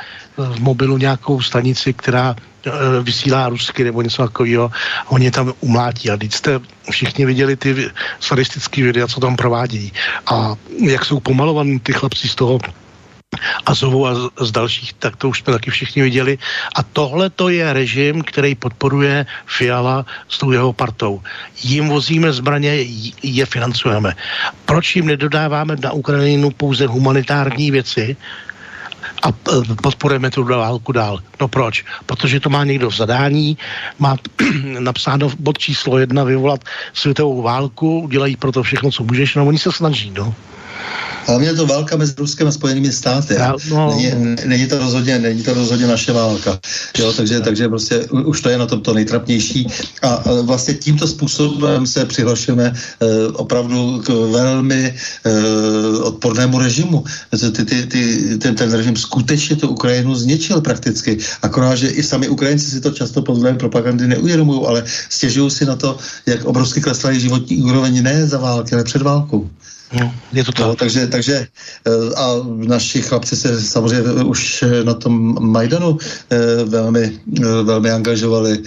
v 0.50 0.60
mobilu 0.60 0.98
nějakou 0.98 1.42
stanici, 1.42 1.94
která 1.94 2.36
eh, 2.36 2.72
vysílá 3.04 3.50
rusky 3.50 3.84
nebo 3.84 4.02
něco 4.02 4.24
takového 4.24 4.72
a 5.06 5.12
oni 5.12 5.32
tam 5.32 5.54
umlátí. 5.60 6.10
A 6.10 6.18
teď 6.18 6.34
jste 6.34 6.60
všichni 6.92 7.26
viděli 7.26 7.56
ty 7.56 7.90
sadistické 8.20 8.84
videa, 8.84 9.08
co 9.08 9.20
tam 9.20 9.36
provádějí. 9.36 9.92
A 10.26 10.56
jak 10.88 11.06
jsou 11.06 11.20
pomalovaní 11.20 11.80
ty 11.80 11.94
chlapci 11.94 12.28
z 12.28 12.36
toho 12.36 12.60
Azovu 13.66 14.08
a 14.08 14.16
z- 14.42 14.52
dalších, 14.52 14.94
tak 14.94 15.16
to 15.16 15.30
už 15.30 15.40
jsme 15.40 15.54
taky 15.54 15.72
všichni 15.72 16.02
viděli. 16.02 16.38
A 16.76 16.84
tohle 16.84 17.30
to 17.30 17.50
je 17.50 17.74
režim, 17.74 18.22
který 18.24 18.56
podporuje 18.56 19.26
Fiala 19.46 20.06
s 20.28 20.38
tou 20.38 20.52
jeho 20.52 20.74
partou. 20.74 21.22
Jim 21.64 21.88
vozíme 21.90 22.34
zbraně, 22.34 22.86
je 23.24 23.46
financujeme. 23.46 24.16
Proč 24.66 24.96
jim 24.96 25.06
nedodáváme 25.06 25.76
na 25.80 25.92
Ukrajinu 25.92 26.52
pouze 26.52 26.88
humanitární 26.88 27.72
věci, 27.72 28.18
a 29.22 29.30
e, 29.30 29.76
podporujeme 29.82 30.32
tu 30.32 30.44
válku 30.44 30.92
dál. 30.92 31.20
No 31.42 31.48
proč? 31.48 31.86
Protože 32.06 32.40
to 32.40 32.50
má 32.50 32.64
někdo 32.64 32.90
v 32.90 32.96
zadání, 32.96 33.58
má 34.00 34.18
napsáno 34.80 35.30
bod 35.40 35.58
číslo 35.58 35.98
jedna 35.98 36.24
vyvolat 36.24 36.64
světovou 36.94 37.42
válku, 37.42 38.00
udělají 38.00 38.36
pro 38.36 38.52
to 38.52 38.64
všechno, 38.64 38.92
co 38.92 39.04
můžeš, 39.04 39.36
no 39.36 39.46
oni 39.46 39.60
se 39.60 39.72
snaží, 39.72 40.12
no. 40.12 40.34
Hlavně 41.26 41.48
je 41.48 41.54
to 41.54 41.66
válka 41.66 41.98
mezi 41.98 42.14
Ruskem 42.18 42.48
a 42.48 42.52
Spojenými 42.52 42.92
státy. 42.92 43.34
Já, 43.34 43.56
no. 43.70 43.96
není, 43.96 44.36
není, 44.46 44.68
to 44.68 44.80
rozhodně, 44.80 45.20
není 45.20 45.44
to 45.44 45.54
rozhodně 45.54 45.88
naše 45.88 46.12
válka. 46.12 46.60
Jo, 46.98 47.14
takže, 47.14 47.40
takže 47.40 47.68
prostě 47.70 48.06
už 48.26 48.42
to 48.42 48.50
je 48.50 48.58
na 48.58 48.66
tom 48.66 48.82
to 48.82 48.94
nejtrapnější. 48.94 49.68
A, 50.02 50.24
vlastně 50.42 50.74
tímto 50.74 51.08
způsobem 51.08 51.88
se 51.88 52.06
přihlašujeme 52.06 52.74
uh, 52.74 53.08
opravdu 53.34 54.02
k 54.06 54.10
velmi 54.10 54.96
uh, 55.26 56.08
odpornému 56.08 56.60
režimu. 56.60 57.04
Ty, 57.56 57.66
ty, 57.66 57.86
ty, 57.86 58.38
ten, 58.38 58.56
ten 58.56 58.72
režim 58.72 58.96
skutečně 58.96 59.56
tu 59.56 59.68
Ukrajinu 59.68 60.16
zničil 60.16 60.62
prakticky. 60.62 61.18
Akorát, 61.42 61.76
že 61.76 61.88
i 61.88 62.04
sami 62.04 62.30
Ukrajinci 62.30 62.66
si 62.66 62.82
to 62.82 62.92
často 62.92 63.22
pod 63.22 63.34
vlivem 63.34 63.58
propagandy 63.58 64.08
neuvědomují, 64.08 64.62
ale 64.68 64.84
stěžují 65.10 65.52
si 65.52 65.66
na 65.66 65.76
to, 65.76 65.98
jak 66.26 66.46
obrovsky 66.46 66.82
klesla 66.82 67.14
životní 67.14 67.64
úroveň 67.64 68.04
ne 68.04 68.28
za 68.28 68.38
války, 68.38 68.76
ale 68.76 68.84
před 68.84 69.02
válkou. 69.02 69.50
No, 69.92 70.14
je 70.34 70.44
to 70.44 70.52
tak. 70.52 70.66
No, 70.66 70.76
takže, 70.76 71.08
takže 71.08 71.48
eh, 71.88 72.16
a 72.16 72.36
naši 72.46 73.02
chlapci 73.02 73.36
se 73.36 73.62
samozřejmě 73.62 74.24
už 74.24 74.64
na 74.84 74.94
tom 74.94 75.36
Majdanu 75.52 75.98
eh, 76.30 76.64
velmi, 76.66 77.20
eh, 77.38 77.64
velmi 77.64 77.92
angažovali. 77.92 78.64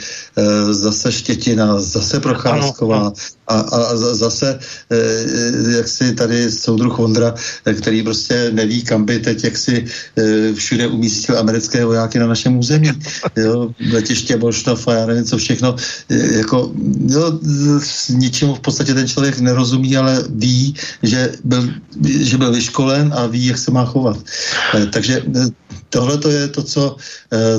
Zase 0.70 1.12
Štětina, 1.12 1.80
zase 1.80 2.20
Procházková, 2.20 2.96
ano, 2.96 3.06
ano 3.06 3.14
a, 3.46 3.60
a 3.60 3.96
zase, 3.96 4.58
jak 5.76 5.88
si 5.88 6.14
tady 6.14 6.50
soudruh 6.50 6.98
Vondra, 6.98 7.34
který 7.78 8.02
prostě 8.02 8.50
neví, 8.52 8.82
kam 8.82 9.04
by 9.04 9.18
teď, 9.18 9.44
jak 9.44 9.56
si 9.56 9.84
všude 10.54 10.86
umístil 10.86 11.38
americké 11.38 11.84
vojáky 11.84 12.18
na 12.18 12.26
našem 12.26 12.58
území. 12.58 12.90
Jo, 13.36 13.70
letiště 13.92 14.36
Bošnov 14.36 14.88
a 14.88 14.92
já 14.92 15.06
nevím, 15.06 15.24
co 15.24 15.38
všechno. 15.38 15.76
Jako, 16.08 16.72
jo, 17.06 17.38
ničemu 18.08 18.54
v 18.54 18.60
podstatě 18.60 18.94
ten 18.94 19.08
člověk 19.08 19.38
nerozumí, 19.38 19.96
ale 19.96 20.24
ví, 20.28 20.74
že 21.02 21.13
byl, 21.44 21.68
že 22.04 22.36
byl 22.36 22.52
vyškolen 22.52 23.12
a 23.16 23.26
ví, 23.26 23.46
jak 23.46 23.58
se 23.58 23.70
má 23.70 23.84
chovat. 23.84 24.18
Takže 24.92 25.22
tohle 25.90 26.18
to 26.18 26.30
je 26.30 26.48
to 26.48 26.62
co, 26.62 26.96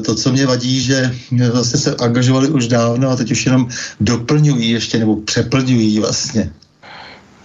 to, 0.05 0.15
co 0.15 0.31
mě 0.31 0.45
vadí, 0.45 0.81
že 0.81 1.15
vlastně 1.51 1.79
se 1.79 1.95
angažovali 1.95 2.47
už 2.49 2.67
dávno 2.67 3.09
a 3.09 3.15
teď 3.15 3.31
už 3.31 3.45
jenom 3.45 3.67
doplňují 3.99 4.69
ještě 4.69 4.99
nebo 4.99 5.15
přeplňují 5.15 5.99
vlastně. 5.99 6.51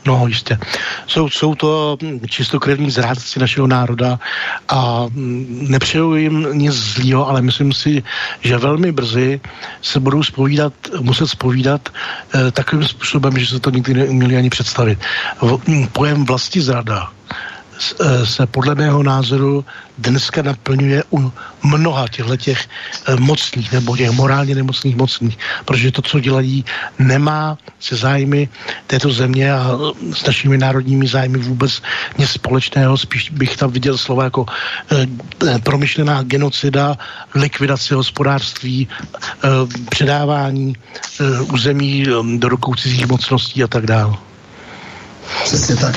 No, 0.07 0.27
jistě. 0.27 0.59
Jsou, 1.07 1.31
jsou 1.31 1.55
to 1.55 1.99
čistokrevní 2.29 2.91
zrádci 2.91 3.41
našeho 3.41 3.67
národa 3.67 4.19
a 4.69 5.07
nepřeju 5.47 6.15
jim 6.15 6.49
nic 6.53 6.73
zlýho, 6.73 7.29
ale 7.29 7.43
myslím 7.43 7.73
si, 7.73 8.03
že 8.41 8.59
velmi 8.59 8.93
brzy 8.93 9.41
se 9.83 10.01
budou 10.01 10.23
spovídat, 10.23 10.73
muset 11.01 11.29
spovídat 11.29 11.89
eh, 11.89 12.51
takovým 12.51 12.89
způsobem, 12.89 13.39
že 13.39 13.47
se 13.47 13.61
to 13.61 13.71
nikdy 13.71 13.95
neuměli 13.95 14.37
ani 14.37 14.51
představit. 14.51 14.99
V, 15.43 15.61
pojem 15.93 16.25
vlasti 16.25 16.61
zrada 16.61 17.09
se 18.25 18.47
podle 18.47 18.75
mého 18.75 19.03
názoru 19.03 19.65
dneska 19.99 20.43
naplňuje 20.43 21.05
u 21.13 21.33
mnoha 21.63 22.09
těchto 22.09 22.37
těch 22.37 22.69
eh, 23.07 23.17
mocných 23.17 23.73
nebo 23.73 23.97
těch 23.97 24.11
morálně 24.11 24.55
nemocných 24.55 24.97
mocných, 24.97 25.39
protože 25.65 25.93
to, 25.93 26.03
co 26.03 26.21
dělají, 26.21 26.65
nemá 26.99 27.59
se 27.81 27.97
zájmy 27.97 28.49
této 28.87 29.13
země 29.13 29.53
a 29.53 29.61
eh, 29.73 30.15
s 30.15 30.27
našimi 30.27 30.59
národními 30.59 31.07
zájmy 31.07 31.39
vůbec 31.39 31.83
nic 32.19 32.31
společného. 32.31 32.97
Spíš 32.97 33.31
bych 33.31 33.57
tam 33.57 33.71
viděl 33.71 33.99
slova 33.99 34.25
jako 34.25 34.47
promyšlená 35.63 36.23
genocida, 36.23 36.97
likvidace 37.35 37.95
hospodářství, 37.95 38.89
předávání 39.91 40.77
území 41.53 42.07
do 42.39 42.49
rukou 42.49 42.75
cizích 42.75 43.07
mocností 43.07 43.65
a 43.65 43.67
tak 43.67 43.87
dále. 43.87 44.30
Přesně 45.45 45.77
tak. 45.77 45.97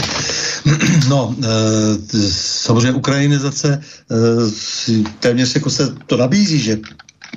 No, 1.10 1.36
e, 1.44 2.32
samozřejmě 2.32 2.92
ukrajinizace 2.92 3.74
e, 3.74 4.96
téměř 5.20 5.56
jako 5.56 5.70
se 5.70 5.96
to 6.08 6.18
nabízí, 6.18 6.60
že 6.60 6.80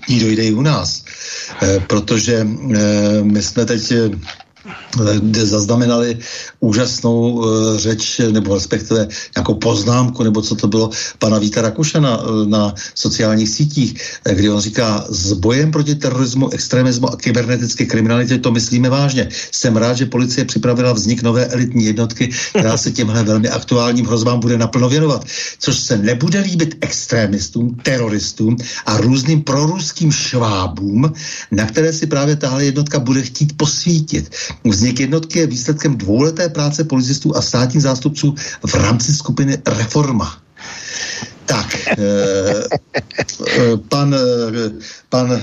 jí 0.09 0.21
dojde 0.21 0.45
i 0.45 0.53
u 0.53 0.63
nás. 0.63 1.05
E, 1.63 1.81
protože 1.81 2.35
e, 2.35 2.47
my 3.23 3.43
jsme 3.43 3.65
teď 3.65 3.93
kde 5.21 5.47
zaznamenali 5.47 6.19
úžasnou 6.61 7.33
uh, 7.33 7.77
řeč, 7.77 8.21
nebo 8.31 8.55
respektive 8.55 9.09
nějakou 9.37 9.55
poznámku, 9.55 10.23
nebo 10.23 10.43
co 10.43 10.55
to 10.55 10.69
bylo, 10.69 10.91
pana 11.19 11.39
Víta 11.39 11.63
Rakušana 11.63 12.17
uh, 12.17 12.47
na 12.49 12.75
sociálních 12.95 13.49
sítích, 13.49 14.21
kdy 14.33 14.51
on 14.51 14.61
říká, 14.61 15.05
s 15.09 15.33
bojem 15.33 15.71
proti 15.71 15.95
terorismu, 15.95 16.51
extremismu 16.51 17.13
a 17.13 17.17
kybernetické 17.17 17.85
kriminalitě 17.87 18.39
to 18.39 18.51
myslíme 18.51 18.89
vážně. 18.91 19.29
Jsem 19.53 19.77
rád, 19.77 19.97
že 19.97 20.07
policie 20.07 20.45
připravila 20.45 20.93
vznik 20.93 21.23
nové 21.23 21.47
elitní 21.47 21.85
jednotky, 21.85 22.31
která 22.51 22.77
se 22.77 22.91
těmhle 22.91 23.23
velmi 23.23 23.49
aktuálním 23.49 24.07
hrozbám 24.07 24.41
bude 24.41 24.59
naplno 24.59 24.89
věnovat, 24.89 25.25
což 25.59 25.79
se 25.79 25.99
nebude 25.99 26.41
líbit 26.41 26.77
extremistům, 26.81 27.75
teroristům 27.83 28.57
a 28.87 28.97
různým 28.97 29.43
proruským 29.43 30.13
švábům, 30.13 31.13
na 31.51 31.67
které 31.67 31.93
si 31.93 32.07
právě 32.07 32.37
tahle 32.37 32.65
jednotka 32.65 32.99
bude 32.99 33.23
chtít 33.23 33.57
posvítit. 33.57 34.31
Vznik 34.65 35.01
jednotky 35.01 35.39
je 35.39 35.47
výsledkem 35.47 35.97
dvouleté 35.97 36.49
práce 36.49 36.85
policistů 36.85 37.37
a 37.37 37.43
státních 37.43 37.83
zástupců 37.83 38.35
v 38.67 38.75
rámci 38.75 39.15
skupiny 39.15 39.59
Reforma. 39.67 40.47
Tak, 41.47 41.69
eh, 41.87 42.67
eh, 43.47 43.77
pan, 43.89 44.15
eh, 44.15 44.71
pan 45.09 45.41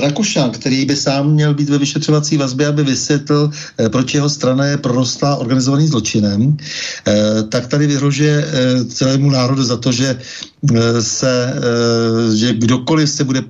Rakušan, 0.00 0.50
který 0.50 0.84
by 0.84 0.96
sám 0.96 1.30
měl 1.30 1.54
být 1.54 1.68
ve 1.68 1.78
vyšetřovací 1.78 2.36
vazbě, 2.36 2.66
aby 2.66 2.84
vysvětlil, 2.84 3.50
proč 3.88 4.14
jeho 4.14 4.30
strana 4.30 4.64
je 4.64 4.76
prorostlá 4.76 5.36
organizovaným 5.36 5.88
zločinem, 5.88 6.56
tak 7.48 7.66
tady 7.66 7.86
vyhrožuje 7.86 8.46
celému 8.88 9.30
národu 9.30 9.64
za 9.64 9.76
to, 9.76 9.92
že 9.92 10.18
se, 11.00 11.54
že 12.36 12.52
kdokoliv 12.52 13.10
se 13.10 13.24
bude 13.24 13.42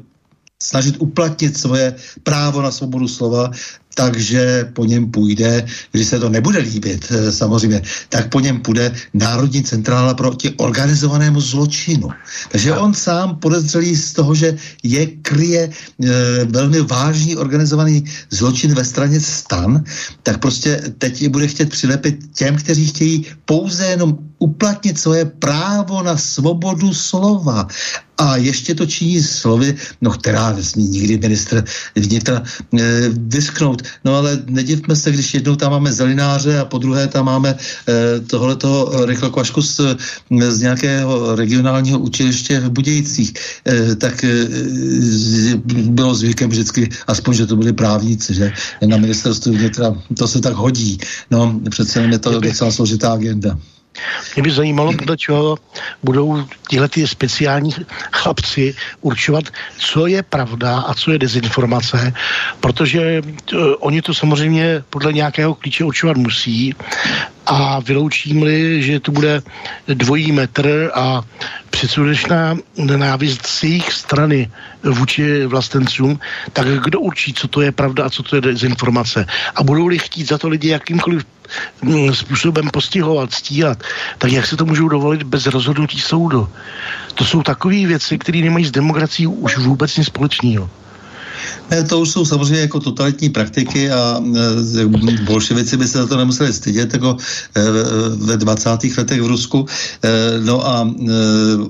snažit 0.63 0.97
uplatnit 0.99 1.59
svoje 1.59 1.95
právo 2.23 2.63
na 2.63 2.71
svobodu 2.71 3.09
slova, 3.09 3.51
takže 3.95 4.69
po 4.73 4.85
něm 4.85 5.11
půjde, 5.11 5.67
když 5.93 6.07
se 6.07 6.19
to 6.19 6.29
nebude 6.29 6.59
líbit 6.59 7.07
eh, 7.11 7.33
samozřejmě, 7.33 7.83
tak 8.09 8.29
po 8.29 8.41
něm 8.41 8.61
půjde 8.61 8.93
Národní 9.15 9.63
centrála 9.63 10.15
proti 10.15 10.51
organizovanému 10.57 11.41
zločinu. 11.41 12.09
Takže 12.49 12.73
on 12.77 12.95
sám 12.95 13.37
podezřelý 13.37 13.97
z 13.97 14.13
toho, 14.13 14.35
že 14.35 14.57
je 14.83 15.07
kryje 15.07 15.63
e, 15.63 15.71
velmi 16.45 16.81
vážný 16.81 17.37
organizovaný 17.37 18.05
zločin 18.31 18.75
ve 18.75 18.85
straně 18.85 19.21
stan, 19.21 19.85
tak 20.23 20.39
prostě 20.39 20.83
teď 20.99 21.23
je 21.23 21.29
bude 21.29 21.47
chtět 21.47 21.71
přilepit 21.71 22.17
těm, 22.35 22.57
kteří 22.57 22.87
chtějí 22.87 23.27
pouze 23.45 23.87
jenom 23.87 24.19
uplatnit 24.43 24.99
svoje 24.99 25.25
právo 25.25 26.03
na 26.03 26.19
svobodu 26.19 26.91
slova. 26.91 27.71
A 28.19 28.37
ještě 28.37 28.75
to 28.75 28.87
činí 28.87 29.23
slovy, 29.23 29.75
no 30.01 30.11
která 30.11 30.53
nesmí 30.53 30.85
nikdy 30.85 31.19
ministr 31.19 31.65
vnitra 31.97 32.43
e, 32.43 33.09
vysknout. 33.09 33.83
No 34.05 34.15
ale 34.15 34.43
nedivme 34.47 34.97
se, 34.97 35.11
když 35.11 35.35
jednou 35.35 35.57
tam 35.57 35.73
máme 35.73 35.93
zelináře 35.93 36.59
a 36.59 36.65
po 36.65 36.79
druhé 36.79 37.09
tam 37.09 37.25
máme 37.25 37.51
e, 37.51 38.21
tohleto 38.21 38.93
rychle 39.07 39.31
kvašku 39.31 39.63
z, 39.63 39.81
z 40.49 40.59
nějakého 40.61 41.37
regionálního 41.37 41.99
učiliště 41.99 42.61
v 42.61 42.71
Budějcích. 42.71 43.33
E, 43.67 43.95
tak 43.95 44.25
e, 44.25 44.47
bylo 45.67 46.15
zvykem 46.15 46.51
vždycky, 46.51 46.89
aspoň, 47.07 47.35
že 47.35 47.47
to 47.47 47.57
byli 47.57 47.73
právníci, 47.73 48.35
že 48.35 48.53
na 48.87 48.97
ministerstvu 48.97 49.53
vnitra 49.53 49.95
to 50.19 50.29
se 50.29 50.41
tak 50.41 50.55
hodí. 50.55 50.99
No, 51.31 51.61
přece 51.71 52.03
je 52.03 52.19
to 52.19 52.41
docela 52.41 52.71
složitá 52.71 53.13
agenda. 53.13 53.59
Mě 54.35 54.43
by 54.43 54.51
zajímalo, 54.51 54.93
podle 54.93 55.17
čeho 55.17 55.57
budou 56.03 56.45
tyhle 56.69 56.89
ty 56.89 57.07
speciální 57.07 57.71
chlapci 58.13 58.75
určovat, 59.01 59.45
co 59.79 60.07
je 60.07 60.23
pravda 60.23 60.81
a 60.81 60.95
co 60.95 61.13
je 61.13 61.19
dezinformace, 61.19 62.13
protože 62.61 63.23
uh, 63.23 63.75
oni 63.79 64.03
to 64.03 64.15
samozřejmě 64.15 64.83
podle 64.91 65.13
nějakého 65.13 65.55
klíče 65.55 65.85
určovat 65.85 66.17
musí 66.17 66.75
a 67.53 67.81
vyloučím-li, 67.81 68.83
že 68.83 69.01
tu 69.01 69.13
bude 69.13 69.43
dvojí 69.89 70.33
metr 70.33 70.91
a 70.95 71.23
předsudečná 71.71 72.57
nenávist 72.77 73.47
z 73.47 73.63
jejich 73.63 73.93
strany 73.93 74.51
vůči 74.83 75.47
vlastencům, 75.47 76.21
tak 76.53 76.67
kdo 76.67 77.01
určí, 77.01 77.35
co 77.35 77.49
to 77.49 77.61
je 77.61 77.73
pravda 77.73 78.05
a 78.05 78.11
co 78.11 78.23
to 78.23 78.37
je 78.37 78.43
dezinformace. 78.43 79.27
A 79.55 79.63
budou-li 79.63 79.99
chtít 79.99 80.29
za 80.29 80.39
to 80.39 80.49
lidi 80.49 80.69
jakýmkoliv 80.69 81.25
mm, 81.83 82.15
způsobem 82.15 82.71
postihovat, 82.71 83.33
stíhat, 83.35 83.83
tak 84.19 84.33
jak 84.33 84.47
se 84.47 84.57
to 84.57 84.65
můžou 84.65 84.89
dovolit 84.89 85.23
bez 85.23 85.47
rozhodnutí 85.47 86.01
soudu? 86.01 86.49
To 87.15 87.25
jsou 87.25 87.43
takové 87.43 87.87
věci, 87.87 88.19
které 88.19 88.39
nemají 88.39 88.65
s 88.65 88.71
demokracií 88.71 89.27
už 89.27 89.59
vůbec 89.59 89.97
nic 89.97 90.07
společného. 90.07 90.71
To 91.89 92.01
už 92.01 92.11
jsou 92.11 92.25
samozřejmě 92.25 92.61
jako 92.61 92.81
totalitní 92.81 93.29
praktiky 93.29 93.91
a 93.91 94.21
e, 94.81 95.23
bolševici 95.25 95.77
by 95.77 95.89
se 95.89 95.99
za 95.99 96.07
to 96.07 96.17
nemuseli 96.17 96.53
stydět 96.53 96.93
jako 96.93 97.17
e, 97.55 97.63
ve 98.17 98.37
20. 98.37 98.71
letech 98.99 99.23
v 99.23 99.27
Rusku. 99.27 99.67
E, 100.03 100.41
no 100.45 100.67
a 100.67 100.89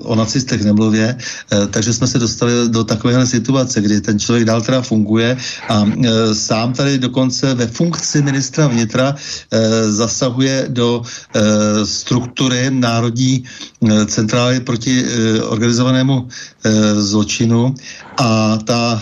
o 0.03 0.15
nacistech 0.15 0.63
nemluvě, 0.63 1.17
takže 1.71 1.93
jsme 1.93 2.07
se 2.07 2.19
dostali 2.19 2.53
do 2.67 2.83
takovéhle 2.83 3.25
situace, 3.25 3.81
kdy 3.81 4.01
ten 4.01 4.19
člověk 4.19 4.45
dál 4.45 4.61
teda 4.61 4.81
funguje 4.81 5.37
a 5.69 5.85
sám 6.33 6.73
tady 6.73 6.97
dokonce 6.97 7.53
ve 7.53 7.67
funkci 7.67 8.21
ministra 8.21 8.67
vnitra 8.67 9.15
zasahuje 9.87 10.65
do 10.69 11.01
struktury 11.83 12.69
Národní 12.69 13.43
centrály 14.05 14.59
proti 14.59 15.05
organizovanému 15.47 16.27
zločinu 16.99 17.75
a 18.17 18.57
ta 18.63 19.01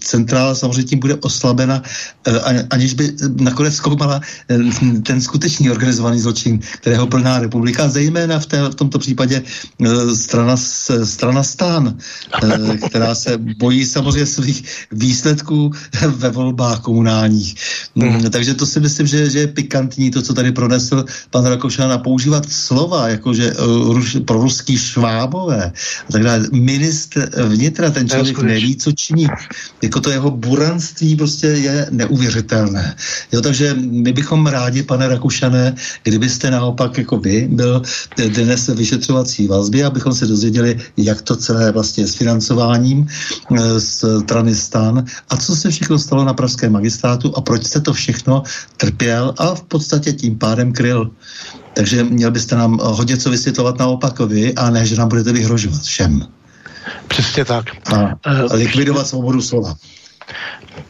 centrála 0.00 0.54
samozřejmě 0.54 0.82
tím 0.82 0.98
bude 0.98 1.14
oslabena, 1.14 1.82
e, 2.26 2.62
aniž 2.70 2.94
by 2.94 3.12
nakonec 3.40 3.74
zkoumala 3.74 4.20
e, 4.50 4.58
ten 5.02 5.20
skutečný 5.20 5.70
organizovaný 5.70 6.20
zločin, 6.20 6.60
kterého 6.80 7.06
plná 7.06 7.38
republika, 7.38 7.88
zejména 7.88 8.38
v, 8.38 8.46
té, 8.46 8.68
v 8.68 8.74
tomto 8.74 8.98
případě 8.98 9.42
e, 9.42 10.16
strana, 10.16 10.56
strana 11.04 11.42
stán, 11.42 11.98
která 12.86 13.14
se 13.14 13.38
bojí 13.38 13.86
samozřejmě 13.86 14.26
svých 14.26 14.86
výsledků 14.92 15.72
ve 16.16 16.30
volbách 16.30 16.80
komunálních. 16.80 17.54
Mm. 17.94 18.30
Takže 18.30 18.54
to 18.54 18.66
si 18.66 18.80
myslím, 18.80 19.06
že, 19.06 19.30
že 19.30 19.38
je 19.38 19.46
pikantní 19.46 20.10
to, 20.10 20.22
co 20.22 20.34
tady 20.34 20.52
pronesl 20.52 21.04
pan 21.30 21.44
Rakošan 21.44 21.92
a 21.92 21.98
používat 21.98 22.46
slova, 22.48 23.08
jakože 23.08 23.54
uh, 23.54 24.00
pro 24.24 24.40
ruský 24.42 24.78
švábové 24.78 25.72
a 26.08 26.12
tak 26.12 26.22
dále. 26.22 26.46
Ministr 26.52 27.30
vnitra, 27.48 27.90
ten 27.90 28.08
člověk 28.08 28.38
neví, 28.38 28.76
co 28.76 28.92
činí. 28.92 29.26
Jako 29.82 30.00
to 30.00 30.10
jeho 30.10 30.30
buranství 30.30 31.16
prostě 31.16 31.46
je 31.46 31.86
neuvěřitelné. 31.90 32.96
Jo, 33.32 33.40
takže 33.40 33.76
my 33.78 34.12
bychom 34.12 34.46
rádi, 34.46 34.82
pane 34.82 35.08
Rakušané, 35.08 35.74
kdybyste 36.02 36.50
naopak 36.50 36.98
jako 36.98 37.16
vy 37.18 37.48
byl 37.50 37.82
dnes 38.28 38.66
vyšetřovací 38.66 39.46
vazbě, 39.46 39.84
abychom 39.84 40.14
se 40.14 40.26
dozvěděli, 40.26 40.78
jak 40.96 41.22
to 41.22 41.36
celé 41.36 41.72
vlastně 41.72 42.06
s 42.06 42.14
financováním 42.14 43.06
z 43.78 44.04
strany 44.22 44.54
stan 44.54 45.04
a 45.28 45.36
co 45.36 45.56
se 45.56 45.70
všechno 45.70 45.98
stalo 45.98 46.24
na 46.24 46.34
pražském 46.34 46.72
magistrátu 46.72 47.32
a 47.36 47.40
proč 47.40 47.64
jste 47.64 47.80
to 47.80 47.92
všechno 47.92 48.42
trpěl 48.76 49.34
a 49.38 49.54
v 49.54 49.62
podstatě 49.62 50.12
tím 50.12 50.38
pádem 50.38 50.72
kryl. 50.72 51.10
Takže 51.74 52.04
měl 52.04 52.30
byste 52.30 52.56
nám 52.56 52.80
hodně 52.82 53.16
co 53.16 53.30
vysvětlovat 53.30 53.78
naopak 53.78 54.20
vy 54.20 54.54
a 54.54 54.70
ne, 54.70 54.86
že 54.86 54.96
nám 54.96 55.08
budete 55.08 55.32
vyhrožovat 55.32 55.82
všem. 55.82 56.35
Přesně 57.08 57.44
tak. 57.44 57.64
A, 57.94 58.14
a 58.24 58.54
likvidovat 58.54 59.06
svobodu 59.06 59.42
slova. 59.42 59.74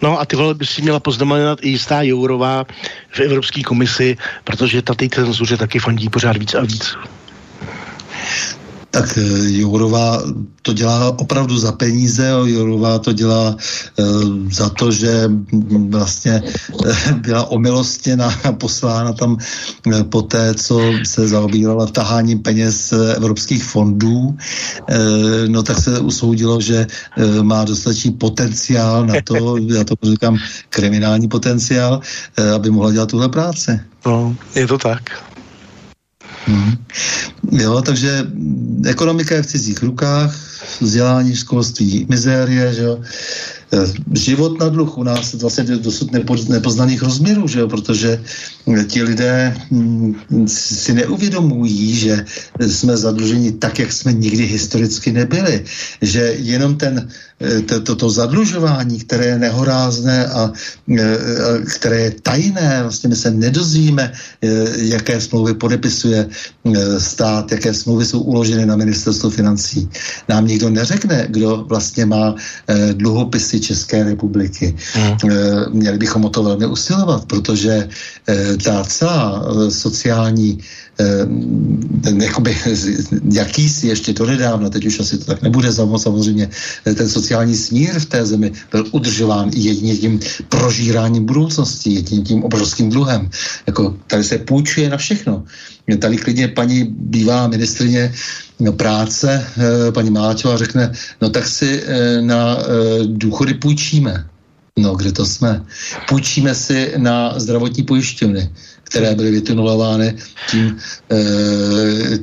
No 0.03 0.21
a 0.21 0.25
ty 0.25 0.37
vole 0.37 0.55
by 0.55 0.67
si 0.67 0.83
měla 0.83 1.01
poznamenat 1.01 1.59
i 1.63 1.69
jistá 1.69 2.03
Jourová 2.03 2.65
v 3.11 3.21
Evropské 3.21 3.63
komisi, 3.63 4.17
protože 4.45 4.83
ta 4.83 4.95
té 4.95 5.09
cenzuře 5.09 5.57
taky 5.57 5.79
fandí 5.79 6.09
pořád 6.09 6.37
víc 6.37 6.55
a 6.55 6.61
víc 6.61 6.97
tak 8.97 9.19
eh, 9.19 9.61
Jourová 9.61 10.23
to 10.63 10.73
dělá 10.73 11.19
opravdu 11.19 11.59
za 11.59 11.73
peníze, 11.73 12.29
Jourová 12.29 12.99
to 12.99 13.13
dělá 13.13 13.57
e, 13.57 14.03
za 14.51 14.69
to, 14.69 14.91
že 14.91 15.31
vlastně 15.89 16.33
e, 16.33 17.13
byla 17.13 17.45
omilostněna 17.45 18.35
a 18.45 18.53
poslána 18.53 19.13
tam 19.13 19.37
po 20.11 20.23
té, 20.23 20.55
co 20.55 20.81
se 21.05 21.29
zaobírala 21.29 21.87
vtaháním 21.87 22.43
peněz 22.43 22.93
evropských 22.93 23.65
fondů, 23.65 24.37
no 25.47 25.63
tak 25.63 25.79
se 25.79 26.01
usoudilo, 26.01 26.61
že 26.61 26.87
má 27.43 27.65
dostatečný 27.65 28.11
potenciál 28.11 29.07
na 29.07 29.15
to, 29.25 29.57
já 29.77 29.85
to 29.85 29.95
říkám 30.03 30.39
kriminální 30.71 31.29
potenciál, 31.29 32.01
aby 32.55 32.71
mohla 32.71 32.93
dělat 32.93 33.11
tuhle 33.11 33.29
práci. 33.29 33.81
No, 34.07 34.37
je 34.55 34.67
to 34.67 34.79
tak. 34.79 35.36
Hmm. 36.47 36.73
Jo, 37.51 37.83
takže 37.83 38.27
ekonomika 38.87 39.35
je 39.35 39.43
v 39.43 39.47
cizích 39.47 39.83
rukách, 39.83 40.35
vzdělání, 40.81 41.37
školství, 41.37 42.07
mizérie, 42.09 42.75
že 42.75 42.83
jo. 42.83 43.01
Eh, 43.73 43.83
život 44.15 44.61
na 44.61 44.69
dluh 44.69 44.99
u 44.99 45.03
nás 45.03 45.35
vlastně 45.35 45.65
dosud 45.65 46.11
nepoznaných 46.49 47.03
rozměrů, 47.03 47.49
že 47.49 47.61
jo? 47.61 47.69
protože 47.69 48.23
ti 48.87 49.03
lidé 49.03 49.57
hm, 49.71 50.15
si 50.47 50.95
neuvědomují, 50.95 51.95
že 51.95 52.25
jsme 52.61 52.97
zadluženi 52.97 53.53
tak, 53.53 53.79
jak 53.79 53.93
jsme 53.93 54.13
nikdy 54.13 54.47
historicky 54.47 55.13
nebyli. 55.13 55.65
Že 56.03 56.21
jenom 56.39 56.79
ten, 56.79 57.09
eh, 57.41 57.61
to, 57.67 57.81
to, 57.81 57.97
to 57.97 58.11
zadlužování, 58.11 58.99
které 59.03 59.27
je 59.27 59.39
nehorázné 59.39 60.27
a 60.27 60.53
eh, 60.99 61.19
které 61.67 62.01
je 62.01 62.11
tajné, 62.23 62.83
vlastně 62.83 63.09
my 63.11 63.17
se 63.17 63.31
nedozvíme, 63.31 64.13
jaké 64.77 65.21
smlouvy 65.21 65.55
podepisuje 65.55 66.29
stát, 66.99 67.53
jaké 67.53 67.75
smlouvy 67.75 68.05
jsou 68.07 68.21
uloženy 68.21 68.67
na 68.67 68.77
ministerstvo 68.77 69.31
financí. 69.31 69.91
Nám 70.29 70.46
nikdo 70.47 70.71
neřekne, 70.71 71.27
kdo 71.31 71.65
vlastně 71.69 72.07
má 72.07 72.35
dluhopisy 72.93 73.61
České 73.61 74.05
republiky. 74.05 74.77
Mm. 74.97 75.31
Měli 75.71 75.99
bychom 75.99 76.25
o 76.25 76.31
to 76.31 76.43
velmi 76.43 76.67
usilovat, 76.67 77.25
protože 77.25 77.89
eh, 78.29 78.57
ta 78.57 78.85
celá 78.85 79.43
eh, 79.43 79.71
sociální 79.71 80.59
ten, 82.01 82.23
jakoby, 82.23 82.57
jakýsi 83.33 83.87
ještě 83.87 84.13
to 84.13 84.27
nedávno, 84.27 84.71
teď 84.71 84.87
už 84.87 85.01
asi 85.01 85.19
to 85.19 85.25
tak 85.25 85.43
nebude 85.43 85.73
samozřejmě, 85.73 86.49
ten 86.85 87.09
sociální 87.09 87.57
smír 87.57 88.01
v 88.01 88.07
té 88.07 88.27
zemi 88.27 88.53
byl 88.73 88.85
udržován 88.93 89.51
jedině 89.55 89.97
tím 89.97 90.21
prožíráním 90.49 91.27
budoucnosti, 91.27 91.91
jedině 91.91 92.23
tím 92.23 92.45
obrovským 92.45 92.91
dluhem. 92.91 93.31
Jako, 93.67 93.97
tady 94.07 94.25
se 94.25 94.39
půjčuje 94.39 94.91
na 94.91 94.97
všechno. 94.97 95.45
Tady 95.99 96.17
klidně 96.17 96.49
paní 96.49 96.85
bývá 96.85 97.49
ministrině 97.49 98.13
práce, 98.77 99.47
paní 99.95 100.11
Máčová 100.11 100.57
řekne, 100.57 100.93
no 101.23 101.31
tak 101.31 101.47
si 101.47 101.85
na 102.21 102.59
důchody 103.07 103.55
půjčíme. 103.55 104.27
No, 104.79 104.95
kde 104.95 105.13
to 105.13 105.27
jsme? 105.27 105.65
Půjčíme 106.09 106.55
si 106.55 106.93
na 106.97 107.39
zdravotní 107.39 107.83
pojišťovny 107.83 108.51
které 108.87 109.15
byly 109.15 109.31
vytunulovány 109.31 110.17
tím, 110.51 110.77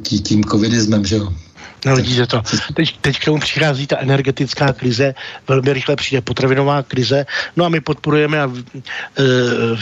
tí, 0.01 0.19
tím 0.19 0.43
covidismem, 0.43 1.05
že 1.05 1.15
jo. 1.15 1.34
Vidíte 1.85 2.27
to. 2.27 2.41
Teď, 2.73 2.97
teď 3.01 3.19
k 3.19 3.26
tomu 3.26 3.39
přichází 3.39 3.88
ta 3.88 3.97
energetická 3.97 4.73
krize, 4.73 5.15
velmi 5.47 5.73
rychle 5.73 5.95
přijde 5.95 6.22
potravinová 6.22 6.84
krize, 6.84 7.26
no 7.55 7.65
a 7.65 7.69
my 7.69 7.81
podporujeme 7.81 8.41
a 8.41 8.51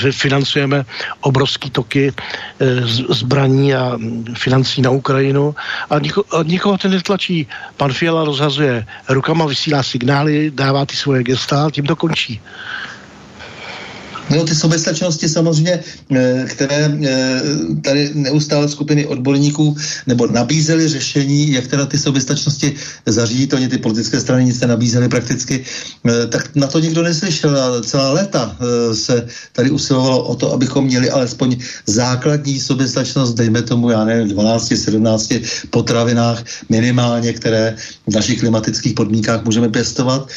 e, 0.07 0.11
financujeme 0.11 0.86
obrovský 1.22 1.69
toky 1.69 2.10
e, 2.10 2.14
zbraní 3.14 3.76
a 3.76 3.98
financí 4.34 4.82
na 4.82 4.90
Ukrajinu 4.90 5.56
a, 5.90 5.99
niko, 5.99 6.23
nikoho 6.44 6.78
to 6.78 6.88
netlačí. 6.88 7.48
Pan 7.78 7.94
Fiala 7.94 8.23
rozhazuje 8.23 8.86
rukama, 9.10 9.45
vysílá 9.45 9.84
signály, 9.84 10.52
dává 10.52 10.86
ty 10.86 10.95
svoje 10.95 11.23
gesta 11.23 11.65
a 11.65 11.72
tím 11.72 11.86
to 11.86 11.95
končí. 11.95 12.41
No 14.30 14.43
ty 14.43 14.56
soběstačnosti 14.56 15.30
samozřejmě, 15.30 15.80
eh, 16.15 16.45
které 16.48 16.98
eh, 17.06 17.41
tady 17.81 18.11
neustále 18.14 18.69
skupiny 18.69 19.06
odborníků 19.06 19.76
nebo 20.07 20.27
nabízely 20.27 20.88
řešení, 20.88 21.52
jak 21.52 21.68
teda 21.68 21.85
ty 21.85 21.98
soběstačnosti 21.98 22.76
zařídit, 23.06 23.53
oni 23.53 23.68
ty 23.68 23.77
politické 23.77 24.19
strany 24.19 24.45
nic 24.45 24.60
nenabízely 24.60 25.10
prakticky, 25.10 25.64
eh, 26.06 26.27
tak 26.27 26.56
na 26.56 26.68
to 26.68 26.80
nikdo 26.80 27.03
neslyšel 27.03 27.84
celá 27.84 28.11
léta 28.11 28.56
se 28.93 29.27
tady 29.53 29.69
usilovalo 29.69 30.23
o 30.23 30.35
to, 30.35 30.53
abychom 30.53 30.85
měli 30.85 31.10
alespoň 31.10 31.57
základní 31.85 32.60
soběstačnost, 32.60 33.38
dejme 33.38 33.61
tomu, 33.61 33.89
já 33.89 34.06
nevím, 34.06 34.27
12, 34.27 34.77
17 34.77 35.34
potravinách 35.69 36.43
minimálně, 36.69 37.34
které 37.34 37.76
v 38.07 38.14
našich 38.15 38.39
klimatických 38.39 38.93
podmínkách 38.93 39.45
můžeme 39.45 39.69
pěstovat, 39.69 40.30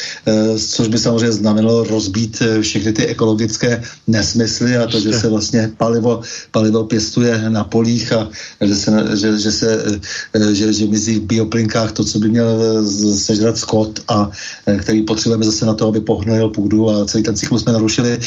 což 0.59 0.89
by 0.89 0.99
samozřejmě 0.99 1.33
znamenalo 1.33 1.85
rozbít 1.85 2.43
všechny 2.61 2.93
ty 2.93 3.07
ekologické 3.07 3.84
nesmysly 4.07 4.77
a 4.77 4.87
to, 4.87 5.01
že 5.01 5.13
se 5.13 5.29
vlastně 5.29 5.73
palivo, 5.77 6.21
palivo 6.51 6.85
pěstuje 6.85 7.51
na 7.51 7.65
polích 7.65 8.13
a 8.13 8.29
že 8.61 8.77
se, 8.77 8.91
že, 9.15 9.39
že 9.39 9.53
se 9.53 10.01
eh, 10.35 10.55
že, 10.55 10.73
že 10.73 10.87
mizí 10.87 11.19
v 11.19 11.27
bioplinkách 11.27 11.93
to, 11.93 12.05
co 12.05 12.19
by 12.19 12.29
měl 12.29 12.49
eh, 12.63 12.87
sežrat 13.17 13.59
skot 13.59 14.01
a 14.09 14.31
eh, 14.67 14.77
který 14.77 15.03
potřebujeme 15.03 15.45
zase 15.45 15.67
na 15.67 15.75
to, 15.75 15.89
aby 15.89 16.01
pohnojil 16.01 16.49
půdu 16.49 16.91
a 16.91 17.05
celý 17.05 17.23
ten 17.25 17.37
cyklus 17.37 17.63
jsme 17.63 17.73
narušili 17.73 18.19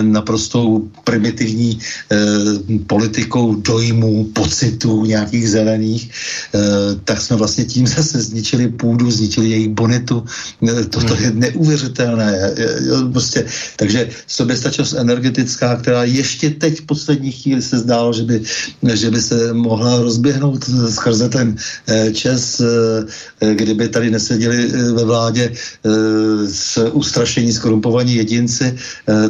naprostou 0.00 0.88
primitivní 1.04 1.78
politikou 2.86 3.54
dojmů, 3.54 4.24
pocitů 4.32 5.04
nějakých 5.04 5.50
zelených, 5.50 6.10
tak 7.04 7.20
jsme 7.20 7.36
vlastně 7.36 7.64
tím 7.64 7.86
zase 7.96 8.22
zničili 8.22 8.68
půdu, 8.68 9.10
zničili 9.10 9.50
jejich 9.50 9.68
bonitu. 9.68 10.24
Toto 10.90 11.14
je 11.14 11.30
neuvěřitelné. 11.30 12.54
Prostě, 13.12 13.46
takže 13.76 14.08
soběstačnost 14.26 14.79
společnost 14.84 15.00
energetická, 15.00 15.76
která 15.76 16.04
ještě 16.04 16.50
teď 16.50 16.80
v 16.80 16.86
poslední 16.86 17.32
chvíli 17.32 17.62
se 17.62 17.78
zdálo, 17.78 18.12
že 18.12 18.22
by, 18.22 18.42
že 18.94 19.10
by 19.10 19.20
se 19.22 19.52
mohla 19.52 20.02
rozběhnout 20.02 20.64
skrze 20.88 21.28
ten 21.28 21.56
čes, 22.12 22.62
kdyby 23.40 23.88
tady 23.88 24.10
neseděli 24.10 24.72
ve 24.92 25.04
vládě 25.04 25.52
s 26.48 26.90
ustrašení, 26.92 27.52
skorumpovaní 27.52 28.14
jedinci, 28.14 28.76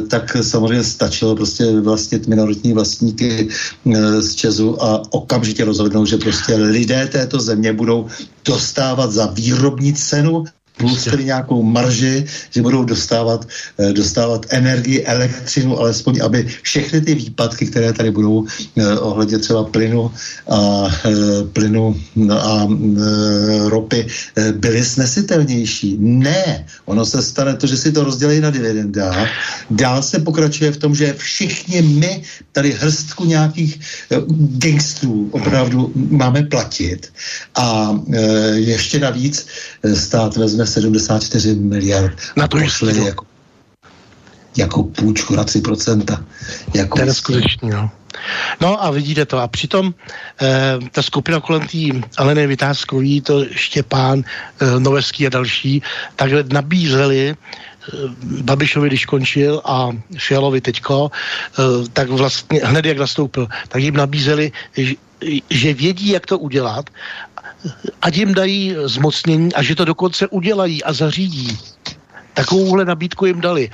tak 0.07 0.37
samozřejmě 0.41 0.83
stačilo 0.83 1.35
prostě 1.35 1.65
vlastnit 1.79 2.27
minoritní 2.27 2.73
vlastníky 2.73 3.47
z 4.19 4.35
Česu 4.35 4.83
a 4.83 5.01
okamžitě 5.09 5.65
rozhodnout, 5.65 6.05
že 6.05 6.17
prostě 6.17 6.55
lidé 6.55 7.07
této 7.11 7.39
země 7.39 7.73
budou 7.73 8.07
dostávat 8.45 9.11
za 9.11 9.25
výrobní 9.25 9.93
cenu 9.93 10.43
plus 10.77 11.03
tedy 11.03 11.25
nějakou 11.25 11.63
marži, 11.63 12.25
že 12.49 12.61
budou 12.61 12.83
dostávat, 12.83 13.47
eh, 13.79 13.93
dostávat 13.93 14.45
energii, 14.49 15.03
elektřinu, 15.03 15.79
alespoň, 15.79 16.19
aby 16.23 16.47
všechny 16.61 17.01
ty 17.01 17.15
výpadky, 17.15 17.65
které 17.67 17.93
tady 17.93 18.11
budou 18.11 18.45
eh, 18.47 18.97
ohledně 18.99 19.37
třeba 19.37 19.63
plynu 19.63 20.11
a 20.49 20.87
eh, 21.05 21.11
plynu 21.53 21.95
a 22.31 22.67
ropy, 23.67 24.07
byly 24.51 24.85
snesitelnější. 24.85 25.97
Ne, 25.99 26.65
ono 26.85 27.05
se 27.05 27.21
stane 27.21 27.55
to, 27.55 27.67
že 27.67 27.77
si 27.77 27.91
to 27.91 28.03
rozdělí 28.03 28.39
na 28.39 28.49
dividendách. 28.49 29.27
Dál 29.69 30.01
se 30.03 30.19
pokračuje 30.19 30.71
v 30.71 30.77
tom, 30.77 30.95
že 30.95 31.13
všichni 31.17 31.81
my 31.81 32.23
tady 32.51 32.71
hrstku 32.71 33.25
nějakých 33.25 33.79
gangstrů 34.57 35.29
opravdu 35.31 35.91
máme 35.95 36.43
platit 36.43 37.13
a 37.55 37.95
ještě 38.53 38.99
navíc 38.99 39.47
stát 39.93 40.37
vezme 40.37 40.60
74 40.65 41.55
miliard 41.55 42.13
na 42.37 42.47
to 42.47 42.57
pošli 42.57 43.05
jako, 43.05 43.25
jako 44.57 44.83
půjčku 44.83 45.35
na 45.35 45.43
3%. 45.43 46.23
Jako 46.73 46.99
to 46.99 47.05
je 47.05 47.13
skutečně, 47.13 47.69
no. 47.69 47.91
No 48.61 48.83
a 48.83 48.91
vidíte 48.91 49.25
to. 49.25 49.37
A 49.37 49.47
přitom 49.47 49.93
eh, 50.41 50.79
ta 50.91 51.01
skupina 51.01 51.39
kolem 51.39 51.67
té 51.67 51.77
Aleny 52.17 52.47
Vytázkový, 52.47 53.21
to 53.21 53.45
Štěpán, 53.51 54.23
eh, 54.23 54.79
Noveský 54.79 55.27
a 55.27 55.29
další, 55.29 55.81
takhle 56.15 56.43
nabízeli 56.51 57.29
eh, 57.29 57.35
Babišovi, 58.41 58.87
když 58.87 59.05
končil 59.05 59.61
a 59.65 59.89
Fialovi 60.17 60.61
teďko, 60.61 61.11
eh, 61.11 61.61
tak 61.93 62.09
vlastně 62.09 62.61
hned 62.63 62.85
jak 62.85 62.97
nastoupil, 62.97 63.47
tak 63.67 63.81
jim 63.81 63.95
nabízeli, 63.95 64.51
že, 64.77 64.93
že 65.49 65.73
vědí, 65.73 66.09
jak 66.09 66.25
to 66.25 66.39
udělat 66.39 66.89
ať 68.01 68.17
jim 68.17 68.33
dají 68.33 68.75
zmocnění 68.85 69.53
a 69.53 69.63
že 69.63 69.75
to 69.75 69.85
dokonce 69.85 70.27
udělají 70.27 70.83
a 70.83 70.93
zařídí. 70.93 71.57
Takovouhle 72.33 72.85
nabídku 72.85 73.25
jim 73.25 73.41
dali 73.41 73.69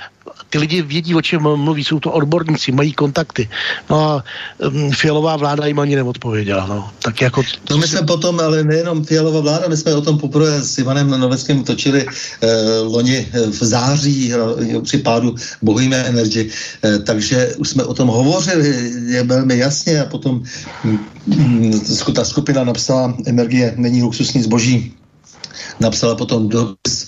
ty 0.50 0.58
lidi 0.58 0.82
vědí, 0.82 1.14
o 1.14 1.22
čem 1.22 1.42
mluví, 1.42 1.84
jsou 1.84 2.00
to 2.00 2.12
odborníci, 2.12 2.72
mají 2.72 2.92
kontakty. 2.92 3.48
No 3.90 4.00
a 4.00 4.24
um, 4.58 4.90
Fialová 4.92 5.36
vláda 5.36 5.66
jim 5.66 5.80
ani 5.80 5.96
neodpověděla. 5.96 6.66
No. 6.66 6.90
Tak 7.02 7.20
jako... 7.20 7.42
No 7.70 7.78
my 7.78 7.86
jsme 7.86 8.02
potom, 8.02 8.40
ale 8.40 8.64
nejenom 8.64 9.04
Fialová 9.04 9.40
vláda, 9.40 9.68
my 9.68 9.76
jsme 9.76 9.94
o 9.94 10.00
tom 10.00 10.18
poprvé 10.18 10.62
s 10.62 10.78
Ivanem 10.78 11.10
Noveckým 11.10 11.64
točili 11.64 12.06
eh, 12.06 12.80
loni 12.80 13.26
eh, 13.32 13.46
v 13.46 13.64
září 13.64 14.32
eh, 14.32 14.80
při 14.80 14.98
pádu 14.98 15.34
Bohujme 15.62 15.96
Energy, 15.96 16.50
eh, 16.84 16.98
takže 16.98 17.54
už 17.58 17.68
jsme 17.68 17.84
o 17.84 17.94
tom 17.94 18.08
hovořili 18.08 18.92
je 19.06 19.22
velmi 19.22 19.58
jasně 19.58 20.02
a 20.02 20.04
potom 20.04 20.42
hm, 20.84 21.80
ta 22.14 22.24
skupina 22.24 22.64
napsala 22.64 23.14
Energie 23.26 23.74
není 23.76 24.02
luxusní 24.02 24.42
zboží 24.42 24.94
napsala 25.80 26.14
potom 26.14 26.48
dopis 26.48 27.07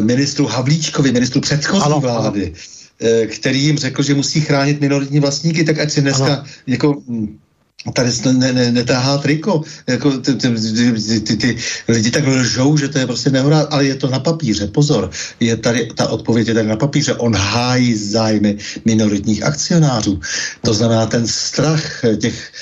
ministru 0.00 0.46
Havlíčkovi, 0.46 1.12
ministru 1.12 1.40
předchozí 1.40 1.82
ano, 1.84 2.00
vlády, 2.00 2.44
ano 2.44 2.54
eh, 3.00 3.26
který 3.26 3.62
jim 3.62 3.78
řekl, 3.78 4.02
že 4.02 4.14
musí 4.14 4.40
chránit 4.40 4.80
minoritní 4.80 5.20
vlastníky, 5.20 5.64
tak 5.64 5.78
ať 5.78 5.90
si 5.90 6.00
dneska 6.00 6.34
ano. 6.34 6.44
jako 6.66 7.02
tady 7.94 8.10
ne, 8.32 8.52
ne, 8.52 8.72
netáhá 8.72 9.18
triko. 9.18 9.62
Jako 9.86 10.10
ty, 10.10 10.34
ty, 10.34 10.48
ty, 10.48 11.20
ty, 11.20 11.36
ty 11.36 11.56
lidi 11.88 12.10
tak 12.10 12.26
lžou, 12.26 12.76
že 12.76 12.88
to 12.88 12.98
je 12.98 13.06
prostě 13.06 13.30
nehodá, 13.30 13.60
ale 13.70 13.84
je 13.84 13.94
to 13.94 14.10
na 14.10 14.20
papíře. 14.20 14.66
Pozor, 14.66 15.10
je 15.40 15.56
tady 15.56 15.88
ta 15.94 16.08
odpověď 16.08 16.48
je 16.48 16.54
tady 16.54 16.68
na 16.68 16.76
papíře. 16.76 17.14
On 17.14 17.36
hájí 17.36 17.94
zájmy 17.96 18.56
minoritních 18.84 19.42
akcionářů. 19.42 20.20
To 20.60 20.74
znamená 20.74 21.06
ten 21.06 21.26
strach 21.26 22.04
těch 22.20 22.52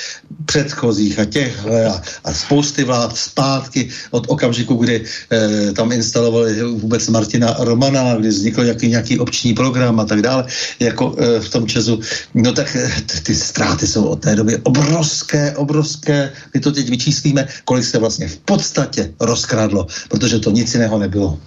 předchozích 0.46 1.18
a 1.18 1.24
těchhle 1.24 1.86
a, 1.86 2.02
a 2.24 2.32
spousty 2.32 2.84
vlád 2.84 3.16
zpátky 3.16 3.88
od 4.10 4.24
okamžiku, 4.28 4.74
kdy 4.74 5.04
eh, 5.30 5.72
tam 5.72 5.92
instalovali 5.92 6.62
vůbec 6.62 7.08
Martina 7.08 7.56
Romana, 7.58 8.14
kdy 8.14 8.28
vznikl 8.28 8.64
nějaký, 8.64 8.88
nějaký 8.88 9.18
obční 9.18 9.54
program 9.54 10.00
a 10.00 10.04
tak 10.04 10.22
dále, 10.22 10.44
jako 10.80 11.14
eh, 11.18 11.40
v 11.40 11.48
tom 11.50 11.66
Česu. 11.66 12.00
No 12.34 12.52
tak 12.52 12.76
eh, 12.76 12.90
ty 13.22 13.34
ztráty 13.34 13.86
jsou 13.86 14.04
od 14.04 14.20
té 14.20 14.36
doby 14.36 14.56
obrovské, 14.62 15.09
obrovské. 15.56 16.32
My 16.54 16.60
to 16.60 16.72
teď 16.72 16.90
vyčíslíme, 16.90 17.48
kolik 17.64 17.84
se 17.84 17.98
vlastně 17.98 18.28
v 18.28 18.38
podstatě 18.38 19.12
rozkradlo, 19.20 19.86
protože 20.08 20.38
to 20.38 20.50
nic 20.50 20.74
jiného 20.74 20.98
nebylo. 20.98 21.38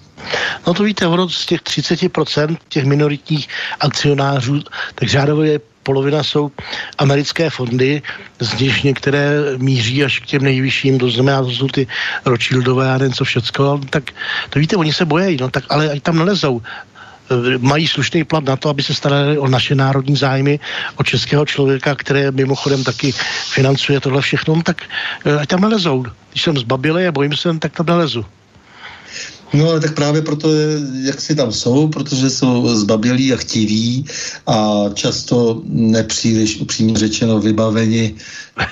No 0.66 0.74
to 0.74 0.82
víte, 0.82 1.06
ono 1.06 1.28
z 1.28 1.46
těch 1.46 1.60
30% 1.60 2.56
těch 2.68 2.84
minoritních 2.84 3.48
akcionářů, 3.80 4.62
tak 4.94 5.08
řádově 5.08 5.60
polovina 5.84 6.22
jsou 6.24 6.50
americké 6.98 7.50
fondy, 7.50 8.02
z 8.40 8.60
nich 8.60 8.84
některé 8.84 9.36
míří 9.56 10.04
až 10.04 10.18
k 10.18 10.26
těm 10.26 10.42
nejvyšším, 10.42 10.98
to 10.98 11.10
znamená, 11.10 11.42
to 11.42 11.50
jsou 11.50 11.68
ty 11.68 11.86
Rothschildové 12.24 12.94
a 12.94 12.98
co 13.12 13.24
všecko, 13.24 13.80
tak 13.90 14.10
to 14.50 14.58
víte, 14.58 14.76
oni 14.76 14.92
se 14.92 15.04
bojejí, 15.04 15.36
no 15.40 15.50
tak 15.50 15.64
ale 15.68 15.90
ať 15.90 16.02
tam 16.02 16.16
nalezou 16.16 16.62
mají 17.58 17.86
slušný 17.86 18.24
plat 18.24 18.44
na 18.44 18.56
to, 18.56 18.68
aby 18.68 18.82
se 18.82 18.94
starali 18.94 19.38
o 19.38 19.48
naše 19.48 19.74
národní 19.74 20.16
zájmy, 20.16 20.60
o 20.96 21.02
českého 21.04 21.46
člověka, 21.46 21.94
které 21.94 22.30
mimochodem 22.30 22.84
taky 22.84 23.12
financuje 23.52 24.00
tohle 24.00 24.22
všechno, 24.22 24.56
no 24.56 24.62
tak 24.62 24.82
eh, 25.26 25.38
ať 25.38 25.48
tam 25.48 25.60
nalezou. 25.60 26.04
Když 26.30 26.42
jsem 26.42 26.58
zbabilý 26.58 27.06
a 27.06 27.12
bojím 27.12 27.36
se, 27.36 27.58
tak 27.58 27.72
tam 27.72 27.86
nalezu. 27.86 28.24
No 29.54 29.70
ale 29.70 29.80
tak 29.80 29.94
právě 29.94 30.22
proto, 30.22 30.48
jak 31.02 31.20
si 31.20 31.34
tam 31.34 31.52
jsou, 31.52 31.88
protože 31.88 32.30
jsou 32.30 32.76
zbabělí 32.76 33.32
a 33.32 33.36
chtiví 33.36 34.06
a 34.46 34.84
často 34.94 35.62
nepříliš 35.66 36.60
upřímně 36.60 36.98
řečeno 36.98 37.40
vybaveni 37.40 38.14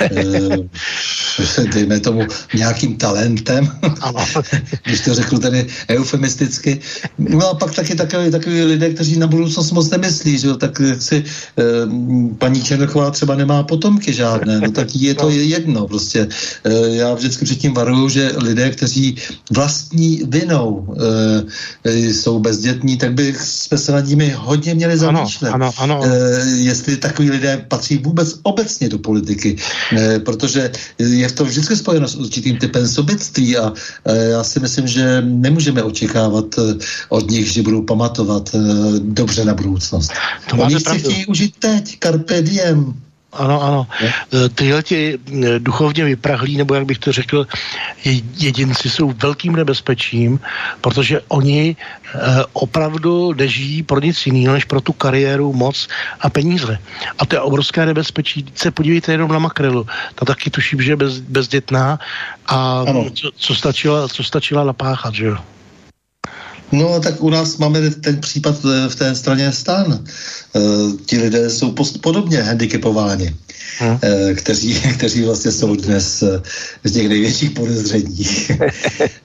e, 0.00 1.64
dejme 1.74 2.00
tomu 2.00 2.26
nějakým 2.54 2.96
talentem, 2.96 3.70
když 4.84 5.00
to 5.00 5.14
řeknu 5.14 5.38
tady 5.38 5.66
eufemisticky. 5.90 6.80
No 7.18 7.50
a 7.50 7.54
pak 7.54 7.74
taky 7.74 7.94
takový, 7.94 8.30
takový 8.30 8.62
lidé, 8.62 8.90
kteří 8.90 9.18
na 9.18 9.26
budoucnost 9.26 9.72
moc 9.72 9.90
nemyslí, 9.90 10.38
že 10.38 10.48
jo, 10.48 10.56
tak 10.56 10.80
si 10.98 11.16
e, 11.16 11.62
paní 12.38 12.62
Černochová 12.62 13.10
třeba 13.10 13.34
nemá 13.34 13.62
potomky 13.62 14.12
žádné, 14.12 14.60
no 14.60 14.70
tak 14.70 14.88
je 14.94 15.14
to 15.14 15.24
no. 15.24 15.30
jedno 15.30 15.86
prostě. 15.86 16.28
E, 16.64 16.96
já 16.96 17.14
vždycky 17.14 17.44
předtím 17.44 17.74
varuju, 17.74 18.09
že 18.09 18.32
lidé, 18.36 18.70
kteří 18.70 19.16
vlastní 19.50 20.22
vinou 20.26 20.71
e, 21.84 22.12
jsou 22.12 22.38
bezdětní, 22.38 22.96
tak 22.96 23.12
bych 23.14 23.40
jsme 23.40 23.78
se 23.78 23.92
nad 23.92 24.06
nimi 24.06 24.34
hodně 24.36 24.74
měli 24.74 24.98
zamýšlet. 24.98 25.50
Ano, 25.50 25.70
ano, 25.78 25.94
ano. 25.96 26.06
E, 26.06 26.40
jestli 26.62 26.96
takový 26.96 27.30
lidé 27.30 27.64
patří 27.68 27.98
vůbec 27.98 28.38
obecně 28.42 28.88
do 28.88 28.98
politiky, 28.98 29.56
e, 29.92 30.18
protože 30.18 30.70
je 30.98 31.30
to 31.32 31.44
vždycky 31.44 31.76
spojeno 31.76 32.08
s 32.08 32.16
určitým 32.16 32.56
typem 32.56 32.88
sobectví 32.88 33.58
a 33.58 33.72
e, 34.04 34.16
já 34.16 34.44
si 34.44 34.60
myslím, 34.60 34.86
že 34.86 35.22
nemůžeme 35.24 35.82
očekávat 35.82 36.54
od 37.08 37.30
nich, 37.30 37.52
že 37.52 37.62
budou 37.62 37.82
pamatovat 37.82 38.54
e, 38.54 38.58
dobře 38.98 39.44
na 39.44 39.54
budoucnost. 39.54 40.12
To 40.50 40.56
Oni 40.56 40.80
si 40.80 40.98
chtějí 40.98 41.26
užít 41.26 41.54
teď, 41.58 41.98
carpe 42.02 42.42
diem. 42.42 42.94
Ano, 43.32 43.62
ano. 43.62 43.86
E, 44.32 44.48
tyhle 44.48 44.82
ti 44.82 45.14
e, 45.14 45.59
duchovně 45.59 46.04
vyprahlí, 46.04 46.56
nebo 46.56 46.74
jak 46.74 46.84
bych 46.84 46.98
to 46.98 47.12
řekl, 47.12 47.46
jedinci 48.36 48.90
jsou 48.90 49.12
velkým 49.22 49.56
nebezpečím, 49.56 50.40
protože 50.80 51.20
oni 51.28 51.76
e, 51.76 52.18
opravdu 52.52 53.32
nežijí 53.32 53.82
pro 53.82 54.00
nic 54.00 54.26
jiného, 54.26 54.54
než 54.54 54.64
pro 54.64 54.80
tu 54.80 54.92
kariéru, 54.92 55.52
moc 55.52 55.88
a 56.20 56.30
peníze. 56.30 56.78
A 57.18 57.26
to 57.26 57.36
je 57.36 57.40
obrovské 57.40 57.86
nebezpečí. 57.86 58.44
Se 58.54 58.70
podívejte 58.70 59.12
jenom 59.12 59.32
na 59.32 59.38
makrelu. 59.38 59.86
Ta 60.14 60.24
taky 60.24 60.50
tuším, 60.50 60.82
že 60.82 60.92
je 60.92 60.96
bez, 60.96 61.18
bezdětná 61.18 61.98
a 62.46 62.84
co, 63.14 63.30
co, 63.36 63.54
stačila, 63.54 64.09
co 64.09 64.24
stačila 64.24 64.64
napáchat, 64.64 65.14
že 65.14 65.26
jo? 65.26 65.36
No 66.72 67.00
tak 67.00 67.22
u 67.22 67.30
nás 67.30 67.56
máme 67.56 67.90
ten 67.90 68.20
případ 68.20 68.56
eh, 68.64 68.88
v 68.88 68.96
té 68.96 69.14
straně 69.14 69.52
stan. 69.52 70.04
E, 70.56 70.60
ti 71.06 71.18
lidé 71.18 71.50
jsou 71.50 71.74
podobně 72.00 72.42
handicapováni, 72.42 73.34
hmm. 73.78 73.98
e, 74.02 74.34
kteří, 74.34 74.74
kteří 74.96 75.22
vlastně 75.22 75.52
jsou 75.52 75.76
dnes 75.76 76.24
z 76.84 76.92
těch 76.92 77.08
největších 77.08 77.50
podezření. 77.50 78.26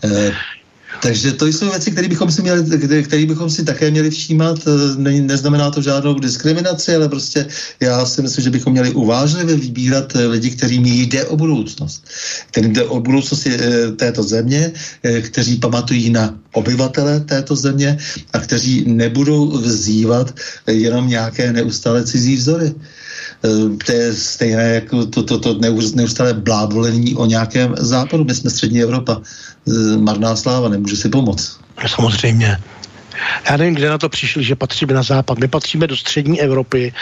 takže 1.01 1.31
to 1.31 1.45
jsou 1.45 1.69
věci, 1.69 1.91
které 1.91 2.07
bychom 2.07 2.31
si, 2.31 2.41
měli, 2.41 3.03
které 3.03 3.25
bychom 3.25 3.49
si 3.49 3.63
také 3.63 3.91
měli 3.91 4.09
všímat. 4.09 4.59
Ne, 4.97 5.21
neznamená 5.21 5.71
to 5.71 5.81
žádnou 5.81 6.19
diskriminaci, 6.19 6.95
ale 6.95 7.09
prostě 7.09 7.47
já 7.79 8.05
si 8.05 8.21
myslím, 8.21 8.43
že 8.43 8.49
bychom 8.49 8.73
měli 8.73 8.91
uvážlivě 8.91 9.55
vybírat 9.55 10.13
lidi, 10.27 10.49
kterým 10.49 10.85
jde 10.85 11.25
o 11.25 11.37
budoucnost. 11.37 12.03
Kterým 12.51 12.73
jde 12.73 12.83
o 12.83 12.99
budoucnost 12.99 13.47
této 13.95 14.23
země, 14.23 14.71
kteří 15.21 15.57
pamatují 15.57 16.09
na 16.09 16.39
obyvatele 16.53 17.19
této 17.19 17.55
země 17.55 17.97
a 18.33 18.39
kteří 18.39 18.83
nebudou 18.87 19.57
vzývat 19.57 20.35
jenom 20.67 21.07
nějaké 21.07 21.53
neustále 21.53 22.03
cizí 22.03 22.35
vzory. 22.35 22.73
Eh, 23.45 23.77
to 23.85 23.91
je 23.91 24.13
stejné 24.13 24.73
jako 24.73 25.05
to, 25.05 25.23
to, 25.23 25.39
to 25.39 25.59
neustále 25.95 26.33
blábolení 26.33 27.15
o 27.15 27.25
nějakém 27.25 27.75
západu. 27.77 28.23
My 28.23 28.35
jsme 28.35 28.49
střední 28.49 28.81
Evropa. 28.81 29.21
Eh, 29.67 29.97
marná 29.97 30.35
sláva, 30.35 30.69
nemůže 30.69 30.95
si 30.95 31.09
pomoct. 31.09 31.59
Samozřejmě. 31.87 32.57
Já 33.49 33.57
nevím, 33.57 33.75
kde 33.75 33.89
na 33.89 33.97
to 33.97 34.09
přišli, 34.09 34.43
že 34.43 34.55
patříme 34.55 34.93
na 34.93 35.03
západ. 35.03 35.37
My 35.37 35.47
patříme 35.47 35.87
do 35.87 35.97
střední 35.97 36.41
Evropy, 36.41 36.93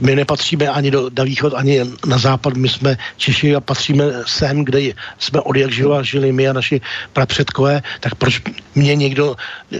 my 0.00 0.16
nepatříme 0.16 0.68
ani 0.68 0.90
do, 0.90 1.08
do 1.08 1.24
východ, 1.24 1.52
ani 1.54 1.80
na 2.06 2.18
západ. 2.18 2.54
My 2.54 2.68
jsme 2.68 2.96
Češi 3.16 3.54
a 3.54 3.60
patříme 3.60 4.04
sem, 4.26 4.64
kde 4.64 4.80
jsme 5.18 5.40
od 5.40 5.56
jak 5.56 5.72
živa 5.72 6.02
žili 6.02 6.32
my 6.32 6.48
a 6.48 6.52
naši 6.52 6.80
prapředkové, 7.12 7.82
tak 8.00 8.14
proč 8.14 8.42
mě 8.74 8.96
někdo, 8.96 9.36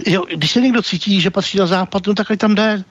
jo, 0.07 0.23
když 0.35 0.51
se 0.51 0.61
někdo 0.61 0.81
cítí, 0.81 1.21
že 1.21 1.29
patří 1.29 1.57
na 1.57 1.65
západ, 1.65 2.07
no 2.07 2.13
tak 2.13 2.31
ať 2.31 2.39
tam 2.39 2.55
jde. 2.55 2.83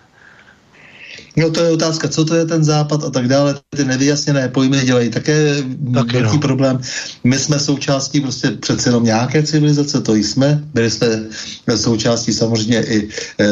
No 1.36 1.51
to 1.51 1.65
je 1.65 1.70
otázka, 1.70 2.09
co 2.09 2.24
to 2.24 2.35
je 2.35 2.44
ten 2.47 2.65
západ 2.65 3.05
a 3.05 3.11
tak 3.11 3.28
dále. 3.28 3.59
Ty 3.77 3.85
nevyjasněné 3.85 4.48
pojmy 4.48 4.81
dělají 4.85 5.11
také 5.11 5.55
Taky 5.94 6.12
velký 6.12 6.36
no. 6.36 6.39
problém. 6.39 6.81
My 7.24 7.39
jsme 7.39 7.59
součástí 7.59 8.20
prostě 8.20 8.51
přece 8.51 8.89
jenom 8.89 9.05
nějaké 9.05 9.43
civilizace, 9.43 10.01
to 10.01 10.15
jsme. 10.15 10.62
Byli 10.74 10.90
jsme 10.90 11.28
součástí 11.77 12.32
samozřejmě 12.32 12.82
i 12.82 13.09
e, 13.09 13.47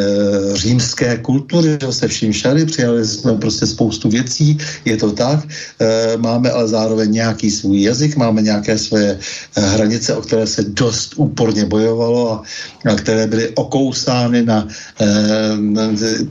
římské 0.56 1.18
kultury, 1.18 1.78
že 1.80 1.92
se 1.92 2.08
vším 2.08 2.32
šary, 2.32 2.64
přijali 2.64 3.06
jsme 3.06 3.34
prostě 3.34 3.66
spoustu 3.66 4.08
věcí, 4.08 4.58
je 4.84 4.96
to 4.96 5.12
tak. 5.12 5.40
E, 5.80 6.16
máme 6.16 6.50
ale 6.50 6.68
zároveň 6.68 7.12
nějaký 7.12 7.50
svůj 7.50 7.82
jazyk, 7.82 8.16
máme 8.16 8.42
nějaké 8.42 8.78
své 8.78 9.18
e, 9.56 9.60
hranice, 9.60 10.14
o 10.14 10.22
které 10.22 10.46
se 10.46 10.62
dost 10.62 11.14
úporně 11.16 11.64
bojovalo 11.64 12.32
a, 12.32 12.42
a 12.90 12.94
které 12.94 13.26
byly 13.26 13.48
okousány 13.48 14.42
na 14.42 14.68
e, 15.00 15.06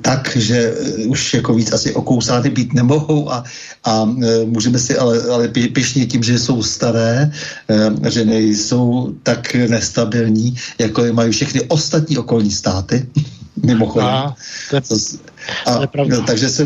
tak, 0.02 0.32
že 0.36 0.74
už 1.08 1.41
jako 1.42 1.54
víc 1.54 1.74
asi 1.74 1.94
okousány 1.94 2.50
být 2.50 2.74
nemohou 2.74 3.32
a, 3.32 3.44
a 3.84 4.06
e, 4.06 4.46
můžeme 4.46 4.80
si 4.80 4.98
ale, 4.98 5.22
ale 5.34 5.48
pišně 5.50 6.06
tím, 6.06 6.24
že 6.24 6.40
jsou 6.40 6.62
staré, 6.64 7.32
e, 7.70 8.10
že 8.10 8.26
nejsou 8.26 9.18
tak 9.26 9.54
nestabilní, 9.54 10.56
jako 10.78 11.04
je 11.04 11.12
mají 11.14 11.32
všechny 11.32 11.62
ostatní 11.74 12.18
okolní 12.18 12.52
státy. 12.54 13.06
Mimochodem. 13.66 14.08
A, 14.08 14.36
to 14.70 14.76
je, 14.76 14.82
a, 15.66 15.76
to 15.76 15.82
je 15.82 15.88
pravda. 15.88 16.22
takže 16.22 16.50
se 16.50 16.64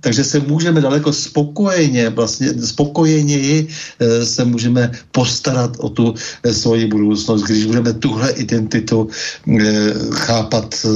takže 0.00 0.24
se 0.24 0.40
můžeme 0.40 0.80
daleko 0.80 1.12
spokojeně, 1.12 2.10
vlastně 2.10 2.48
spokojeněji 2.64 3.68
e, 3.98 4.26
se 4.26 4.44
můžeme 4.44 4.90
postarat 5.12 5.76
o 5.78 5.88
tu 5.88 6.14
e, 6.42 6.54
svoji 6.54 6.86
budoucnost, 6.86 7.42
když 7.42 7.64
budeme 7.64 7.92
tuhle 7.92 8.30
identitu 8.30 9.08
e, 9.48 9.62
chápat 10.12 10.86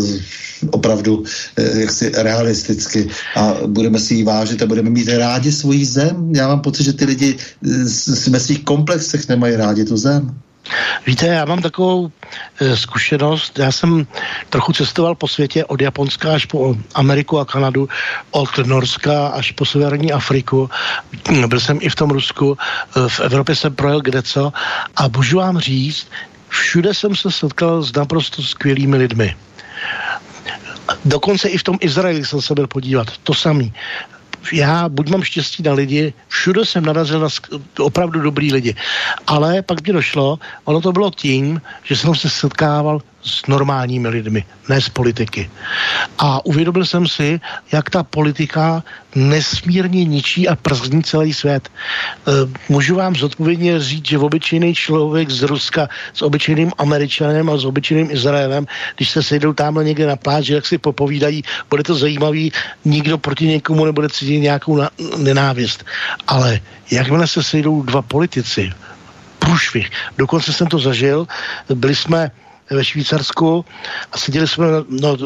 opravdu 0.70 1.24
jaksi 1.56 2.12
realisticky 2.14 3.09
a 3.36 3.55
budeme 3.66 4.01
si 4.01 4.14
ji 4.14 4.24
vážit 4.24 4.62
a 4.62 4.66
budeme 4.66 4.90
mít 4.90 5.09
rádi 5.09 5.52
svoji 5.52 5.85
zem. 5.85 6.32
Já 6.35 6.48
mám 6.48 6.60
pocit, 6.60 6.85
že 6.85 6.93
ty 6.93 7.05
lidi 7.05 7.36
ve 8.31 8.40
svých 8.40 8.64
komplexech 8.64 9.28
nemají 9.28 9.56
rádi 9.56 9.85
tu 9.85 9.97
zem. 9.97 10.35
Víte, 11.07 11.27
já 11.27 11.45
mám 11.45 11.62
takovou 11.62 12.11
e, 12.61 12.77
zkušenost, 12.77 13.59
já 13.59 13.73
jsem 13.73 14.07
trochu 14.51 14.73
cestoval 14.73 15.15
po 15.15 15.28
světě 15.28 15.65
od 15.65 15.81
Japonska 15.81 16.35
až 16.35 16.45
po 16.45 16.77
Ameriku 16.95 17.39
a 17.39 17.45
Kanadu, 17.45 17.89
od 18.31 18.59
Norska 18.59 19.27
až 19.28 19.53
po 19.53 19.65
severní 19.65 20.12
Afriku, 20.12 20.70
byl 21.47 21.61
jsem 21.61 21.78
i 21.81 21.89
v 21.89 21.95
tom 21.95 22.11
Rusku, 22.11 22.59
e, 22.97 23.09
v 23.09 23.20
Evropě 23.20 23.57
jsem 23.57 23.74
projel 23.74 24.01
kde 24.01 24.23
co. 24.23 24.53
A 24.97 25.09
můžu 25.09 25.39
vám 25.39 25.59
říct, 25.59 26.09
všude 26.49 26.95
jsem 26.95 27.16
se 27.16 27.31
setkal 27.31 27.82
s 27.82 27.93
naprosto 27.93 28.43
skvělými 28.43 28.97
lidmi. 28.97 29.36
Dokonce 31.05 31.49
i 31.49 31.59
v 31.59 31.62
tom 31.62 31.78
Izraeli 31.81 32.24
jsem 32.24 32.43
se 32.43 32.55
byl 32.55 32.66
podívat, 32.66 33.07
to 33.23 33.35
samý 33.35 33.73
já 34.53 34.89
buď 34.89 35.11
mám 35.11 35.23
štěstí 35.23 35.62
na 35.62 35.73
lidi, 35.73 36.12
všude 36.29 36.65
jsem 36.65 36.85
narazil 36.85 37.21
na 37.21 37.29
opravdu 37.79 38.21
dobrý 38.21 38.53
lidi. 38.53 38.75
Ale 39.27 39.62
pak 39.62 39.87
mi 39.87 39.93
došlo, 39.93 40.39
ono 40.65 40.81
to 40.81 40.93
bylo 40.93 41.11
tím, 41.11 41.61
že 41.83 41.97
jsem 41.97 42.15
se 42.15 42.31
setkával 42.31 43.01
s 43.24 43.46
normálními 43.46 44.09
lidmi, 44.09 44.44
ne 44.68 44.80
s 44.80 44.88
politiky. 44.88 45.51
A 46.18 46.46
uvědomil 46.46 46.86
jsem 46.86 47.09
si, 47.09 47.40
jak 47.72 47.90
ta 47.90 48.02
politika 48.02 48.82
nesmírně 49.14 50.05
ničí 50.05 50.48
a 50.48 50.56
przní 50.56 51.02
celý 51.02 51.34
svět. 51.34 51.68
E, 51.68 52.32
můžu 52.68 52.94
vám 52.94 53.16
zodpovědně 53.16 53.80
říct, 53.80 54.09
že 54.09 54.18
obyčejný 54.18 54.74
člověk 54.74 55.30
z 55.30 55.42
Ruska 55.42 55.88
s 56.12 56.22
obyčejným 56.22 56.72
Američanem 56.78 57.51
a 57.51 57.56
s 57.56 57.64
obyčejným 57.64 58.10
Izraelem, 58.10 58.66
když 58.96 59.10
se 59.10 59.22
sejdou 59.22 59.52
tamhle 59.52 59.84
někde 59.84 60.06
na 60.06 60.16
pláži, 60.16 60.55
jak 60.55 60.66
si 60.66 60.78
popovídají, 60.78 61.42
bude 61.70 61.82
to 61.82 61.94
zajímavý, 61.94 62.52
nikdo 62.84 63.18
proti 63.18 63.46
někomu 63.46 63.84
nebude 63.84 64.09
cítit 64.09 64.40
nějakou 64.40 64.76
na, 64.76 64.90
nenávist. 65.16 65.84
Ale 66.26 66.60
jakmile 66.90 67.26
se 67.26 67.42
sejdou 67.42 67.82
dva 67.82 68.02
politici, 68.02 68.72
průšvih. 69.38 69.90
Dokonce 70.18 70.52
jsem 70.52 70.66
to 70.66 70.78
zažil. 70.78 71.26
Byli 71.74 71.94
jsme 71.94 72.30
ve 72.70 72.85
Švýcarsku 72.85 73.65
a 74.12 74.19
seděli 74.19 74.49
jsme 74.49 74.66
no, 74.89 75.16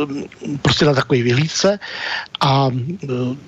prostě 0.62 0.84
na 0.84 0.94
takové 0.94 1.22
vyhlídce 1.22 1.78
a 2.40 2.68
e, 2.70 3.06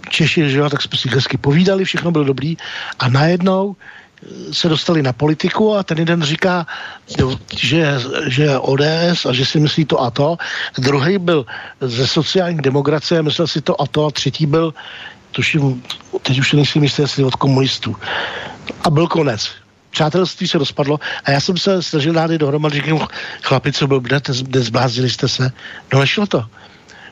Češi, 0.08 0.50
že 0.50 0.58
jo, 0.58 0.70
tak 0.70 0.82
jsme 0.82 0.98
si 0.98 1.08
hezky 1.08 1.36
povídali, 1.36 1.84
všechno 1.84 2.10
bylo 2.10 2.24
dobrý 2.24 2.56
a 2.98 3.08
najednou 3.08 3.74
e, 3.74 4.54
se 4.54 4.68
dostali 4.68 5.02
na 5.02 5.12
politiku 5.12 5.74
a 5.74 5.82
ten 5.82 5.98
jeden 5.98 6.22
říká, 6.22 6.66
že, 7.56 7.98
že 8.26 8.58
ODS 8.58 9.26
a 9.28 9.32
že 9.32 9.44
si 9.44 9.60
myslí 9.60 9.84
to 9.84 10.00
a 10.00 10.10
to. 10.10 10.36
Druhý 10.78 11.18
byl 11.18 11.46
ze 11.80 12.06
sociální 12.06 12.58
demokracie, 12.58 13.22
myslel 13.22 13.46
si 13.46 13.60
to 13.60 13.80
a 13.80 13.86
to 13.86 14.06
a 14.06 14.10
třetí 14.10 14.46
byl, 14.46 14.74
tuším, 15.30 15.82
teď 16.22 16.38
už 16.38 16.52
nejsem 16.52 16.82
jistý, 16.82 17.02
jestli 17.02 17.24
od 17.24 17.34
komunistů. 17.34 17.96
A 18.84 18.90
byl 18.90 19.06
konec 19.06 19.59
přátelství 19.90 20.48
se 20.48 20.58
rozpadlo 20.58 21.00
a 21.24 21.30
já 21.30 21.40
jsem 21.40 21.56
se 21.56 21.82
snažil 21.82 22.12
dát 22.12 22.30
dohromady, 22.30 22.76
říkám, 22.76 23.08
chlapi, 23.42 23.72
co 23.72 23.86
byl, 23.86 24.02
nezbláznili 24.48 25.10
jste 25.10 25.28
se. 25.28 25.52
No 25.92 26.00
nešlo 26.00 26.26
to. 26.26 26.44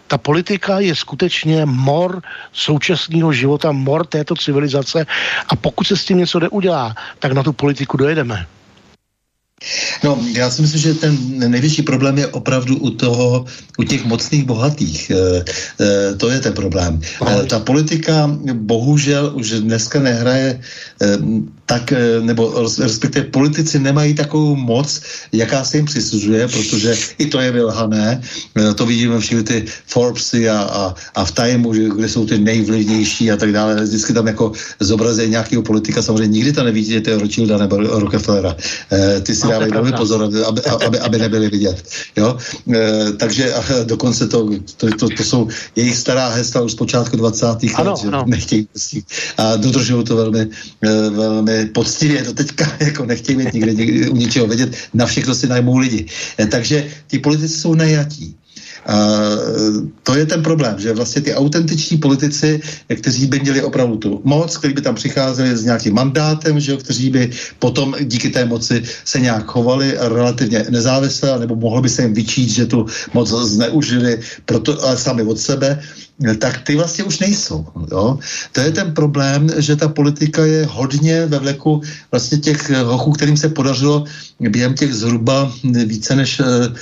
Ta 0.07 0.19
politika 0.19 0.81
je 0.81 0.95
skutečně 0.95 1.67
mor 1.67 2.23
současného 2.53 3.33
života, 3.33 3.73
mor 3.73 4.07
této 4.07 4.35
civilizace 4.35 5.07
a 5.49 5.57
pokud 5.57 5.85
se 5.85 5.97
s 5.97 6.05
tím 6.05 6.19
něco 6.19 6.41
neudělá, 6.41 6.95
tak 7.19 7.33
na 7.33 7.43
tu 7.43 7.53
politiku 7.53 7.97
dojedeme. 7.97 8.47
No, 10.05 10.19
já 10.33 10.51
si 10.51 10.63
myslím, 10.63 10.81
že 10.81 10.95
ten 10.95 11.19
největší 11.51 11.83
problém 11.83 12.19
je 12.19 12.27
opravdu 12.27 12.77
u 12.77 12.91
toho, 12.91 13.45
u 13.79 13.83
těch 13.83 14.05
mocných 14.05 14.45
bohatých. 14.45 15.11
E, 15.11 15.45
e, 15.85 16.15
to 16.15 16.31
je 16.31 16.41
ten 16.41 16.53
problém. 16.53 17.01
E, 17.27 17.45
ta 17.45 17.59
politika 17.59 18.31
bohužel 18.53 19.33
už 19.35 19.51
dneska 19.51 20.01
nehraje 20.01 20.61
e, 21.03 21.19
tak, 21.67 21.93
e, 21.93 22.21
nebo 22.21 22.67
respektive 22.79 23.25
politici 23.25 23.79
nemají 23.79 24.15
takovou 24.15 24.57
moc, 24.57 25.01
jaká 25.33 25.65
se 25.65 25.77
jim 25.77 25.87
přisuzuje, 25.87 26.49
protože 26.49 26.97
i 27.19 27.27
to 27.27 27.41
je 27.41 27.51
vylhané. 27.53 28.21
E, 28.57 28.75
to 28.75 28.87
vidíme 28.87 29.21
všechny 29.21 29.43
ty 29.43 29.65
Forbesy 29.87 30.49
a, 30.49 30.59
a, 30.59 30.95
a 31.15 31.25
v 31.25 31.33
Timeu, 31.33 31.73
kde 31.73 32.09
jsou 32.09 32.27
ty 32.27 32.39
nejvlivnější 32.39 33.31
a 33.31 33.37
tak 33.37 33.53
dále. 33.53 33.83
Vždycky 33.83 34.13
tam 34.13 34.27
jako 34.27 34.53
zobrazuje 34.81 35.29
nějakého 35.29 35.63
politika, 35.63 36.03
samozřejmě 36.03 36.33
nikdy 36.33 36.53
to 36.53 36.65
nevidíte 36.65 37.19
Rothschilda 37.19 37.59
nebo 37.59 37.77
Rockefellera. 37.77 38.57
E, 38.93 39.21
ty 39.21 39.35
si 39.35 39.48
no, 39.49 39.53
dávají 39.53 39.73
velmi 39.73 39.93
pozor, 39.93 40.31
aby, 40.47 40.63
aby, 40.63 40.99
aby 40.99 41.19
nebyli 41.19 41.49
vidět. 41.49 41.89
Jo? 42.17 42.37
E, 42.75 43.13
takže 43.13 43.55
a 43.55 43.63
dokonce 43.85 44.29
to, 44.29 44.51
to, 44.77 44.87
to, 44.91 45.09
to 45.09 45.25
jsou 45.25 45.49
jejich 45.77 45.97
stará 45.97 46.29
hesla 46.29 46.63
už 46.63 46.73
z 46.73 46.75
počátku 46.75 47.17
20. 47.17 47.47
let, 47.47 47.63
že 48.03 48.09
ano. 48.09 48.25
nechtějí 48.27 48.69
a 49.37 49.57
dodržují 49.57 50.05
to 50.05 50.17
velmi, 50.17 50.41
e, 50.83 51.11
velmi 51.11 51.67
poctivě 51.67 52.23
do 52.23 52.33
teďka, 52.33 52.77
jako 52.81 53.05
nechtějí 53.05 53.39
mít 53.39 53.53
nikde, 53.53 53.75
nikde 53.75 54.11
u 54.11 54.17
něčeho 54.17 54.47
vědět, 54.47 54.77
na 54.95 55.07
všechno 55.07 55.35
si 55.35 55.47
najmou 55.47 55.77
lidi. 55.79 56.07
E, 56.41 56.47
takže 56.47 56.87
ti 57.07 57.19
politici 57.19 57.59
jsou 57.59 57.75
najatí. 57.75 58.37
To 60.03 60.17
je 60.17 60.27
ten 60.27 60.43
problém, 60.43 60.79
že 60.79 60.93
vlastně 60.93 61.23
ty 61.23 61.35
autentiční 61.35 61.97
politici, 61.97 62.61
kteří 62.97 63.27
by 63.27 63.41
měli 63.41 63.63
opravdu 63.63 63.97
tu 63.97 64.21
moc, 64.25 64.57
kteří 64.57 64.75
by 64.75 64.81
tam 64.81 64.95
přicházeli 64.95 65.57
s 65.57 65.65
nějakým 65.65 65.95
mandátem, 65.95 66.61
že 66.61 66.73
jo, 66.73 66.79
kteří 66.79 67.11
by 67.11 67.31
potom 67.59 67.95
díky 68.01 68.29
té 68.31 68.45
moci 68.45 68.83
se 69.05 69.21
nějak 69.21 69.45
chovali 69.45 69.95
relativně 70.01 70.67
nezávisle, 70.71 71.39
nebo 71.39 71.57
mohlo 71.57 71.83
by 71.83 71.89
se 71.89 72.03
jim 72.03 72.15
vyčít, 72.15 72.49
že 72.49 72.67
tu 72.67 72.87
moc 73.13 73.29
zneužili 73.29 74.21
proto, 74.45 74.85
ale 74.85 74.97
sami 74.97 75.23
od 75.23 75.39
sebe, 75.39 75.83
tak 76.39 76.67
ty 76.67 76.77
vlastně 76.77 77.05
už 77.05 77.19
nejsou. 77.19 77.67
Jo? 77.91 78.19
To 78.53 78.61
je 78.61 78.71
ten 78.71 78.95
problém, 78.95 79.51
že 79.57 79.77
ta 79.77 79.89
politika 79.89 80.47
je 80.47 80.67
hodně 80.71 81.27
ve 81.27 81.39
vleku 81.39 81.83
vlastně 82.11 82.39
těch 82.39 82.71
hochů, 82.71 83.13
kterým 83.13 83.37
se 83.37 83.49
podařilo 83.49 84.05
během 84.41 84.75
těch 84.75 84.95
zhruba 84.95 85.53
více 85.63 86.17
než, 86.17 86.41
eh, 86.41 86.75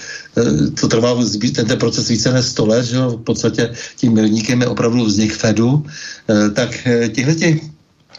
to 0.81 0.89
trvá 0.89 1.17
ten 1.53 1.79
proces 1.79 2.09
více 2.09 2.33
než 2.33 2.45
100 2.45 2.67
let, 2.67 2.85
že 2.85 2.97
jo? 2.97 3.11
v 3.11 3.25
podstatě 3.25 3.71
tím 3.97 4.13
milníkem 4.13 4.61
je 4.61 4.69
opravdu 4.69 5.05
vznik 5.05 5.37
Fedu, 5.37 5.85
eh, 5.85 6.51
tak 6.51 6.87
eh, 6.87 7.09
těchto 7.09 7.35
těch 7.35 7.61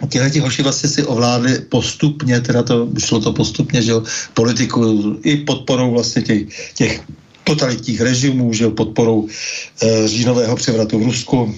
Těhle 0.09 0.29
ti 0.29 0.39
hoši 0.39 0.61
vlastně 0.63 0.89
si 0.89 1.03
ovládli 1.03 1.59
postupně, 1.73 2.41
teda 2.41 2.63
to 2.63 2.89
šlo 3.01 3.19
to 3.19 3.33
postupně, 3.33 3.81
že 3.81 3.91
jo, 3.91 4.03
politiku 4.33 5.17
i 5.23 5.37
podporou 5.37 5.91
vlastně 5.91 6.21
těch, 6.21 6.73
těch 6.73 7.01
totalitních 7.47 8.01
režimů, 8.01 8.53
že 8.53 8.67
podporou 8.67 9.27
e, 9.27 10.07
říjnového 10.07 10.55
převratu 10.55 10.99
v 10.99 11.03
Rusku, 11.03 11.55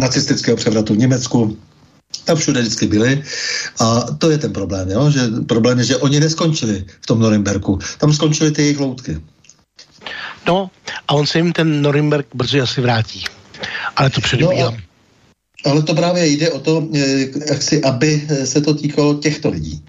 nacistického 0.00 0.56
převratu 0.56 0.94
v 0.94 0.98
Německu, 0.98 1.56
tam 2.24 2.36
všude 2.36 2.60
vždycky 2.60 2.86
byli. 2.86 3.22
A 3.80 4.00
to 4.18 4.30
je 4.30 4.38
ten 4.38 4.52
problém, 4.52 4.90
jo? 4.90 5.10
že 5.10 5.20
problém 5.48 5.78
je, 5.78 5.84
že 5.84 5.96
oni 5.96 6.20
neskončili 6.20 6.84
v 7.00 7.06
tom 7.06 7.20
Norimberku. 7.20 7.78
Tam 7.98 8.12
skončily 8.12 8.50
ty 8.50 8.62
jejich 8.62 8.80
loutky. 8.80 9.20
No, 10.46 10.70
a 11.08 11.14
on 11.14 11.26
se 11.26 11.38
jim 11.38 11.52
ten 11.52 11.82
Norimberg 11.82 12.26
brzy 12.34 12.60
asi 12.60 12.80
vrátí. 12.80 13.24
Ale 13.96 14.10
to 14.10 14.20
předbíhám. 14.20 14.74
No, 14.74 15.72
ale 15.72 15.82
to 15.82 15.94
právě 15.94 16.26
jde 16.26 16.50
o 16.50 16.60
to, 16.60 16.88
eh, 16.94 17.26
jak 17.50 17.62
si, 17.62 17.82
aby 17.82 18.28
se 18.44 18.60
to 18.60 18.74
týkalo 18.74 19.14
těchto 19.14 19.48
lidí. 19.48 19.84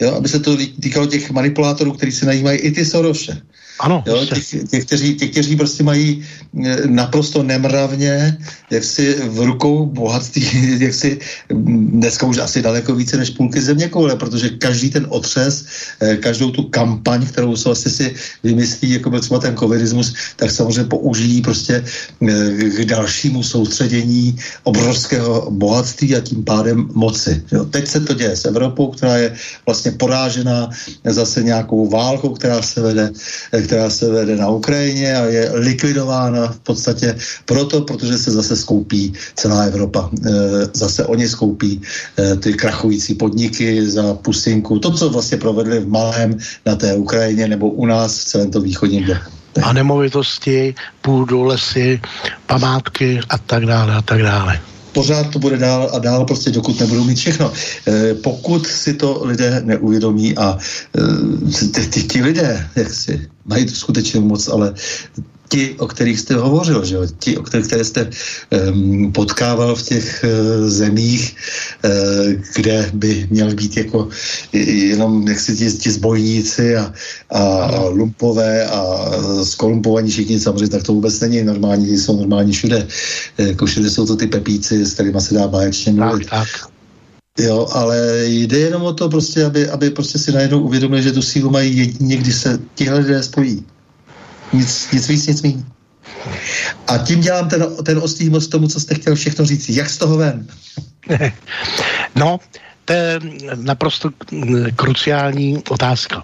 Jo, 0.00 0.14
aby 0.14 0.28
se 0.28 0.40
to 0.40 0.56
týkalo 0.56 1.06
těch 1.06 1.30
manipulátorů, 1.30 1.92
kteří 1.92 2.12
se 2.12 2.26
najímají 2.26 2.58
i 2.58 2.70
ty 2.70 2.84
Soroše. 2.84 3.42
Ano. 3.80 4.04
Jo, 4.06 4.26
těch, 4.26 4.68
těch, 4.68 4.84
kteří, 4.84 5.14
těch, 5.14 5.30
kteří 5.30 5.56
prostě 5.56 5.82
mají 5.82 6.24
eh, 6.64 6.76
naprosto 6.86 7.42
nemravně, 7.42 8.36
jak 8.70 8.84
si 8.84 9.16
v 9.24 9.40
rukou 9.40 9.86
bohatství, 9.86 10.44
jak 10.84 10.94
si 10.94 11.18
mm, 11.52 12.00
dneska 12.00 12.26
už 12.26 12.38
asi 12.38 12.62
daleko 12.62 12.94
více 12.94 13.16
než 13.16 13.30
půlky 13.30 13.60
země 13.60 13.88
koule, 13.88 14.16
protože 14.16 14.48
každý 14.60 14.90
ten 14.90 15.06
otřes, 15.08 15.64
eh, 16.00 16.16
každou 16.16 16.50
tu 16.50 16.62
kampaň, 16.62 17.26
kterou 17.26 17.56
se 17.56 17.68
vlastně 17.68 17.90
si 17.90 18.14
vymyslí, 18.44 18.90
jako 19.00 19.10
byl 19.10 19.20
třeba 19.20 19.40
ten 19.40 19.56
covidismus, 19.56 20.14
tak 20.36 20.50
samozřejmě 20.50 20.84
použijí 20.84 21.42
prostě 21.42 21.80
eh, 21.80 22.84
k 22.84 22.84
dalšímu 22.84 23.42
soustředění 23.42 24.36
obrovského 24.62 25.50
bohatství 25.50 26.16
a 26.16 26.20
tím 26.20 26.44
pádem 26.44 26.88
moci. 26.92 27.42
Jo. 27.52 27.64
Teď 27.64 27.88
se 27.88 28.00
to 28.00 28.14
děje 28.14 28.36
s 28.36 28.44
Evropou, 28.44 28.92
která 28.92 29.16
je 29.16 29.34
vlastně 29.66 29.90
porážená 29.96 30.68
zase 31.04 31.42
nějakou 31.42 31.88
válkou, 31.88 32.36
která 32.36 32.62
se 32.62 32.80
vede 32.80 33.12
která 33.70 33.90
se 33.90 34.10
vede 34.10 34.36
na 34.36 34.48
Ukrajině 34.48 35.14
a 35.16 35.24
je 35.24 35.50
likvidována 35.54 36.46
v 36.46 36.58
podstatě 36.58 37.14
proto, 37.44 37.80
protože 37.80 38.18
se 38.18 38.30
zase 38.30 38.56
skoupí 38.56 39.12
celá 39.38 39.62
Evropa. 39.70 40.10
E, 40.10 40.30
zase 40.74 41.06
oni 41.06 41.28
skoupí 41.28 41.80
e, 42.18 42.36
ty 42.36 42.52
krachující 42.52 43.14
podniky 43.14 43.90
za 43.90 44.14
pusinku. 44.14 44.78
To, 44.78 44.90
co 44.90 45.10
vlastně 45.10 45.38
provedli 45.38 45.78
v 45.78 45.88
malém 45.88 46.38
na 46.66 46.74
té 46.74 46.94
Ukrajině 46.94 47.48
nebo 47.48 47.70
u 47.70 47.86
nás 47.86 48.18
v 48.18 48.24
celém 48.24 48.50
tom 48.50 48.62
východním 48.62 49.04
bloku. 49.06 49.30
A 49.62 49.72
nemovitosti, 49.72 50.74
půdu, 51.02 51.42
lesy, 51.42 52.00
památky 52.46 53.20
a 53.28 53.38
tak 53.38 53.66
dále 53.66 53.94
a 53.94 54.02
tak 54.02 54.22
dále 54.22 54.60
pořád 54.92 55.30
to 55.30 55.38
bude 55.38 55.56
dál 55.56 55.90
a 55.92 55.98
dál, 55.98 56.24
prostě 56.24 56.50
dokud 56.50 56.80
nebudou 56.80 57.04
mít 57.04 57.18
všechno. 57.18 57.52
E, 57.86 58.14
pokud 58.14 58.66
si 58.66 58.94
to 58.94 59.20
lidé 59.24 59.62
neuvědomí 59.64 60.36
a 60.36 60.58
e, 61.78 62.02
ty 62.02 62.22
lidé, 62.22 62.68
jak 62.76 62.90
si 62.90 63.28
mají 63.50 63.66
tu 63.66 63.74
skutečnou 63.74 64.20
moc, 64.20 64.48
ale 64.48 64.74
ti, 65.50 65.74
o 65.78 65.86
kterých 65.86 66.20
jste 66.20 66.34
hovořil, 66.34 66.84
že 66.84 66.94
jo? 66.94 67.02
ti, 67.18 67.36
o 67.36 67.42
kterých 67.42 67.66
které 67.66 67.84
jste 67.84 68.10
um, 68.70 69.12
potkával 69.12 69.74
v 69.74 69.82
těch 69.82 70.24
uh, 70.24 70.70
zemích, 70.70 71.36
uh, 71.84 71.90
kde 72.54 72.90
by 72.94 73.26
měl 73.30 73.54
být 73.54 73.76
jako 73.76 74.08
jenom 74.52 75.28
jak 75.28 75.40
si 75.40 75.56
ti, 75.56 75.72
ti 75.72 75.90
zbojníci 75.90 76.76
a, 76.76 76.94
a, 77.30 77.42
a 77.42 77.84
lumpové 77.88 78.66
a 78.66 79.10
skolumpovaní 79.42 80.10
všichni, 80.10 80.40
samozřejmě 80.40 80.68
tak 80.68 80.82
to 80.82 80.94
vůbec 80.94 81.20
není 81.20 81.42
normální, 81.42 81.98
jsou 81.98 82.16
normální 82.16 82.52
všude. 82.52 82.86
Jako 83.38 83.66
všude 83.66 83.90
jsou 83.90 84.06
to 84.06 84.16
ty 84.16 84.26
pepíci, 84.26 84.86
s 84.86 84.94
kterými 84.94 85.20
se 85.20 85.34
dá 85.34 85.48
báječně 85.48 85.92
mluvit. 85.92 86.30
Tak, 86.30 86.46
tak. 86.46 86.70
Jo, 87.40 87.68
ale 87.72 88.22
jde 88.24 88.58
jenom 88.58 88.82
o 88.82 88.92
to 88.92 89.08
prostě, 89.08 89.44
aby, 89.44 89.68
aby 89.68 89.90
prostě 89.90 90.18
si 90.18 90.32
najednou 90.32 90.60
uvědomili, 90.60 91.02
že 91.02 91.12
tu 91.12 91.22
sílu 91.22 91.50
mají 91.50 91.76
jedině, 91.76 92.16
když 92.16 92.34
se 92.34 92.58
tihle 92.74 92.98
lidé 92.98 93.22
spojí. 93.22 93.66
Nic, 94.52 94.88
nic 94.92 95.08
víc, 95.08 95.26
nic 95.26 95.42
méně. 95.42 95.64
A 96.86 96.98
tím 96.98 97.20
dělám 97.20 97.48
ten, 97.48 97.66
ten 97.84 97.98
ostrý 97.98 98.30
most 98.30 98.48
tomu, 98.48 98.68
co 98.68 98.80
jste 98.80 98.94
chtěl 98.94 99.14
všechno 99.14 99.46
říct. 99.46 99.68
Jak 99.68 99.90
z 99.90 99.98
toho 99.98 100.16
ven? 100.16 100.46
No, 102.14 102.38
to 102.84 102.92
je 102.92 103.20
naprosto 103.54 104.10
kruciální 104.76 105.62
otázka. 105.68 106.22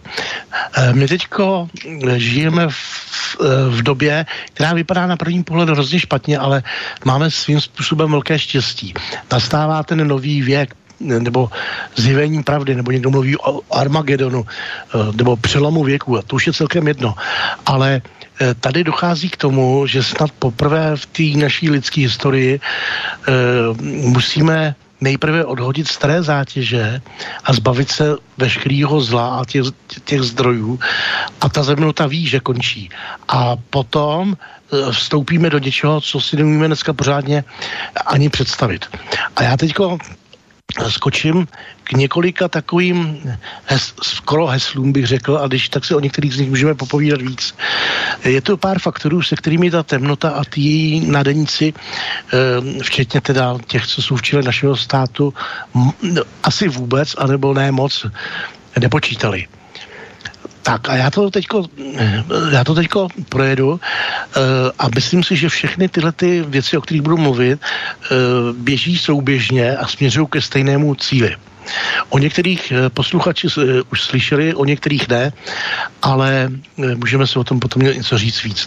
Eh, 0.76 0.92
my 0.92 1.08
teďko 1.08 1.68
žijeme 2.16 2.68
v, 2.68 3.36
v 3.68 3.82
době, 3.82 4.26
která 4.52 4.72
vypadá 4.72 5.06
na 5.06 5.16
první 5.16 5.44
pohled 5.44 5.68
hrozně 5.68 6.00
špatně, 6.00 6.38
ale 6.38 6.62
máme 7.04 7.30
svým 7.30 7.60
způsobem 7.60 8.10
velké 8.10 8.38
štěstí. 8.38 8.94
Nastává 9.32 9.82
ten 9.82 10.08
nový 10.08 10.42
věk 10.42 10.74
nebo 11.00 11.50
zjevení 11.96 12.42
pravdy, 12.42 12.74
nebo 12.74 12.90
někdo 12.90 13.10
mluví 13.10 13.36
o 13.36 13.60
Armagedonu, 13.70 14.46
eh, 14.46 15.12
nebo 15.16 15.36
přelomu 15.36 15.84
věku, 15.84 16.18
a 16.18 16.22
to 16.22 16.36
už 16.36 16.46
je 16.46 16.52
celkem 16.52 16.88
jedno. 16.88 17.14
Ale 17.66 18.02
eh, 18.40 18.54
tady 18.54 18.84
dochází 18.84 19.28
k 19.30 19.36
tomu, 19.36 19.86
že 19.86 20.02
snad 20.02 20.30
poprvé 20.30 20.96
v 20.96 21.06
té 21.06 21.26
naší 21.38 21.70
lidské 21.70 22.00
historii 22.00 22.60
eh, 22.60 23.32
musíme 23.82 24.74
nejprve 25.00 25.44
odhodit 25.44 25.88
staré 25.88 26.22
zátěže 26.22 27.00
a 27.44 27.52
zbavit 27.52 27.90
se 27.90 28.16
veškerého 28.38 29.00
zla 29.00 29.36
a 29.36 29.44
těch, 29.44 29.64
těch 30.04 30.22
zdrojů 30.22 30.80
a 31.40 31.48
ta 31.48 31.62
zemnota 31.62 32.06
ví, 32.06 32.26
že 32.26 32.40
končí. 32.40 32.88
A 33.28 33.56
potom 33.70 34.36
vstoupíme 34.90 35.50
do 35.50 35.58
něčeho, 35.58 36.00
co 36.00 36.20
si 36.20 36.36
nemůžeme 36.36 36.66
dneska 36.66 36.92
pořádně 36.92 37.44
ani 38.06 38.28
představit. 38.28 38.86
A 39.36 39.42
já 39.42 39.56
teďko 39.56 39.98
skočím 40.88 41.48
k 41.84 41.92
několika 41.92 42.48
takovým 42.48 43.22
hes, 43.64 43.94
skoro 44.02 44.46
heslům, 44.46 44.92
bych 44.92 45.06
řekl, 45.06 45.38
a 45.38 45.46
když 45.46 45.68
tak 45.68 45.84
si 45.84 45.94
o 45.94 46.00
některých 46.00 46.34
z 46.34 46.38
nich 46.38 46.48
můžeme 46.48 46.74
popovídat 46.74 47.22
víc. 47.22 47.54
Je 48.24 48.40
to 48.40 48.56
pár 48.56 48.78
faktorů, 48.78 49.22
se 49.22 49.36
kterými 49.36 49.70
ta 49.70 49.82
temnota 49.82 50.30
a 50.30 50.44
ty 50.44 50.60
její 50.60 51.10
nadeníci, 51.10 51.74
eh, 51.74 52.82
včetně 52.82 53.20
teda 53.20 53.58
těch, 53.66 53.86
co 53.86 54.02
jsou 54.02 54.16
v 54.16 54.22
čele 54.22 54.42
našeho 54.42 54.76
státu, 54.76 55.34
asi 56.42 56.68
vůbec, 56.68 57.14
anebo 57.18 57.54
ne 57.54 57.72
moc, 57.72 58.06
nepočítali. 58.80 59.46
Tak 60.66 60.88
a 60.88 60.96
já 60.96 61.10
to 61.10 61.30
teďko, 61.30 61.64
já 62.50 62.64
to 62.64 62.74
teďko 62.74 63.08
projedu 63.28 63.70
uh, 63.70 63.78
a 64.78 64.88
myslím 64.94 65.22
si, 65.22 65.36
že 65.36 65.48
všechny 65.48 65.88
tyhle 65.88 66.12
ty 66.12 66.42
věci, 66.42 66.76
o 66.76 66.80
kterých 66.80 67.02
budu 67.02 67.16
mluvit, 67.16 67.60
uh, 67.62 68.56
běží 68.56 68.98
souběžně 68.98 69.76
a 69.76 69.86
směřují 69.86 70.26
ke 70.26 70.40
stejnému 70.40 70.94
cíli. 70.94 71.36
O 72.08 72.18
některých 72.18 72.72
uh, 72.72 72.88
posluchači 72.88 73.48
už 73.92 74.02
slyšeli, 74.02 74.54
o 74.54 74.64
některých 74.64 75.08
ne, 75.08 75.32
ale 76.02 76.50
můžeme 76.76 77.26
se 77.26 77.38
o 77.38 77.44
tom 77.44 77.60
potom 77.60 77.82
něco 77.82 78.18
říct 78.18 78.42
víc. 78.42 78.66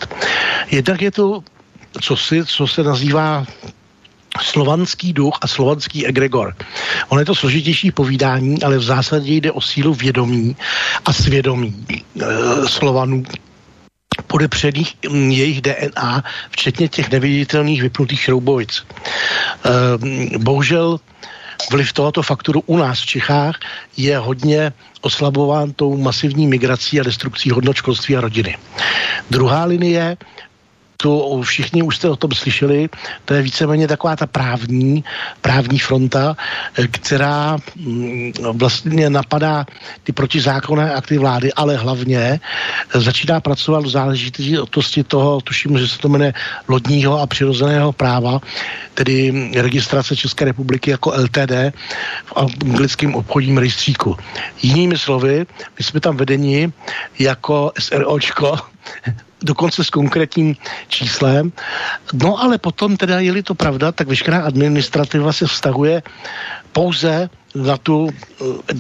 Jednak 0.72 1.02
je 1.02 1.12
to 1.12 1.44
co, 2.02 2.18
si, 2.18 2.46
co 2.46 2.68
se 2.68 2.84
nazývá 2.84 3.46
slovanský 4.42 5.14
duch 5.14 5.38
a 5.42 5.48
slovanský 5.48 6.08
egregor. 6.08 6.56
Ono 7.10 7.20
je 7.22 7.26
to 7.26 7.36
složitější 7.36 7.92
povídání, 7.92 8.64
ale 8.64 8.78
v 8.78 8.84
zásadě 8.84 9.34
jde 9.34 9.52
o 9.52 9.62
sílu 9.62 9.94
vědomí 9.94 10.56
a 11.06 11.14
svědomí 11.14 11.86
e, 11.90 11.98
Slovanů 12.68 13.24
podepřených 14.28 14.96
jejich 15.30 15.62
DNA, 15.62 16.24
včetně 16.50 16.88
těch 16.88 17.12
neviditelných 17.12 17.82
vypnutých 17.82 18.22
šroubovic. 18.22 18.84
E, 18.84 20.38
bohužel 20.38 21.00
vliv 21.72 21.94
tohoto 21.94 22.22
faktoru 22.22 22.64
u 22.66 22.78
nás 22.78 23.02
v 23.02 23.06
Čechách 23.06 23.56
je 23.98 24.18
hodně 24.18 24.74
oslabován 25.02 25.72
tou 25.74 25.98
masivní 25.98 26.48
migrací 26.48 27.00
a 27.00 27.04
destrukcí 27.04 27.50
hodnot 27.50 27.76
školství 27.76 28.18
a 28.18 28.22
rodiny. 28.22 28.58
Druhá 29.30 29.66
linie 29.66 30.18
to 31.02 31.42
všichni 31.42 31.84
už 31.84 31.96
jste 31.96 32.10
o 32.10 32.16
tom 32.16 32.32
slyšeli, 32.32 32.90
to 33.26 33.34
je 33.34 33.42
víceméně 33.42 33.88
taková 33.88 34.16
ta 34.16 34.28
právní, 34.28 35.04
právní 35.42 35.80
fronta, 35.80 36.36
eh, 36.76 36.88
která 36.88 37.58
mm, 37.76 38.32
vlastně 38.54 39.10
napadá 39.10 39.66
ty 40.04 40.12
protizákonné 40.12 40.94
akty 40.94 41.18
vlády, 41.18 41.54
ale 41.54 41.78
hlavně 41.78 42.20
eh, 42.20 43.00
začíná 43.00 43.40
pracovat 43.40 43.86
v 43.86 43.90
záležitosti 43.90 45.04
toho, 45.04 45.42
tuším, 45.42 45.78
že 45.78 45.88
se 45.88 45.98
to 46.00 46.10
jmenuje 46.10 46.34
lodního 46.68 47.20
a 47.20 47.28
přirozeného 47.28 47.92
práva, 47.92 48.40
tedy 48.94 49.52
registrace 49.56 50.16
České 50.16 50.46
republiky 50.46 50.92
jako 50.92 51.14
LTD 51.16 51.72
v 52.26 52.32
anglickém 52.36 53.16
obchodním 53.16 53.58
rejstříku. 53.58 54.18
Jinými 54.62 54.98
slovy, 54.98 55.46
my 55.80 55.84
jsme 55.84 56.00
tam 56.00 56.18
vedeni 56.18 56.72
jako 57.20 57.72
SROčko, 57.80 58.58
dokonce 59.42 59.84
s 59.84 59.90
konkrétním 59.90 60.56
číslem. 60.88 61.52
No 62.14 62.40
ale 62.40 62.58
potom 62.58 62.98
teda, 62.98 63.20
je-li 63.20 63.44
to 63.44 63.56
pravda, 63.56 63.92
tak 63.92 64.08
veškerá 64.08 64.42
administrativa 64.44 65.34
se 65.34 65.48
vztahuje 65.48 66.04
pouze 66.72 67.30
na, 67.56 67.78
tu, 67.78 68.10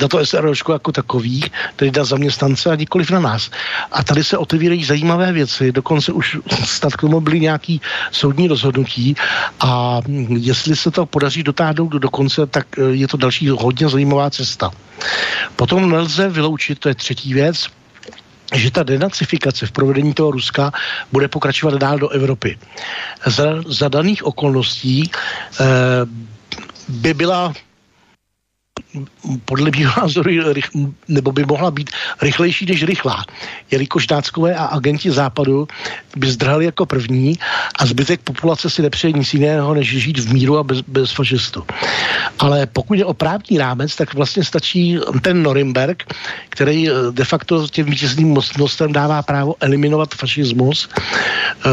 na 0.01 0.07
to 0.07 0.25
SROčko 0.25 0.73
jako 0.73 0.91
takových, 0.91 1.51
tedy 1.75 1.91
na 1.97 2.03
zaměstnance 2.03 2.69
a 2.69 2.75
nikoliv 2.75 3.11
na 3.11 3.19
nás. 3.19 3.51
A 3.91 4.03
tady 4.03 4.23
se 4.23 4.37
otevírají 4.37 4.83
zajímavé 4.83 5.31
věci, 5.31 5.71
dokonce 5.71 6.11
už 6.11 6.37
snad 6.65 6.93
k 6.93 7.01
tomu 7.01 7.21
byly 7.21 7.39
nějaký 7.39 7.81
soudní 8.11 8.47
rozhodnutí 8.47 9.15
a 9.59 10.01
jestli 10.29 10.75
se 10.75 10.91
to 10.91 11.05
podaří 11.05 11.43
dotáhnout 11.43 11.89
do 11.89 12.09
konce, 12.09 12.45
tak 12.45 12.67
je 12.91 13.07
to 13.07 13.17
další 13.17 13.49
hodně 13.49 13.89
zajímavá 13.89 14.29
cesta. 14.29 14.71
Potom 15.55 15.89
nelze 15.89 16.29
vyloučit, 16.29 16.79
to 16.79 16.89
je 16.89 16.95
třetí 16.95 17.33
věc, 17.33 17.67
že 18.53 18.71
ta 18.71 18.83
denacifikace 18.83 19.65
v 19.65 19.71
provedení 19.71 20.13
toho 20.13 20.31
Ruska 20.31 20.71
bude 21.11 21.27
pokračovat 21.27 21.77
dál 21.77 21.99
do 21.99 22.09
Evropy. 22.09 22.57
Za, 23.25 23.61
za 23.67 23.87
daných 23.89 24.23
okolností 24.25 25.05
eh, 25.05 25.65
by 26.89 27.13
byla 27.13 27.53
podle 29.45 29.71
mého 29.77 29.93
názoru, 30.01 30.31
nebo 31.07 31.31
by 31.31 31.45
mohla 31.45 31.71
být 31.71 31.89
rychlejší 32.21 32.65
než 32.65 32.83
rychlá, 32.83 33.25
jelikož 33.71 34.07
náckové 34.07 34.55
a 34.55 34.65
agenti 34.65 35.11
západu 35.11 35.67
by 36.15 36.31
zdrhali 36.31 36.65
jako 36.65 36.85
první 36.85 37.39
a 37.79 37.85
zbytek 37.85 38.21
populace 38.21 38.69
si 38.69 38.81
nepřeje 38.81 39.11
nic 39.11 39.33
jiného, 39.33 39.73
než 39.73 39.97
žít 39.97 40.19
v 40.19 40.33
míru 40.33 40.57
a 40.57 40.63
bez, 40.63 40.81
bez 40.81 41.11
fašistu. 41.11 41.63
Ale 42.39 42.65
pokud 42.65 42.93
je 42.93 43.05
o 43.05 43.13
právní 43.13 43.57
rámec, 43.57 43.95
tak 43.95 44.13
vlastně 44.13 44.43
stačí 44.43 44.99
ten 45.21 45.43
Norimberg, 45.43 46.03
který 46.49 46.89
eh, 46.89 46.93
de 47.11 47.25
facto 47.25 47.67
těm 47.67 47.85
vítězným 47.85 48.27
mocnostem 48.27 48.93
dává 48.93 49.21
právo 49.21 49.55
eliminovat 49.59 50.15
fašismus. 50.15 50.89
Eh, 50.89 51.69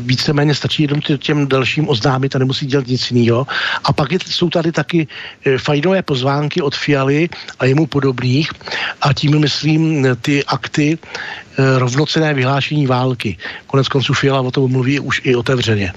víceméně 0.00 0.54
stačí 0.54 0.82
jenom 0.82 1.00
těm 1.00 1.48
dalším 1.48 1.88
oznámit 1.88 2.36
a 2.36 2.38
nemusí 2.38 2.66
dělat 2.66 2.86
nic 2.86 3.10
jiného. 3.10 3.46
A 3.84 3.92
pak 3.92 4.12
jsou 4.12 4.50
tady 4.50 4.72
taky 4.72 5.06
eh, 5.44 5.58
fajnové 5.58 6.02
pozvánky 6.46 6.62
od 6.62 6.74
Fialy 6.74 7.28
a 7.58 7.64
jemu 7.64 7.86
podobných. 7.86 8.50
A 9.02 9.12
tím 9.12 9.40
myslím 9.40 10.06
ty 10.22 10.44
akty 10.44 10.98
Eh, 10.98 11.45
rovnocené 11.58 12.34
vyhlášení 12.34 12.86
války. 12.86 13.36
Konec 13.66 13.88
konců 13.88 14.14
Fiala 14.14 14.40
o 14.40 14.50
tom 14.50 14.70
mluví 14.70 15.00
už 15.00 15.20
i 15.24 15.36
otevřeně. 15.36 15.92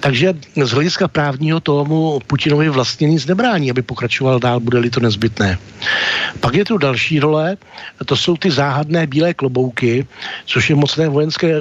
Takže 0.00 0.34
z 0.62 0.70
hlediska 0.70 1.08
právního 1.08 1.60
tomu 1.60 2.20
Putinovi 2.26 2.68
vlastně 2.68 3.08
nic 3.08 3.26
nebrání, 3.26 3.70
aby 3.70 3.82
pokračoval 3.82 4.40
dál, 4.40 4.60
bude-li 4.60 4.90
to 4.90 5.00
nezbytné. 5.00 5.58
Pak 6.40 6.54
je 6.54 6.64
tu 6.64 6.78
další 6.78 7.20
role, 7.20 7.56
to 8.06 8.16
jsou 8.16 8.36
ty 8.36 8.50
záhadné 8.50 9.06
bílé 9.06 9.34
klobouky, 9.34 10.06
což 10.46 10.70
je 10.70 10.76
mocné 10.76 11.08
vojenské 11.08 11.58
eh, 11.58 11.60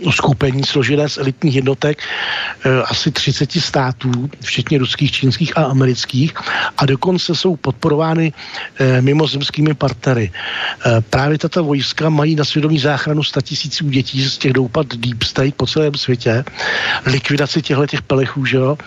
uskupení 0.00 0.64
složené 0.64 1.08
z 1.08 1.18
elitních 1.18 1.54
jednotek 1.54 1.98
eh, 2.64 2.82
asi 2.82 3.10
30 3.10 3.52
států, 3.52 4.30
včetně 4.40 4.78
ruských, 4.78 5.12
čínských 5.12 5.58
a 5.58 5.64
amerických 5.64 6.32
a 6.76 6.86
dokonce 6.86 7.34
jsou 7.34 7.56
podporovány 7.56 8.32
mimozemskými 9.00 9.74
partnery. 9.74 10.30
Právě 11.10 11.38
tato 11.38 11.64
vojska 11.64 12.08
mají 12.14 12.34
na 12.34 12.44
svědomí 12.44 12.78
záchranu 12.78 13.22
tisíců 13.42 13.90
dětí 13.90 14.22
z 14.22 14.38
těch 14.38 14.52
doupad 14.52 14.86
Deep 14.86 15.22
State 15.22 15.54
po 15.54 15.66
celém 15.66 15.94
světě, 15.94 16.44
likvidaci 17.06 17.62
těchto 17.62 17.86
těch 17.86 18.02
pelechů, 18.02 18.44
že 18.44 18.56
jo, 18.56 18.78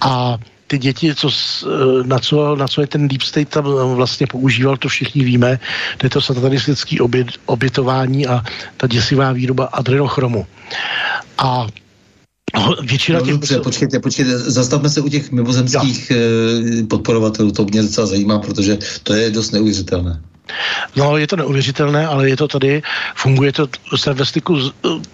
a 0.00 0.38
ty 0.66 0.78
děti, 0.78 1.14
co, 1.14 1.30
eh, 1.30 2.06
na, 2.06 2.18
co, 2.18 2.56
na 2.56 2.68
co 2.68 2.80
je 2.80 2.86
ten 2.86 3.08
Deep 3.08 3.22
State 3.22 3.48
tam 3.48 3.64
vlastně 3.94 4.26
používal, 4.26 4.76
to 4.76 4.88
všichni 4.88 5.24
víme, 5.24 5.58
to 5.98 6.06
je 6.06 6.10
to 6.10 6.20
satanistické 6.20 7.00
obět, 7.00 7.28
obětování 7.46 8.26
a 8.26 8.42
ta 8.76 8.86
děsivá 8.86 9.32
výroba 9.32 9.64
adrenochromu. 9.64 10.46
A 11.38 11.66
Většina 12.82 13.18
no, 13.18 13.24
těch... 13.24 13.34
Dobře, 13.34 13.60
počkejte, 13.60 14.00
počkejte, 14.00 14.38
zastavme 14.38 14.90
se 14.90 15.00
u 15.00 15.08
těch 15.08 15.32
mimozemských 15.32 16.10
jo. 16.10 16.16
Eh, 16.16 16.82
podporovatelů, 16.82 17.52
to 17.52 17.64
mě 17.64 17.82
docela 17.82 18.06
zajímá, 18.06 18.38
protože 18.38 18.78
to 19.02 19.14
je 19.14 19.30
dost 19.30 19.50
neuvěřitelné. 19.50 20.22
No, 20.96 21.16
je 21.16 21.26
to 21.26 21.36
neuvěřitelné, 21.36 22.06
ale 22.06 22.28
je 22.28 22.36
to 22.36 22.48
tady, 22.48 22.82
funguje 23.14 23.52
to 23.52 23.68
se 23.96 24.12
ve 24.12 24.26
styku 24.26 24.60
s, 24.60 24.72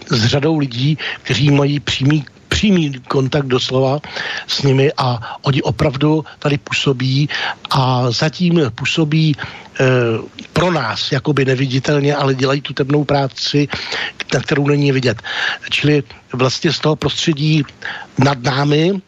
s 0.08 0.26
řadou 0.26 0.58
lidí, 0.58 0.98
kteří 1.22 1.50
mají 1.50 1.80
přímý 1.80 2.24
přímý 2.50 2.92
kontakt 3.08 3.46
doslova 3.46 4.00
s 4.46 4.62
nimi 4.62 4.92
a 4.96 5.38
oni 5.42 5.62
opravdu 5.62 6.24
tady 6.38 6.58
působí 6.58 7.28
a 7.70 8.10
zatím 8.10 8.60
působí 8.74 9.32
e, 9.32 9.84
pro 10.52 10.72
nás 10.72 11.12
jakoby 11.12 11.44
neviditelně, 11.44 12.16
ale 12.16 12.34
dělají 12.34 12.60
tu 12.60 12.72
temnou 12.72 13.04
práci, 13.04 13.68
na 14.34 14.40
kterou 14.40 14.68
není 14.68 14.92
vidět. 14.92 15.22
Čili 15.70 16.02
vlastně 16.32 16.72
z 16.72 16.78
toho 16.78 16.96
prostředí 16.96 17.64
nad 18.18 18.42
námi 18.42 19.00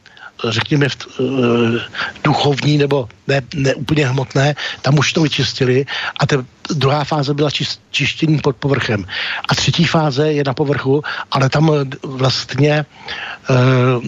řekněme, 0.49 0.89
v, 0.89 0.97
uh, 1.21 1.77
duchovní 2.25 2.79
nebo 2.79 3.09
ne, 3.27 3.41
ne 3.55 3.75
úplně 3.75 4.07
hmotné, 4.07 4.55
tam 4.83 4.99
už 4.99 5.13
to 5.13 5.23
vyčistili 5.23 5.87
a 6.21 6.27
ta 6.27 6.37
druhá 6.71 7.05
fáze 7.05 7.35
byla 7.35 7.51
čist, 7.51 7.81
čištění 7.91 8.39
pod 8.39 8.57
povrchem. 8.57 9.05
A 9.49 9.55
třetí 9.55 9.85
fáze 9.85 10.33
je 10.33 10.45
na 10.47 10.55
povrchu, 10.55 11.03
ale 11.31 11.49
tam 11.49 11.71
vlastně 12.03 12.85
uh, 13.51 14.05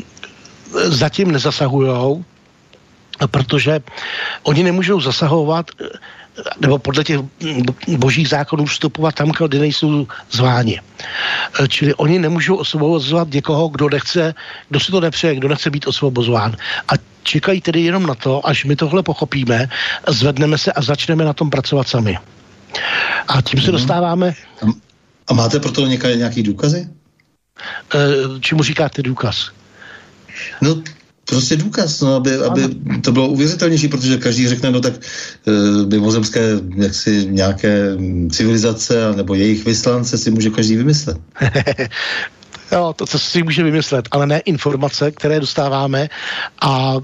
zatím 0.74 1.32
nezasahujou, 1.32 2.24
protože 3.31 3.81
oni 4.43 4.62
nemůžou 4.62 5.01
zasahovat 5.01 5.70
nebo 6.61 6.78
podle 6.78 7.05
těch 7.05 7.20
božích 7.97 8.28
zákonů 8.28 8.65
vstupovat 8.65 9.15
tam, 9.15 9.32
kde 9.48 9.59
nejsou 9.59 10.06
zváni. 10.31 10.81
E, 11.61 11.69
čili 11.69 11.94
oni 11.94 12.19
nemůžou 12.19 12.56
osvobozovat 12.56 13.31
někoho, 13.31 13.69
kdo 13.69 13.89
nechce, 13.89 14.35
kdo 14.69 14.81
si 14.81 14.93
to 14.93 15.01
nepřeje, 15.01 15.35
kdo 15.35 15.48
nechce 15.48 15.70
být 15.70 15.86
osvobozován. 15.86 16.56
A 16.89 16.93
čekají 17.23 17.61
tedy 17.61 17.81
jenom 17.81 18.06
na 18.06 18.15
to, 18.15 18.47
až 18.47 18.65
my 18.65 18.77
tohle 18.77 19.02
pochopíme, 19.02 19.69
zvedneme 20.09 20.59
se 20.59 20.73
a 20.73 20.82
začneme 20.82 21.24
na 21.24 21.32
tom 21.32 21.51
pracovat 21.51 21.89
sami. 21.89 22.19
A 23.28 23.43
tím 23.43 23.61
se 23.61 23.66
mhm. 23.66 23.73
dostáváme... 23.73 24.35
A 25.27 25.35
máte 25.35 25.61
pro 25.61 25.73
to 25.73 25.86
nějaké 25.86 26.43
důkazy? 26.43 26.89
E, 27.94 27.98
čemu 28.40 28.62
říkáte 28.62 29.02
důkaz? 29.02 29.51
No, 30.61 30.82
prostě 31.24 31.56
důkaz, 31.56 32.01
no, 32.01 32.14
aby, 32.14 32.36
aby 32.36 32.62
to 33.01 33.12
bylo 33.12 33.28
uvěřitelnější, 33.28 33.88
protože 33.88 34.16
každý 34.16 34.48
řekne, 34.48 34.70
no 34.70 34.80
tak 34.80 34.92
e, 34.94 35.86
mimozemské 35.86 36.40
jaksi 36.76 37.26
nějaké 37.30 37.96
civilizace 38.30 39.12
nebo 39.16 39.34
jejich 39.34 39.64
vyslance 39.64 40.18
si 40.18 40.30
může 40.30 40.51
každý 40.51 40.76
vymyslet. 40.76 41.16
Jo, 42.72 42.94
to, 42.96 43.06
co 43.06 43.18
si 43.18 43.42
může 43.42 43.62
vymyslet, 43.62 44.09
ale 44.10 44.26
ne 44.26 44.38
informace, 44.38 45.10
které 45.10 45.40
dostáváme 45.40 46.09
a 46.60 46.94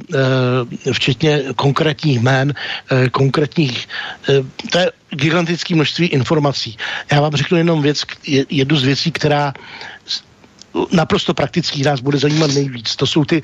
e, 0.89 0.93
včetně 0.93 1.43
konkrétních 1.57 2.21
jmén, 2.21 2.55
e, 2.91 3.11
konkrétních, 3.11 3.89
e, 4.29 4.69
to 4.71 4.79
je 4.79 4.93
gigantické 5.11 5.75
množství 5.75 6.07
informací. 6.07 6.77
Já 7.13 7.21
vám 7.21 7.33
řeknu 7.33 7.59
jenom 7.59 7.83
věc, 7.83 8.03
jednu 8.51 8.77
z 8.77 8.85
věcí, 8.85 9.13
která 9.13 9.53
naprosto 10.93 11.35
praktický 11.35 11.83
nás 11.83 12.01
bude 12.01 12.19
zajímat 12.19 12.51
nejvíc. 12.55 12.97
To 12.97 13.07
jsou 13.07 13.25
ty 13.25 13.43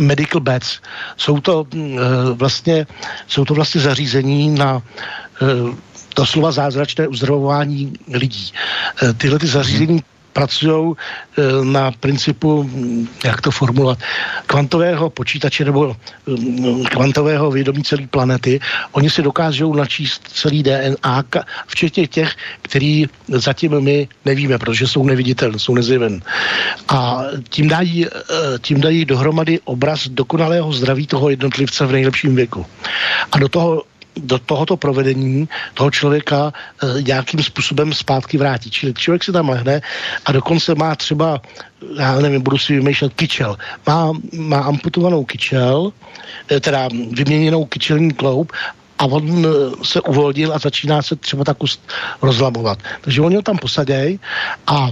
medical 0.00 0.40
beds. 0.40 0.78
Jsou 1.16 1.40
to 1.40 1.66
uh, 1.74 2.00
vlastně, 2.34 2.86
jsou 3.26 3.44
to 3.44 3.54
vlastně 3.54 3.80
zařízení 3.80 4.50
na 4.50 4.82
uh, 5.42 5.74
to 6.14 6.26
slova 6.26 6.52
zázračné 6.52 7.08
uzdravování 7.08 7.92
lidí. 8.12 8.52
Tyhle 9.16 9.38
ty 9.38 9.46
zařízení 9.46 10.02
pracují 10.32 10.94
eh, 10.94 11.42
na 11.64 11.90
principu, 11.90 12.70
jak 13.24 13.40
to 13.40 13.50
formulovat, 13.50 13.98
kvantového 14.46 15.10
počítače 15.10 15.64
nebo 15.64 15.96
hm, 16.26 16.84
kvantového 16.84 17.50
vědomí 17.50 17.82
celé 17.82 18.06
planety. 18.06 18.60
Oni 18.92 19.10
si 19.10 19.22
dokážou 19.22 19.74
načíst 19.74 20.22
celý 20.32 20.62
DNA, 20.62 21.24
včetně 21.66 22.06
těch, 22.06 22.36
který 22.62 23.06
zatím 23.28 23.80
my 23.80 24.08
nevíme, 24.24 24.58
protože 24.58 24.86
jsou 24.86 25.04
neviditelné, 25.04 25.58
jsou 25.58 25.74
nezjeven. 25.74 26.22
A 26.88 27.22
tím 27.48 27.68
dají, 27.68 28.06
eh, 28.06 28.10
tím 28.60 28.80
dají 28.80 29.04
dohromady 29.04 29.60
obraz 29.64 30.08
dokonalého 30.08 30.72
zdraví 30.72 31.06
toho 31.06 31.30
jednotlivce 31.30 31.86
v 31.86 31.92
nejlepším 31.92 32.36
věku. 32.36 32.66
A 33.32 33.38
do 33.38 33.48
toho 33.48 33.89
do 34.16 34.38
tohoto 34.38 34.76
provedení 34.76 35.48
toho 35.74 35.90
člověka 35.90 36.52
e, 36.52 37.02
nějakým 37.02 37.42
způsobem 37.42 37.94
zpátky 37.94 38.38
vrátí. 38.38 38.70
Čili 38.70 38.94
člověk 38.94 39.24
si 39.24 39.32
tam 39.32 39.48
lehne 39.48 39.80
a 40.24 40.32
dokonce 40.32 40.74
má 40.74 40.94
třeba, 40.96 41.40
já 41.98 42.14
nevím, 42.20 42.42
budu 42.42 42.58
si 42.58 42.72
vymýšlet 42.74 43.14
kyčel. 43.14 43.56
Má, 43.86 44.12
má 44.36 44.60
amputovanou 44.60 45.24
kyčel, 45.24 45.92
e, 46.50 46.60
teda 46.60 46.88
vyměněnou 47.10 47.64
kyčelní 47.64 48.12
kloub 48.12 48.52
a 49.00 49.04
on 49.04 49.24
eh, 49.24 49.50
se 49.82 50.00
uvolnil 50.00 50.52
a 50.52 50.58
začíná 50.58 51.02
se 51.02 51.16
třeba 51.16 51.44
tak 51.44 51.56
rozlamovat. 52.22 52.78
Takže 53.00 53.20
oni 53.20 53.36
ho 53.36 53.42
tam 53.42 53.58
posadějí 53.58 54.20
a 54.66 54.90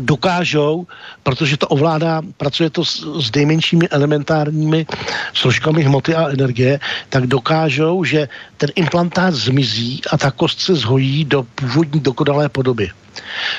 dokážou, 0.00 0.86
protože 1.22 1.56
to 1.56 1.68
ovládá, 1.68 2.22
pracuje 2.36 2.70
to 2.70 2.84
s, 2.84 3.06
s 3.20 3.34
nejmenšími 3.34 3.88
elementárními 3.88 4.86
složkami 5.34 5.82
hmoty 5.82 6.14
a 6.14 6.28
energie, 6.28 6.80
tak 7.08 7.26
dokážou, 7.26 8.04
že 8.04 8.28
ten 8.56 8.70
implantát 8.74 9.34
zmizí 9.34 10.00
a 10.12 10.18
ta 10.18 10.30
kost 10.30 10.60
se 10.60 10.74
zhojí 10.74 11.24
do 11.24 11.42
původní 11.42 12.00
dokonalé 12.00 12.48
podoby. 12.48 12.90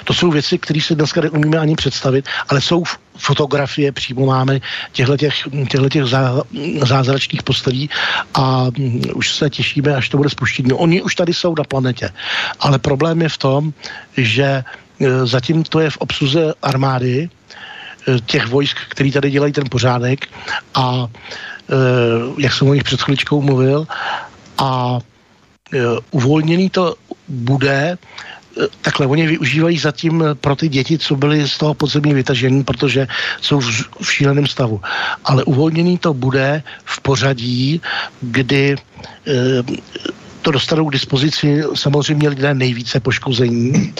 To 0.03 0.13
jsou 0.13 0.31
věci, 0.31 0.57
které 0.57 0.81
se 0.81 0.95
dneska 0.95 1.21
neumíme 1.21 1.57
ani 1.57 1.75
představit, 1.75 2.25
ale 2.49 2.61
jsou 2.61 2.83
fotografie, 3.17 3.91
přímo 3.91 4.25
máme 4.25 4.59
těchto 4.91 5.17
těch 5.89 6.03
zá, 6.03 6.43
zázračných 6.85 7.43
postelí 7.43 7.89
a 8.33 8.65
mm, 8.77 9.01
už 9.15 9.33
se 9.33 9.49
těšíme, 9.49 9.95
až 9.95 10.09
to 10.09 10.17
bude 10.17 10.29
spuštění. 10.29 10.69
No, 10.69 10.77
oni 10.77 11.01
už 11.01 11.15
tady 11.15 11.33
jsou 11.33 11.55
na 11.57 11.63
planetě, 11.63 12.09
ale 12.59 12.79
problém 12.79 13.21
je 13.21 13.29
v 13.29 13.37
tom, 13.37 13.73
že 14.17 14.63
zatím 15.23 15.63
to 15.63 15.79
je 15.79 15.89
v 15.89 15.97
obsluze 15.97 16.53
armády, 16.61 17.29
eh, 18.07 18.19
těch 18.25 18.47
vojsk, 18.47 18.77
který 18.89 19.11
tady 19.11 19.31
dělají 19.31 19.53
ten 19.53 19.69
pořádek 19.69 20.27
a 20.75 21.07
eh, 21.07 21.75
jak 22.37 22.53
jsem 22.53 22.67
o 22.67 22.73
nich 22.73 22.83
před 22.83 23.01
chviličkou 23.01 23.41
mluvil 23.41 23.87
a 24.57 24.99
uvolněný 26.11 26.69
to 26.69 26.95
bude, 27.27 27.97
takhle, 28.81 29.07
oni 29.07 29.27
využívají 29.27 29.77
zatím 29.77 30.23
pro 30.41 30.55
ty 30.55 30.69
děti, 30.69 30.97
co 30.97 31.15
byly 31.15 31.47
z 31.47 31.57
toho 31.57 31.73
podzemí 31.73 32.13
vytažení, 32.13 32.63
protože 32.63 33.07
jsou 33.41 33.59
v, 33.59 33.83
v 34.01 34.13
šíleném 34.13 34.47
stavu. 34.47 34.81
Ale 35.25 35.43
uvolněný 35.43 35.97
to 35.97 36.13
bude 36.13 36.63
v 36.85 37.01
pořadí, 37.01 37.81
kdy 38.21 38.75
e, 38.75 38.77
to 40.41 40.51
dostanou 40.51 40.85
k 40.89 40.93
dispozici 40.93 41.63
samozřejmě 41.75 42.29
lidé 42.29 42.53
nejvíce 42.53 42.99
poškození 42.99 43.93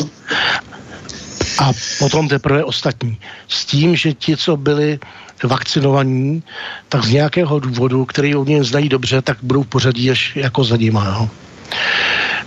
a 1.60 1.72
potom 2.00 2.28
teprve 2.28 2.64
ostatní. 2.64 3.18
S 3.48 3.66
tím, 3.66 3.96
že 3.96 4.14
ti, 4.14 4.38
co 4.38 4.58
byli 4.58 5.00
vakcinovaní, 5.44 6.44
tak 6.90 7.04
z 7.06 7.12
nějakého 7.12 7.60
důvodu, 7.60 8.06
který 8.06 8.36
oni 8.36 8.64
znají 8.64 8.90
dobře, 8.90 9.22
tak 9.22 9.38
budou 9.42 9.64
v 9.64 9.68
pořadí 9.68 10.12
až 10.12 10.36
jako 10.36 10.64
za 10.64 10.78
nima. 10.78 11.30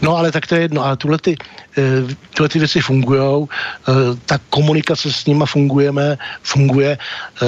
No 0.03 0.17
ale 0.17 0.33
tak 0.33 0.47
to 0.47 0.55
je 0.55 0.61
jedno, 0.61 0.85
ale 0.85 0.97
tuhle 0.97 1.19
ty, 1.19 1.37
eh, 1.79 2.15
tuhle 2.35 2.49
ty 2.49 2.59
věci 2.59 2.81
fungují, 2.81 3.47
eh, 3.89 3.93
ta 4.27 4.39
komunikace 4.51 5.13
s 5.13 5.27
nima 5.27 5.47
fungujeme, 5.47 6.19
funguje, 6.43 6.99
eh, 6.99 7.47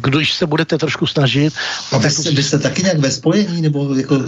když 0.00 0.32
se 0.32 0.46
budete 0.46 0.78
trošku 0.78 1.06
snažit. 1.06 1.54
A 1.92 1.98
vy 1.98 2.10
jste, 2.10 2.30
vy 2.30 2.42
jste 2.42 2.58
taky 2.58 2.82
nějak 2.82 2.98
ve 2.98 3.10
spojení, 3.10 3.62
nebo 3.62 3.94
jako 3.94 4.18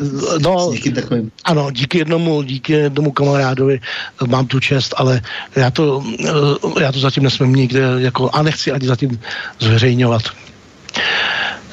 no, 0.42 0.68
s 0.68 0.72
někým 0.72 0.94
takovým? 0.94 1.30
Ano, 1.44 1.70
díky 1.70 1.98
jednomu, 1.98 2.42
díky 2.42 2.72
jednomu 2.72 3.12
kamarádovi 3.12 3.80
mám 4.26 4.46
tu 4.46 4.60
čest, 4.60 4.94
ale 4.96 5.20
já 5.56 5.70
to, 5.70 6.04
já 6.80 6.92
to 6.92 7.00
zatím 7.00 7.22
nesmím 7.22 7.52
nikde, 7.52 7.80
jako, 7.98 8.30
a 8.32 8.42
nechci 8.42 8.72
ani 8.72 8.86
zatím 8.86 9.20
zveřejňovat. 9.58 10.22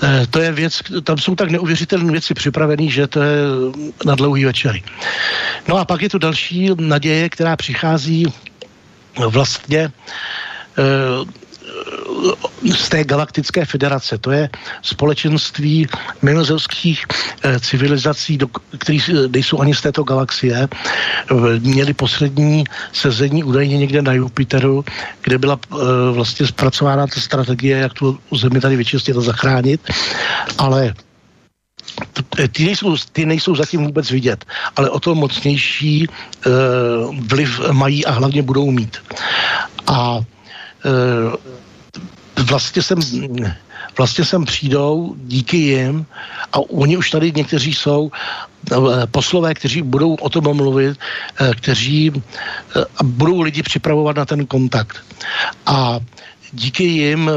Eh, 0.04 0.28
to 0.30 0.40
je 0.40 0.52
věc, 0.52 0.82
tam 1.04 1.18
jsou 1.18 1.36
tak 1.36 1.50
neuvěřitelné 1.50 2.12
věci 2.12 2.34
připravené, 2.34 2.90
že 2.90 3.08
to 3.08 3.22
je 3.22 3.38
na 4.06 4.16
dlouhý 4.16 4.46
večery. 4.46 4.84
No 5.68 5.78
a 5.78 5.86
pak 5.86 6.02
je 6.02 6.10
tu 6.10 6.18
další 6.18 6.70
naděje, 6.80 7.30
která 7.30 7.56
přichází 7.56 8.26
vlastně 9.18 9.92
eh, 10.78 11.47
z 12.76 12.90
té 12.90 13.04
galaktické 13.04 13.66
federace. 13.66 14.18
To 14.18 14.32
je 14.32 14.50
společenství 14.82 15.88
mimozemských 16.22 17.06
eh, 17.44 17.60
civilizací, 17.60 18.38
do, 18.38 18.48
které 18.78 18.98
nejsou 19.30 19.60
ani 19.60 19.76
z 19.76 19.82
této 19.82 20.04
galaxie. 20.04 20.68
Měli 21.60 21.94
poslední 21.94 22.64
sezení 22.94 23.44
údajně 23.44 23.78
někde 23.78 24.02
na 24.02 24.14
Jupiteru, 24.14 24.86
kde 25.22 25.38
byla 25.38 25.60
eh, 25.60 25.76
vlastně 26.12 26.48
zpracována 26.48 27.08
ta 27.08 27.22
strategie, 27.22 27.78
jak 27.78 27.94
tu 27.94 28.20
Zemi 28.32 28.60
tady 28.62 28.76
vyčistit 28.76 29.18
a 29.18 29.22
zachránit. 29.22 29.82
Ale 30.58 30.94
ty 32.52 32.66
nejsou, 32.66 32.96
ty 33.12 33.26
nejsou 33.26 33.56
zatím 33.56 33.86
vůbec 33.86 34.12
vidět, 34.12 34.46
ale 34.76 34.90
o 34.90 35.00
to 35.00 35.16
mocnější 35.16 36.04
e, 36.04 36.08
vliv 37.28 37.60
mají 37.72 38.06
a 38.06 38.12
hlavně 38.12 38.42
budou 38.42 38.72
mít. 38.72 38.98
A 39.88 40.20
e, 40.86 40.92
vlastně 42.44 42.82
sem, 42.82 43.00
vlastně 43.98 44.26
sem 44.26 44.46
přijdou 44.46 45.16
díky 45.18 45.58
jim 45.58 46.06
a 46.54 46.60
oni 46.60 46.98
už 46.98 47.10
tady 47.10 47.32
někteří 47.36 47.74
jsou 47.74 48.12
eh, 48.72 48.76
poslové, 49.12 49.54
kteří 49.54 49.82
budou 49.82 50.16
o 50.16 50.30
tom 50.30 50.56
mluvit, 50.58 51.00
eh, 51.42 51.52
kteří 51.56 52.12
eh, 52.16 52.84
budou 53.04 53.42
lidi 53.42 53.64
připravovat 53.64 54.16
na 54.16 54.26
ten 54.26 54.46
kontakt. 54.46 54.98
A 55.66 56.00
díky 56.52 56.84
jim 56.84 57.32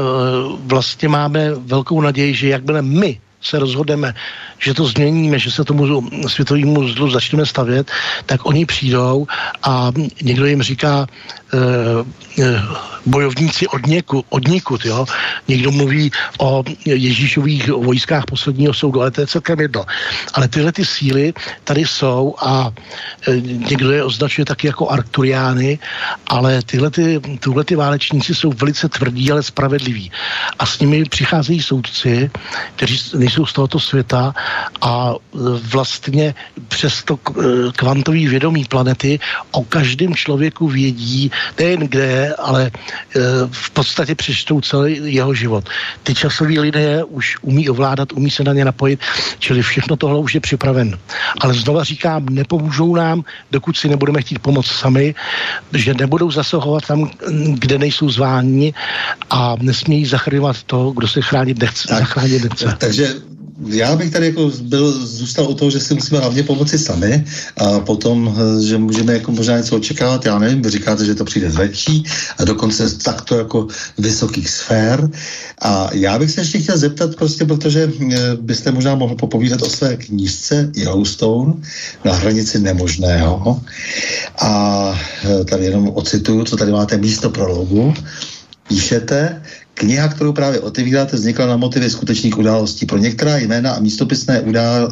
vlastně 0.65 1.09
máme 1.09 1.55
velkou 1.55 2.01
naději, 2.01 2.35
že 2.35 2.47
jakmile 2.49 2.81
my 2.81 3.19
se 3.41 3.59
rozhodneme, 3.59 4.13
že 4.59 4.73
to 4.73 4.85
změníme, 4.85 5.39
že 5.39 5.51
se 5.51 5.63
tomu 5.63 6.09
světovému 6.27 6.87
zlu 6.87 7.09
začneme 7.09 7.45
stavět, 7.45 7.91
tak 8.25 8.45
oni 8.45 8.65
přijdou 8.65 9.27
a 9.63 9.91
někdo 10.21 10.45
jim 10.45 10.61
říká, 10.61 11.07
e, 11.53 12.45
bojovníci 13.05 13.67
od, 13.67 13.87
něku, 13.87 14.25
od 14.29 14.47
někud, 14.47 14.85
jo. 14.85 15.05
Někdo 15.47 15.71
mluví 15.71 16.11
o 16.39 16.63
Ježíšových 16.85 17.69
vojskách 17.69 18.25
posledního 18.25 18.73
soudu, 18.73 19.01
ale 19.01 19.11
to 19.11 19.21
je 19.21 19.27
celkem 19.27 19.59
jedno. 19.59 19.85
Ale 20.33 20.47
tyhle 20.47 20.71
ty 20.71 20.85
síly 20.85 21.33
tady 21.63 21.85
jsou 21.85 22.35
a 22.39 22.71
e, 23.27 23.41
někdo 23.41 23.91
je 23.91 24.03
označuje 24.03 24.45
taky 24.45 24.67
jako 24.67 24.89
Arkturiány, 24.89 25.79
ale 26.27 26.61
tyhle, 26.65 26.89
ty, 26.89 27.21
tyhle 27.39 27.63
ty 27.63 27.75
válečníci 27.75 28.35
jsou 28.35 28.51
velice 28.51 28.89
tvrdí, 28.89 29.31
ale 29.31 29.43
spravedliví. 29.43 30.11
A 30.59 30.65
s 30.65 30.79
nimi 30.79 31.03
přicházejí 31.03 31.61
soudci, 31.61 32.31
kteří 32.75 32.97
nejsou 33.31 33.45
z 33.45 33.53
tohoto 33.53 33.79
světa 33.79 34.33
a 34.81 35.13
vlastně 35.71 36.35
přes 36.67 37.03
to 37.03 37.17
kvantový 37.75 38.27
vědomí 38.27 38.65
planety 38.65 39.19
o 39.51 39.63
každém 39.63 40.15
člověku 40.15 40.67
vědí, 40.67 41.31
nejen 41.59 41.79
kde 41.79 42.05
je, 42.05 42.35
ale 42.35 42.61
e, 42.67 42.71
v 43.51 43.69
podstatě 43.71 44.15
přečtou 44.15 44.61
celý 44.61 45.15
jeho 45.15 45.33
život. 45.33 45.63
Ty 46.03 46.15
časoví 46.15 46.59
lidé 46.59 47.03
už 47.03 47.37
umí 47.41 47.69
ovládat, 47.69 48.11
umí 48.11 48.31
se 48.31 48.43
na 48.43 48.53
ně 48.53 48.65
napojit, 48.65 48.99
čili 49.39 49.61
všechno 49.61 49.95
tohle 49.95 50.19
už 50.19 50.35
je 50.35 50.41
připraven. 50.41 50.99
Ale 51.41 51.53
znova 51.53 51.83
říkám, 51.83 52.25
nepomůžou 52.29 52.95
nám, 52.95 53.23
dokud 53.51 53.77
si 53.77 53.87
nebudeme 53.87 54.21
chtít 54.21 54.39
pomoct 54.39 54.67
sami, 54.67 55.15
že 55.73 55.93
nebudou 55.93 56.31
zasahovat 56.31 56.83
tam, 56.85 57.07
kde 57.55 57.77
nejsou 57.77 58.09
zváni 58.09 58.73
a 59.29 59.55
nesmějí 59.59 60.05
zachraňovat 60.05 60.63
to, 60.63 60.91
kdo 60.91 61.07
se 61.07 61.21
chránit 61.21 61.59
nechce. 61.59 61.87
Tak, 61.87 61.99
zachránit 61.99 62.43
nechce. 62.43 62.75
Takže 62.77 63.20
já 63.67 63.95
bych 63.95 64.11
tady 64.11 64.25
jako 64.25 64.51
byl, 64.61 65.07
zůstal 65.07 65.49
u 65.49 65.53
toho, 65.53 65.71
že 65.71 65.79
si 65.79 65.93
musíme 65.93 66.19
hlavně 66.19 66.43
pomoci 66.43 66.77
sami 66.77 67.25
a 67.57 67.79
potom, 67.79 68.35
eh, 68.37 68.63
že 68.63 68.77
můžeme 68.77 69.13
jako 69.13 69.31
možná 69.31 69.57
něco 69.57 69.75
očekávat, 69.75 70.25
já 70.25 70.39
nevím, 70.39 70.61
vy 70.61 70.69
říkáte, 70.69 71.05
že 71.05 71.15
to 71.15 71.25
přijde 71.25 71.51
zvětší 71.51 72.03
a 72.37 72.45
dokonce 72.45 72.97
takto 72.97 73.37
jako 73.37 73.67
vysokých 73.97 74.49
sfér. 74.49 75.09
A 75.61 75.89
já 75.93 76.19
bych 76.19 76.31
se 76.31 76.41
ještě 76.41 76.59
chtěl 76.59 76.77
zeptat 76.77 77.15
prostě, 77.15 77.45
protože 77.45 77.91
eh, 77.91 78.17
byste 78.41 78.71
možná 78.71 78.95
mohl 78.95 79.15
popovídat 79.15 79.61
o 79.61 79.69
své 79.69 79.97
knížce 79.97 80.71
Yellowstone 80.75 81.53
na 82.05 82.13
hranici 82.13 82.59
nemožného. 82.59 83.61
A 84.41 84.51
eh, 85.23 85.45
tady 85.45 85.65
jenom 85.65 85.89
ocituju, 85.93 86.43
co 86.43 86.57
tady 86.57 86.71
máte 86.71 86.97
místo 86.97 87.29
prologu, 87.29 87.93
píšete, 88.67 89.41
Kniha, 89.73 90.07
kterou 90.07 90.33
právě 90.33 90.59
otevíráte, 90.59 91.15
vznikla 91.15 91.45
na 91.45 91.57
motivy 91.57 91.89
skutečných 91.89 92.37
událostí. 92.37 92.85
Pro 92.85 92.97
některá 92.97 93.37
jména 93.37 93.71
a 93.71 93.79
místopisné 93.79 94.41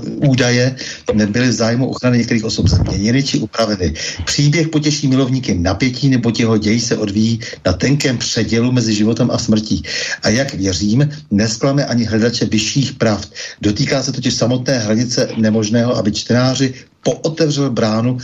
údaje 0.05 0.75
nebyly 1.13 1.47
v 1.47 1.51
zájmu 1.51 1.87
ochrany 1.89 2.17
některých 2.17 2.43
osob 2.43 2.67
změněny 2.67 3.23
či 3.23 3.39
upraveny. 3.39 3.93
Příběh 4.25 4.67
potěší 4.67 5.07
milovníky 5.07 5.55
napětí 5.55 6.09
nebo 6.09 6.31
jeho 6.39 6.57
děj 6.57 6.79
se 6.79 6.97
odvíjí 6.97 7.39
na 7.65 7.73
tenkém 7.73 8.17
předělu 8.17 8.71
mezi 8.71 8.93
životem 8.93 9.31
a 9.31 9.37
smrtí. 9.37 9.83
A 10.23 10.29
jak 10.29 10.53
věřím, 10.53 11.09
nesklame 11.31 11.85
ani 11.85 12.03
hledače 12.03 12.45
vyšších 12.45 12.93
pravd. 12.93 13.29
Dotýká 13.61 14.03
se 14.03 14.11
totiž 14.11 14.33
samotné 14.33 14.79
hranice 14.79 15.29
nemožného, 15.37 15.95
aby 15.97 16.11
čtenáři 16.11 16.73
pootevřel 17.03 17.69
bránu 17.69 18.17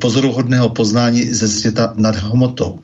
pozoruhodného 0.00 0.68
poznání 0.68 1.24
ze 1.24 1.48
světa 1.48 1.92
nad 1.96 2.16
hmotou. 2.16 2.78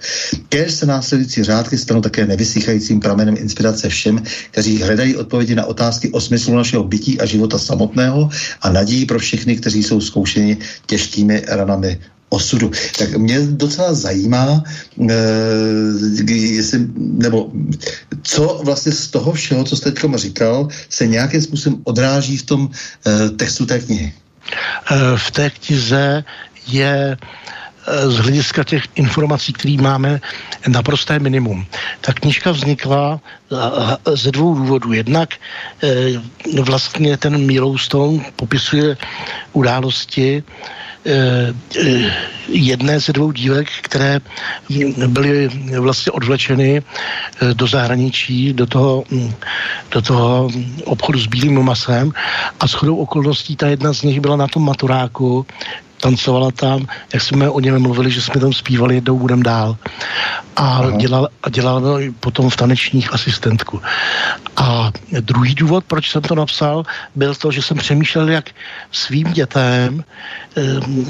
Kéž 0.49 0.73
se 0.73 0.87
následující 0.87 1.45
řádky 1.45 1.79
stanou 1.79 2.01
také 2.01 2.27
nevysychajícím 2.27 3.01
pramenem 3.01 3.37
inspirace 3.39 3.89
všem, 3.89 4.23
kteří 4.51 4.83
hledají 4.83 5.17
odpovědi 5.17 5.55
na 5.55 5.65
otázky 5.65 6.11
o 6.11 6.21
smyslu 6.21 6.55
našeho 6.55 6.85
bytí 6.85 7.21
a 7.21 7.27
života 7.27 7.59
samotného 7.59 8.29
a 8.63 8.71
naději 8.71 9.07
pro 9.07 9.19
všechny, 9.19 9.57
kteří 9.57 9.83
jsou 9.83 10.01
zkoušeni 10.01 10.57
těžkými 10.87 11.43
ranami 11.49 12.01
osudu. 12.29 12.71
Tak 12.99 13.17
mě 13.17 13.41
docela 13.41 13.95
zajímá, 13.95 14.65
e, 15.09 16.33
jestli, 16.33 16.87
nebo 16.97 17.53
co 18.23 18.61
vlastně 18.65 18.93
z 18.93 19.07
toho 19.09 19.33
všeho, 19.33 19.65
co 19.65 19.77
jste 19.77 19.91
teď 19.91 20.11
říkal, 20.15 20.69
se 20.89 21.07
nějakým 21.07 21.43
způsobem 21.43 21.81
odráží 21.85 22.37
v 22.37 22.43
tom 22.43 22.71
e, 23.07 23.31
textu 23.31 23.67
té 23.67 23.79
knihy. 23.79 24.13
Eh, 24.91 25.17
v 25.17 25.31
té 25.31 25.51
knize 25.51 26.25
je 26.67 27.17
eh, 27.17 28.11
z 28.11 28.17
hlediska 28.17 28.65
těch 28.65 28.83
informací, 28.95 29.53
které 29.53 29.77
máme, 29.81 30.21
naprosté 30.69 31.19
minimum. 31.19 31.67
Ta 32.01 32.13
knižka 32.13 32.53
vznikla 32.53 33.21
eh, 33.21 34.17
ze 34.17 34.31
dvou 34.31 34.55
důvodů. 34.55 34.93
Jednak 34.93 35.35
vlastně 36.63 37.17
ten 37.17 37.51
Yellowstone 37.51 38.25
popisuje 38.37 38.97
události, 39.53 40.43
jedné 42.49 43.01
ze 43.01 43.13
dvou 43.13 43.33
dívek, 43.33 43.69
které 43.83 44.21
byly 45.07 45.51
vlastně 45.79 46.13
odvlečeny 46.13 46.83
eh, 46.83 47.55
do 47.55 47.67
zahraničí, 47.67 48.53
do 48.53 48.67
toho, 48.67 49.05
mm, 49.11 49.35
do 49.91 50.03
toho 50.03 50.51
obchodu 50.85 51.19
s 51.19 51.27
bílým 51.27 51.63
masem 51.63 52.13
a 52.61 52.67
shodou 52.67 52.97
okolností 52.97 53.57
ta 53.57 53.67
jedna 53.69 53.93
z 53.93 54.03
nich 54.03 54.21
byla 54.21 54.37
na 54.37 54.47
tom 54.47 54.65
maturáku, 54.65 55.47
tancovala 56.01 56.51
tam, 56.51 56.87
jak 57.13 57.23
jsme 57.23 57.51
o 57.51 57.61
něm 57.61 57.79
mluvili, 57.79 58.11
že 58.11 58.21
jsme 58.21 58.41
tam 58.41 58.53
zpívali 58.53 58.95
jednou 58.95 59.19
budem 59.19 59.43
dál. 59.43 59.77
A 60.57 60.83
dělala, 60.97 61.29
a 61.43 61.51
dělala 61.51 62.01
potom 62.21 62.51
v 62.51 62.57
tanečních 62.57 63.13
asistentku. 63.13 63.83
A 64.57 64.93
druhý 65.21 65.55
důvod, 65.55 65.85
proč 65.85 66.11
jsem 66.11 66.23
to 66.23 66.35
napsal, 66.35 66.85
byl 67.15 67.35
to, 67.35 67.53
že 67.53 67.63
jsem 67.63 67.77
přemýšlel, 67.77 68.29
jak 68.29 68.51
svým 68.93 69.33
dětem 69.33 70.05
e, 70.57 70.63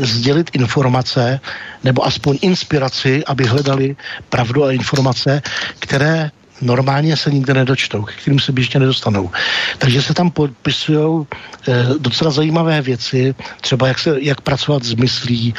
sdělit 0.06 0.50
informace, 0.52 1.40
nebo 1.84 2.06
aspoň 2.06 2.38
inspiraci, 2.42 3.24
aby 3.26 3.44
hledali 3.44 3.96
pravdu 4.28 4.64
a 4.64 4.72
informace, 4.72 5.42
které 5.78 6.30
normálně 6.62 7.16
se 7.16 7.30
nikde 7.30 7.54
nedočtou, 7.54 8.02
k 8.02 8.12
kterým 8.12 8.40
se 8.40 8.52
běžně 8.52 8.80
nedostanou. 8.80 9.30
Takže 9.78 10.02
se 10.02 10.14
tam 10.14 10.30
popisují 10.30 11.26
e, 11.68 11.86
docela 11.98 12.30
zajímavé 12.30 12.82
věci, 12.82 13.34
třeba 13.60 13.88
jak, 13.88 13.98
se, 13.98 14.16
jak 14.20 14.40
pracovat 14.40 14.84
s 14.84 14.94
myslí, 14.94 15.54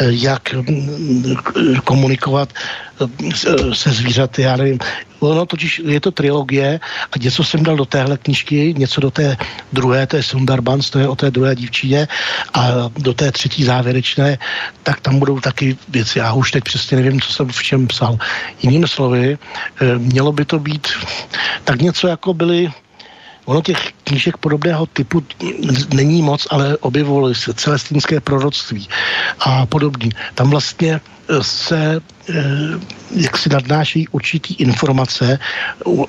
e, 0.00 0.04
jak 0.10 0.54
m, 0.54 1.36
komunikovat 1.84 2.52
se 3.72 3.90
zvířaty, 3.90 4.42
já 4.42 4.56
nevím, 4.56 4.78
Ono 5.20 5.46
totiž 5.46 5.82
je 5.84 6.00
to 6.00 6.10
trilogie 6.10 6.80
a 7.12 7.14
něco 7.18 7.44
jsem 7.44 7.62
dal 7.62 7.76
do 7.76 7.84
téhle 7.84 8.18
knižky, 8.18 8.74
něco 8.78 9.00
do 9.00 9.10
té 9.10 9.36
druhé, 9.72 10.06
to 10.06 10.16
je 10.16 10.22
Sundarbans, 10.22 10.90
to 10.90 10.98
je 10.98 11.08
o 11.08 11.16
té 11.16 11.30
druhé 11.30 11.56
dívčině 11.56 12.08
a 12.54 12.90
do 12.98 13.14
té 13.14 13.32
třetí 13.32 13.64
závěrečné, 13.64 14.38
tak 14.82 15.00
tam 15.00 15.18
budou 15.18 15.40
taky 15.40 15.76
věci. 15.88 16.18
Já 16.18 16.32
už 16.32 16.50
teď 16.50 16.64
přesně 16.64 16.96
nevím, 16.96 17.20
co 17.20 17.32
jsem 17.32 17.48
v 17.48 17.62
čem 17.62 17.86
psal. 17.86 18.18
Jinými 18.62 18.88
slovy, 18.88 19.38
eh, 19.80 19.98
mělo 19.98 20.32
by 20.32 20.44
to 20.44 20.58
být 20.58 20.88
tak 21.64 21.82
něco, 21.82 22.08
jako 22.08 22.34
byly 22.34 22.70
Ono 23.48 23.62
těch 23.62 23.92
knížek 24.04 24.36
podobného 24.36 24.86
typu 24.86 25.24
není 25.88 26.22
moc, 26.22 26.46
ale 26.50 26.76
objevovaly 26.76 27.34
se 27.34 27.54
celestínské 27.54 28.20
proroctví 28.20 28.88
a 29.40 29.66
podobně. 29.66 30.12
Tam 30.34 30.50
vlastně 30.50 31.00
se 31.40 32.00
eh, 32.28 32.34
jak 33.10 33.38
si 33.38 33.48
nadnášejí 33.48 34.08
určitý 34.08 34.54
informace, 34.54 35.38
eh, 35.38 36.00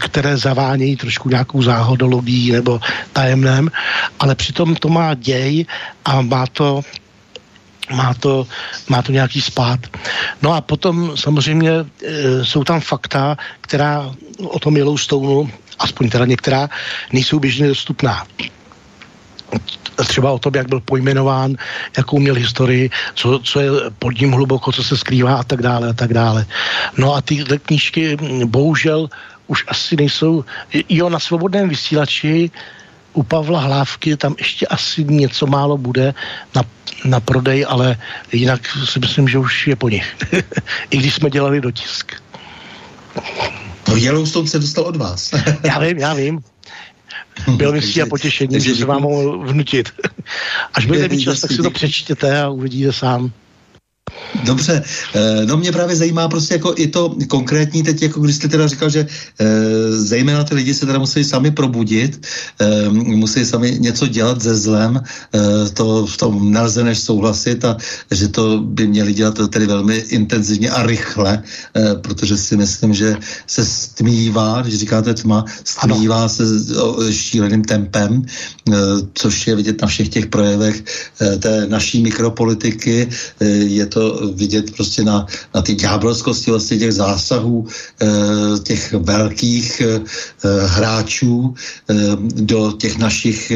které 0.00 0.36
zavánějí 0.36 0.96
trošku 0.96 1.28
nějakou 1.28 1.62
záhodologií 1.62 2.52
nebo 2.52 2.80
tajemném, 3.12 3.70
ale 4.18 4.34
přitom 4.34 4.74
to 4.74 4.88
má 4.88 5.14
děj 5.14 5.66
a 6.04 6.20
má 6.20 6.46
to 6.46 6.82
má 7.90 8.14
to, 8.14 8.46
má 8.88 9.02
to 9.02 9.12
nějaký 9.12 9.40
spát. 9.40 9.80
No 10.42 10.52
a 10.52 10.60
potom 10.60 11.16
samozřejmě 11.16 11.70
e, 11.70 11.84
jsou 12.44 12.64
tam 12.64 12.80
fakta, 12.80 13.36
která 13.60 14.10
o 14.42 14.58
tom 14.58 14.76
Yellowstoneu, 14.76 15.46
aspoň 15.78 16.10
teda 16.10 16.24
některá, 16.26 16.68
nejsou 17.12 17.38
běžně 17.38 17.68
dostupná 17.68 18.26
třeba 20.04 20.32
o 20.32 20.38
tom, 20.38 20.54
jak 20.54 20.68
byl 20.68 20.80
pojmenován, 20.80 21.56
jakou 21.96 22.18
měl 22.18 22.34
historii, 22.34 22.90
co, 23.14 23.38
co 23.38 23.60
je 23.60 23.70
pod 23.98 24.20
ním 24.20 24.32
hluboko, 24.32 24.72
co 24.72 24.82
se 24.82 24.96
skrývá 24.96 25.36
a 25.36 25.44
tak 25.44 25.62
dále 25.62 25.88
a 25.88 25.92
tak 25.92 26.14
dále. 26.14 26.46
No 26.98 27.14
a 27.14 27.20
ty 27.20 27.44
knížky 27.62 28.16
bohužel 28.44 29.08
už 29.46 29.64
asi 29.68 29.96
nejsou, 29.96 30.44
jo, 30.88 31.08
na 31.08 31.18
svobodném 31.18 31.68
vysílači 31.68 32.50
u 33.12 33.22
Pavla 33.22 33.60
Hlávky 33.60 34.16
tam 34.16 34.34
ještě 34.38 34.66
asi 34.66 35.04
něco 35.04 35.46
málo 35.46 35.78
bude 35.78 36.14
na, 36.54 36.62
na 37.04 37.20
prodej, 37.20 37.66
ale 37.68 37.96
jinak 38.32 38.60
si 38.84 38.98
myslím, 38.98 39.28
že 39.28 39.38
už 39.38 39.66
je 39.66 39.76
po 39.76 39.88
nich. 39.88 40.16
I 40.90 40.96
když 40.96 41.14
jsme 41.14 41.30
dělali 41.30 41.60
dotisk. 41.60 42.12
No 43.88 43.96
Yellowstone 43.96 44.48
se 44.48 44.58
dostal 44.58 44.84
od 44.84 44.96
vás. 44.96 45.34
já 45.64 45.78
vím, 45.78 45.98
já 45.98 46.14
vím. 46.14 46.40
Bylo 47.56 47.72
mi 47.72 47.80
a 48.02 48.06
potěšení, 48.06 48.60
že 48.60 48.74
se 48.74 48.84
vám 48.84 49.02
mohl 49.02 49.38
vnutit. 49.38 49.88
Až 50.74 50.86
budete 50.86 51.08
mít 51.08 51.20
čas, 51.20 51.40
tak 51.40 51.50
si 51.50 51.62
to 51.62 51.70
přečtěte 51.70 52.42
a 52.42 52.48
uvidíte 52.48 52.92
sám. 52.92 53.32
Dobře, 54.44 54.82
eh, 55.14 55.46
no 55.46 55.56
mě 55.56 55.72
právě 55.72 55.96
zajímá 55.96 56.28
prostě 56.28 56.54
jako 56.54 56.74
i 56.76 56.86
to 56.86 57.16
konkrétní 57.28 57.82
teď, 57.82 58.02
jako 58.02 58.20
když 58.20 58.36
jste 58.36 58.48
teda 58.48 58.66
říkal, 58.66 58.90
že 58.90 59.00
e, 59.40 59.46
zejména 59.92 60.44
ty 60.44 60.54
lidi 60.54 60.74
se 60.74 60.86
teda 60.86 60.98
musí 60.98 61.24
sami 61.24 61.50
probudit, 61.50 62.26
e, 62.60 62.88
musí 62.90 63.44
sami 63.44 63.76
něco 63.80 64.06
dělat 64.06 64.42
ze 64.42 64.56
zlem, 64.56 65.02
to 65.74 66.06
v 66.06 66.16
tom 66.16 66.52
nelze 66.52 66.84
než 66.84 66.98
souhlasit 66.98 67.64
a 67.64 67.76
že 68.10 68.28
to 68.28 68.58
by 68.58 68.86
měli 68.86 69.14
dělat 69.14 69.38
tedy 69.50 69.66
velmi 69.66 69.96
intenzivně 69.96 70.70
a 70.70 70.86
rychle, 70.86 71.42
protože 72.00 72.36
si 72.36 72.56
myslím, 72.56 72.94
že 72.94 73.16
se 73.46 73.64
stmívá, 73.64 74.62
když 74.62 74.78
říkáte 74.78 75.14
tma, 75.14 75.44
stmívá 75.64 76.18
ano. 76.18 76.28
se 76.28 76.44
šíleným 77.10 77.64
tempem, 77.64 78.22
což 79.14 79.46
je 79.46 79.56
vidět 79.56 79.82
na 79.82 79.88
všech 79.88 80.08
těch 80.08 80.26
projevech 80.26 80.84
té 81.38 81.66
naší 81.66 82.02
mikropolitiky, 82.02 83.08
je 83.60 83.86
to 83.86 83.95
vidět 84.34 84.74
prostě 84.76 85.04
na, 85.04 85.26
na 85.54 85.62
ty 85.62 85.74
ďábelskosti 85.74 86.50
vlastně 86.50 86.78
těch 86.78 86.92
zásahů 86.92 87.66
e, 88.02 88.06
těch 88.58 88.92
velkých 88.92 89.80
e, 89.80 90.00
hráčů 90.66 91.54
e, 91.90 91.94
do 92.42 92.72
těch 92.72 92.98
našich 92.98 93.52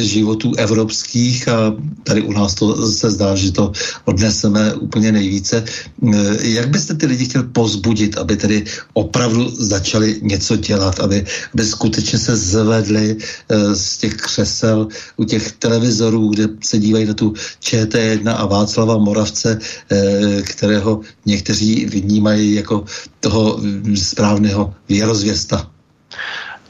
životů 0.00 0.52
evropských 0.56 1.48
a 1.48 1.74
tady 2.04 2.22
u 2.22 2.32
nás 2.32 2.54
to 2.54 2.92
se 2.92 3.10
zdá, 3.10 3.34
že 3.36 3.52
to 3.52 3.72
odneseme 4.04 4.74
úplně 4.74 5.12
nejvíce. 5.12 5.64
Jak 6.40 6.68
byste 6.68 6.94
ty 6.94 7.06
lidi 7.06 7.24
chtěl 7.24 7.42
pozbudit, 7.42 8.18
aby 8.18 8.36
tedy 8.36 8.64
opravdu 8.92 9.50
začali 9.58 10.20
něco 10.22 10.56
dělat, 10.56 11.00
aby, 11.00 11.24
aby 11.54 11.64
skutečně 11.64 12.18
se 12.18 12.36
zvedli 12.36 13.16
z 13.74 13.98
těch 13.98 14.14
křesel 14.16 14.88
u 15.16 15.24
těch 15.24 15.52
televizorů, 15.52 16.28
kde 16.28 16.48
se 16.64 16.78
dívají 16.78 17.06
na 17.06 17.14
tu 17.14 17.34
ČT1 17.62 18.34
a 18.36 18.46
Václava 18.46 18.98
Moravce, 18.98 19.39
Eh, 19.46 20.42
kterého 20.42 21.00
někteří 21.26 21.86
vnímají 21.86 22.54
jako 22.54 22.84
toho 23.20 23.60
správného 23.94 24.74
věrozvěsta? 24.88 25.70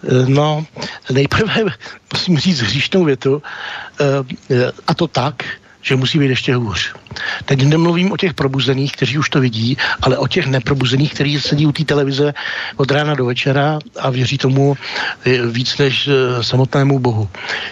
Eh, 0.05 0.25
no, 0.29 0.67
nejprve 1.13 1.65
musím 2.13 2.39
říct 2.39 2.61
hříšnou 2.61 3.05
větu, 3.05 3.43
eh, 4.51 4.73
a 4.87 4.95
to 4.95 5.07
tak, 5.07 5.45
že 5.83 5.97
musí 5.97 6.19
být 6.19 6.29
ještě 6.29 6.55
hůř. 6.55 6.95
Teď 7.45 7.63
nemluvím 7.63 8.13
o 8.13 8.17
těch 8.17 8.35
probuzených, 8.35 8.93
kteří 8.93 9.19
už 9.19 9.29
to 9.31 9.41
vidí, 9.41 9.77
ale 10.03 10.19
o 10.19 10.29
těch 10.29 10.47
neprobuzených, 10.47 11.15
kteří 11.15 11.41
sedí 11.41 11.67
u 11.67 11.73
té 11.73 11.85
televize 11.85 12.35
od 12.77 12.91
rána 12.91 13.15
do 13.15 13.25
večera 13.25 13.79
a 14.01 14.11
věří 14.11 14.39
tomu 14.39 14.77
víc 15.51 15.79
než 15.79 16.09
samotnému 16.41 16.99
Bohu. 16.99 17.29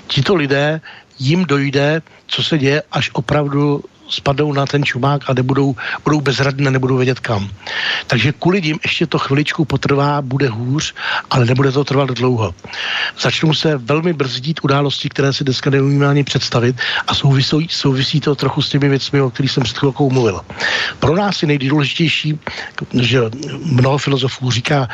Tito 0.06 0.34
lidé 0.34 0.80
jim 1.18 1.44
dojde, 1.44 2.02
co 2.26 2.42
se 2.42 2.58
děje, 2.58 2.82
až 2.92 3.10
opravdu 3.12 3.84
spadnou 4.08 4.52
na 4.52 4.66
ten 4.66 4.84
čumák 4.84 5.30
a 5.30 5.34
nebudou, 5.34 5.76
budou 6.04 6.20
bezradné, 6.20 6.70
nebudou 6.70 6.96
vědět 6.96 7.20
kam. 7.20 7.50
Takže 8.06 8.32
kvůli 8.32 8.62
ním 8.62 8.78
ještě 8.82 9.06
to 9.06 9.18
chviličku 9.18 9.64
potrvá, 9.64 10.22
bude 10.22 10.48
hůř, 10.48 10.94
ale 11.30 11.44
nebude 11.44 11.72
to 11.72 11.84
trvat 11.84 12.10
dlouho. 12.10 12.54
Začnou 13.20 13.54
se 13.54 13.76
velmi 13.76 14.12
brzdit 14.12 14.60
události, 14.62 15.08
které 15.08 15.32
si 15.32 15.44
dneska 15.44 15.70
neumíme 15.70 16.06
ani 16.08 16.24
představit 16.24 16.76
a 17.06 17.14
souvisí, 17.14 17.66
souvisí 17.70 18.20
to 18.20 18.34
trochu 18.34 18.62
s 18.62 18.68
těmi 18.68 18.88
věcmi, 18.88 19.20
o 19.20 19.30
kterých 19.30 19.50
jsem 19.50 19.66
s 19.66 19.72
chvilkou 19.72 20.10
mluvil. 20.10 20.40
Pro 21.00 21.16
nás 21.16 21.42
je 21.42 21.48
nejdůležitější, 21.48 22.38
že 23.00 23.20
mnoho 23.64 23.98
filozofů 23.98 24.50
říká, 24.50 24.88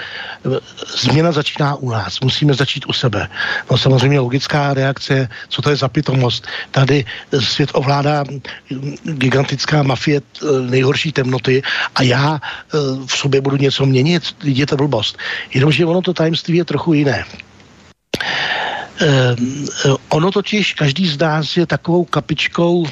změna 1.01 1.32
začíná 1.32 1.74
u 1.74 1.91
nás, 1.91 2.20
musíme 2.20 2.55
začít 2.55 2.86
u 2.86 2.93
sebe. 2.93 3.28
No 3.70 3.78
samozřejmě 3.78 4.20
logická 4.20 4.74
reakce, 4.74 5.28
co 5.49 5.62
to 5.62 5.70
je 5.70 5.77
za 5.77 5.89
pitomost. 5.89 6.47
Tady 6.70 7.05
svět 7.41 7.70
ovládá 7.73 8.24
gigantická 9.05 9.82
mafie 9.82 10.20
eh, 10.20 10.47
nejhorší 10.70 11.12
temnoty 11.12 11.62
a 11.94 12.02
já 12.02 12.40
eh, 12.40 12.78
v 13.06 13.12
sobě 13.12 13.40
budu 13.40 13.56
něco 13.56 13.86
měnit, 13.86 14.22
je 14.44 14.66
to 14.66 14.76
blbost. 14.76 15.18
Jenomže 15.55 15.86
ono 15.86 16.02
to 16.02 16.12
tajemství 16.14 16.56
je 16.56 16.64
trochu 16.64 16.94
jiné. 16.94 17.24
Eh, 19.01 19.36
ono 20.09 20.31
totiž 20.31 20.74
každý 20.74 21.09
z 21.09 21.18
nás 21.18 21.56
je 21.56 21.66
takovou 21.66 22.05
kapičkou 22.05 22.86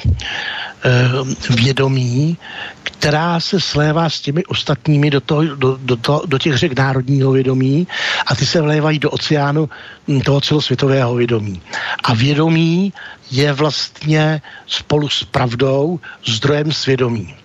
vědomí, 1.49 2.37
která 2.83 3.39
se 3.39 3.59
slévá 3.59 4.09
s 4.09 4.19
těmi 4.19 4.45
ostatními 4.45 5.09
do, 5.09 5.21
toho, 5.21 5.43
do, 5.43 5.77
do, 5.81 5.95
to, 5.95 6.23
do 6.25 6.37
těch 6.37 6.57
řek 6.57 6.77
národního 6.77 7.31
vědomí 7.31 7.87
a 8.27 8.35
ty 8.35 8.45
se 8.45 8.61
vlévají 8.61 8.99
do 8.99 9.11
oceánu 9.11 9.69
hm, 10.07 10.21
toho 10.21 10.41
celosvětového 10.41 11.15
vědomí. 11.15 11.61
A 12.03 12.13
vědomí 12.13 12.93
je 13.33 13.53
vlastně 13.53 14.41
spolu 14.67 15.09
s 15.09 15.23
pravdou 15.23 15.99
zdrojem 16.25 16.71
svědomí. 16.71 17.35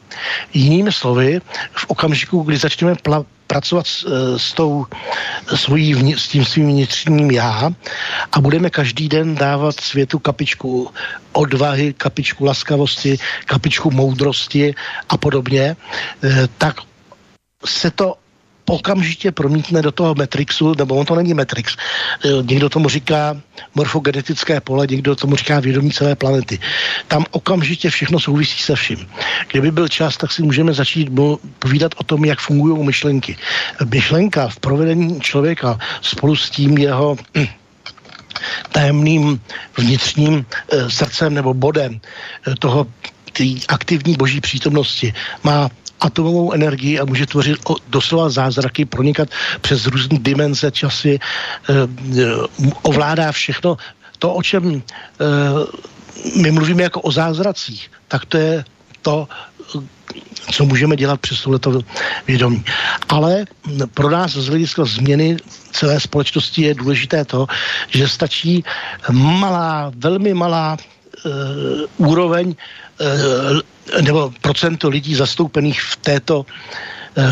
Jinými 0.52 0.92
slovy, 0.92 1.40
v 1.72 1.84
okamžiku, 1.88 2.42
kdy 2.42 2.56
začneme 2.56 2.94
pracovat 3.46 3.86
s, 3.86 4.04
eh, 4.04 4.38
s, 4.38 4.52
tou, 4.52 4.86
svojí, 5.54 6.14
s 6.18 6.28
tím 6.28 6.44
svým 6.44 6.68
vnitřním 6.68 7.30
já 7.30 7.70
a 8.32 8.36
budeme 8.40 8.70
každý 8.70 9.08
den 9.08 9.34
dávat 9.34 9.80
světu 9.80 10.18
kapičku 10.18 10.90
odvahy, 11.32 11.96
kapičku 11.96 12.44
laskavosti, 12.44 13.16
kapičku 13.46 13.90
moudrosti 13.90 14.74
a 15.08 15.16
podobně, 15.16 15.72
eh, 15.72 16.48
tak 16.58 16.84
se 17.64 17.90
to 17.90 18.14
okamžitě 18.68 19.32
promítne 19.32 19.82
do 19.82 19.92
toho 19.92 20.14
Matrixu, 20.14 20.74
nebo 20.78 20.94
on 20.94 21.06
to 21.06 21.14
není 21.14 21.34
Matrix, 21.34 21.76
eh, 22.24 22.28
někdo 22.42 22.68
tomu 22.68 22.88
říká 22.88 23.36
morfogenetické 23.74 24.60
pole, 24.60 24.86
někdo 24.90 25.16
tomu 25.16 25.36
říká 25.36 25.60
vědomí 25.60 25.90
celé 25.90 26.16
planety. 26.16 26.58
Tam 27.08 27.24
okamžitě 27.30 27.90
všechno 27.90 28.20
souvisí 28.20 28.62
se 28.62 28.74
vším. 28.76 29.08
Kdyby 29.50 29.70
byl 29.70 29.88
čas, 29.88 30.16
tak 30.16 30.32
si 30.32 30.42
můžeme 30.42 30.72
začít 30.74 31.08
povídat 31.58 31.94
o 31.96 32.04
tom, 32.04 32.24
jak 32.24 32.40
fungují 32.40 32.86
myšlenky. 32.86 33.36
Myšlenka 33.84 34.48
v 34.48 34.58
provedení 34.60 35.20
člověka 35.20 35.78
spolu 36.02 36.36
s 36.36 36.50
tím 36.50 36.78
jeho 36.78 37.16
tajemným 38.72 39.40
vnitřním 39.78 40.46
e, 40.72 40.90
srdcem 40.90 41.34
nebo 41.34 41.54
bodem 41.54 42.00
e, 42.46 42.54
toho 42.58 42.86
aktivní 43.68 44.14
boží 44.14 44.40
přítomnosti 44.40 45.14
má 45.44 45.70
atomovou 46.00 46.52
energii 46.52 47.00
a 47.00 47.04
může 47.04 47.26
tvořit 47.26 47.58
doslova 47.88 48.30
zázraky, 48.30 48.84
pronikat 48.84 49.28
přes 49.60 49.86
různé 49.86 50.18
dimenze, 50.18 50.70
časy, 50.70 51.18
eh, 51.18 51.74
eh, 52.18 52.24
ovládá 52.82 53.32
všechno. 53.32 53.76
To, 54.18 54.34
o 54.34 54.42
čem 54.42 54.82
eh, 54.82 55.24
my 56.42 56.50
mluvíme 56.50 56.82
jako 56.82 57.00
o 57.00 57.12
zázracích, 57.12 57.90
tak 58.08 58.26
to 58.26 58.36
je 58.36 58.64
to, 59.02 59.28
co 60.52 60.64
můžeme 60.64 60.96
dělat 60.96 61.20
přes 61.20 61.42
tohleto 61.42 61.80
vědomí. 62.26 62.64
Ale 63.08 63.44
pro 63.94 64.10
nás 64.10 64.32
z 64.32 64.48
hlediska 64.48 64.84
změny 64.84 65.36
celé 65.72 66.00
společnosti 66.00 66.62
je 66.62 66.74
důležité 66.74 67.24
to, 67.24 67.46
že 67.88 68.08
stačí 68.08 68.64
malá, 69.12 69.92
velmi 69.96 70.34
malá 70.34 70.76
uh, 70.76 72.10
úroveň 72.10 72.48
uh, 72.48 73.60
nebo 74.02 74.32
procento 74.40 74.88
lidí 74.88 75.14
zastoupených 75.14 75.82
v 75.82 75.96
této 75.96 76.46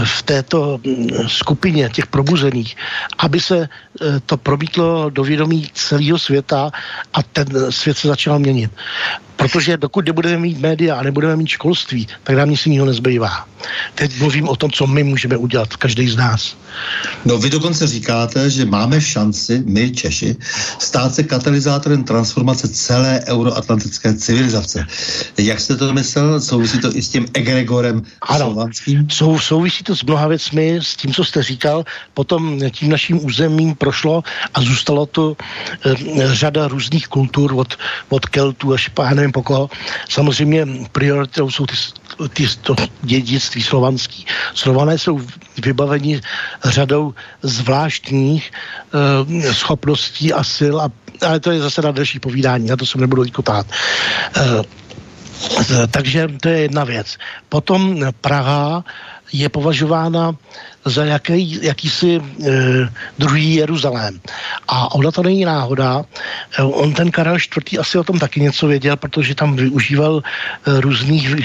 v 0.05 0.23
této 0.23 0.81
mm, 0.87 1.09
skupině 1.27 1.89
těch 1.93 2.07
probuzených, 2.07 2.77
aby 3.19 3.41
se 3.41 3.69
eh, 3.69 4.21
to 4.27 4.37
probítlo 4.37 5.11
do 5.11 5.25
vědomí 5.25 5.71
celého 5.75 6.19
světa 6.19 6.71
a 7.13 7.23
ten 7.23 7.47
svět 7.73 7.99
se 7.99 8.09
začal 8.09 8.39
měnit. 8.39 8.71
Protože 9.37 9.77
dokud 9.77 10.07
nebudeme 10.07 10.39
mít 10.39 10.59
média 10.61 10.97
a 10.97 11.03
nebudeme 11.03 11.37
mít 11.37 11.47
školství, 11.47 12.09
tak 12.25 12.37
nám 12.37 12.51
nic 12.51 12.67
jiného 12.67 12.87
nezbývá. 12.87 13.47
Teď 13.95 14.19
mluvím 14.19 14.49
o 14.49 14.57
tom, 14.57 14.71
co 14.71 14.87
my 14.87 15.03
můžeme 15.03 15.37
udělat, 15.37 15.77
každý 15.77 16.09
z 16.09 16.17
nás. 16.17 16.57
No 17.25 17.39
vy 17.39 17.51
dokonce 17.51 17.87
říkáte, 17.87 18.51
že 18.51 18.65
máme 18.65 19.01
šanci, 19.01 19.63
my 19.67 19.91
Češi, 19.91 20.37
stát 20.79 21.15
se 21.15 21.23
katalyzátorem 21.23 22.05
transformace 22.05 22.69
celé 22.69 23.21
euroatlantické 23.27 24.15
civilizace. 24.15 24.87
Jak 25.39 25.61
jste 25.61 25.77
to 25.77 25.93
myslel? 25.93 26.41
Souvisí 26.41 26.79
to 26.79 26.97
i 26.97 27.03
s 27.03 27.09
tím 27.09 27.27
egregorem 27.35 28.03
ano, 28.23 28.45
slovanským? 28.45 29.11
Sou, 29.11 29.39
souvisí 29.39 29.76
to 29.85 29.97
s 29.97 30.03
mnoha 30.03 30.29
věcmi, 30.29 30.79
s 30.83 30.97
tím, 30.97 31.13
co 31.13 31.25
jste 31.25 31.43
říkal. 31.43 31.85
Potom 32.15 32.61
tím 32.71 32.91
naším 32.91 33.25
územím 33.25 33.75
prošlo 33.75 34.23
a 34.55 34.63
zůstalo 34.63 35.07
to 35.07 35.37
e, 35.37 35.95
řada 36.35 36.69
různých 36.69 37.09
kultur 37.09 37.53
od, 37.57 37.79
od 38.09 38.27
Keltů 38.27 38.75
až 38.75 38.91
já 38.99 39.15
nevím 39.15 39.33
po 39.33 39.43
koho. 39.43 39.71
Samozřejmě 40.09 40.67
prioritou 40.93 41.51
jsou 41.51 41.67
ty, 41.67 41.75
ty 42.33 42.47
to 42.63 42.75
dědictví 43.03 43.63
slovanský. 43.63 44.27
Slované 44.55 44.99
jsou 44.99 45.21
vybaveni 45.65 46.21
řadou 46.65 47.15
zvláštních 47.43 48.53
e, 49.43 49.55
schopností 49.55 50.33
a 50.33 50.45
sil, 50.57 50.75
a, 50.81 50.89
ale 51.27 51.41
to 51.41 51.51
je 51.51 51.61
zase 51.61 51.83
na 51.83 51.91
další 51.91 52.21
povídání, 52.21 52.67
na 52.67 52.77
to 52.77 52.87
se 52.87 52.99
nebudu 52.99 53.25
kotát. 53.33 53.67
E, 54.37 54.63
takže 55.91 56.29
to 56.41 56.49
je 56.49 56.59
jedna 56.61 56.85
věc. 56.85 57.17
Potom 57.49 58.01
Praha 58.21 58.85
je 59.33 59.49
považována 59.49 60.37
za 60.87 61.05
jaký, 61.05 61.59
jakýsi 61.63 62.17
e, 62.17 62.23
druhý 63.19 63.55
Jeruzalém. 63.55 64.21
A 64.69 64.95
ona 64.95 65.11
to 65.11 65.23
není 65.23 65.45
náhoda. 65.45 66.05
E, 66.59 66.63
on 66.63 66.95
ten 66.95 67.11
Karel 67.11 67.37
IV. 67.37 67.79
asi 67.81 67.99
o 67.99 68.05
tom 68.05 68.19
taky 68.19 68.41
něco 68.41 68.67
věděl, 68.67 68.97
protože 68.97 69.35
tam 69.35 69.57
využíval 69.57 70.23
e, 70.23 70.81
různých 70.81 71.35
e, 71.35 71.39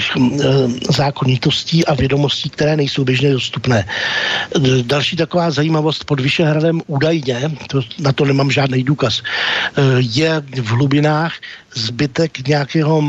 zákonitostí 0.92 1.86
a 1.86 1.94
vědomostí, 1.94 2.50
které 2.50 2.76
nejsou 2.76 3.04
běžně 3.04 3.32
dostupné. 3.32 3.84
E, 3.84 4.82
další 4.82 5.16
taková 5.16 5.50
zajímavost 5.50 6.04
pod 6.04 6.20
Vyšehradem 6.20 6.82
údajně, 6.86 7.50
to, 7.66 7.80
na 7.98 8.12
to 8.12 8.24
nemám 8.24 8.50
žádný 8.50 8.84
důkaz, 8.84 9.22
e, 9.22 9.82
je 9.98 10.42
v 10.62 10.68
hlubinách 10.68 11.32
zbytek 11.74 12.48
nějakého 12.48 13.02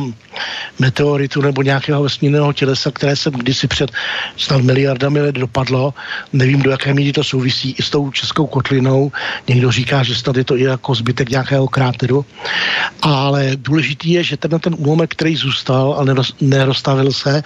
meteoritu 0.79 1.41
nebo 1.41 1.61
nějakého 1.61 2.03
vesmírného 2.03 2.53
tělesa, 2.53 2.91
které 2.91 3.15
se 3.15 3.31
kdysi 3.31 3.67
před 3.67 3.91
snad 4.37 4.61
miliardami 4.61 5.21
let 5.21 5.35
dopadlo 5.35 5.93
Nevím, 6.33 6.61
do 6.61 6.71
jaké 6.71 6.93
míry 6.93 7.11
to 7.11 7.23
souvisí 7.23 7.75
i 7.79 7.83
s 7.83 7.89
tou 7.89 8.11
českou 8.11 8.47
kotlinou. 8.47 9.11
Někdo 9.47 9.71
říká, 9.71 10.03
že 10.03 10.15
snad 10.15 10.37
je 10.37 10.43
to 10.43 10.57
i 10.57 10.63
jako 10.63 10.95
zbytek 10.95 11.29
nějakého 11.29 11.67
kráteru. 11.67 12.25
Ale 13.01 13.51
důležitý 13.55 14.11
je, 14.11 14.23
že 14.23 14.37
ten, 14.37 14.59
ten 14.59 14.75
úlomek, 14.77 15.11
který 15.11 15.35
zůstal 15.35 15.95
a 15.99 16.23
nerozstavil 16.41 17.11
se, 17.11 17.43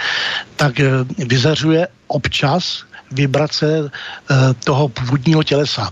tak 0.55 0.79
eh, 0.79 0.89
vyzařuje 1.17 1.87
občas 2.07 2.83
vibrace 3.11 3.81
uh, 3.81 3.89
toho 4.63 4.89
původního 4.89 5.43
tělesa. 5.43 5.91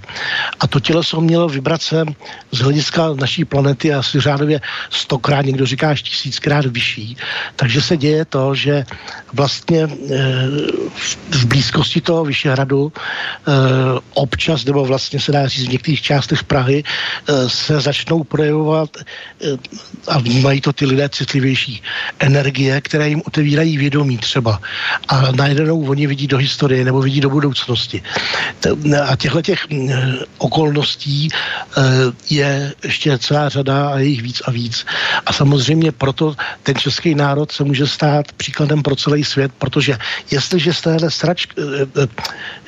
A 0.60 0.68
to 0.68 0.80
těleso 0.80 1.22
mělo 1.22 1.50
vibrace 1.50 2.06
z 2.52 2.60
hlediska 2.60 3.14
naší 3.14 3.46
planety 3.46 3.94
asi 3.94 4.20
řádově 4.20 4.62
stokrát, 4.90 5.46
někdo 5.46 5.66
říká 5.66 5.90
až 5.90 6.02
tisíckrát 6.02 6.66
vyšší. 6.66 7.18
Takže 7.56 7.82
se 7.82 7.98
děje 7.98 8.26
to, 8.26 8.56
že 8.56 8.86
vlastně 9.34 9.86
uh, 9.86 9.92
v 11.32 11.46
blízkosti 11.46 12.02
toho 12.02 12.26
Vyšehradu 12.26 12.84
uh, 12.84 12.92
občas, 14.14 14.66
nebo 14.66 14.86
vlastně 14.86 15.20
se 15.20 15.32
dá 15.32 15.48
říct 15.48 15.68
v 15.68 15.72
některých 15.72 16.02
částech 16.02 16.44
Prahy, 16.44 16.84
se 17.48 17.82
začnou 17.82 18.24
projevovat 18.24 18.90
a 20.08 20.20
vnímají 20.20 20.62
to 20.62 20.74
ty 20.74 20.86
lidé 20.86 21.10
citlivější 21.10 21.82
energie, 22.20 22.82
které 22.82 23.10
jim 23.10 23.22
otevírají 23.26 23.78
vědomí 23.78 24.18
třeba. 24.18 24.62
A 25.08 25.32
najednou 25.32 25.86
oni 25.86 26.08
vidí 26.08 26.28
do 26.28 26.38
historie 26.38 26.86
nebo 26.86 27.02
vidí 27.06 27.22
do 27.22 27.30
budoucnosti. 27.30 28.02
A 29.06 29.16
těchto 29.16 29.42
těch 29.42 29.62
okolností 30.38 31.30
eh, 31.30 31.82
je 32.30 32.74
ještě 32.84 33.18
celá 33.18 33.50
řada 33.50 33.90
a 33.90 34.02
je 34.02 34.06
jich 34.06 34.22
víc 34.22 34.42
a 34.46 34.52
víc. 34.52 34.86
A 35.26 35.34
samozřejmě 35.34 35.92
proto 35.92 36.36
ten 36.64 36.76
český 36.76 37.16
národ 37.16 37.52
se 37.52 37.64
může 37.64 37.88
stát 37.88 38.32
příkladem 38.32 38.84
pro 38.84 38.96
celý 38.96 39.24
svět, 39.24 39.52
protože 39.58 39.98
jestliže 40.32 40.74
z 40.74 40.82
téhle 40.82 41.08
srač, 41.12 41.48
eh, 41.54 41.62
eh, 42.04 42.08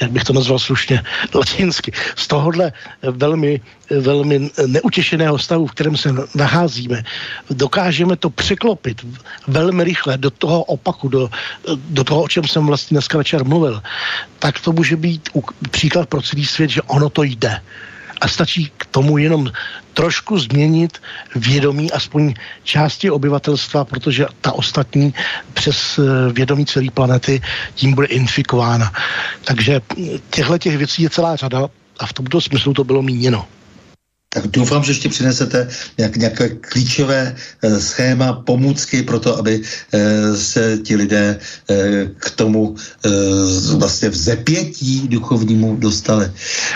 jak 0.01 0.11
bych 0.11 0.23
to 0.23 0.33
nazval 0.33 0.59
slušně, 0.59 1.03
latinsky, 1.33 1.91
z 2.15 2.27
tohohle 2.27 2.71
velmi 3.01 3.61
velmi 3.89 4.51
neutěšeného 4.67 5.39
stavu, 5.39 5.67
v 5.67 5.71
kterém 5.71 5.97
se 5.97 6.09
nacházíme, 6.35 7.03
dokážeme 7.49 8.15
to 8.15 8.29
překlopit 8.29 9.05
velmi 9.47 9.83
rychle 9.83 10.17
do 10.17 10.29
toho 10.29 10.63
opaku, 10.63 11.07
do, 11.07 11.29
do 11.75 12.03
toho, 12.03 12.23
o 12.23 12.27
čem 12.27 12.43
jsem 12.47 12.65
vlastně 12.67 12.95
dneska 12.95 13.17
večer 13.17 13.45
mluvil, 13.45 13.81
tak 14.39 14.59
to 14.59 14.71
může 14.71 14.95
být 14.95 15.29
příklad 15.71 16.09
pro 16.09 16.21
celý 16.21 16.45
svět, 16.45 16.69
že 16.69 16.81
ono 16.81 17.09
to 17.09 17.23
jde. 17.23 17.61
A 18.21 18.27
stačí 18.27 18.71
k 18.77 18.85
tomu 18.85 19.17
jenom 19.17 19.51
trošku 19.93 20.39
změnit 20.39 20.97
vědomí 21.35 21.91
aspoň 21.91 22.33
části 22.63 23.11
obyvatelstva, 23.11 23.85
protože 23.85 24.25
ta 24.41 24.51
ostatní 24.51 25.13
přes 25.53 25.99
eh, 25.99 26.33
vědomí 26.33 26.65
celé 26.65 26.85
planety 26.93 27.41
tím 27.75 27.93
bude 27.93 28.07
infikována. 28.07 28.93
Takže 29.43 29.81
těchto 30.29 30.57
těch 30.57 30.77
věcí 30.77 31.03
je 31.03 31.09
celá 31.09 31.35
řada 31.35 31.67
a 31.99 32.05
v 32.05 32.13
tomto 32.13 32.41
smyslu 32.41 32.73
to 32.73 32.83
bylo 32.83 33.01
míněno 33.01 33.45
tak 34.41 34.51
doufám, 34.51 34.83
že 34.83 34.91
ještě 34.91 35.09
přinesete 35.09 35.67
nějak, 35.97 36.15
nějaké 36.15 36.49
klíčové 36.49 37.35
e, 37.61 37.81
schéma, 37.81 38.33
pomůcky 38.33 39.03
pro 39.03 39.19
to, 39.19 39.37
aby 39.37 39.61
e, 39.61 40.37
se 40.37 40.77
ti 40.83 40.95
lidé 40.95 41.39
e, 41.69 42.05
k 42.17 42.31
tomu 42.31 42.75
vlastně 43.77 44.09
vzepětí 44.09 45.07
duchovnímu 45.07 45.75
dostali. 45.75 46.31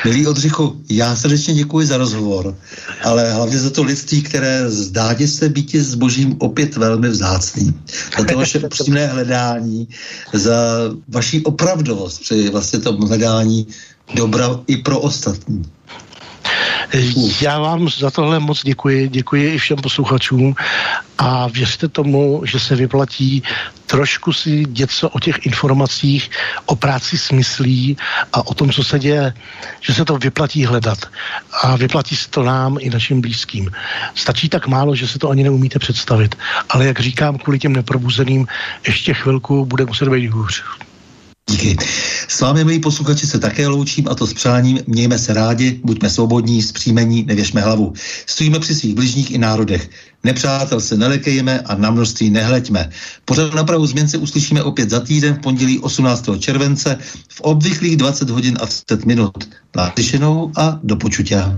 Milý 0.05 0.27
Odřichu, 0.27 0.81
já 0.89 1.15
srdečně 1.15 1.53
děkuji 1.53 1.87
za 1.87 1.97
rozhovor, 1.97 2.55
ale 3.03 3.33
hlavně 3.33 3.59
za 3.59 3.69
to 3.69 3.83
lidství, 3.83 4.21
které 4.21 4.69
zdádě 4.69 5.27
se 5.27 5.49
být 5.49 5.75
s 5.75 5.95
božím 5.95 6.35
opět 6.39 6.77
velmi 6.77 7.09
vzácný. 7.09 7.73
Za 8.17 8.23
to 8.25 8.37
vaše 8.37 8.59
upřímné 8.65 9.07
hledání, 9.07 9.87
za 10.33 10.55
vaši 11.07 11.43
opravdovost 11.43 12.21
při 12.21 12.49
vlastně 12.49 12.79
tom 12.79 13.01
hledání 13.01 13.67
dobra 14.15 14.59
i 14.67 14.77
pro 14.77 14.99
ostatní. 14.99 15.63
Já 17.41 17.59
vám 17.59 17.89
za 17.89 18.11
tohle 18.11 18.39
moc 18.39 18.63
děkuji, 18.63 19.09
děkuji 19.09 19.53
i 19.53 19.57
všem 19.57 19.77
posluchačům 19.77 20.55
a 21.17 21.47
věřte 21.47 21.87
tomu, 21.87 22.41
že 22.45 22.59
se 22.59 22.75
vyplatí 22.75 23.43
trošku 23.85 24.33
si 24.33 24.63
něco 24.69 25.09
o 25.09 25.19
těch 25.19 25.45
informacích, 25.45 26.31
o 26.65 26.75
práci 26.75 27.17
smyslí 27.17 27.97
a 28.33 28.47
o 28.47 28.53
tom, 28.53 28.71
co 28.71 28.83
se 28.83 28.99
děje, 28.99 29.33
že 29.81 29.93
se 29.93 30.05
to 30.05 30.17
vyplatí 30.17 30.65
hledat. 30.65 30.97
A 31.61 31.75
vyplatí 31.75 32.15
se 32.15 32.29
to 32.29 32.43
nám 32.43 32.77
i 32.79 32.89
našim 32.89 33.21
blízkým. 33.21 33.71
Stačí 34.15 34.49
tak 34.49 34.67
málo, 34.67 34.95
že 34.95 35.07
se 35.07 35.19
to 35.19 35.29
ani 35.29 35.43
neumíte 35.43 35.79
představit. 35.79 36.35
Ale 36.69 36.85
jak 36.85 36.99
říkám, 36.99 37.37
kvůli 37.37 37.59
těm 37.59 37.73
neprobuzeným 37.73 38.47
ještě 38.87 39.13
chvilku 39.13 39.65
bude 39.65 39.85
muset 39.85 40.09
být 40.09 40.27
hůř. 40.27 40.63
Díky. 41.49 41.77
S 42.27 42.41
vámi, 42.41 42.63
milí 42.63 42.79
posluchači, 42.79 43.27
se 43.27 43.39
také 43.39 43.67
loučím 43.67 44.07
a 44.07 44.15
to 44.15 44.27
s 44.27 44.33
přáním 44.33 44.79
mějme 44.87 45.19
se 45.19 45.33
rádi, 45.33 45.81
buďme 45.83 46.09
svobodní, 46.09 46.61
zpříjmení, 46.61 47.23
nevěšme 47.23 47.61
hlavu. 47.61 47.93
Stojíme 48.25 48.59
při 48.59 48.75
svých 48.75 48.95
bližních 48.95 49.31
i 49.31 49.37
národech. 49.37 49.89
Nepřátel 50.23 50.79
se 50.79 50.97
nelekejme 50.97 51.59
a 51.59 51.75
na 51.75 51.91
množství 51.91 52.29
nehleďme. 52.29 52.89
Pořád 53.25 53.53
na 53.53 53.63
pravou 53.63 53.85
změn 53.85 54.07
se 54.07 54.17
uslyšíme 54.17 54.63
opět 54.63 54.89
za 54.89 54.99
týden 54.99 55.33
v 55.33 55.39
pondělí 55.39 55.79
18. 55.79 56.29
července 56.39 56.97
v 57.29 57.41
obvyklých 57.41 57.97
20 57.97 58.29
hodin 58.29 58.57
a 58.61 58.65
30 58.65 59.05
minut. 59.05 59.49
Naslyšenou 59.75 60.51
a 60.57 60.79
do 60.83 60.95
počutia. 60.95 61.57